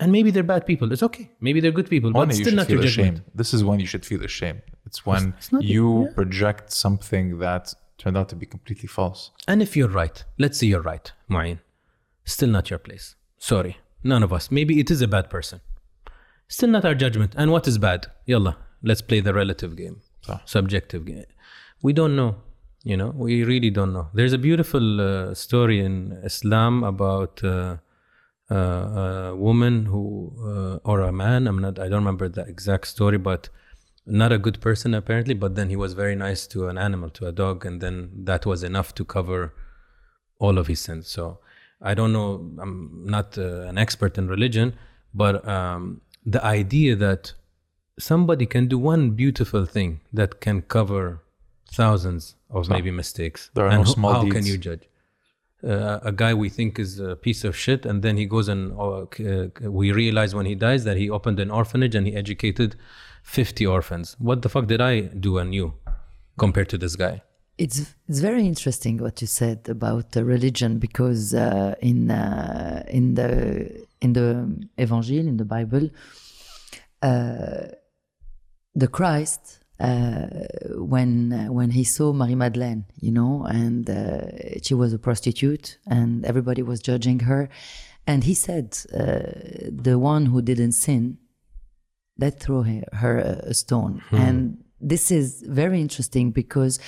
And 0.01 0.11
maybe 0.11 0.29
they're 0.29 0.43
bad 0.43 0.65
people. 0.65 0.91
It's 0.91 1.01
okay. 1.03 1.31
Maybe 1.39 1.61
they're 1.61 1.71
good 1.71 1.89
people, 1.89 2.11
but 2.11 2.27
you 2.27 2.43
still 2.43 2.53
not 2.53 2.69
your 2.69 2.81
judgment. 2.81 3.19
ashamed. 3.19 3.31
This 3.33 3.53
is 3.53 3.63
when 3.63 3.79
you 3.79 3.85
should 3.85 4.05
feel 4.05 4.21
ashamed. 4.25 4.61
It's 4.85 5.05
when 5.05 5.33
it's 5.37 5.53
not- 5.53 5.63
you 5.63 6.07
yeah. 6.07 6.13
project 6.15 6.73
something 6.73 7.39
that 7.39 7.73
turned 7.97 8.17
out 8.17 8.27
to 8.27 8.35
be 8.35 8.45
completely 8.45 8.87
false. 8.87 9.31
And 9.47 9.61
if 9.61 9.77
you're 9.77 9.87
right, 9.87 10.21
let's 10.37 10.59
say 10.59 10.67
you're 10.67 10.81
right, 10.81 11.09
Mu'in. 11.29 11.59
Still 12.25 12.49
not 12.49 12.69
your 12.69 12.79
place. 12.79 13.15
Sorry. 13.37 13.77
None 14.03 14.21
of 14.21 14.33
us. 14.33 14.51
Maybe 14.51 14.81
it 14.81 14.91
is 14.91 15.01
a 15.01 15.07
bad 15.07 15.29
person. 15.29 15.61
Still 16.49 16.71
not 16.71 16.83
our 16.83 16.93
judgment. 16.93 17.35
And 17.37 17.51
what 17.53 17.69
is 17.69 17.77
bad? 17.77 18.07
Yalla, 18.25 18.57
let's 18.85 19.01
play 19.01 19.19
the 19.19 19.33
relative 19.33 19.75
game. 19.75 19.97
صح. 20.27 20.39
Subjective 20.45 21.05
game. 21.05 21.25
We 21.81 21.93
don't 21.93 22.15
know. 22.15 22.35
You 22.91 22.97
know, 22.97 23.11
we 23.15 23.43
really 23.43 23.71
don't 23.71 23.93
know. 23.93 24.09
There's 24.13 24.33
a 24.33 24.37
beautiful 24.37 25.01
uh, 25.01 25.33
story 25.33 25.79
in 25.83 25.95
Islam 26.23 26.83
about 26.83 27.43
uh, 27.43 27.77
uh, 28.51 28.55
a 28.55 29.35
woman 29.35 29.85
who, 29.85 30.03
uh, 30.51 30.89
or 30.89 31.01
a 31.01 31.11
man, 31.11 31.47
I'm 31.47 31.59
not, 31.59 31.79
I 31.79 31.89
don't 31.89 32.03
remember 32.05 32.29
the 32.29 32.43
exact 32.53 32.85
story, 32.87 33.17
but 33.17 33.49
not 34.05 34.31
a 34.31 34.37
good 34.37 34.61
person 34.61 34.93
apparently, 34.93 35.33
but 35.33 35.55
then 35.55 35.69
he 35.69 35.75
was 35.75 35.93
very 35.93 36.15
nice 36.15 36.45
to 36.53 36.67
an 36.67 36.77
animal, 36.77 37.09
to 37.17 37.25
a 37.25 37.31
dog, 37.31 37.65
and 37.65 37.81
then 37.81 38.11
that 38.25 38.45
was 38.45 38.61
enough 38.61 38.93
to 38.95 39.03
cover 39.03 39.53
all 40.37 40.59
of 40.59 40.67
his 40.67 40.79
sins. 40.79 41.07
So 41.07 41.39
I 41.81 41.95
don't 41.95 42.13
know, 42.13 42.51
I'm 42.61 43.03
not 43.05 43.35
uh, 43.37 43.61
an 43.71 43.79
expert 43.79 44.19
in 44.19 44.27
religion, 44.27 44.75
but 45.11 45.47
um, 45.47 46.01
the 46.23 46.43
idea 46.45 46.95
that 46.97 47.33
somebody 47.97 48.45
can 48.45 48.67
do 48.67 48.77
one 48.77 49.11
beautiful 49.11 49.65
thing 49.65 50.01
that 50.13 50.41
can 50.41 50.61
cover 50.61 51.21
thousands 51.71 52.35
of 52.49 52.69
maybe 52.69 52.91
mistakes. 52.91 53.49
There 53.53 53.65
are 53.65 53.69
and 53.69 53.79
no 53.79 53.83
who- 53.83 53.91
small 53.93 54.13
how 54.13 54.29
can 54.29 54.45
you 54.45 54.57
judge? 54.57 54.87
Uh, 55.63 55.99
a 56.03 56.11
guy 56.11 56.33
we 56.33 56.47
think 56.49 56.77
is 56.77 56.99
a 56.99 57.15
piece 57.15 57.43
of 57.43 57.55
shit, 57.55 57.85
and 57.87 58.03
then 58.03 58.17
he 58.17 58.25
goes 58.25 58.47
and 58.47 58.71
uh, 58.73 59.01
uh, 59.01 59.47
we 59.61 59.91
realize 59.91 60.35
when 60.35 60.45
he 60.45 60.53
dies 60.53 60.83
that 60.83 60.95
he 60.97 61.09
opened 61.09 61.39
an 61.39 61.49
orphanage 61.49 61.95
and 61.95 62.05
he 62.05 62.15
educated 62.15 62.75
50 63.23 63.65
orphans. 63.65 64.15
What 64.19 64.43
the 64.43 64.49
fuck 64.49 64.67
did 64.67 64.79
I 64.79 65.01
do 65.01 65.39
and 65.39 65.55
you 65.55 65.73
compared 66.37 66.69
to 66.69 66.77
this 66.77 66.95
guy? 66.95 67.23
It's 67.57 67.95
it's 68.07 68.19
very 68.19 68.45
interesting 68.45 68.97
what 68.97 69.21
you 69.21 69.27
said 69.27 69.67
about 69.69 70.11
the 70.11 70.25
religion 70.25 70.77
because 70.77 71.33
uh, 71.33 71.73
in 71.81 72.11
uh, 72.11 72.83
in 72.89 73.15
the 73.15 73.87
in 74.01 74.13
the 74.13 74.67
Evangel 74.77 75.25
in 75.25 75.37
the 75.37 75.45
Bible, 75.45 75.89
uh, 77.01 77.67
the 78.75 78.87
Christ 78.87 79.59
uh, 79.79 80.27
when 80.75 81.31
when 81.53 81.71
he 81.71 81.83
saw 81.83 82.13
Marie 82.13 82.35
Madeleine, 82.35 82.85
you 82.99 83.11
know, 83.11 83.43
and 83.43 83.89
uh, 83.89 84.59
she 84.61 84.73
was 84.73 84.93
a 84.93 84.99
prostitute, 84.99 85.77
and 85.85 86.25
everybody 86.25 86.61
was 86.61 86.79
judging 86.79 87.19
her, 87.21 87.49
and 88.07 88.23
he 88.23 88.33
said, 88.33 88.77
uh, 88.93 89.69
"The 89.69 89.97
one 89.99 90.27
who 90.27 90.41
didn't 90.41 90.73
sin, 90.73 91.17
let 92.17 92.39
throw 92.39 92.63
her, 92.63 92.83
her 92.93 93.17
a 93.17 93.53
stone." 93.53 94.01
And 94.11 94.63
this 94.79 95.11
is 95.11 95.43
very 95.47 95.81
interesting 95.81 96.31
because 96.31 96.79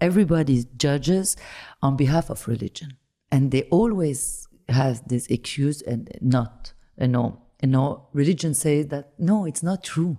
everybody 0.00 0.66
judges 0.76 1.36
on 1.82 1.96
behalf 1.96 2.28
of 2.28 2.46
religion, 2.46 2.90
and 3.30 3.52
they 3.52 3.62
always 3.64 4.48
have 4.68 5.06
this 5.08 5.26
excuse 5.28 5.80
and 5.82 6.10
not, 6.20 6.72
you 6.98 7.08
know, 7.08 7.40
you 7.62 7.68
know, 7.68 8.08
religion 8.12 8.52
says 8.54 8.88
that 8.88 9.12
no, 9.18 9.46
it's 9.46 9.62
not 9.62 9.82
true 9.82 10.18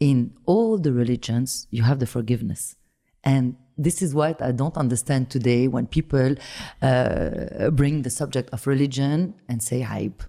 In 0.00 0.34
all 0.44 0.76
the 0.78 0.92
religions, 0.92 1.66
you 1.70 1.82
have 1.82 1.98
the 2.00 2.06
forgiveness, 2.06 2.76
and 3.24 3.56
this 3.78 4.02
is 4.02 4.14
what 4.14 4.40
I 4.42 4.52
don't 4.52 4.76
understand 4.76 5.30
today 5.30 5.68
when 5.68 5.86
people 5.86 6.34
uh, 6.82 7.70
bring 7.70 8.02
the 8.02 8.10
subject 8.10 8.50
of 8.50 8.66
religion 8.66 9.34
and 9.48 9.62
say 9.62 9.80
hype. 9.80 10.22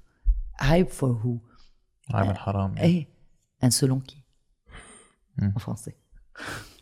Hype 0.60 0.92
for 0.92 1.14
who? 1.14 1.42
I'm 2.14 2.30
in 2.30 2.36
haram. 2.36 2.76
yeah. 2.78 2.84
Eh, 2.84 3.04
and 3.62 3.74
selon 3.74 4.02
qui? 4.02 4.24
En 5.42 5.54
français. 5.60 5.96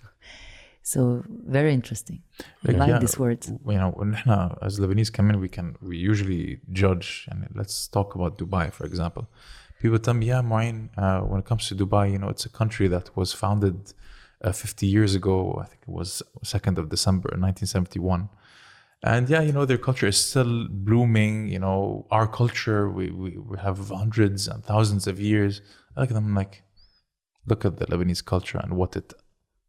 so 0.81 1.23
very 1.27 1.73
interesting. 1.73 2.21
I 2.67 2.71
like 2.71 2.89
yeah, 2.89 2.99
these 2.99 3.19
words. 3.19 3.51
You 3.67 3.77
know, 3.77 3.91
when 3.91 4.13
احنا 4.13 4.57
as 4.61 4.79
Lebanese 4.79 5.11
come 5.11 5.29
in, 5.29 5.39
we 5.39 5.49
can 5.49 5.75
we 5.81 5.97
usually 5.97 6.59
judge. 6.71 7.27
And 7.29 7.47
let's 7.53 7.87
talk 7.87 8.15
about 8.15 8.37
Dubai, 8.37 8.71
for 8.71 8.85
example. 8.85 9.27
People 9.80 9.98
tell 9.98 10.14
me, 10.14 10.26
yeah, 10.26 10.42
Moin, 10.42 10.90
uh, 10.96 11.20
when 11.20 11.40
it 11.40 11.46
comes 11.46 11.66
to 11.68 11.74
Dubai, 11.74 12.12
you 12.12 12.18
know, 12.18 12.28
it's 12.28 12.44
a 12.44 12.50
country 12.50 12.86
that 12.88 13.16
was 13.16 13.32
founded 13.32 13.94
uh, 14.44 14.52
50 14.52 14.86
years 14.86 15.14
ago. 15.14 15.58
I 15.62 15.64
think 15.64 15.82
it 15.82 15.88
was 15.88 16.22
2nd 16.44 16.76
of 16.76 16.90
December 16.90 17.30
1971. 17.30 18.28
And 19.02 19.30
yeah, 19.30 19.40
you 19.40 19.52
know, 19.52 19.64
their 19.64 19.78
culture 19.78 20.06
is 20.06 20.18
still 20.18 20.68
blooming. 20.68 21.48
You 21.48 21.60
know, 21.60 22.06
our 22.10 22.26
culture, 22.26 22.90
we, 22.90 23.10
we, 23.10 23.38
we 23.38 23.56
have 23.58 23.88
hundreds 23.88 24.48
and 24.48 24.62
thousands 24.62 25.06
of 25.06 25.18
years. 25.18 25.62
I 25.96 26.02
look 26.02 26.10
at 26.10 26.14
them 26.14 26.34
like, 26.34 26.62
look 27.46 27.64
at 27.64 27.78
the 27.78 27.86
Lebanese 27.86 28.22
culture 28.22 28.58
and 28.58 28.76
what 28.76 28.96
it 28.96 29.14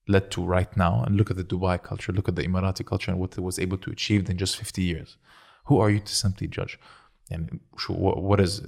led 0.09 0.29
to 0.31 0.43
right 0.43 0.75
now, 0.75 1.03
and 1.03 1.15
look 1.15 1.31
at 1.31 1.37
the 1.37 1.43
Dubai 1.45 1.81
culture, 1.81 2.11
look 2.11 2.27
at 2.27 2.35
the 2.35 2.43
Emirati 2.43 2.85
culture, 2.85 3.11
and 3.11 3.19
what 3.19 3.37
it 3.37 3.41
was 3.41 3.57
able 3.59 3.77
to 3.77 3.91
achieve 3.91 4.29
in 4.29 4.37
just 4.37 4.57
50 4.57 4.81
years. 4.81 5.15
Who 5.65 5.79
are 5.79 5.89
you 5.89 6.01
to 6.01 6.13
simply 6.13 6.47
judge? 6.47 6.77
And 7.31 7.59
what, 7.87 8.21
what 8.21 8.39
is 8.39 8.61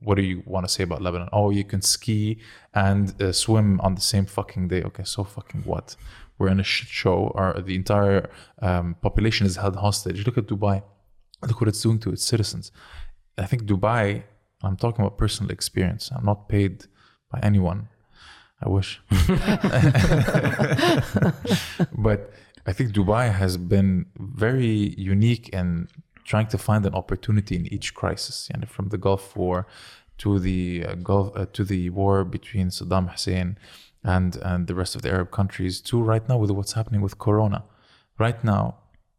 what 0.00 0.14
do 0.16 0.22
you 0.22 0.42
want 0.46 0.66
to 0.66 0.72
say 0.72 0.82
about 0.84 1.02
Lebanon? 1.02 1.28
Oh, 1.32 1.50
you 1.50 1.64
can 1.64 1.82
ski 1.82 2.38
and 2.74 3.20
uh, 3.20 3.32
swim 3.32 3.80
on 3.80 3.94
the 3.94 4.00
same 4.00 4.26
fucking 4.26 4.68
day. 4.68 4.82
Okay, 4.82 5.04
so 5.04 5.24
fucking 5.24 5.62
what? 5.62 5.96
We're 6.38 6.48
in 6.48 6.60
a 6.60 6.64
shit 6.64 6.88
show. 6.88 7.32
Our 7.34 7.60
the 7.60 7.74
entire 7.74 8.30
um, 8.60 8.96
population 9.02 9.46
is 9.46 9.56
held 9.56 9.76
hostage. 9.76 10.24
Look 10.26 10.38
at 10.38 10.46
Dubai. 10.46 10.82
Look 11.48 11.60
what 11.60 11.68
it's 11.68 11.82
doing 11.82 11.98
to 12.00 12.10
its 12.10 12.24
citizens. 12.24 12.70
I 13.38 13.46
think 13.46 13.64
Dubai. 13.64 14.24
I'm 14.64 14.76
talking 14.76 15.04
about 15.04 15.18
personal 15.18 15.50
experience. 15.50 16.10
I'm 16.14 16.24
not 16.24 16.48
paid 16.48 16.86
by 17.32 17.40
anyone. 17.42 17.88
I 18.64 18.68
wish. 18.68 19.00
but 21.98 22.32
I 22.64 22.72
think 22.72 22.92
Dubai 22.92 23.32
has 23.32 23.56
been 23.56 24.06
very 24.16 24.94
unique 24.96 25.48
in 25.48 25.88
trying 26.24 26.48
to 26.48 26.58
find 26.58 26.84
an 26.86 26.94
opportunity 26.94 27.56
in 27.56 27.66
each 27.72 27.94
crisis. 27.94 28.48
And 28.52 28.68
from 28.68 28.88
the 28.88 28.98
Gulf 28.98 29.36
War 29.36 29.66
to 30.18 30.38
the 30.38 30.84
uh, 30.86 30.94
Gulf 30.94 31.36
uh, 31.36 31.46
to 31.52 31.64
the 31.64 31.90
war 31.90 32.24
between 32.24 32.68
Saddam 32.68 33.10
Hussein 33.10 33.58
and 34.04 34.36
and 34.36 34.66
the 34.66 34.74
rest 34.74 34.94
of 34.96 35.02
the 35.02 35.10
Arab 35.10 35.30
countries 35.30 35.80
to 35.88 36.02
right 36.02 36.28
now 36.28 36.38
with 36.38 36.50
what's 36.50 36.72
happening 36.72 37.00
with 37.00 37.18
Corona. 37.18 37.64
Right 38.18 38.42
now, 38.44 38.76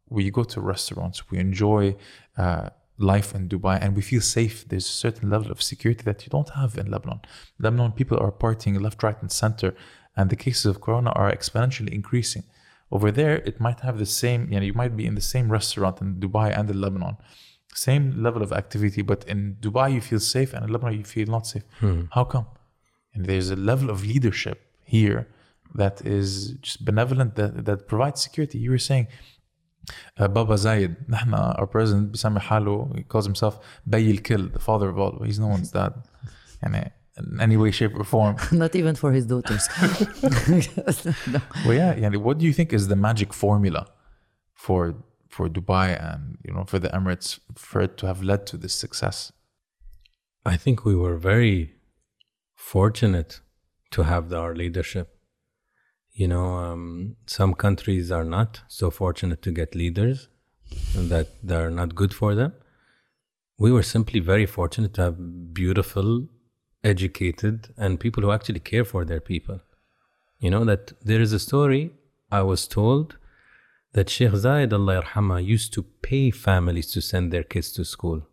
we 0.08 0.30
go 0.30 0.44
to 0.44 0.60
restaurants, 0.60 1.30
we 1.30 1.38
enjoy. 1.38 1.96
Uh, 2.36 2.70
life 2.96 3.34
in 3.34 3.48
Dubai 3.48 3.78
and 3.82 3.96
we 3.96 4.02
feel 4.02 4.20
safe. 4.20 4.68
There's 4.68 4.86
a 4.86 4.98
certain 5.06 5.28
level 5.28 5.50
of 5.50 5.60
security 5.60 6.02
that 6.04 6.24
you 6.24 6.30
don't 6.30 6.50
have 6.50 6.78
in 6.78 6.90
Lebanon. 6.90 7.20
Lebanon 7.58 7.92
people 7.92 8.18
are 8.20 8.30
partying 8.30 8.80
left, 8.80 9.02
right, 9.02 9.20
and 9.20 9.32
center, 9.32 9.74
and 10.16 10.30
the 10.30 10.36
cases 10.36 10.66
of 10.66 10.80
corona 10.80 11.10
are 11.10 11.32
exponentially 11.32 11.92
increasing. 11.92 12.44
Over 12.91 13.11
there, 13.11 13.35
it 13.49 13.59
might 13.59 13.81
have 13.81 13.99
the 13.99 14.05
same, 14.23 14.41
you 14.51 14.59
know, 14.59 14.65
you 14.65 14.73
might 14.73 14.95
be 15.01 15.05
in 15.05 15.15
the 15.15 15.27
same 15.35 15.51
restaurant 15.51 16.01
in 16.01 16.15
Dubai 16.15 16.47
and 16.57 16.65
in 16.71 16.81
Lebanon, 16.81 17.17
same 17.75 18.05
level 18.25 18.41
of 18.41 18.51
activity, 18.51 19.01
but 19.11 19.23
in 19.25 19.57
Dubai 19.61 19.93
you 19.93 20.01
feel 20.01 20.19
safe 20.19 20.53
and 20.53 20.61
in 20.65 20.71
Lebanon 20.71 20.97
you 20.97 21.03
feel 21.03 21.27
not 21.27 21.45
safe. 21.45 21.63
How 22.15 22.23
come? 22.23 22.47
And 23.13 23.25
there's 23.27 23.49
a 23.51 23.55
level 23.55 23.89
of 23.91 23.97
leadership 24.05 24.57
here 24.83 25.27
that 25.75 25.95
is 26.05 26.53
just 26.61 26.83
benevolent 26.83 27.35
that, 27.35 27.65
that 27.65 27.87
provides 27.87 28.21
security. 28.21 28.57
You 28.57 28.71
were 28.71 28.79
saying 28.79 29.07
uh, 30.17 30.27
Baba 30.27 30.55
Zayed, 30.55 30.95
نحن, 31.09 31.33
our 31.59 31.67
president 31.67 32.11
بيسمي 32.11 32.39
حاله, 32.39 32.95
he 32.97 33.03
calls 33.03 33.25
himself 33.25 33.59
بي 33.87 34.17
الكل, 34.17 34.51
the 34.53 34.59
father 34.59 34.89
of 34.89 34.97
all. 34.97 35.23
He's 35.23 35.39
no 35.39 35.47
one's 35.47 35.71
dad. 35.71 35.93
يعني 36.63 36.91
in 37.16 37.40
any 37.40 37.56
way, 37.56 37.70
shape, 37.70 37.94
or 37.94 38.04
form. 38.04 38.36
Not 38.52 38.74
even 38.74 38.94
for 38.94 39.12
his 39.12 39.26
daughters. 39.26 39.68
no. 41.26 41.40
Well, 41.64 41.74
yeah. 41.74 41.94
Yani, 41.94 42.16
what 42.16 42.38
do 42.38 42.44
you 42.44 42.52
think 42.52 42.72
is 42.72 42.88
the 42.88 42.96
magic 42.96 43.32
formula 43.32 43.86
for 44.54 44.94
for 45.28 45.48
Dubai 45.48 45.88
and 46.00 46.38
you 46.44 46.52
know 46.54 46.64
for 46.64 46.78
the 46.78 46.88
Emirates 46.88 47.38
for 47.56 47.80
it 47.82 47.96
to 47.98 48.06
have 48.06 48.22
led 48.22 48.46
to 48.48 48.56
this 48.56 48.74
success? 48.74 49.32
I 50.44 50.56
think 50.56 50.84
we 50.84 50.94
were 50.94 51.16
very 51.16 51.74
fortunate 52.54 53.40
to 53.92 54.02
have 54.02 54.28
the, 54.28 54.38
our 54.38 54.54
leadership. 54.54 55.16
You 56.12 56.28
know, 56.28 56.54
um, 56.54 57.16
some 57.26 57.54
countries 57.54 58.10
are 58.12 58.24
not 58.24 58.62
so 58.68 58.90
fortunate 58.90 59.42
to 59.42 59.50
get 59.50 59.74
leaders 59.74 60.28
that 60.94 61.28
they're 61.42 61.70
not 61.70 61.94
good 61.94 62.12
for 62.14 62.34
them. 62.34 62.52
We 63.58 63.72
were 63.72 63.82
simply 63.82 64.20
very 64.20 64.46
fortunate 64.46 64.94
to 64.94 65.02
have 65.02 65.54
beautiful 65.54 66.28
educated, 66.84 67.68
and 67.76 67.98
people 67.98 68.22
who 68.22 68.30
actually 68.30 68.60
care 68.60 68.84
for 68.84 69.04
their 69.04 69.20
people. 69.20 69.60
You 70.38 70.50
know, 70.50 70.64
that 70.64 70.92
there 71.02 71.20
is 71.20 71.32
a 71.32 71.38
story 71.38 71.92
I 72.30 72.42
was 72.42 72.68
told 72.68 73.16
that 73.94 74.10
Sheikh 74.10 74.32
Zayed 74.32 74.72
Allah 74.72 75.02
yarhama 75.02 75.44
used 75.44 75.72
to 75.74 75.82
pay 75.82 76.30
families 76.30 76.90
to 76.92 77.00
send 77.00 77.32
their 77.32 77.44
kids 77.44 77.72
to 77.72 77.84
school. 77.84 78.26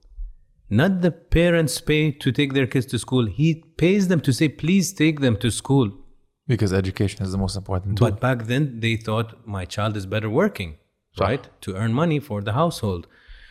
Not 0.69 1.01
the 1.01 1.11
parents 1.11 1.79
pay 1.81 2.11
to 2.11 2.31
take 2.31 2.53
their 2.53 2.67
kids 2.67 2.85
to 2.87 2.99
school. 2.99 3.25
He 3.25 3.63
pays 3.77 4.07
them 4.07 4.21
to 4.21 4.33
say, 4.33 4.47
please 4.49 4.93
take 4.93 5.19
them 5.19 5.37
to 5.37 5.51
school. 5.51 5.91
Because 6.47 6.73
education 6.73 7.23
is 7.23 7.31
the 7.31 7.37
most 7.37 7.55
important 7.55 7.97
tool. 7.97 8.09
But 8.09 8.19
back 8.19 8.45
then 8.45 8.79
they 8.79 8.95
thought 8.97 9.45
my 9.45 9.65
child 9.65 9.95
is 9.95 10.05
better 10.05 10.29
working, 10.29 10.77
right? 11.19 11.47
To 11.61 11.75
earn 11.75 11.93
money 11.93 12.19
for 12.19 12.41
the 12.41 12.53
household. 12.53 13.07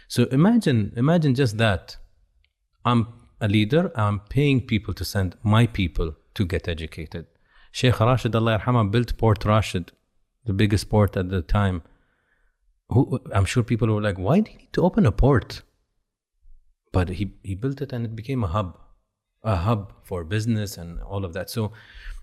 So 0.09 0.24
imagine, 0.24 0.92
imagine 0.96 1.34
just 1.34 1.59
that. 1.59 1.96
I'm 2.84 3.07
a 3.41 3.49
leader, 3.49 3.91
I'm 3.95 4.20
paying 4.20 4.61
people 4.61 4.95
to 4.95 5.05
send 5.05 5.36
my 5.43 5.66
people 5.66 6.14
to 6.34 6.45
get 6.45 6.68
educated. 6.68 7.26
Sheikh 7.72 8.01
Rashid 8.01 8.34
Allah 8.34 8.59
yarhamah 8.59 8.91
built 8.91 9.16
Port 9.16 9.45
Rashid, 9.45 9.93
the 10.45 10.53
biggest 10.53 10.91
port 10.91 11.16
at 11.16 11.28
the 11.30 11.43
time. 11.43 11.82
Who, 12.88 13.20
I'm 13.32 13.45
sure 13.45 13.62
people 13.62 13.88
were 13.88 14.03
like, 14.03 14.18
why 14.18 14.41
do 14.41 14.51
you 14.51 14.59
need 14.59 14.72
to 14.72 14.82
open 14.82 15.07
a 15.07 15.12
port? 15.12 15.62
But 16.93 17.09
he, 17.11 17.34
he 17.43 17.55
built 17.55 17.80
it 17.80 17.93
and 17.93 18.05
it 18.05 18.16
became 18.16 18.43
a 18.43 18.49
hub, 18.49 18.76
a 19.45 19.57
hub 19.57 19.93
for 20.03 20.24
business 20.24 20.76
and 20.76 21.01
all 21.03 21.24
of 21.24 21.32
that. 21.34 21.49
So 21.51 21.72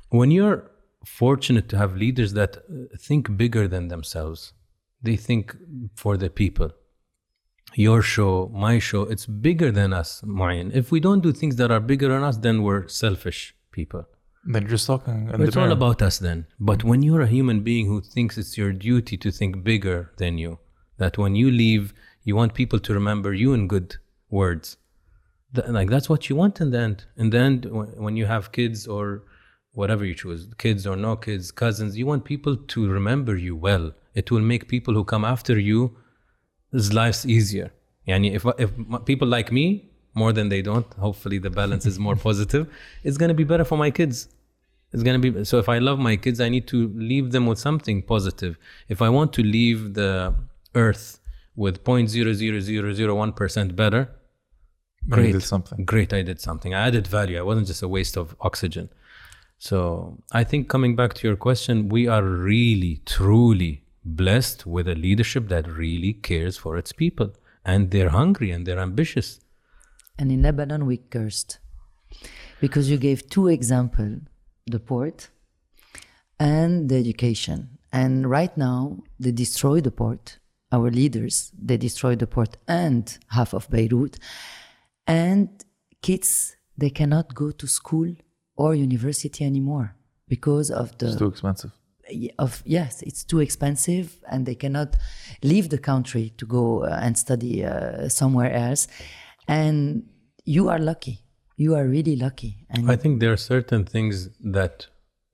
when 0.09 0.29
you're 0.29 0.69
fortunate 1.05 1.69
to 1.69 1.77
have 1.77 1.95
leaders 1.95 2.33
that 2.33 2.57
think 2.99 3.37
bigger 3.37 3.67
than 3.67 3.87
themselves, 3.87 4.53
they 5.01 5.15
think 5.15 5.55
for 5.95 6.17
the 6.17 6.29
people. 6.29 6.71
Your 7.75 8.01
show, 8.01 8.49
my 8.53 8.79
show, 8.79 9.03
it's 9.03 9.25
bigger 9.25 9.71
than 9.71 9.93
us, 9.93 10.21
Mu'in. 10.25 10.71
If 10.73 10.91
we 10.91 10.99
don't 10.99 11.21
do 11.21 11.31
things 11.31 11.55
that 11.57 11.69
are 11.71 11.79
bigger 11.79 12.07
than 12.09 12.23
us, 12.23 12.37
then 12.37 12.63
we're 12.63 12.87
selfish 12.87 13.55
people. 13.71 14.05
then 14.53 14.63
you're 14.63 14.71
just 14.71 14.87
talking. 14.87 15.29
in 15.33 15.41
It's 15.41 15.57
all 15.57 15.71
about 15.71 16.01
us 16.01 16.17
then. 16.19 16.47
But 16.59 16.83
when 16.83 17.03
you're 17.03 17.21
a 17.21 17.27
human 17.27 17.61
being 17.61 17.85
who 17.85 18.01
thinks 18.01 18.37
it's 18.37 18.57
your 18.57 18.71
duty 18.71 19.17
to 19.17 19.29
think 19.31 19.63
bigger 19.63 20.11
than 20.17 20.37
you, 20.37 20.59
that 20.97 21.17
when 21.17 21.35
you 21.35 21.51
leave, 21.51 21.93
you 22.23 22.35
want 22.35 22.53
people 22.53 22.79
to 22.79 22.93
remember 22.93 23.33
you 23.33 23.53
in 23.53 23.67
good 23.67 23.97
words. 24.29 24.77
Th- 25.53 25.67
like 25.67 25.89
that's 25.89 26.09
what 26.09 26.29
you 26.29 26.35
want 26.35 26.59
in 26.61 26.71
the 26.71 26.79
end. 26.79 27.05
In 27.17 27.29
the 27.29 27.39
end, 27.39 27.65
when 27.65 27.89
when 28.05 28.15
you 28.17 28.25
have 28.25 28.51
kids 28.51 28.87
or 28.87 29.23
whatever 29.73 30.03
you 30.05 30.15
choose, 30.15 30.41
kids 30.57 30.87
or 30.87 30.95
no 30.95 31.15
kids, 31.15 31.51
cousins, 31.51 31.97
you 31.99 32.05
want 32.11 32.23
people 32.33 32.55
to 32.73 32.79
remember 32.89 33.35
you 33.37 33.55
well. 33.55 33.91
It 34.15 34.31
will 34.31 34.41
make 34.53 34.67
people 34.67 34.93
who 34.93 35.03
come 35.03 35.25
after 35.35 35.59
you 35.59 35.79
life's 36.93 37.25
easier. 37.25 37.71
Yani 38.07 38.33
if 38.33 38.45
if 38.57 38.71
people 39.05 39.27
like 39.27 39.51
me 39.51 39.89
more 40.13 40.33
than 40.33 40.49
they 40.49 40.61
don't, 40.61 40.93
hopefully 40.93 41.37
the 41.37 41.49
balance 41.49 41.85
is 41.85 41.99
more 41.99 42.15
positive. 42.15 42.67
It's 43.03 43.17
gonna 43.17 43.33
be 43.33 43.43
better 43.43 43.63
for 43.63 43.77
my 43.77 43.91
kids. 43.91 44.29
It's 44.93 45.03
gonna 45.03 45.19
be 45.19 45.43
so. 45.43 45.59
If 45.59 45.69
I 45.69 45.79
love 45.79 45.99
my 45.99 46.15
kids, 46.15 46.39
I 46.39 46.49
need 46.49 46.67
to 46.67 46.87
leave 46.95 47.31
them 47.31 47.45
with 47.45 47.59
something 47.59 48.01
positive. 48.01 48.57
If 48.87 49.01
I 49.01 49.09
want 49.09 49.33
to 49.33 49.43
leave 49.43 49.93
the 49.93 50.33
earth 50.75 51.19
with 51.55 51.83
0.00001 51.83 53.35
percent 53.35 53.75
better, 53.75 54.09
You 55.05 55.11
great, 55.11 55.31
did 55.33 55.43
something. 55.43 55.85
Great, 55.85 56.13
I 56.13 56.21
did 56.21 56.39
something. 56.39 56.73
I 56.73 56.87
added 56.87 57.07
value. 57.07 57.37
I 57.37 57.41
wasn't 57.41 57.67
just 57.67 57.81
a 57.83 57.87
waste 57.87 58.17
of 58.17 58.35
oxygen. 58.41 58.89
So 59.59 60.17
I 60.31 60.43
think 60.43 60.69
coming 60.69 60.95
back 60.95 61.13
to 61.15 61.27
your 61.27 61.35
question, 61.35 61.89
we 61.89 62.07
are 62.07 62.23
really, 62.23 63.01
truly 63.05 63.83
blessed 64.15 64.65
with 64.65 64.87
a 64.87 64.95
leadership 64.95 65.47
that 65.49 65.67
really 65.67 66.13
cares 66.13 66.57
for 66.57 66.77
its 66.77 66.91
people, 66.91 67.33
and 67.65 67.91
they're 67.91 68.09
hungry 68.09 68.51
and 68.51 68.65
they're 68.65 68.79
ambitious. 68.79 69.39
And 70.17 70.31
in 70.31 70.41
Lebanon, 70.41 70.85
we 70.85 70.97
cursed 70.97 71.59
because 72.59 72.89
you 72.89 72.97
gave 72.97 73.29
two 73.29 73.47
examples 73.47 74.21
the 74.65 74.79
port 74.79 75.29
and 76.39 76.89
the 76.89 76.95
education. 76.97 77.77
And 77.91 78.29
right 78.29 78.55
now, 78.57 79.03
they 79.19 79.31
destroy 79.31 79.81
the 79.81 79.91
port. 79.91 80.39
Our 80.71 80.91
leaders, 80.91 81.51
they 81.57 81.77
destroy 81.77 82.15
the 82.15 82.27
port 82.27 82.57
and 82.67 83.17
half 83.29 83.53
of 83.53 83.69
Beirut. 83.69 84.17
And 85.05 85.63
kids, 86.01 86.57
they 86.77 86.89
cannot 86.89 87.33
go 87.33 87.51
to 87.51 87.67
school 87.67 88.13
or 88.57 88.75
university 88.75 89.45
anymore 89.45 89.95
because 90.27 90.69
of 90.69 90.97
the 90.97 91.07
It's 91.07 91.15
too 91.15 91.27
expensive. 91.27 91.71
Of 92.39 92.63
yes 92.65 93.01
it's 93.01 93.23
too 93.23 93.39
expensive 93.39 94.19
and 94.29 94.45
they 94.45 94.55
cannot 94.55 94.95
leave 95.43 95.69
the 95.69 95.77
country 95.77 96.33
to 96.37 96.45
go 96.45 96.83
uh, 96.83 96.99
and 97.01 97.17
study 97.17 97.65
uh, 97.65 98.07
somewhere 98.07 98.53
else 98.53 98.87
and 99.47 100.03
you 100.45 100.69
are 100.69 100.79
lucky 100.79 101.19
you 101.57 101.75
are 101.75 101.85
really 101.85 102.15
lucky 102.15 102.65
and 102.69 102.89
I 102.89 102.95
think 102.95 103.19
there 103.19 103.33
are 103.33 103.37
certain 103.37 103.83
things 103.85 104.29
that 104.41 104.87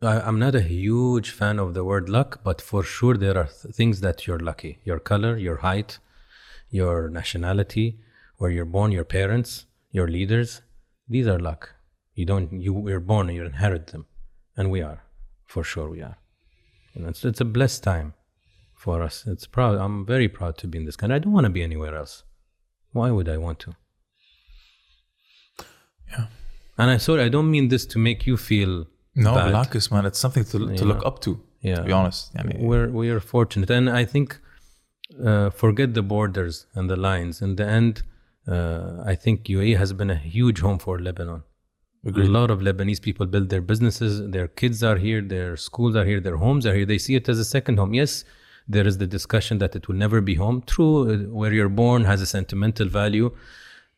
I, 0.03 0.19
I'm 0.19 0.39
not 0.39 0.55
a 0.55 0.61
huge 0.61 1.31
fan 1.31 1.59
of 1.59 1.73
the 1.73 1.83
word 1.83 2.09
luck, 2.09 2.41
but 2.43 2.59
for 2.61 2.83
sure 2.83 3.15
there 3.15 3.37
are 3.37 3.45
th- 3.45 3.73
things 3.73 4.01
that 4.01 4.27
you're 4.27 4.39
lucky. 4.39 4.79
Your 4.83 4.99
color, 4.99 5.37
your 5.37 5.57
height, 5.57 5.99
your 6.69 7.09
nationality, 7.09 7.99
where 8.37 8.51
you're 8.51 8.65
born, 8.65 8.91
your 8.91 9.05
parents, 9.05 9.65
your 9.91 10.07
leaders. 10.07 10.61
These 11.07 11.27
are 11.27 11.39
luck. 11.39 11.75
You 12.15 12.25
don't. 12.25 12.51
You 12.51 12.73
were 12.73 12.99
born. 12.99 13.29
You 13.29 13.45
inherit 13.45 13.87
them, 13.87 14.05
and 14.57 14.69
we 14.69 14.81
are, 14.81 15.03
for 15.45 15.63
sure, 15.63 15.89
we 15.89 16.01
are. 16.01 16.17
You 16.93 17.03
know, 17.03 17.09
it's, 17.09 17.25
it's 17.25 17.41
a 17.41 17.45
blessed 17.45 17.83
time 17.83 18.13
for 18.75 19.01
us. 19.01 19.25
It's 19.27 19.47
proud. 19.47 19.77
I'm 19.77 20.05
very 20.05 20.27
proud 20.27 20.57
to 20.59 20.67
be 20.67 20.77
in 20.77 20.85
this 20.85 20.95
country. 20.95 21.15
I 21.15 21.19
don't 21.19 21.33
want 21.33 21.45
to 21.45 21.49
be 21.49 21.63
anywhere 21.63 21.95
else. 21.95 22.23
Why 22.91 23.09
would 23.11 23.27
I 23.27 23.37
want 23.37 23.59
to? 23.59 23.75
Yeah. 26.11 26.25
And 26.77 26.91
I 26.91 26.97
sorry, 26.97 27.23
I 27.23 27.29
don't 27.29 27.49
mean 27.49 27.69
this 27.69 27.85
to 27.87 27.99
make 27.99 28.27
you 28.27 28.37
feel 28.37 28.85
no, 29.15 29.35
bad. 29.35 29.91
Man, 29.91 30.05
it's 30.05 30.19
something 30.19 30.43
to, 30.45 30.75
to 30.75 30.85
look 30.85 31.05
up 31.05 31.21
to. 31.21 31.39
Yeah, 31.61 31.77
to 31.77 31.83
be 31.83 31.91
honest. 31.91 32.31
I 32.37 32.43
mean, 32.43 32.59
we're 32.59 32.89
we 32.89 33.09
are 33.09 33.19
fortunate, 33.19 33.69
and 33.69 33.89
I 33.89 34.05
think 34.05 34.39
uh, 35.23 35.49
forget 35.49 35.93
the 35.93 36.01
borders 36.01 36.67
and 36.75 36.89
the 36.89 36.95
lines. 36.95 37.41
In 37.41 37.55
the 37.55 37.65
end, 37.65 38.03
uh, 38.47 39.03
I 39.05 39.15
think 39.15 39.45
UAE 39.45 39.77
has 39.77 39.93
been 39.93 40.09
a 40.09 40.15
huge 40.15 40.59
home 40.59 40.79
for 40.79 40.99
Lebanon. 40.99 41.43
A 42.05 42.09
lot 42.09 42.51
of 42.51 42.59
Lebanese 42.59 43.01
people 43.01 43.25
build 43.25 43.49
their 43.49 43.61
businesses. 43.61 44.29
Their 44.29 44.47
kids 44.47 44.83
are 44.83 44.97
here. 44.97 45.21
Their 45.21 45.55
schools 45.55 45.95
are 45.95 46.03
here. 46.03 46.19
Their 46.19 46.35
homes 46.37 46.65
are 46.65 46.75
here. 46.75 46.85
They 46.85 46.97
see 46.97 47.15
it 47.15 47.29
as 47.29 47.39
a 47.39 47.45
second 47.45 47.77
home. 47.77 47.93
Yes, 47.93 48.25
there 48.67 48.85
is 48.85 48.97
the 48.97 49.07
discussion 49.07 49.57
that 49.59 49.75
it 49.75 49.87
will 49.87 49.95
never 49.95 50.19
be 50.19 50.35
home. 50.35 50.63
True, 50.67 51.09
uh, 51.09 51.17
where 51.29 51.53
you're 51.53 51.69
born 51.69 52.03
has 52.03 52.21
a 52.21 52.25
sentimental 52.25 52.87
value. 52.89 53.31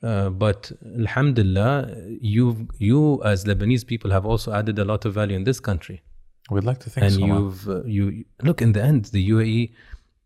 Uh, 0.04 0.30
but 0.30 0.72
alhamdulillah, 1.00 1.96
you 2.22 2.68
you 2.78 3.24
as 3.24 3.46
Lebanese 3.46 3.88
people 3.88 4.12
have 4.12 4.26
also 4.26 4.54
added 4.54 4.78
a 4.78 4.86
lot 4.86 5.06
of 5.06 5.14
value 5.16 5.36
in 5.36 5.46
this 5.46 5.60
country 5.60 6.04
We'd 6.52 6.64
like 6.64 6.80
to 6.82 6.90
think 6.90 7.06
and 7.06 7.14
so. 7.14 7.20
man. 7.22 7.30
you've 7.30 7.70
uh, 7.70 7.84
you 7.86 8.26
look 8.44 8.62
in 8.62 8.74
the 8.74 8.84
end 8.84 9.06
the 9.06 9.30
UAE 9.30 9.72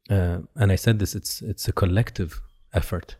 uh, 0.09 0.39
and 0.55 0.71
I 0.71 0.75
said 0.75 0.99
this 0.99 1.15
it's 1.15 1.41
it's 1.41 1.67
a 1.67 1.71
collective 1.71 2.41
effort 2.73 3.15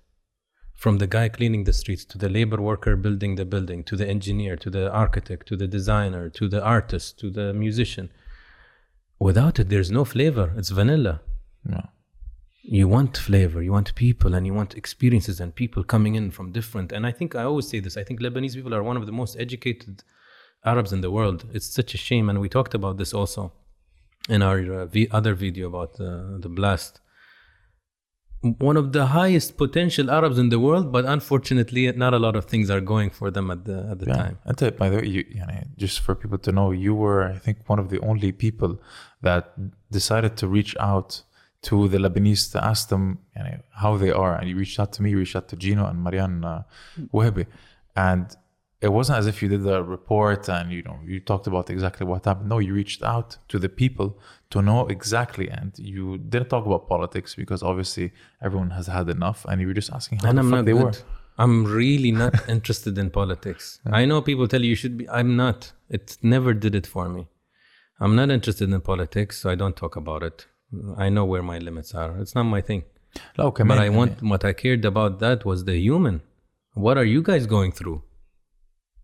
from 0.84 0.96
the 1.02 1.08
guy 1.16 1.28
cleaning 1.38 1.64
the 1.66 1.78
streets 1.82 2.06
to 2.12 2.18
the 2.24 2.30
labor 2.38 2.60
worker 2.70 2.94
building 3.06 3.34
the 3.36 3.48
building 3.54 3.80
to 3.90 3.96
the 4.02 4.08
engineer 4.16 4.54
to 4.64 4.70
the 4.76 4.84
architect 5.04 5.44
to 5.50 5.56
the 5.62 5.70
designer 5.78 6.24
to 6.40 6.46
the 6.54 6.62
artist 6.76 7.20
to 7.22 7.28
the 7.38 7.48
musician. 7.66 8.08
Without 9.28 9.56
it 9.62 9.68
there's 9.72 9.92
no 10.00 10.04
flavor. 10.16 10.48
It's 10.60 10.72
vanilla. 10.82 11.16
Yeah. 11.74 11.88
you 12.80 12.88
want 12.96 13.14
flavor 13.30 13.60
you 13.68 13.74
want 13.78 13.90
people 14.06 14.32
and 14.36 14.44
you 14.48 14.54
want 14.60 14.72
experiences 14.84 15.38
and 15.42 15.50
people 15.64 15.82
coming 15.96 16.14
in 16.20 16.26
from 16.38 16.46
different 16.60 16.90
and 16.96 17.04
i 17.10 17.14
think 17.18 17.30
i 17.42 17.44
always 17.50 17.68
say 17.72 17.80
this 17.86 17.96
i 18.02 18.04
think 18.08 18.18
lebanese 18.26 18.56
people 18.58 18.74
are 18.78 18.84
one 18.90 18.98
of 19.02 19.06
the 19.10 19.16
most 19.22 19.34
educated 19.46 19.94
arabs 20.66 20.92
in 20.92 21.02
the 21.02 21.12
world. 21.12 21.46
It's 21.54 21.70
such 21.80 21.94
a 21.94 21.98
shame 21.98 22.30
and 22.30 22.40
we 22.40 22.50
talked 22.50 22.74
about 22.74 22.98
this 22.98 23.14
also 23.14 23.42
in 24.28 24.42
our 24.42 24.60
uh, 24.74 24.86
v- 24.86 25.08
other 25.12 25.34
video 25.34 25.68
about 25.68 26.00
uh, 26.00 26.38
the 26.46 26.50
blast 26.50 27.00
one 28.42 28.78
of 28.78 28.94
the 28.94 29.08
highest 29.08 29.58
potential 29.58 30.10
Arabs 30.10 30.38
in 30.38 30.50
the 30.50 30.60
world, 30.60 30.92
but 30.92 31.06
unfortunately, 31.06 31.92
not 31.92 32.14
a 32.14 32.20
lot 32.20 32.36
of 32.36 32.46
things 32.46 32.70
are 32.70 32.80
going 32.80 33.10
for 33.10 33.30
them 33.30 33.52
at 33.52 33.66
the 33.66 33.88
at 33.92 34.00
the 34.00 34.06
yeah. 34.08 34.16
time. 34.16 34.38
And 34.46 34.64
uh, 34.64 34.72
by 34.72 34.90
the 34.90 34.98
way, 34.98 35.06
you, 35.06 35.26
you 35.30 35.46
know, 35.46 35.64
just 35.78 36.00
for 36.00 36.16
people 36.16 36.38
to 36.40 36.52
know, 36.52 36.72
you 36.72 36.96
were, 36.96 37.24
I 37.24 37.38
think, 37.38 37.58
one 37.68 37.80
of 37.80 37.90
the 37.90 38.00
only 38.00 38.32
people 38.32 38.80
that 39.22 39.54
decided 39.92 40.38
to 40.38 40.48
reach 40.48 40.76
out 40.80 41.22
to 41.64 41.90
the 41.90 41.98
Lebanese 41.98 42.52
to 42.54 42.64
ask 42.64 42.88
them 42.88 43.20
you 43.36 43.44
know, 43.44 43.58
how 43.72 43.98
they 43.98 44.12
are, 44.12 44.36
and 44.36 44.50
you 44.50 44.56
reached 44.56 44.80
out 44.80 44.94
to 44.94 45.04
me, 45.04 45.10
you 45.10 45.18
reached 45.18 45.36
out 45.36 45.50
to 45.50 45.58
Gino 45.58 45.86
and 45.86 46.02
Marianne 46.02 46.46
uh, 46.46 46.64
and 47.96 48.36
it 48.82 48.90
wasn't 48.90 49.18
as 49.18 49.28
if 49.28 49.42
you 49.42 49.50
did 49.50 49.68
a 49.68 49.84
report 49.84 50.48
and 50.48 50.72
you 50.72 50.82
know 50.84 50.98
you 51.06 51.20
talked 51.20 51.48
about 51.48 51.70
exactly 51.70 52.06
what 52.06 52.26
happened. 52.26 52.50
No 52.50 52.60
you 52.60 52.74
reached 52.74 53.04
out 53.04 53.38
to 53.50 53.60
the 53.60 53.68
people 53.68 54.18
to 54.52 54.62
know 54.62 54.88
exactly 54.88 55.50
and 55.50 55.78
you 55.78 56.18
didn't 56.18 56.50
talk 56.50 56.66
about 56.66 56.88
politics 56.88 57.36
because 57.36 57.62
obviously 57.62 58.14
everyone 58.42 58.72
has 58.72 58.88
had 58.88 59.10
enough 59.10 59.46
and 59.50 59.60
you 59.60 59.68
were 59.68 59.74
just 59.74 59.92
asking 59.92 60.20
how 60.20 60.30
and 60.30 60.38
the 60.38 60.44
I'm 60.44 60.52
fuck 60.52 60.66
they 60.66 60.72
good. 60.72 60.84
were. 60.84 60.94
I'm 61.38 61.66
really 61.66 62.12
not 62.12 62.50
interested 62.56 62.98
in 62.98 63.10
politics. 63.10 63.80
Yeah. 63.86 63.96
i 63.96 64.06
know 64.06 64.22
people 64.22 64.48
tell 64.48 64.62
you 64.62 64.70
you 64.70 64.76
should 64.76 64.98
be. 64.98 65.10
I'm 65.10 65.36
not. 65.36 65.74
It 65.90 66.18
never 66.22 66.54
did 66.54 66.74
it 66.76 66.88
for 66.88 67.10
me. 67.10 67.28
I'm 68.00 68.16
not 68.16 68.30
interested 68.32 68.72
in 68.72 68.80
politics 68.80 69.42
so 69.42 69.50
i 69.50 69.56
don't 69.56 69.76
talk 69.76 69.98
about 69.98 70.24
it. 70.24 70.48
I 70.98 71.10
know 71.10 71.26
where 71.26 71.44
my 71.44 71.58
limits 71.58 71.94
are. 71.94 72.18
It's 72.22 72.36
not 72.36 72.44
my 72.44 72.62
thing. 72.62 72.84
Okay, 73.38 73.64
but 73.64 73.76
man, 73.76 73.80
i 73.80 73.90
want 73.90 74.20
yeah. 74.22 74.30
what 74.30 74.46
i 74.46 74.54
cared 74.54 74.86
about 74.86 75.20
that 75.20 75.44
was 75.44 75.66
the 75.66 75.78
human. 75.78 76.22
What 76.76 76.98
are 76.98 77.10
you 77.16 77.22
guys 77.22 77.46
going 77.46 77.74
through? 77.74 78.04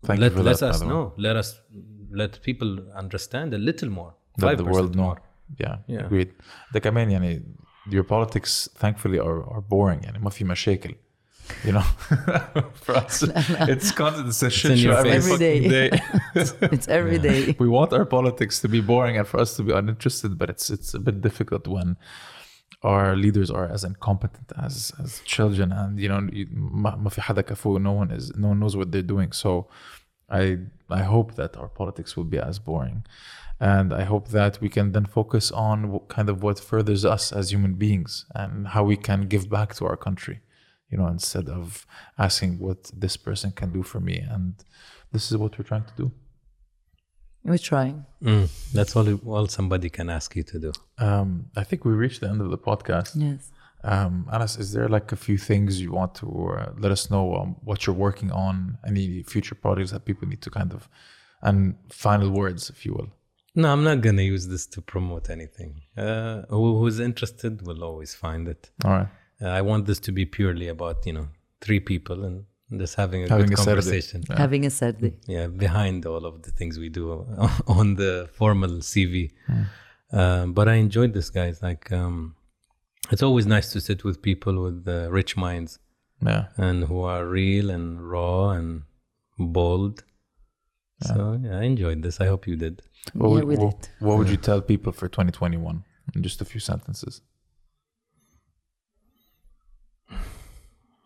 Thank 0.06 0.20
let 0.20 0.32
you 0.32 0.38
for 0.38 0.42
let 0.42 0.58
that, 0.58 0.66
by 0.66 0.70
us 0.74 0.78
the 0.80 0.86
way. 0.86 0.92
know. 0.92 1.12
Let 1.26 1.36
us 1.36 1.48
let 2.22 2.32
people 2.42 2.70
understand 3.02 3.48
a 3.54 3.58
little 3.58 3.90
more. 3.90 4.12
Let 4.38 4.58
the 4.58 4.64
5% 4.64 4.72
world 4.74 4.96
know. 4.96 5.02
more. 5.02 5.18
Yeah, 5.62 5.76
Yeah. 5.88 6.06
agreed. 6.06 6.28
ده 6.74 6.80
كمان 6.80 7.10
يعني 7.10 7.42
your 7.90 8.04
politics 8.04 8.68
thankfully 8.78 9.18
are, 9.18 9.42
are 9.54 9.60
boring 9.60 10.04
يعني 10.04 10.18
ما 10.18 10.30
في 10.30 10.44
مشاكل. 10.44 10.94
You 11.64 11.72
know, 11.72 11.86
for 12.84 12.94
us, 12.96 13.24
it's 13.74 13.90
constant. 13.90 14.28
It's 14.28 14.42
a 14.42 14.50
shit 14.50 14.70
in 14.70 14.76
show 14.76 14.84
your 14.88 14.96
every, 14.98 15.10
face. 15.12 15.26
Every 15.30 15.38
fucking 15.38 15.70
day. 15.70 15.88
day. 15.90 16.70
It's 16.76 16.88
every 16.98 17.18
day. 17.18 17.40
we 17.58 17.68
want 17.78 17.90
our 17.98 18.04
politics 18.16 18.60
to 18.62 18.68
be 18.68 18.80
boring 18.92 19.14
and 19.18 19.26
for 19.26 19.38
us 19.44 19.50
to 19.56 19.62
be 19.68 19.72
uninterested, 19.80 20.32
but 20.40 20.48
it's 20.54 20.66
it's 20.76 20.90
a 21.00 21.02
bit 21.08 21.16
difficult 21.28 21.64
when 21.76 21.88
our 22.84 23.14
leaders 23.14 23.50
are 23.50 23.68
as 23.76 23.84
incompetent 23.84 24.52
as 24.56 24.92
as 25.02 25.20
children, 25.24 25.72
and 25.72 26.00
you 26.00 26.08
know, 26.08 26.20
you- 26.32 26.48
ما 26.50 26.96
ما 26.96 27.08
في 27.10 27.20
حدا 27.20 27.40
كفو. 27.42 27.78
No 27.78 27.92
one 27.92 28.10
is. 28.10 28.32
No 28.36 28.48
one 28.48 28.58
knows 28.60 28.76
what 28.76 28.90
they're 28.92 29.10
doing. 29.14 29.32
So, 29.32 29.68
I 30.30 30.58
I 31.00 31.02
hope 31.02 31.34
that 31.34 31.56
our 31.56 31.68
politics 31.68 32.16
will 32.16 32.30
be 32.34 32.38
as 32.38 32.58
boring, 32.58 33.04
and 33.60 33.92
I 33.92 34.04
hope 34.04 34.28
that 34.38 34.60
we 34.62 34.68
can 34.68 34.92
then 34.92 35.06
focus 35.18 35.46
on 35.52 35.90
what, 35.92 36.08
kind 36.08 36.28
of 36.32 36.42
what 36.42 36.58
furthers 36.58 37.04
us 37.04 37.24
as 37.32 37.44
human 37.54 37.74
beings 37.74 38.12
and 38.40 38.68
how 38.74 38.82
we 38.90 38.96
can 38.96 39.20
give 39.34 39.44
back 39.56 39.74
to 39.78 39.82
our 39.86 39.96
country. 39.96 40.38
You 40.90 40.98
know, 40.98 41.08
instead 41.18 41.48
of 41.48 41.86
asking 42.26 42.52
what 42.58 42.80
this 43.02 43.16
person 43.16 43.52
can 43.60 43.68
do 43.78 43.82
for 43.82 44.00
me, 44.00 44.16
and 44.34 44.54
this 45.12 45.24
is 45.30 45.36
what 45.42 45.50
we're 45.56 45.70
trying 45.72 45.84
to 45.92 45.96
do. 46.02 46.10
We're 47.45 47.59
trying. 47.59 48.05
Mm, 48.23 48.49
that's 48.73 48.95
all 48.95 49.07
all 49.33 49.47
somebody 49.47 49.89
can 49.97 50.09
ask 50.09 50.35
you 50.35 50.43
to 50.51 50.57
do. 50.59 50.71
Um, 50.97 51.45
I 51.55 51.63
think 51.63 51.85
we 51.85 51.93
reached 51.93 52.21
the 52.21 52.29
end 52.29 52.41
of 52.41 52.49
the 52.49 52.57
podcast. 52.57 53.11
Yes. 53.15 53.51
Um, 53.83 54.27
Anas, 54.33 54.57
is 54.57 54.73
there 54.73 54.89
like 54.89 55.11
a 55.11 55.15
few 55.15 55.37
things 55.37 55.79
you 55.79 55.91
want 55.91 56.15
to 56.15 56.27
uh, 56.27 56.71
let 56.79 56.91
us 56.91 57.11
know 57.11 57.35
um, 57.35 57.55
what 57.63 57.85
you're 57.85 57.95
working 58.07 58.31
on? 58.31 58.79
Any 58.91 59.21
future 59.21 59.53
projects 59.53 59.91
that 59.91 60.05
people 60.05 60.27
need 60.27 60.41
to 60.41 60.49
kind 60.49 60.73
of, 60.73 60.89
and 61.43 61.75
final 61.91 62.31
words, 62.31 62.71
if 62.71 62.83
you 62.83 62.93
will. 62.93 63.11
No, 63.53 63.71
I'm 63.71 63.83
not 63.83 64.01
gonna 64.01 64.23
use 64.23 64.47
this 64.47 64.65
to 64.73 64.81
promote 64.81 65.29
anything. 65.29 65.81
Uh, 65.95 66.41
who, 66.49 66.79
who's 66.79 66.99
interested 66.99 67.61
will 67.61 67.83
always 67.83 68.15
find 68.15 68.47
it. 68.47 68.71
All 68.83 68.91
right. 68.91 69.07
Uh, 69.39 69.49
I 69.49 69.61
want 69.61 69.85
this 69.85 69.99
to 69.99 70.11
be 70.11 70.25
purely 70.25 70.67
about 70.67 71.05
you 71.05 71.13
know 71.13 71.27
three 71.61 71.79
people 71.79 72.25
and 72.25 72.45
just 72.77 72.95
having 72.95 73.23
a 73.23 73.29
Having 73.29 73.47
good 73.51 73.59
a 73.59 73.63
conversation. 73.65 74.23
Yeah. 74.29 74.37
Having 74.37 74.65
a 74.65 74.69
Saturday. 74.71 75.13
yeah 75.27 75.47
behind 75.47 76.05
all 76.05 76.25
of 76.25 76.41
the 76.41 76.51
things 76.51 76.77
we 76.79 76.89
do 76.89 77.03
on 77.67 77.95
the 77.95 78.27
formal 78.33 78.69
cv 78.91 79.31
um, 80.11 80.53
but 80.53 80.67
i 80.67 80.75
enjoyed 80.75 81.13
this 81.13 81.29
guys 81.29 81.61
like 81.61 81.91
um, 81.91 82.35
it's 83.11 83.21
always 83.21 83.45
nice 83.45 83.71
to 83.73 83.79
sit 83.79 84.03
with 84.03 84.21
people 84.29 84.53
with 84.65 84.87
uh, 84.87 84.97
rich 85.19 85.37
minds 85.37 85.71
Yeah. 86.31 86.45
and 86.57 86.77
who 86.89 86.99
are 87.13 87.23
real 87.41 87.67
and 87.69 87.85
raw 88.13 88.49
and 88.57 88.83
bold 89.37 90.03
so 91.09 91.39
yeah 91.43 91.59
i 91.59 91.63
enjoyed 91.63 92.01
this 92.01 92.19
i 92.19 92.25
hope 92.33 92.43
you 92.47 92.55
did 92.55 92.75
What, 93.13 93.27
yeah, 93.29 93.33
would, 93.35 93.43
we 93.51 93.55
what, 93.57 93.81
did. 93.81 93.89
what 94.05 94.17
would 94.17 94.29
you 94.29 94.37
tell 94.49 94.59
people 94.61 94.91
for 94.99 95.07
2021 95.07 95.83
in 96.15 96.23
just 96.23 96.41
a 96.41 96.45
few 96.45 96.59
sentences? 96.71 97.21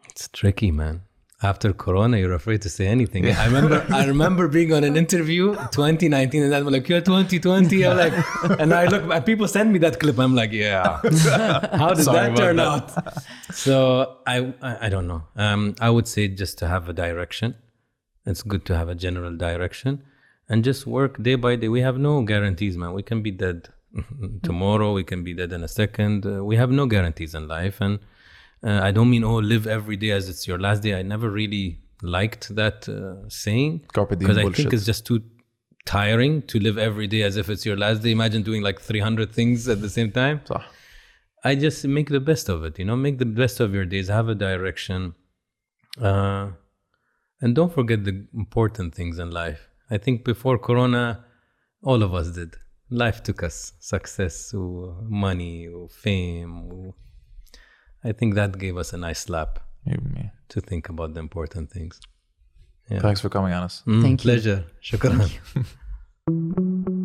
it's 0.10 0.28
tricky 0.30 0.72
man 0.72 1.02
after 1.42 1.72
corona 1.72 2.18
you're 2.18 2.34
afraid 2.34 2.62
to 2.62 2.70
say 2.70 2.86
anything. 2.88 3.26
I 3.26 3.46
remember 3.46 3.86
i 3.92 4.06
remember 4.14 4.48
being 4.48 4.74
on 4.74 4.84
an 4.84 4.98
interview 4.98 5.56
2019 5.56 6.44
and 6.44 6.54
i'm 6.56 6.66
like 6.66 6.90
you're 6.90 7.00
2020 7.00 7.86
i'm 7.86 7.98
like 7.98 8.14
and 8.60 8.74
i 8.74 8.86
look 8.88 9.04
and 9.10 9.26
people 9.26 9.48
send 9.48 9.72
me 9.72 9.80
that 9.80 10.00
clip. 10.00 10.20
I'm 10.20 10.36
like 10.36 10.52
yeah. 10.52 11.00
How 11.82 11.94
did 11.94 12.04
Sorry 12.04 12.28
that 12.30 12.36
turn 12.38 12.58
that. 12.58 12.68
out? 12.68 13.24
So 13.54 14.18
I, 14.28 14.54
I 14.62 14.88
i 14.88 14.90
don't 14.90 15.08
know. 15.08 15.24
Um 15.36 15.76
i 15.80 15.90
would 15.90 16.08
say 16.08 16.28
just 16.28 16.58
to 16.60 16.68
have 16.68 16.90
a 16.90 16.94
direction. 16.94 17.56
It's 18.26 18.44
good 18.44 18.66
to 18.66 18.76
have 18.76 18.90
a 18.90 18.96
general 18.96 19.36
direction 19.38 20.04
and 20.50 20.64
just 20.64 20.86
work 20.86 21.22
day 21.24 21.36
by 21.36 21.56
day. 21.56 21.70
We 21.70 21.82
have 21.82 21.98
no 21.98 22.22
guarantees 22.24 22.76
man. 22.78 22.94
We 22.94 23.04
can 23.04 23.22
be 23.22 23.32
dead 23.32 23.70
tomorrow. 24.44 24.94
We 24.94 25.04
can 25.04 25.24
be 25.24 25.34
dead 25.34 25.52
in 25.54 25.64
a 25.64 25.68
second. 25.68 26.26
Uh, 26.26 26.44
we 26.44 26.58
have 26.58 26.72
no 26.72 26.86
guarantees 26.86 27.34
in 27.34 27.48
life. 27.48 27.80
And 27.80 28.00
uh, 28.64 28.80
i 28.84 28.92
don't 28.92 29.10
mean 29.10 29.24
oh 29.24 29.38
live 29.38 29.68
every 29.68 29.98
day 29.98 30.12
as 30.12 30.30
it's 30.30 30.48
your 30.48 30.60
last 30.60 30.84
day 30.84 30.94
i 30.96 31.02
never 31.02 31.30
really 31.30 31.80
liked 32.02 32.56
that 32.56 32.88
uh, 32.90 33.28
saying 33.30 33.82
because 34.20 34.38
i 34.38 34.44
bullshit. 34.44 34.58
think 34.58 34.74
it's 34.74 34.86
just 34.86 35.06
too 35.06 35.22
tiring 35.86 36.42
to 36.44 36.60
live 36.60 36.78
every 36.78 37.08
day 37.08 37.24
as 37.24 37.36
if 37.36 37.50
it's 37.50 37.66
your 37.66 37.78
last 37.78 38.02
day 38.04 38.12
imagine 38.12 38.44
doing 38.44 38.62
like 38.62 38.80
300 38.80 39.32
things 39.34 39.68
at 39.68 39.82
the 39.82 39.90
same 39.90 40.12
time 40.12 40.42
صح. 40.46 40.62
I 41.44 41.56
just 41.56 41.86
make 41.86 42.10
the 42.10 42.20
best 42.20 42.50
of 42.50 42.64
it, 42.64 42.78
you 42.80 42.86
know, 42.86 42.98
make 42.98 43.18
the 43.18 43.26
best 43.26 43.60
of 43.60 43.74
your 43.74 43.86
days, 43.86 44.10
have 44.10 44.28
a 44.28 44.36
direction. 44.36 45.16
Uh, 46.02 46.50
and 47.42 47.56
don't 47.56 47.72
forget 47.72 48.04
the 48.04 48.28
important 48.34 48.94
things 48.94 49.20
in 49.20 49.32
life. 49.32 49.70
I 49.90 49.98
think 49.98 50.26
before 50.26 50.58
Corona, 50.58 51.26
all 51.82 52.04
of 52.04 52.14
us 52.14 52.32
did. 52.32 52.58
Life 52.90 53.24
took 53.24 53.44
us 53.44 53.74
success, 53.80 54.54
or 54.54 54.98
money, 55.04 55.68
or 55.68 55.88
fame. 55.88 56.94
Or- 58.04 58.10
I 58.10 58.14
think 58.14 58.36
that 58.36 58.58
gave 58.58 58.78
us 58.78 58.94
a 58.94 58.98
nice 58.98 59.20
slap 59.20 59.60
Even 59.88 60.12
me. 60.14 60.32
to 60.50 60.62
think 60.62 60.90
about 60.90 61.14
the 61.14 61.20
important 61.20 61.70
things. 61.72 62.00
Yeah. 62.90 63.00
Thanks 63.02 63.22
for 63.22 63.30
coming, 63.30 63.54
Anas. 63.54 63.84
Mm, 63.86 64.02
Thank 64.02 64.24
you. 64.26 64.32
pleasure. 64.32 64.64
Shukran. 64.82 65.30